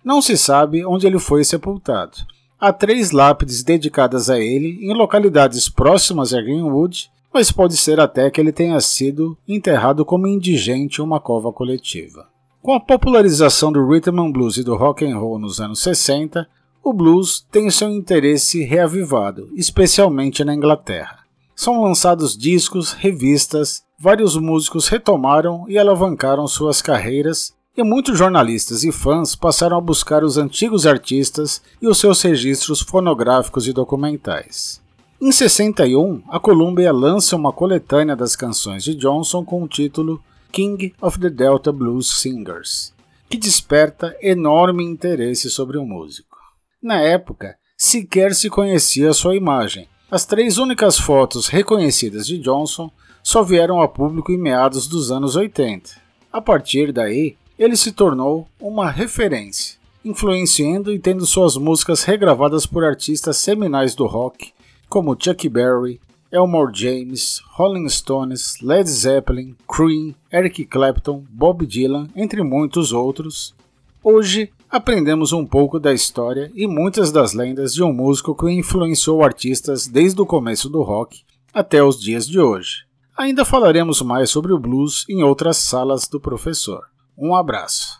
Não 0.05 0.21
se 0.21 0.37
sabe 0.37 0.85
onde 0.85 1.07
ele 1.07 1.19
foi 1.19 1.43
sepultado, 1.43 2.19
Há 2.61 2.75
três 2.75 3.11
lápides 3.11 3.63
dedicadas 3.63 4.29
a 4.29 4.39
ele 4.39 4.79
em 4.83 4.93
localidades 4.93 5.67
próximas 5.67 6.35
a 6.35 6.43
Greenwood, 6.43 7.11
mas 7.33 7.51
pode 7.51 7.75
ser 7.75 7.99
até 7.99 8.31
que 8.31 8.39
ele 8.39 8.53
tenha 8.53 8.79
sido 8.83 9.35
enterrado 9.49 10.05
como 10.05 10.27
indigente 10.27 11.01
em 11.01 11.05
uma 11.05 11.19
cova 11.19 11.51
coletiva. 11.51 12.29
Com 12.61 12.75
a 12.75 12.81
popularização 12.81 13.73
do 13.73 13.89
rhythm 13.89 14.21
and 14.21 14.33
blues 14.33 14.59
e 14.59 14.63
do 14.63 14.77
rock 14.77 15.07
and 15.07 15.17
roll 15.17 15.39
nos 15.39 15.59
anos 15.59 15.81
60, 15.81 16.47
o 16.85 16.93
blues 16.93 17.47
tem 17.51 17.71
seu 17.71 17.89
interesse 17.89 18.63
reavivado, 18.63 19.49
especialmente 19.55 20.45
na 20.45 20.55
Inglaterra. 20.55 21.21
São 21.57 21.83
lançados 21.83 22.37
discos, 22.37 22.93
revistas, 22.93 23.85
vários 23.99 24.37
músicos 24.37 24.87
retomaram 24.89 25.65
e 25.67 25.79
alavancaram 25.79 26.47
suas 26.47 26.83
carreiras 26.83 27.55
e 27.77 27.83
muitos 27.83 28.19
jornalistas 28.19 28.85
e 28.85 28.91
fãs 28.91 29.35
passaram 29.35 29.77
a 29.77 29.81
buscar 29.81 30.25
os 30.25 30.37
antigos 30.37 30.87
artistas 30.87 31.63
e 31.81 31.87
os 31.87 31.99
seus 31.99 32.21
registros 32.23 32.81
fonográficos 32.81 33.67
e 33.67 33.73
documentais. 33.73 34.81
Em 35.21 35.31
61, 35.31 36.23
a 36.29 36.41
Columbia 36.41 36.93
lança 36.93 37.37
uma 37.37 37.53
coletânea 37.53 38.17
das 38.17 38.35
canções 38.35 38.83
de 38.83 38.95
Johnson 38.95 39.45
com 39.45 39.63
o 39.63 39.69
título 39.69 40.23
King 40.51 40.95
of 41.01 41.19
the 41.21 41.31
Delta 41.31 41.71
Blues 41.71 42.21
Singers, 42.21 42.93
que 43.29 43.37
desperta 43.37 44.17
enorme 44.21 44.83
interesse 44.83 45.51
sobre 45.51 45.79
o 45.79 45.85
músico. 45.85 46.37
Na 46.83 47.01
época, 47.01 47.57
sequer 47.77 48.35
se 48.35 48.51
conhecia 48.51 49.13
sua 49.13 49.37
imagem. 49.37 49.89
As 50.11 50.25
três 50.25 50.59
únicas 50.59 50.99
fotos 50.99 51.47
reconhecidas 51.47 52.27
de 52.27 52.39
Johnson 52.39 52.91
só 53.23 53.43
vieram 53.43 53.81
a 53.81 53.87
público 53.87 54.33
em 54.33 54.39
meados 54.39 54.89
dos 54.89 55.13
anos 55.13 55.37
80. 55.37 55.91
A 56.33 56.41
partir 56.41 56.93
daí, 56.93 57.37
ele 57.61 57.77
se 57.77 57.93
tornou 57.93 58.49
uma 58.59 58.91
referência, 58.91 59.79
influenciando 60.03 60.91
e 60.91 60.99
tendo 60.99 61.27
suas 61.27 61.59
músicas 61.59 62.05
regravadas 62.05 62.65
por 62.65 62.83
artistas 62.83 63.37
seminais 63.37 63.95
do 63.95 64.07
rock, 64.07 64.55
como 64.89 65.15
Chuck 65.15 65.47
Berry, 65.47 66.01
Elmore 66.33 66.73
James, 66.75 67.43
Rolling 67.51 67.87
Stones, 67.91 68.55
Led 68.63 68.89
Zeppelin, 68.89 69.55
Cream, 69.69 70.15
Eric 70.33 70.65
Clapton, 70.65 71.23
Bob 71.29 71.67
Dylan, 71.67 72.09
entre 72.17 72.43
muitos 72.43 72.95
outros. 72.95 73.55
Hoje 74.03 74.51
aprendemos 74.71 75.35
um 75.35 75.45
pouco 75.45 75.79
da 75.79 75.93
história 75.93 76.51
e 76.55 76.67
muitas 76.67 77.13
das 77.13 77.35
lendas 77.35 77.75
de 77.75 77.83
um 77.83 77.93
músico 77.93 78.35
que 78.35 78.51
influenciou 78.51 79.23
artistas 79.23 79.87
desde 79.87 80.19
o 80.19 80.25
começo 80.25 80.71
do 80.71 80.81
rock 80.83 81.25
até 81.53 81.85
os 81.85 82.01
dias 82.01 82.27
de 82.27 82.41
hoje. 82.41 82.87
Ainda 83.15 83.45
falaremos 83.45 84.01
mais 84.01 84.31
sobre 84.31 84.51
o 84.51 84.59
blues 84.59 85.05
em 85.11 85.23
outras 85.23 85.59
salas 85.59 86.09
do 86.09 86.19
professor. 86.19 86.91
Um 87.23 87.35
abraço. 87.35 87.99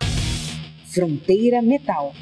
Fronteira 0.87 1.61
Metal. 1.61 2.15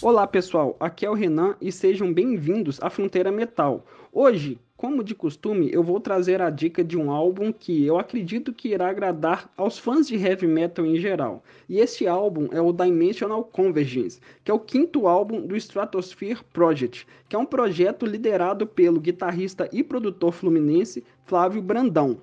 Olá 0.00 0.26
pessoal, 0.26 0.74
aqui 0.80 1.04
é 1.04 1.10
o 1.10 1.12
Renan 1.12 1.54
e 1.60 1.70
sejam 1.70 2.10
bem-vindos 2.10 2.78
à 2.80 2.88
Fronteira 2.88 3.30
Metal. 3.30 3.84
Hoje, 4.10 4.58
como 4.74 5.04
de 5.04 5.14
costume, 5.14 5.70
eu 5.70 5.82
vou 5.82 6.00
trazer 6.00 6.40
a 6.40 6.48
dica 6.48 6.82
de 6.82 6.96
um 6.96 7.10
álbum 7.10 7.52
que 7.52 7.84
eu 7.84 7.98
acredito 7.98 8.54
que 8.54 8.68
irá 8.68 8.88
agradar 8.88 9.50
aos 9.54 9.78
fãs 9.78 10.08
de 10.08 10.16
heavy 10.16 10.46
metal 10.46 10.86
em 10.86 10.96
geral. 10.96 11.44
E 11.68 11.78
esse 11.78 12.06
álbum 12.06 12.48
é 12.52 12.60
o 12.62 12.72
Dimensional 12.72 13.44
Convergence, 13.44 14.18
que 14.42 14.50
é 14.50 14.54
o 14.54 14.58
quinto 14.58 15.06
álbum 15.06 15.46
do 15.46 15.54
Stratosphere 15.58 16.42
Project, 16.54 17.06
que 17.28 17.36
é 17.36 17.38
um 17.38 17.44
projeto 17.44 18.06
liderado 18.06 18.66
pelo 18.66 18.98
guitarrista 18.98 19.68
e 19.70 19.82
produtor 19.82 20.32
fluminense 20.32 21.04
Flávio 21.26 21.60
Brandão. 21.60 22.18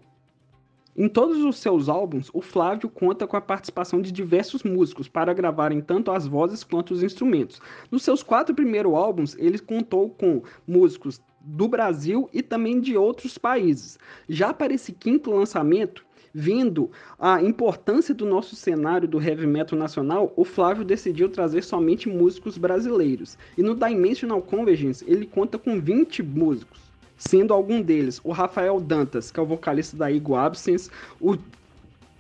Em 0.96 1.10
todos 1.10 1.44
os 1.44 1.58
seus 1.58 1.90
álbuns, 1.90 2.30
o 2.32 2.40
Flávio 2.40 2.88
conta 2.88 3.26
com 3.26 3.36
a 3.36 3.42
participação 3.42 4.00
de 4.00 4.12
diversos 4.12 4.62
músicos 4.62 5.08
para 5.08 5.34
gravarem 5.34 5.82
tanto 5.82 6.12
as 6.12 6.28
vozes 6.28 6.64
quanto 6.64 6.94
os 6.94 7.02
instrumentos. 7.02 7.60
Nos 7.90 8.04
seus 8.04 8.22
quatro 8.22 8.54
primeiros 8.54 8.94
álbuns, 8.94 9.36
ele 9.40 9.58
contou 9.58 10.12
com 10.12 10.44
músicos 10.68 11.20
do 11.42 11.68
Brasil 11.68 12.30
e 12.32 12.44
também 12.44 12.80
de 12.80 12.96
outros 12.96 13.40
países. 13.40 13.98
Já 14.30 14.54
para 14.54 14.72
esse 14.72 14.92
quinto 14.92 15.32
lançamento, 15.32 16.06
vindo 16.32 16.92
a 17.20 17.42
importância 17.42 18.14
do 18.14 18.26
nosso 18.26 18.56
cenário 18.56 19.08
do 19.08 19.20
heavy 19.20 19.48
metal 19.48 19.78
nacional, 19.78 20.32
o 20.36 20.46
Flávio 20.46 20.86
decidiu 20.86 21.28
trazer 21.28 21.64
somente 21.64 22.08
músicos 22.08 22.56
brasileiros. 22.56 23.36
E 23.58 23.64
no 23.64 23.74
Dimensional 23.74 24.44
Convergence 24.44 25.04
ele 25.08 25.26
conta 25.26 25.58
com 25.58 25.82
20 25.82 26.22
músicos, 26.22 26.83
sendo 27.28 27.54
algum 27.54 27.82
deles 27.82 28.20
o 28.24 28.32
Rafael 28.32 28.80
Dantas, 28.80 29.32
que 29.32 29.40
é 29.40 29.44
o 29.44 29.46
vocalista 29.46 29.96
da 29.96 30.12
Ego 30.12 30.36
Absence, 30.36 30.90
o 31.20 31.38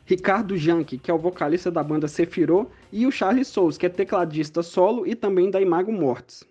Ricardo 0.06 0.58
Janke, 0.58 0.98
que 0.98 1.10
é 1.10 1.14
o 1.14 1.18
vocalista 1.18 1.72
da 1.72 1.84
banda 1.84 2.08
Sefirot, 2.08 2.68
e 2.92 3.06
o 3.06 3.12
Charles 3.12 3.48
Souls, 3.48 3.78
que 3.78 3.86
é 3.86 3.90
tecladista 3.90 4.62
solo 4.62 5.08
e 5.08 5.16
também 5.16 5.50
da 5.50 5.62
Imago 5.62 5.92
Mortis. 5.92 6.44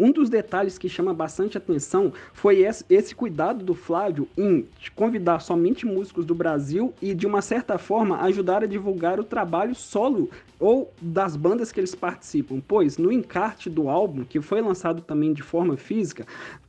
Um 0.00 0.12
dos 0.12 0.30
detalhes 0.30 0.78
que 0.78 0.88
chama 0.88 1.12
bastante 1.12 1.58
atenção 1.58 2.12
foi 2.32 2.64
esse 2.88 3.16
cuidado 3.16 3.64
do 3.64 3.74
Flávio 3.74 4.28
em 4.38 4.64
convidar 4.94 5.40
somente 5.40 5.84
músicos 5.84 6.24
do 6.24 6.36
Brasil 6.36 6.94
e, 7.02 7.12
de 7.12 7.26
uma 7.26 7.42
certa 7.42 7.78
forma, 7.78 8.20
ajudar 8.20 8.62
a 8.62 8.66
divulgar 8.66 9.18
o 9.18 9.24
trabalho 9.24 9.74
solo 9.74 10.30
ou 10.60 10.92
das 11.02 11.34
bandas 11.34 11.72
que 11.72 11.80
eles 11.80 11.96
participam, 11.96 12.60
pois 12.60 12.96
no 12.96 13.10
encarte 13.10 13.68
do 13.68 13.88
álbum, 13.88 14.22
que 14.22 14.40
foi 14.40 14.60
lançado 14.60 15.02
também 15.02 15.32
de 15.32 15.42
forma 15.42 15.76
física, 15.76 16.24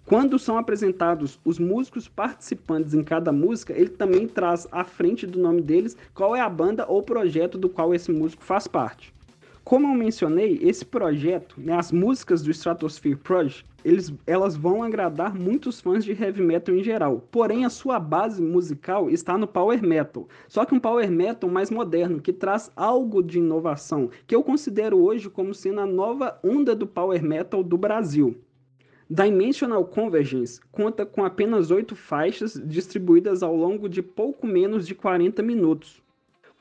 quando 0.08 0.40
são 0.40 0.58
apresentados 0.58 1.40
os 1.46 1.60
músicos 1.60 2.08
participantes 2.08 2.96
em 2.96 3.04
cada 3.04 3.32
música, 3.32 3.74
ele 3.74 3.90
também 3.90 4.28
traz 4.28 4.68
à 4.72 4.84
frente 4.84 5.28
do 5.28 5.38
nome 5.40 5.62
deles 5.62 5.96
qual 6.16 6.36
é 6.36 6.42
a 6.42 6.50
banda 6.50 6.84
ou 6.88 7.04
projeto 7.04 7.60
do 7.60 7.70
qual 7.70 7.94
esse 7.94 8.12
músico 8.12 8.44
faz 8.44 8.66
parte. 8.66 9.14
Como 9.70 9.86
eu 9.86 9.94
mencionei, 9.94 10.58
esse 10.64 10.84
projeto, 10.84 11.54
né, 11.60 11.74
as 11.74 11.92
músicas 11.92 12.42
do 12.42 12.50
Stratosphere 12.50 13.16
Project, 13.16 13.64
eles, 13.86 14.12
elas 14.26 14.58
vão 14.58 14.82
agradar 14.82 15.36
muitos 15.36 15.80
fãs 15.80 16.04
de 16.04 16.12
heavy 16.12 16.42
metal 16.42 16.74
em 16.74 16.84
geral. 16.84 17.24
Porém, 17.30 17.64
a 17.64 17.70
sua 17.70 18.00
base 18.00 18.42
musical 18.42 19.12
está 19.12 19.38
no 19.38 19.46
power 19.46 19.80
metal. 19.84 20.28
Só 20.48 20.66
que 20.66 20.74
um 20.74 20.80
power 20.80 21.12
metal 21.12 21.48
mais 21.52 21.70
moderno, 21.70 22.20
que 22.20 22.34
traz 22.34 22.72
algo 22.76 23.22
de 23.22 23.38
inovação, 23.38 24.10
que 24.26 24.36
eu 24.36 24.42
considero 24.42 24.98
hoje 24.98 25.30
como 25.30 25.54
sendo 25.54 25.82
a 25.82 25.86
nova 25.86 26.40
onda 26.44 26.76
do 26.76 26.88
power 26.88 27.24
metal 27.24 27.62
do 27.62 27.78
Brasil. 27.78 28.36
Dimensional 29.08 29.86
Convergence 29.86 30.60
conta 30.72 31.06
com 31.06 31.24
apenas 31.24 31.70
oito 31.70 31.96
faixas 31.96 32.60
distribuídas 32.66 33.44
ao 33.44 33.56
longo 33.56 33.88
de 33.88 34.02
pouco 34.02 34.48
menos 34.48 34.88
de 34.88 34.96
40 34.96 35.44
minutos. 35.44 36.02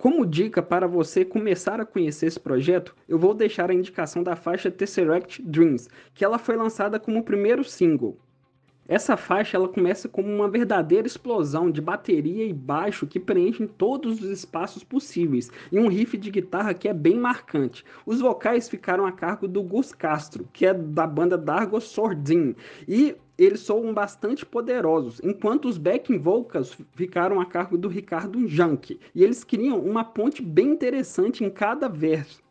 Como 0.01 0.25
dica 0.25 0.63
para 0.63 0.87
você 0.87 1.25
começar 1.25 1.81
a 1.81 1.85
conhecer 1.85 2.27
esse 2.27 2.39
projeto, 2.39 2.95
eu 3.09 3.19
vou 3.19 3.35
deixar 3.35 3.69
a 3.69 3.75
indicação 3.75 4.23
da 4.23 4.37
faixa 4.37 4.71
Tesseract 4.71 5.43
Dreams, 5.43 5.89
que 6.15 6.25
ela 6.25 6.39
foi 6.39 6.55
lançada 6.55 7.01
como 7.01 7.19
o 7.19 7.25
primeiro 7.25 7.65
single. 7.65 8.17
Essa 8.87 9.17
faixa 9.17 9.57
ela 9.57 9.69
começa 9.69 10.09
como 10.09 10.33
uma 10.33 10.49
verdadeira 10.49 11.05
explosão 11.05 11.69
de 11.69 11.81
bateria 11.81 12.45
e 12.45 12.53
baixo 12.53 13.09
que 13.09 13.19
preenchem 13.19 13.67
todos 13.67 14.23
os 14.23 14.31
espaços 14.31 14.85
possíveis 14.85 15.51
e 15.73 15.81
um 15.81 15.89
riff 15.89 16.17
de 16.17 16.31
guitarra 16.31 16.75
que 16.75 16.87
é 16.87 16.95
bem 16.95 17.19
marcante. 17.19 17.85
Os 18.07 18.21
vocais 18.21 18.69
ficaram 18.69 19.05
a 19.05 19.11
cargo 19.11 19.49
do 19.49 19.65
Gus 19.65 19.93
Castro, 19.93 20.49
que 20.53 20.65
é 20.65 20.73
da 20.73 21.09
banda 21.09 21.37
Dargo 21.37 21.81
Sordin, 21.81 22.55
e 22.87 23.17
eles 23.39 23.61
são 23.61 23.95
bastante 23.95 24.45
poderosos, 24.45 25.21
enquanto 25.23 25.69
os 25.69 25.79
backing 25.79 26.19
vocals 26.19 26.77
ficaram 26.95 27.41
a 27.41 27.47
cargo 27.47 27.79
do 27.79 27.89
Ricardo 27.89 28.47
Janke, 28.49 28.99
e 29.15 29.23
eles 29.23 29.45
criam 29.45 29.79
uma 29.79 30.05
ponte 30.05 30.43
bem 30.43 30.71
interessante 30.71 31.45
em 31.45 31.51
cada 31.51 31.89
verso. 31.89 32.43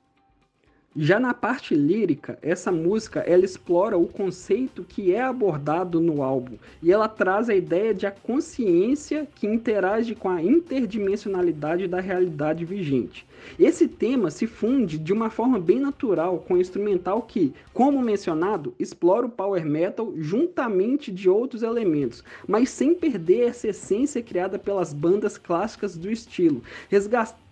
Já 1.00 1.20
na 1.20 1.32
parte 1.32 1.76
lírica, 1.76 2.40
essa 2.42 2.72
música 2.72 3.20
ela 3.20 3.46
explora 3.46 3.96
o 3.96 4.08
conceito 4.08 4.84
que 4.84 5.14
é 5.14 5.22
abordado 5.22 6.02
no 6.02 6.24
álbum 6.24 6.58
e 6.82 6.92
ela 6.92 7.08
traz 7.08 7.52
a 7.52 7.56
ideia 7.56 7.94
de 7.94 8.08
a 8.08 8.12
consciência 8.12 9.28
que 9.36 9.46
interage 9.46 10.16
com 10.16 10.28
a 10.28 10.42
interdimensionalidade 10.42 11.88
da 11.88 12.00
realidade 12.00 12.66
vigente. 12.66 13.28
Esse 13.60 13.88
tema 13.88 14.32
se 14.32 14.48
funde 14.48 14.98
de 14.98 15.14
uma 15.14 15.30
forma 15.30 15.60
bem 15.60 15.80
natural 15.80 16.40
com 16.40 16.56
o 16.56 16.60
instrumental 16.60 17.22
que, 17.22 17.54
como 17.72 18.02
mencionado, 18.02 18.74
explora 18.80 19.28
o 19.28 19.30
power 19.30 19.64
metal 19.64 20.12
juntamente 20.18 21.12
de 21.12 21.30
outros 21.30 21.62
elementos, 21.62 22.24
mas 22.48 22.72
sem 22.72 22.96
perder 22.96 23.50
essa 23.50 23.68
essência 23.68 24.24
criada 24.24 24.58
pelas 24.58 24.94
bandas 24.94 25.38
clássicas 25.38 25.96
do 25.96 26.10
estilo, 26.12 26.64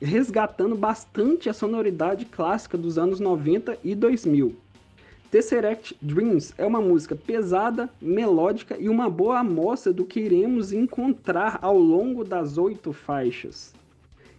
resgatando 0.02 0.76
bastante 0.76 1.48
a 1.48 1.54
sonoridade 1.54 2.26
clássica 2.26 2.76
dos 2.76 2.98
anos 2.98 3.20
90 3.20 3.35
e 3.84 3.96
2000. 3.96 4.56
Tesseract 5.30 5.98
Dreams 6.02 6.54
é 6.58 6.66
uma 6.66 6.80
música 6.80 7.16
pesada, 7.16 7.90
melódica 8.02 8.78
e 8.80 8.88
uma 8.88 9.10
boa 9.10 9.40
amostra 9.40 9.92
do 9.92 10.06
que 10.06 10.20
iremos 10.20 10.72
encontrar 10.72 11.60
ao 11.62 11.78
longo 11.78 12.24
das 12.24 12.58
oito 12.58 12.94
faixas. 12.94 13.74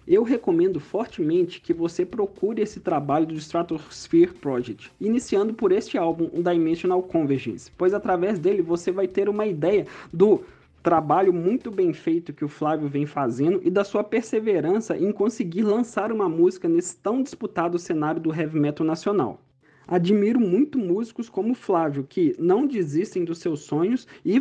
Eu 0.08 0.22
recomendo 0.22 0.78
fortemente 0.78 1.60
que 1.60 1.74
você 1.74 2.06
procure 2.06 2.62
esse 2.62 2.78
trabalho 2.78 3.26
do 3.26 3.34
Stratosphere 3.34 4.32
Project, 4.32 4.92
iniciando 5.00 5.52
por 5.52 5.72
este 5.72 5.98
álbum, 5.98 6.30
o 6.32 6.42
Dimensional 6.42 7.02
Convergence, 7.02 7.70
pois 7.76 7.92
através 7.92 8.38
dele 8.38 8.62
você 8.62 8.92
vai 8.92 9.08
ter 9.08 9.28
uma 9.28 9.46
ideia 9.46 9.84
do 10.12 10.44
trabalho 10.86 11.32
muito 11.32 11.68
bem 11.68 11.92
feito 11.92 12.32
que 12.32 12.44
o 12.44 12.48
Flávio 12.48 12.88
vem 12.88 13.06
fazendo 13.06 13.60
e 13.64 13.68
da 13.68 13.82
sua 13.82 14.04
perseverança 14.04 14.96
em 14.96 15.10
conseguir 15.10 15.64
lançar 15.64 16.12
uma 16.12 16.28
música 16.28 16.68
nesse 16.68 16.96
tão 16.98 17.24
disputado 17.24 17.76
cenário 17.76 18.20
do 18.20 18.32
heavy 18.32 18.56
metal 18.56 18.86
nacional. 18.86 19.40
Admiro 19.84 20.38
muito 20.38 20.78
músicos 20.78 21.28
como 21.28 21.56
Flávio, 21.56 22.06
que 22.08 22.36
não 22.38 22.68
desistem 22.68 23.24
dos 23.24 23.38
seus 23.38 23.62
sonhos 23.62 24.06
e 24.24 24.40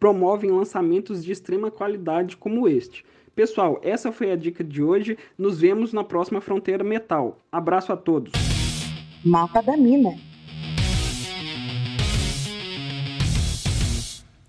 promovem 0.00 0.50
lançamentos 0.50 1.22
de 1.22 1.32
extrema 1.32 1.70
qualidade 1.70 2.34
como 2.38 2.66
este. 2.66 3.04
Pessoal, 3.34 3.78
essa 3.82 4.10
foi 4.10 4.32
a 4.32 4.36
dica 4.36 4.64
de 4.64 4.82
hoje. 4.82 5.18
Nos 5.36 5.60
vemos 5.60 5.92
na 5.92 6.02
próxima 6.02 6.40
Fronteira 6.40 6.82
Metal. 6.82 7.38
Abraço 7.52 7.92
a 7.92 7.96
todos. 7.96 8.32
Mapa 9.22 9.60
da 9.60 9.76
Mina. 9.76 10.16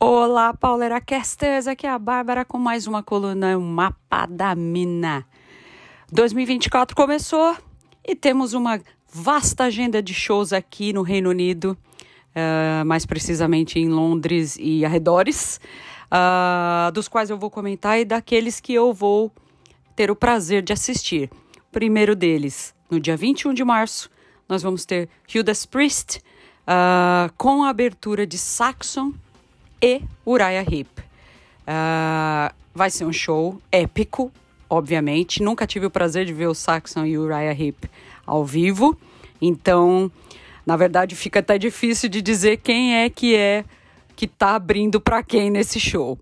Olá, 0.07 0.53
Paulera 0.53 1.02
Casters, 1.02 1.65
aqui 1.65 1.88
é 1.88 1.90
a 1.90 1.98
Bárbara 1.98 2.45
com 2.45 2.60
mais 2.60 2.86
uma 2.86 3.02
coluna, 3.02 3.57
o 3.57 3.61
Mapa 3.61 4.27
da 4.27 4.53
Mina. 4.53 5.26
2024 6.11 6.95
começou 6.95 7.57
e 8.07 8.15
temos 8.15 8.53
uma 8.53 8.80
vasta 9.11 9.64
agenda 9.64 10.03
de 10.03 10.14
shows 10.14 10.53
aqui 10.53 10.94
no 10.94 11.02
Reino 11.02 11.32
Unido, 11.32 11.76
uh, 12.36 12.86
mais 12.86 13.03
precisamente 13.03 13.80
em 13.80 13.90
Londres 13.90 14.56
e 14.60 14.86
arredores 14.86 15.60
uh, 16.11 16.91
dos 16.91 17.07
quais 17.07 17.32
eu 17.32 17.38
vou 17.40 17.49
comentar 17.49 17.99
e 17.99 18.06
daqueles 18.06 18.60
que 18.60 18.76
eu 18.76 18.94
vou 18.94 19.32
ter 19.95 20.11
o 20.11 20.15
prazer 20.15 20.61
de 20.61 20.72
assistir. 20.72 21.32
Primeiro 21.72 22.15
deles, 22.15 22.76
no 22.91 22.99
dia 22.99 23.18
21 23.18 23.56
de 23.56 23.64
março, 23.64 24.11
nós 24.48 24.61
vamos 24.61 24.86
ter 24.86 25.10
Judas 25.27 25.65
Priest 25.65 26.19
uh, 26.19 27.34
com 27.40 27.64
a 27.64 27.69
abertura 27.69 28.27
de 28.27 28.38
Saxon 28.38 29.11
e 29.86 30.02
Uriah 30.26 30.66
Heep. 30.68 30.90
Uh, 30.99 32.53
vai 32.74 32.90
ser 32.90 33.06
um 33.06 33.14
show 33.14 33.62
épico, 33.72 34.32
obviamente. 34.68 35.44
Nunca 35.44 35.68
tive 35.68 35.86
o 35.86 35.91
prazer 35.91 36.26
de 36.26 36.34
ver 36.34 36.48
o 36.48 36.56
Saxon 36.56 37.06
e 37.06 37.18
o 37.18 37.22
Uriah 37.22 37.53
Heep 37.53 37.88
ao 38.26 38.44
vivo, 38.44 38.98
então, 39.40 40.12
na 40.66 40.76
verdade, 40.76 41.16
fica 41.16 41.40
até 41.40 41.60
difícil 41.60 42.10
de 42.10 42.20
dizer 42.20 42.57
quem 42.57 42.95
é 42.95 43.10
que 43.10 43.36
é 43.36 43.64
que 44.16 44.26
tá 44.26 44.56
abrindo 44.56 44.99
para 44.99 45.22
quem 45.22 45.52
nesse 45.52 45.80
show. 45.80 46.18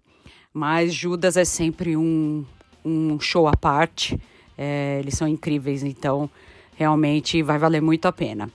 Mas 0.54 0.94
Judas 0.94 1.38
é 1.38 1.46
sempre 1.46 1.96
um, 1.96 2.44
um 2.84 3.18
show 3.20 3.48
à 3.48 3.56
parte. 3.56 4.20
É, 4.58 4.98
eles 5.00 5.14
são 5.14 5.28
incríveis, 5.28 5.84
então 5.84 6.30
realmente 6.76 7.42
vai 7.42 7.58
valer 7.58 7.82
muito 7.82 8.08
a 8.08 8.12
pena. 8.12 8.50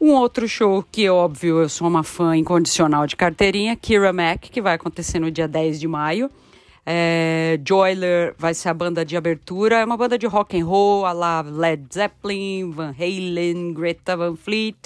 Um 0.00 0.12
outro 0.12 0.46
show 0.46 0.84
que, 0.92 1.08
óbvio, 1.08 1.62
eu 1.62 1.68
sou 1.68 1.88
uma 1.88 2.02
fã 2.02 2.36
incondicional 2.36 3.06
de 3.06 3.16
carteirinha, 3.16 3.74
Kira 3.74 4.12
Mac, 4.12 4.40
que 4.42 4.60
vai 4.60 4.74
acontecer 4.74 5.18
no 5.18 5.30
dia 5.30 5.48
10 5.48 5.80
de 5.80 5.88
maio. 5.88 6.30
É, 6.84 7.58
Joyler 7.66 8.34
vai 8.38 8.52
ser 8.52 8.68
a 8.68 8.74
banda 8.74 9.04
de 9.04 9.16
abertura, 9.16 9.80
é 9.80 9.84
uma 9.84 9.96
banda 9.96 10.18
de 10.18 10.26
rock 10.26 10.60
and 10.60 10.66
roll, 10.66 11.04
a 11.06 11.12
la 11.12 11.40
Led 11.40 11.86
Zeppelin, 11.92 12.70
Van 12.70 12.94
Halen, 12.96 13.72
Greta 13.72 14.16
Van 14.16 14.36
Fleet. 14.36 14.76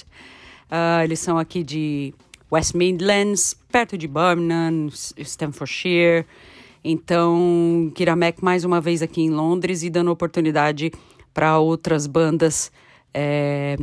Uh, 0.70 1.02
eles 1.02 1.18
são 1.18 1.36
aqui 1.36 1.64
de 1.64 2.14
West 2.50 2.74
Midlands, 2.74 3.54
perto 3.70 3.98
de 3.98 4.06
Birmingham, 4.06 4.88
Staffordshire. 4.90 6.24
Então, 6.82 7.90
Kiramek 7.94 8.42
mais 8.42 8.64
uma 8.64 8.80
vez 8.80 9.02
aqui 9.02 9.20
em 9.22 9.30
Londres 9.30 9.82
e 9.82 9.90
dando 9.90 10.10
oportunidade 10.10 10.92
para 11.34 11.58
outras 11.58 12.06
bandas 12.06 12.72
é, 13.12 13.76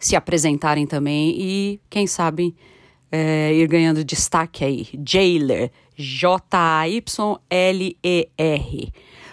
se 0.00 0.16
apresentarem 0.16 0.86
também 0.86 1.36
e, 1.38 1.80
quem 1.90 2.06
sabe, 2.06 2.56
é, 3.12 3.52
ir 3.52 3.68
ganhando 3.68 4.02
destaque 4.02 4.64
aí. 4.64 4.88
Jailer, 5.06 5.70
J-A-Y-L-E-R. 5.94 7.02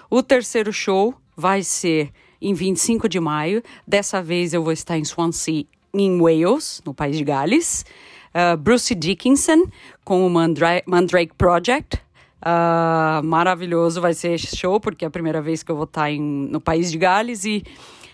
O 0.09 0.21
terceiro 0.21 0.73
show 0.73 1.15
vai 1.35 1.63
ser 1.63 2.11
em 2.41 2.53
25 2.53 3.07
de 3.07 3.19
maio. 3.19 3.63
Dessa 3.87 4.21
vez 4.21 4.53
eu 4.53 4.61
vou 4.61 4.73
estar 4.73 4.97
em 4.97 5.05
Swansea, 5.05 5.65
em 5.93 6.19
Wales, 6.19 6.81
no 6.85 6.93
País 6.93 7.17
de 7.17 7.23
Gales. 7.23 7.85
Uh, 8.33 8.57
Bruce 8.57 8.93
Dickinson 8.93 9.63
com 10.03 10.27
o 10.27 10.29
Mandra 10.29 10.83
Mandrake 10.85 11.33
Project. 11.37 11.97
Uh, 12.37 13.23
maravilhoso 13.23 13.99
vai 13.99 14.13
ser 14.13 14.33
esse 14.33 14.55
show, 14.55 14.79
porque 14.79 15.03
é 15.05 15.07
a 15.07 15.11
primeira 15.11 15.41
vez 15.41 15.63
que 15.63 15.71
eu 15.71 15.75
vou 15.75 15.85
estar 15.85 16.11
em, 16.11 16.21
no 16.21 16.61
país 16.61 16.91
de 16.91 16.97
Gales 16.97 17.45
e 17.45 17.63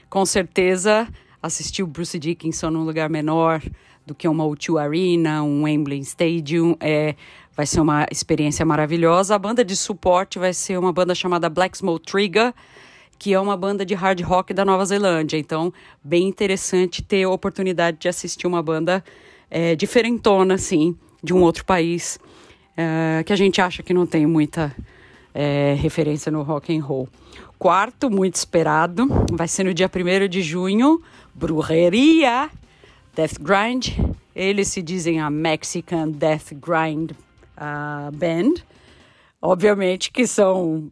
com 0.09 0.25
certeza 0.25 1.07
assistir 1.43 1.83
o 1.83 1.87
Bruce 1.87 2.17
Dickinson 2.17 2.71
num 2.71 2.85
lugar 2.85 3.09
menor 3.09 3.61
do 4.05 4.15
que 4.15 4.27
uma 4.27 4.45
O2 4.45 4.81
Arena, 4.81 5.43
um 5.43 5.63
Wembley 5.63 5.99
Stadium, 5.99 6.75
é, 6.79 7.15
vai 7.55 7.65
ser 7.65 7.81
uma 7.81 8.07
experiência 8.09 8.65
maravilhosa. 8.65 9.35
A 9.35 9.39
banda 9.39 9.63
de 9.63 9.75
suporte 9.75 10.39
vai 10.39 10.53
ser 10.53 10.79
uma 10.79 10.93
banda 10.93 11.13
chamada 11.13 11.49
Black 11.49 11.77
Smoke 11.77 12.05
Trigger, 12.05 12.53
que 13.19 13.33
é 13.33 13.39
uma 13.39 13.55
banda 13.55 13.85
de 13.85 13.93
hard 13.93 14.21
rock 14.21 14.53
da 14.53 14.65
Nova 14.65 14.85
Zelândia. 14.85 15.37
Então, 15.37 15.71
bem 16.03 16.27
interessante 16.27 17.01
ter 17.01 17.23
a 17.23 17.29
oportunidade 17.29 17.97
de 17.99 18.07
assistir 18.07 18.47
uma 18.47 18.63
banda 18.63 19.03
é, 19.51 19.75
diferentona, 19.75 20.55
assim, 20.55 20.97
de 21.21 21.33
um 21.33 21.41
outro 21.41 21.63
país, 21.63 22.19
é, 22.75 23.23
que 23.25 23.31
a 23.31 23.35
gente 23.35 23.61
acha 23.61 23.83
que 23.83 23.93
não 23.93 24.05
tem 24.05 24.25
muita 24.25 24.75
é, 25.33 25.75
referência 25.79 26.31
no 26.31 26.41
rock 26.41 26.75
and 26.75 26.83
roll. 26.83 27.07
Quarto, 27.57 28.09
muito 28.09 28.35
esperado, 28.35 29.07
vai 29.31 29.47
ser 29.47 29.63
no 29.63 29.73
dia 29.73 29.89
1 29.89 30.27
de 30.27 30.41
junho, 30.41 31.01
Brujeria, 31.33 32.49
Death 33.15 33.39
Grind. 33.39 33.89
Eles 34.35 34.67
se 34.69 34.81
dizem 34.81 35.19
a 35.19 35.29
Mexican 35.29 36.09
Death 36.09 36.53
Grind 36.53 37.11
uh, 37.11 38.11
Band. 38.11 38.61
Obviamente 39.41 40.11
que 40.11 40.25
são 40.25 40.91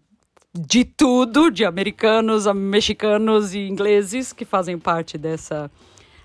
de 0.53 0.83
tudo, 0.83 1.49
de 1.49 1.63
americanos, 1.63 2.45
mexicanos 2.53 3.53
e 3.53 3.59
ingleses 3.59 4.33
que 4.33 4.43
fazem 4.43 4.77
parte 4.77 5.17
dessa, 5.17 5.71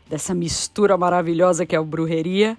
dessa 0.09 0.35
mistura 0.35 0.97
maravilhosa 0.97 1.65
que 1.65 1.77
é 1.77 1.81
o 1.81 1.85
Brujeria. 1.85 2.57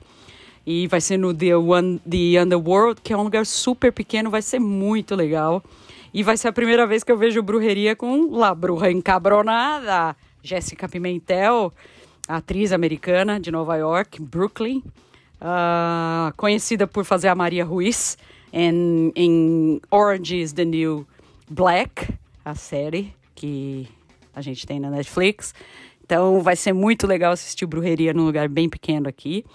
E 0.66 0.88
vai 0.88 1.00
ser 1.00 1.18
no 1.18 1.34
The, 1.34 1.56
One, 1.56 2.00
The 2.00 2.44
Underworld, 2.44 3.02
que 3.02 3.14
é 3.14 3.18
um 3.18 3.24
lugar 3.24 3.46
super 3.46 3.92
pequeno, 3.92 4.30
vai 4.30 4.42
ser 4.42 4.60
muito 4.60 5.16
legal. 5.16 5.64
E 6.14 6.24
vai 6.24 6.36
ser 6.36 6.50
a 6.50 6.54
primeira 6.54 6.86
vez 6.86 7.04
que 7.04 7.12
eu 7.12 7.18
vejo 7.18 7.42
Brujeria 7.42 7.96
com 7.96 8.36
La 8.36 8.54
Bruja 8.54 8.92
Encabronada, 8.92 10.16
Jéssica 10.44 10.88
Pimentel, 10.88 11.74
atriz 12.28 12.72
americana 12.72 13.40
de 13.40 13.52
Nova 13.52 13.76
York, 13.76 14.22
Brooklyn, 14.22 14.84
uh, 15.42 16.34
conhecida 16.36 16.88
por 16.88 17.06
fazer 17.06 17.28
a 17.28 17.36
Maria 17.36 17.66
Ruiz 17.66 18.18
em, 18.52 19.12
em 19.16 19.82
Orange 19.92 20.42
is 20.42 20.54
the 20.54 20.66
New 20.66 21.06
Black, 21.50 22.08
a 22.44 22.56
série 22.56 23.14
que 23.36 23.88
a 24.34 24.42
gente 24.42 24.66
tem 24.66 24.80
na 24.80 24.90
Netflix. 24.90 25.54
Então 26.04 26.42
vai 26.42 26.56
ser 26.56 26.74
muito 26.74 27.06
legal 27.06 27.34
assistir 27.34 27.66
Brujeria 27.66 28.14
num 28.14 28.26
lugar 28.26 28.48
bem 28.48 28.70
pequeno 28.70 29.10
aqui. 29.10 29.46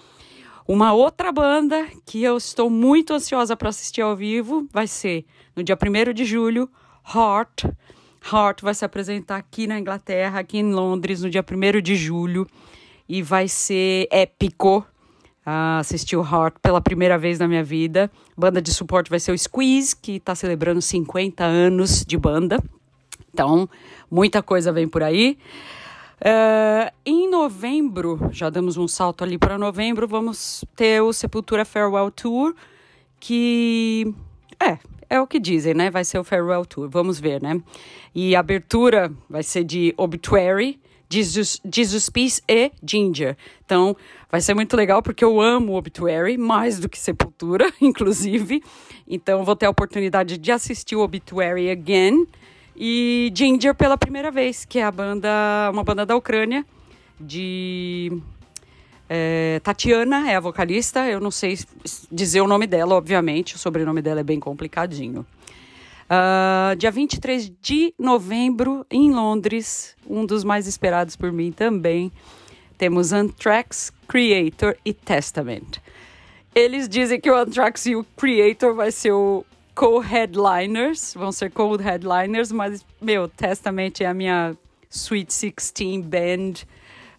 Uma 0.68 0.92
outra 0.92 1.32
banda 1.32 1.86
que 2.06 2.22
eu 2.22 2.36
estou 2.36 2.70
muito 2.70 3.12
ansiosa 3.12 3.56
para 3.56 3.70
assistir 3.70 4.00
ao 4.00 4.14
vivo 4.14 4.68
vai 4.72 4.86
ser 4.86 5.24
no 5.56 5.62
dia 5.62 5.76
1 5.76 6.12
de 6.12 6.24
julho, 6.24 6.70
Heart. 7.14 7.64
Heart 8.30 8.62
vai 8.62 8.74
se 8.74 8.84
apresentar 8.84 9.36
aqui 9.36 9.66
na 9.66 9.78
Inglaterra, 9.78 10.40
aqui 10.40 10.58
em 10.58 10.72
Londres, 10.72 11.22
no 11.22 11.30
dia 11.30 11.44
1 11.44 11.80
de 11.80 11.96
julho. 11.96 12.46
E 13.08 13.22
vai 13.22 13.48
ser 13.48 14.06
épico. 14.10 14.86
Uh, 15.44 15.80
assistir 15.80 16.16
o 16.16 16.22
Heart 16.22 16.54
pela 16.62 16.80
primeira 16.80 17.18
vez 17.18 17.38
na 17.38 17.48
minha 17.48 17.64
vida. 17.64 18.10
Banda 18.36 18.62
de 18.62 18.72
suporte 18.72 19.10
vai 19.10 19.18
ser 19.18 19.32
o 19.32 19.38
Squeeze, 19.38 19.96
que 19.96 20.12
está 20.12 20.36
celebrando 20.36 20.80
50 20.80 21.42
anos 21.42 22.04
de 22.04 22.16
banda. 22.16 22.62
Então, 23.34 23.68
muita 24.08 24.40
coisa 24.40 24.70
vem 24.70 24.86
por 24.86 25.02
aí. 25.02 25.36
Uh, 26.20 26.92
em 27.04 27.28
novembro, 27.28 28.30
já 28.30 28.48
damos 28.48 28.76
um 28.76 28.86
salto 28.86 29.24
ali 29.24 29.36
para 29.36 29.58
novembro, 29.58 30.06
vamos 30.06 30.64
ter 30.76 31.02
o 31.02 31.12
Sepultura 31.12 31.64
Farewell 31.64 32.12
Tour, 32.12 32.54
que 33.18 34.14
é, 34.60 34.78
é 35.12 35.20
o 35.20 35.26
que 35.26 35.38
dizem, 35.38 35.74
né? 35.74 35.90
Vai 35.90 36.04
ser 36.04 36.18
o 36.18 36.24
Farewell 36.24 36.64
Tour, 36.64 36.88
vamos 36.88 37.20
ver, 37.20 37.42
né? 37.42 37.60
E 38.14 38.34
a 38.34 38.40
abertura 38.40 39.12
vai 39.28 39.42
ser 39.42 39.62
de 39.62 39.92
Obituary, 39.98 40.80
Jesus, 41.10 41.60
Jesus 41.70 42.08
Peace 42.08 42.42
e 42.48 42.72
Ginger. 42.82 43.36
Então, 43.62 43.94
vai 44.30 44.40
ser 44.40 44.54
muito 44.54 44.74
legal 44.74 45.02
porque 45.02 45.22
eu 45.22 45.38
amo 45.38 45.76
Obituary 45.76 46.38
mais 46.38 46.78
do 46.78 46.88
que 46.88 46.98
Sepultura, 46.98 47.70
inclusive. 47.78 48.64
Então, 49.06 49.44
vou 49.44 49.54
ter 49.54 49.66
a 49.66 49.70
oportunidade 49.70 50.38
de 50.38 50.50
assistir 50.50 50.96
o 50.96 51.00
Obituary 51.00 51.70
again 51.70 52.26
e 52.74 53.30
Ginger 53.34 53.74
pela 53.74 53.98
primeira 53.98 54.30
vez, 54.30 54.64
que 54.64 54.78
é 54.78 54.84
a 54.84 54.90
banda, 54.90 55.28
uma 55.70 55.84
banda 55.84 56.06
da 56.06 56.16
Ucrânia 56.16 56.64
de 57.20 58.10
é, 59.14 59.60
Tatiana 59.60 60.30
é 60.30 60.36
a 60.36 60.40
vocalista. 60.40 61.06
Eu 61.06 61.20
não 61.20 61.30
sei 61.30 61.58
dizer 62.10 62.40
o 62.40 62.46
nome 62.46 62.66
dela, 62.66 62.94
obviamente. 62.94 63.56
O 63.56 63.58
sobrenome 63.58 64.00
dela 64.00 64.20
é 64.20 64.22
bem 64.22 64.40
complicadinho. 64.40 65.26
Uh, 66.04 66.74
dia 66.76 66.90
23 66.90 67.52
de 67.60 67.92
novembro, 67.98 68.86
em 68.90 69.12
Londres, 69.12 69.94
um 70.08 70.24
dos 70.24 70.44
mais 70.44 70.66
esperados 70.66 71.14
por 71.14 71.30
mim 71.30 71.52
também, 71.52 72.10
temos 72.78 73.12
Anthrax, 73.12 73.92
Creator 74.08 74.76
e 74.82 74.94
Testament. 74.94 75.78
Eles 76.54 76.88
dizem 76.88 77.20
que 77.20 77.30
o 77.30 77.36
Anthrax 77.36 77.84
e 77.84 77.94
o 77.94 78.04
Creator 78.16 78.74
vai 78.74 78.90
ser 78.90 79.12
o 79.12 79.44
co-headliners, 79.74 81.12
vão 81.14 81.32
ser 81.32 81.50
co-headliners, 81.50 82.50
mas, 82.50 82.84
meu, 83.00 83.28
Testament 83.28 84.00
é 84.00 84.06
a 84.06 84.14
minha 84.14 84.56
Sweet 84.90 85.28
16 85.28 86.02
band 86.02 86.66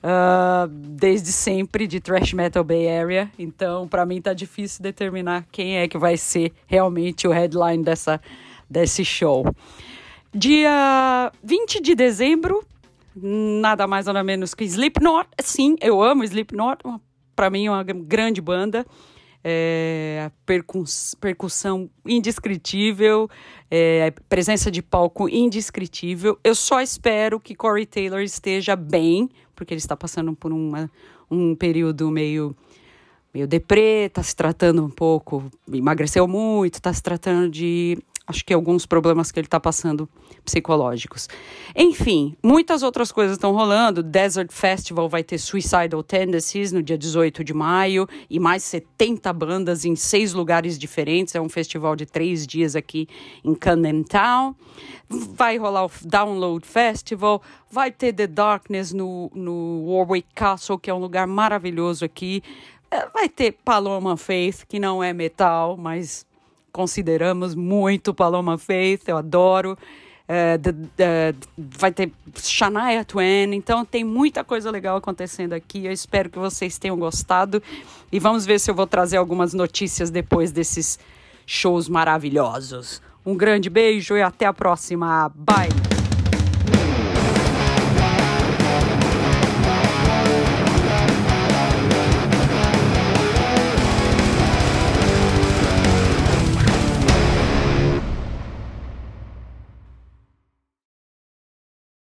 uh, 0.03 0.67
desde 0.67 1.31
sempre 1.31 1.88
de 1.88 1.99
thrash 1.99 2.34
metal 2.34 2.63
Bay 2.63 2.89
Area. 2.89 3.31
Então, 3.39 3.88
para 3.88 4.05
mim 4.05 4.21
tá 4.21 4.34
difícil 4.34 4.84
determinar 4.84 5.45
quem 5.51 5.77
é 5.77 5.88
que 5.88 5.97
vai 5.97 6.17
ser 6.17 6.51
realmente 6.67 7.27
o 7.27 7.31
headline 7.31 7.84
dessa 7.84 8.19
desse 8.69 9.05
show. 9.05 9.45
Dia 10.34 11.31
20 11.43 11.80
de 11.80 11.93
dezembro, 11.93 12.65
nada 13.15 13.85
mais 13.85 14.07
nada 14.07 14.23
menos 14.23 14.53
que 14.53 14.63
Slipknot. 14.63 15.30
Sim, 15.39 15.75
eu 15.80 16.01
amo 16.01 16.23
Slipknot, 16.23 16.80
para 17.35 17.49
mim 17.49 17.67
é 17.67 17.71
uma 17.71 17.84
grande 17.84 18.41
banda. 18.41 18.85
É, 19.45 20.31
percuss, 20.45 21.13
percussão 21.19 21.89
indescritível, 22.05 23.30
é, 23.69 24.09
presença 24.30 24.71
de 24.71 24.81
palco 24.81 25.27
indescritível. 25.27 26.39
Eu 26.41 26.55
só 26.55 26.80
espero 26.80 27.41
que 27.41 27.53
Corey 27.53 27.85
Taylor 27.85 28.21
esteja 28.21 28.73
bem, 28.73 29.30
porque 29.55 29.73
ele 29.73 29.80
está 29.80 29.95
passando 29.95 30.34
por 30.34 30.51
uma, 30.51 30.89
um 31.30 31.55
período 31.55 32.09
meio 32.09 32.55
meio 33.34 33.47
deprê, 33.47 34.05
está 34.05 34.21
se 34.21 34.35
tratando 34.35 34.85
um 34.85 34.89
pouco, 34.91 35.43
emagreceu 35.71 36.27
muito, 36.27 36.75
está 36.75 36.93
se 36.93 37.01
tratando 37.01 37.49
de 37.49 37.97
acho 38.25 38.45
que 38.45 38.53
alguns 38.53 38.85
problemas 38.85 39.31
que 39.31 39.39
ele 39.39 39.47
está 39.47 39.59
passando 39.59 40.07
psicológicos. 40.45 41.27
Enfim, 41.75 42.35
muitas 42.41 42.83
outras 42.83 43.11
coisas 43.11 43.35
estão 43.35 43.51
rolando. 43.51 44.01
Desert 44.01 44.51
Festival 44.51 45.09
vai 45.09 45.23
ter 45.23 45.37
Suicidal 45.37 46.01
Tendencies 46.03 46.71
no 46.71 46.81
dia 46.81 46.97
18 46.97 47.43
de 47.43 47.53
maio 47.53 48.07
e 48.29 48.39
mais 48.39 48.63
70 48.63 49.31
bandas 49.33 49.85
em 49.85 49.95
seis 49.95 50.33
lugares 50.33 50.77
diferentes. 50.79 51.35
É 51.35 51.41
um 51.41 51.49
festival 51.49 51.95
de 51.95 52.05
três 52.05 52.47
dias 52.47 52.75
aqui 52.75 53.07
em 53.43 53.53
Camden 53.53 54.03
Town. 54.03 54.55
Vai 55.09 55.57
rolar 55.57 55.85
o 55.85 55.91
Download 56.03 56.65
Festival, 56.65 57.41
vai 57.69 57.91
ter 57.91 58.13
The 58.13 58.25
Darkness 58.25 58.93
no, 58.93 59.29
no 59.35 59.85
Warwick 59.85 60.29
Castle, 60.33 60.79
que 60.79 60.89
é 60.89 60.93
um 60.93 60.99
lugar 60.99 61.27
maravilhoso 61.27 62.05
aqui. 62.05 62.41
É, 62.89 63.07
vai 63.09 63.27
ter 63.27 63.51
Paloma 63.65 64.15
Faith, 64.15 64.65
que 64.67 64.79
não 64.79 65.03
é 65.03 65.13
metal, 65.13 65.77
mas 65.77 66.25
consideramos 66.73 67.55
muito 67.55 68.13
Paloma 68.13 68.57
Faith, 68.57 69.07
eu 69.07 69.15
adoro. 69.15 69.77
Uh, 70.23 70.57
the, 70.57 70.71
the, 70.95 71.35
vai 71.57 71.91
ter 71.91 72.11
Shania 72.41 73.05
Twain, 73.05 73.53
então 73.53 73.85
tem 73.85 74.03
muita 74.03 74.43
coisa 74.43 74.71
legal 74.71 74.97
acontecendo 74.97 75.53
aqui. 75.53 75.85
Eu 75.85 75.91
espero 75.91 76.29
que 76.29 76.39
vocês 76.39 76.77
tenham 76.77 76.97
gostado 76.97 77.61
e 78.11 78.19
vamos 78.19 78.45
ver 78.45 78.59
se 78.59 78.71
eu 78.71 78.75
vou 78.75 78.87
trazer 78.87 79.17
algumas 79.17 79.53
notícias 79.53 80.09
depois 80.09 80.51
desses 80.51 80.97
shows 81.45 81.87
maravilhosos. 81.87 83.01
Um 83.25 83.35
grande 83.35 83.69
beijo 83.69 84.17
e 84.17 84.21
até 84.21 84.45
a 84.45 84.53
próxima. 84.53 85.31
Bye! 85.35 86.02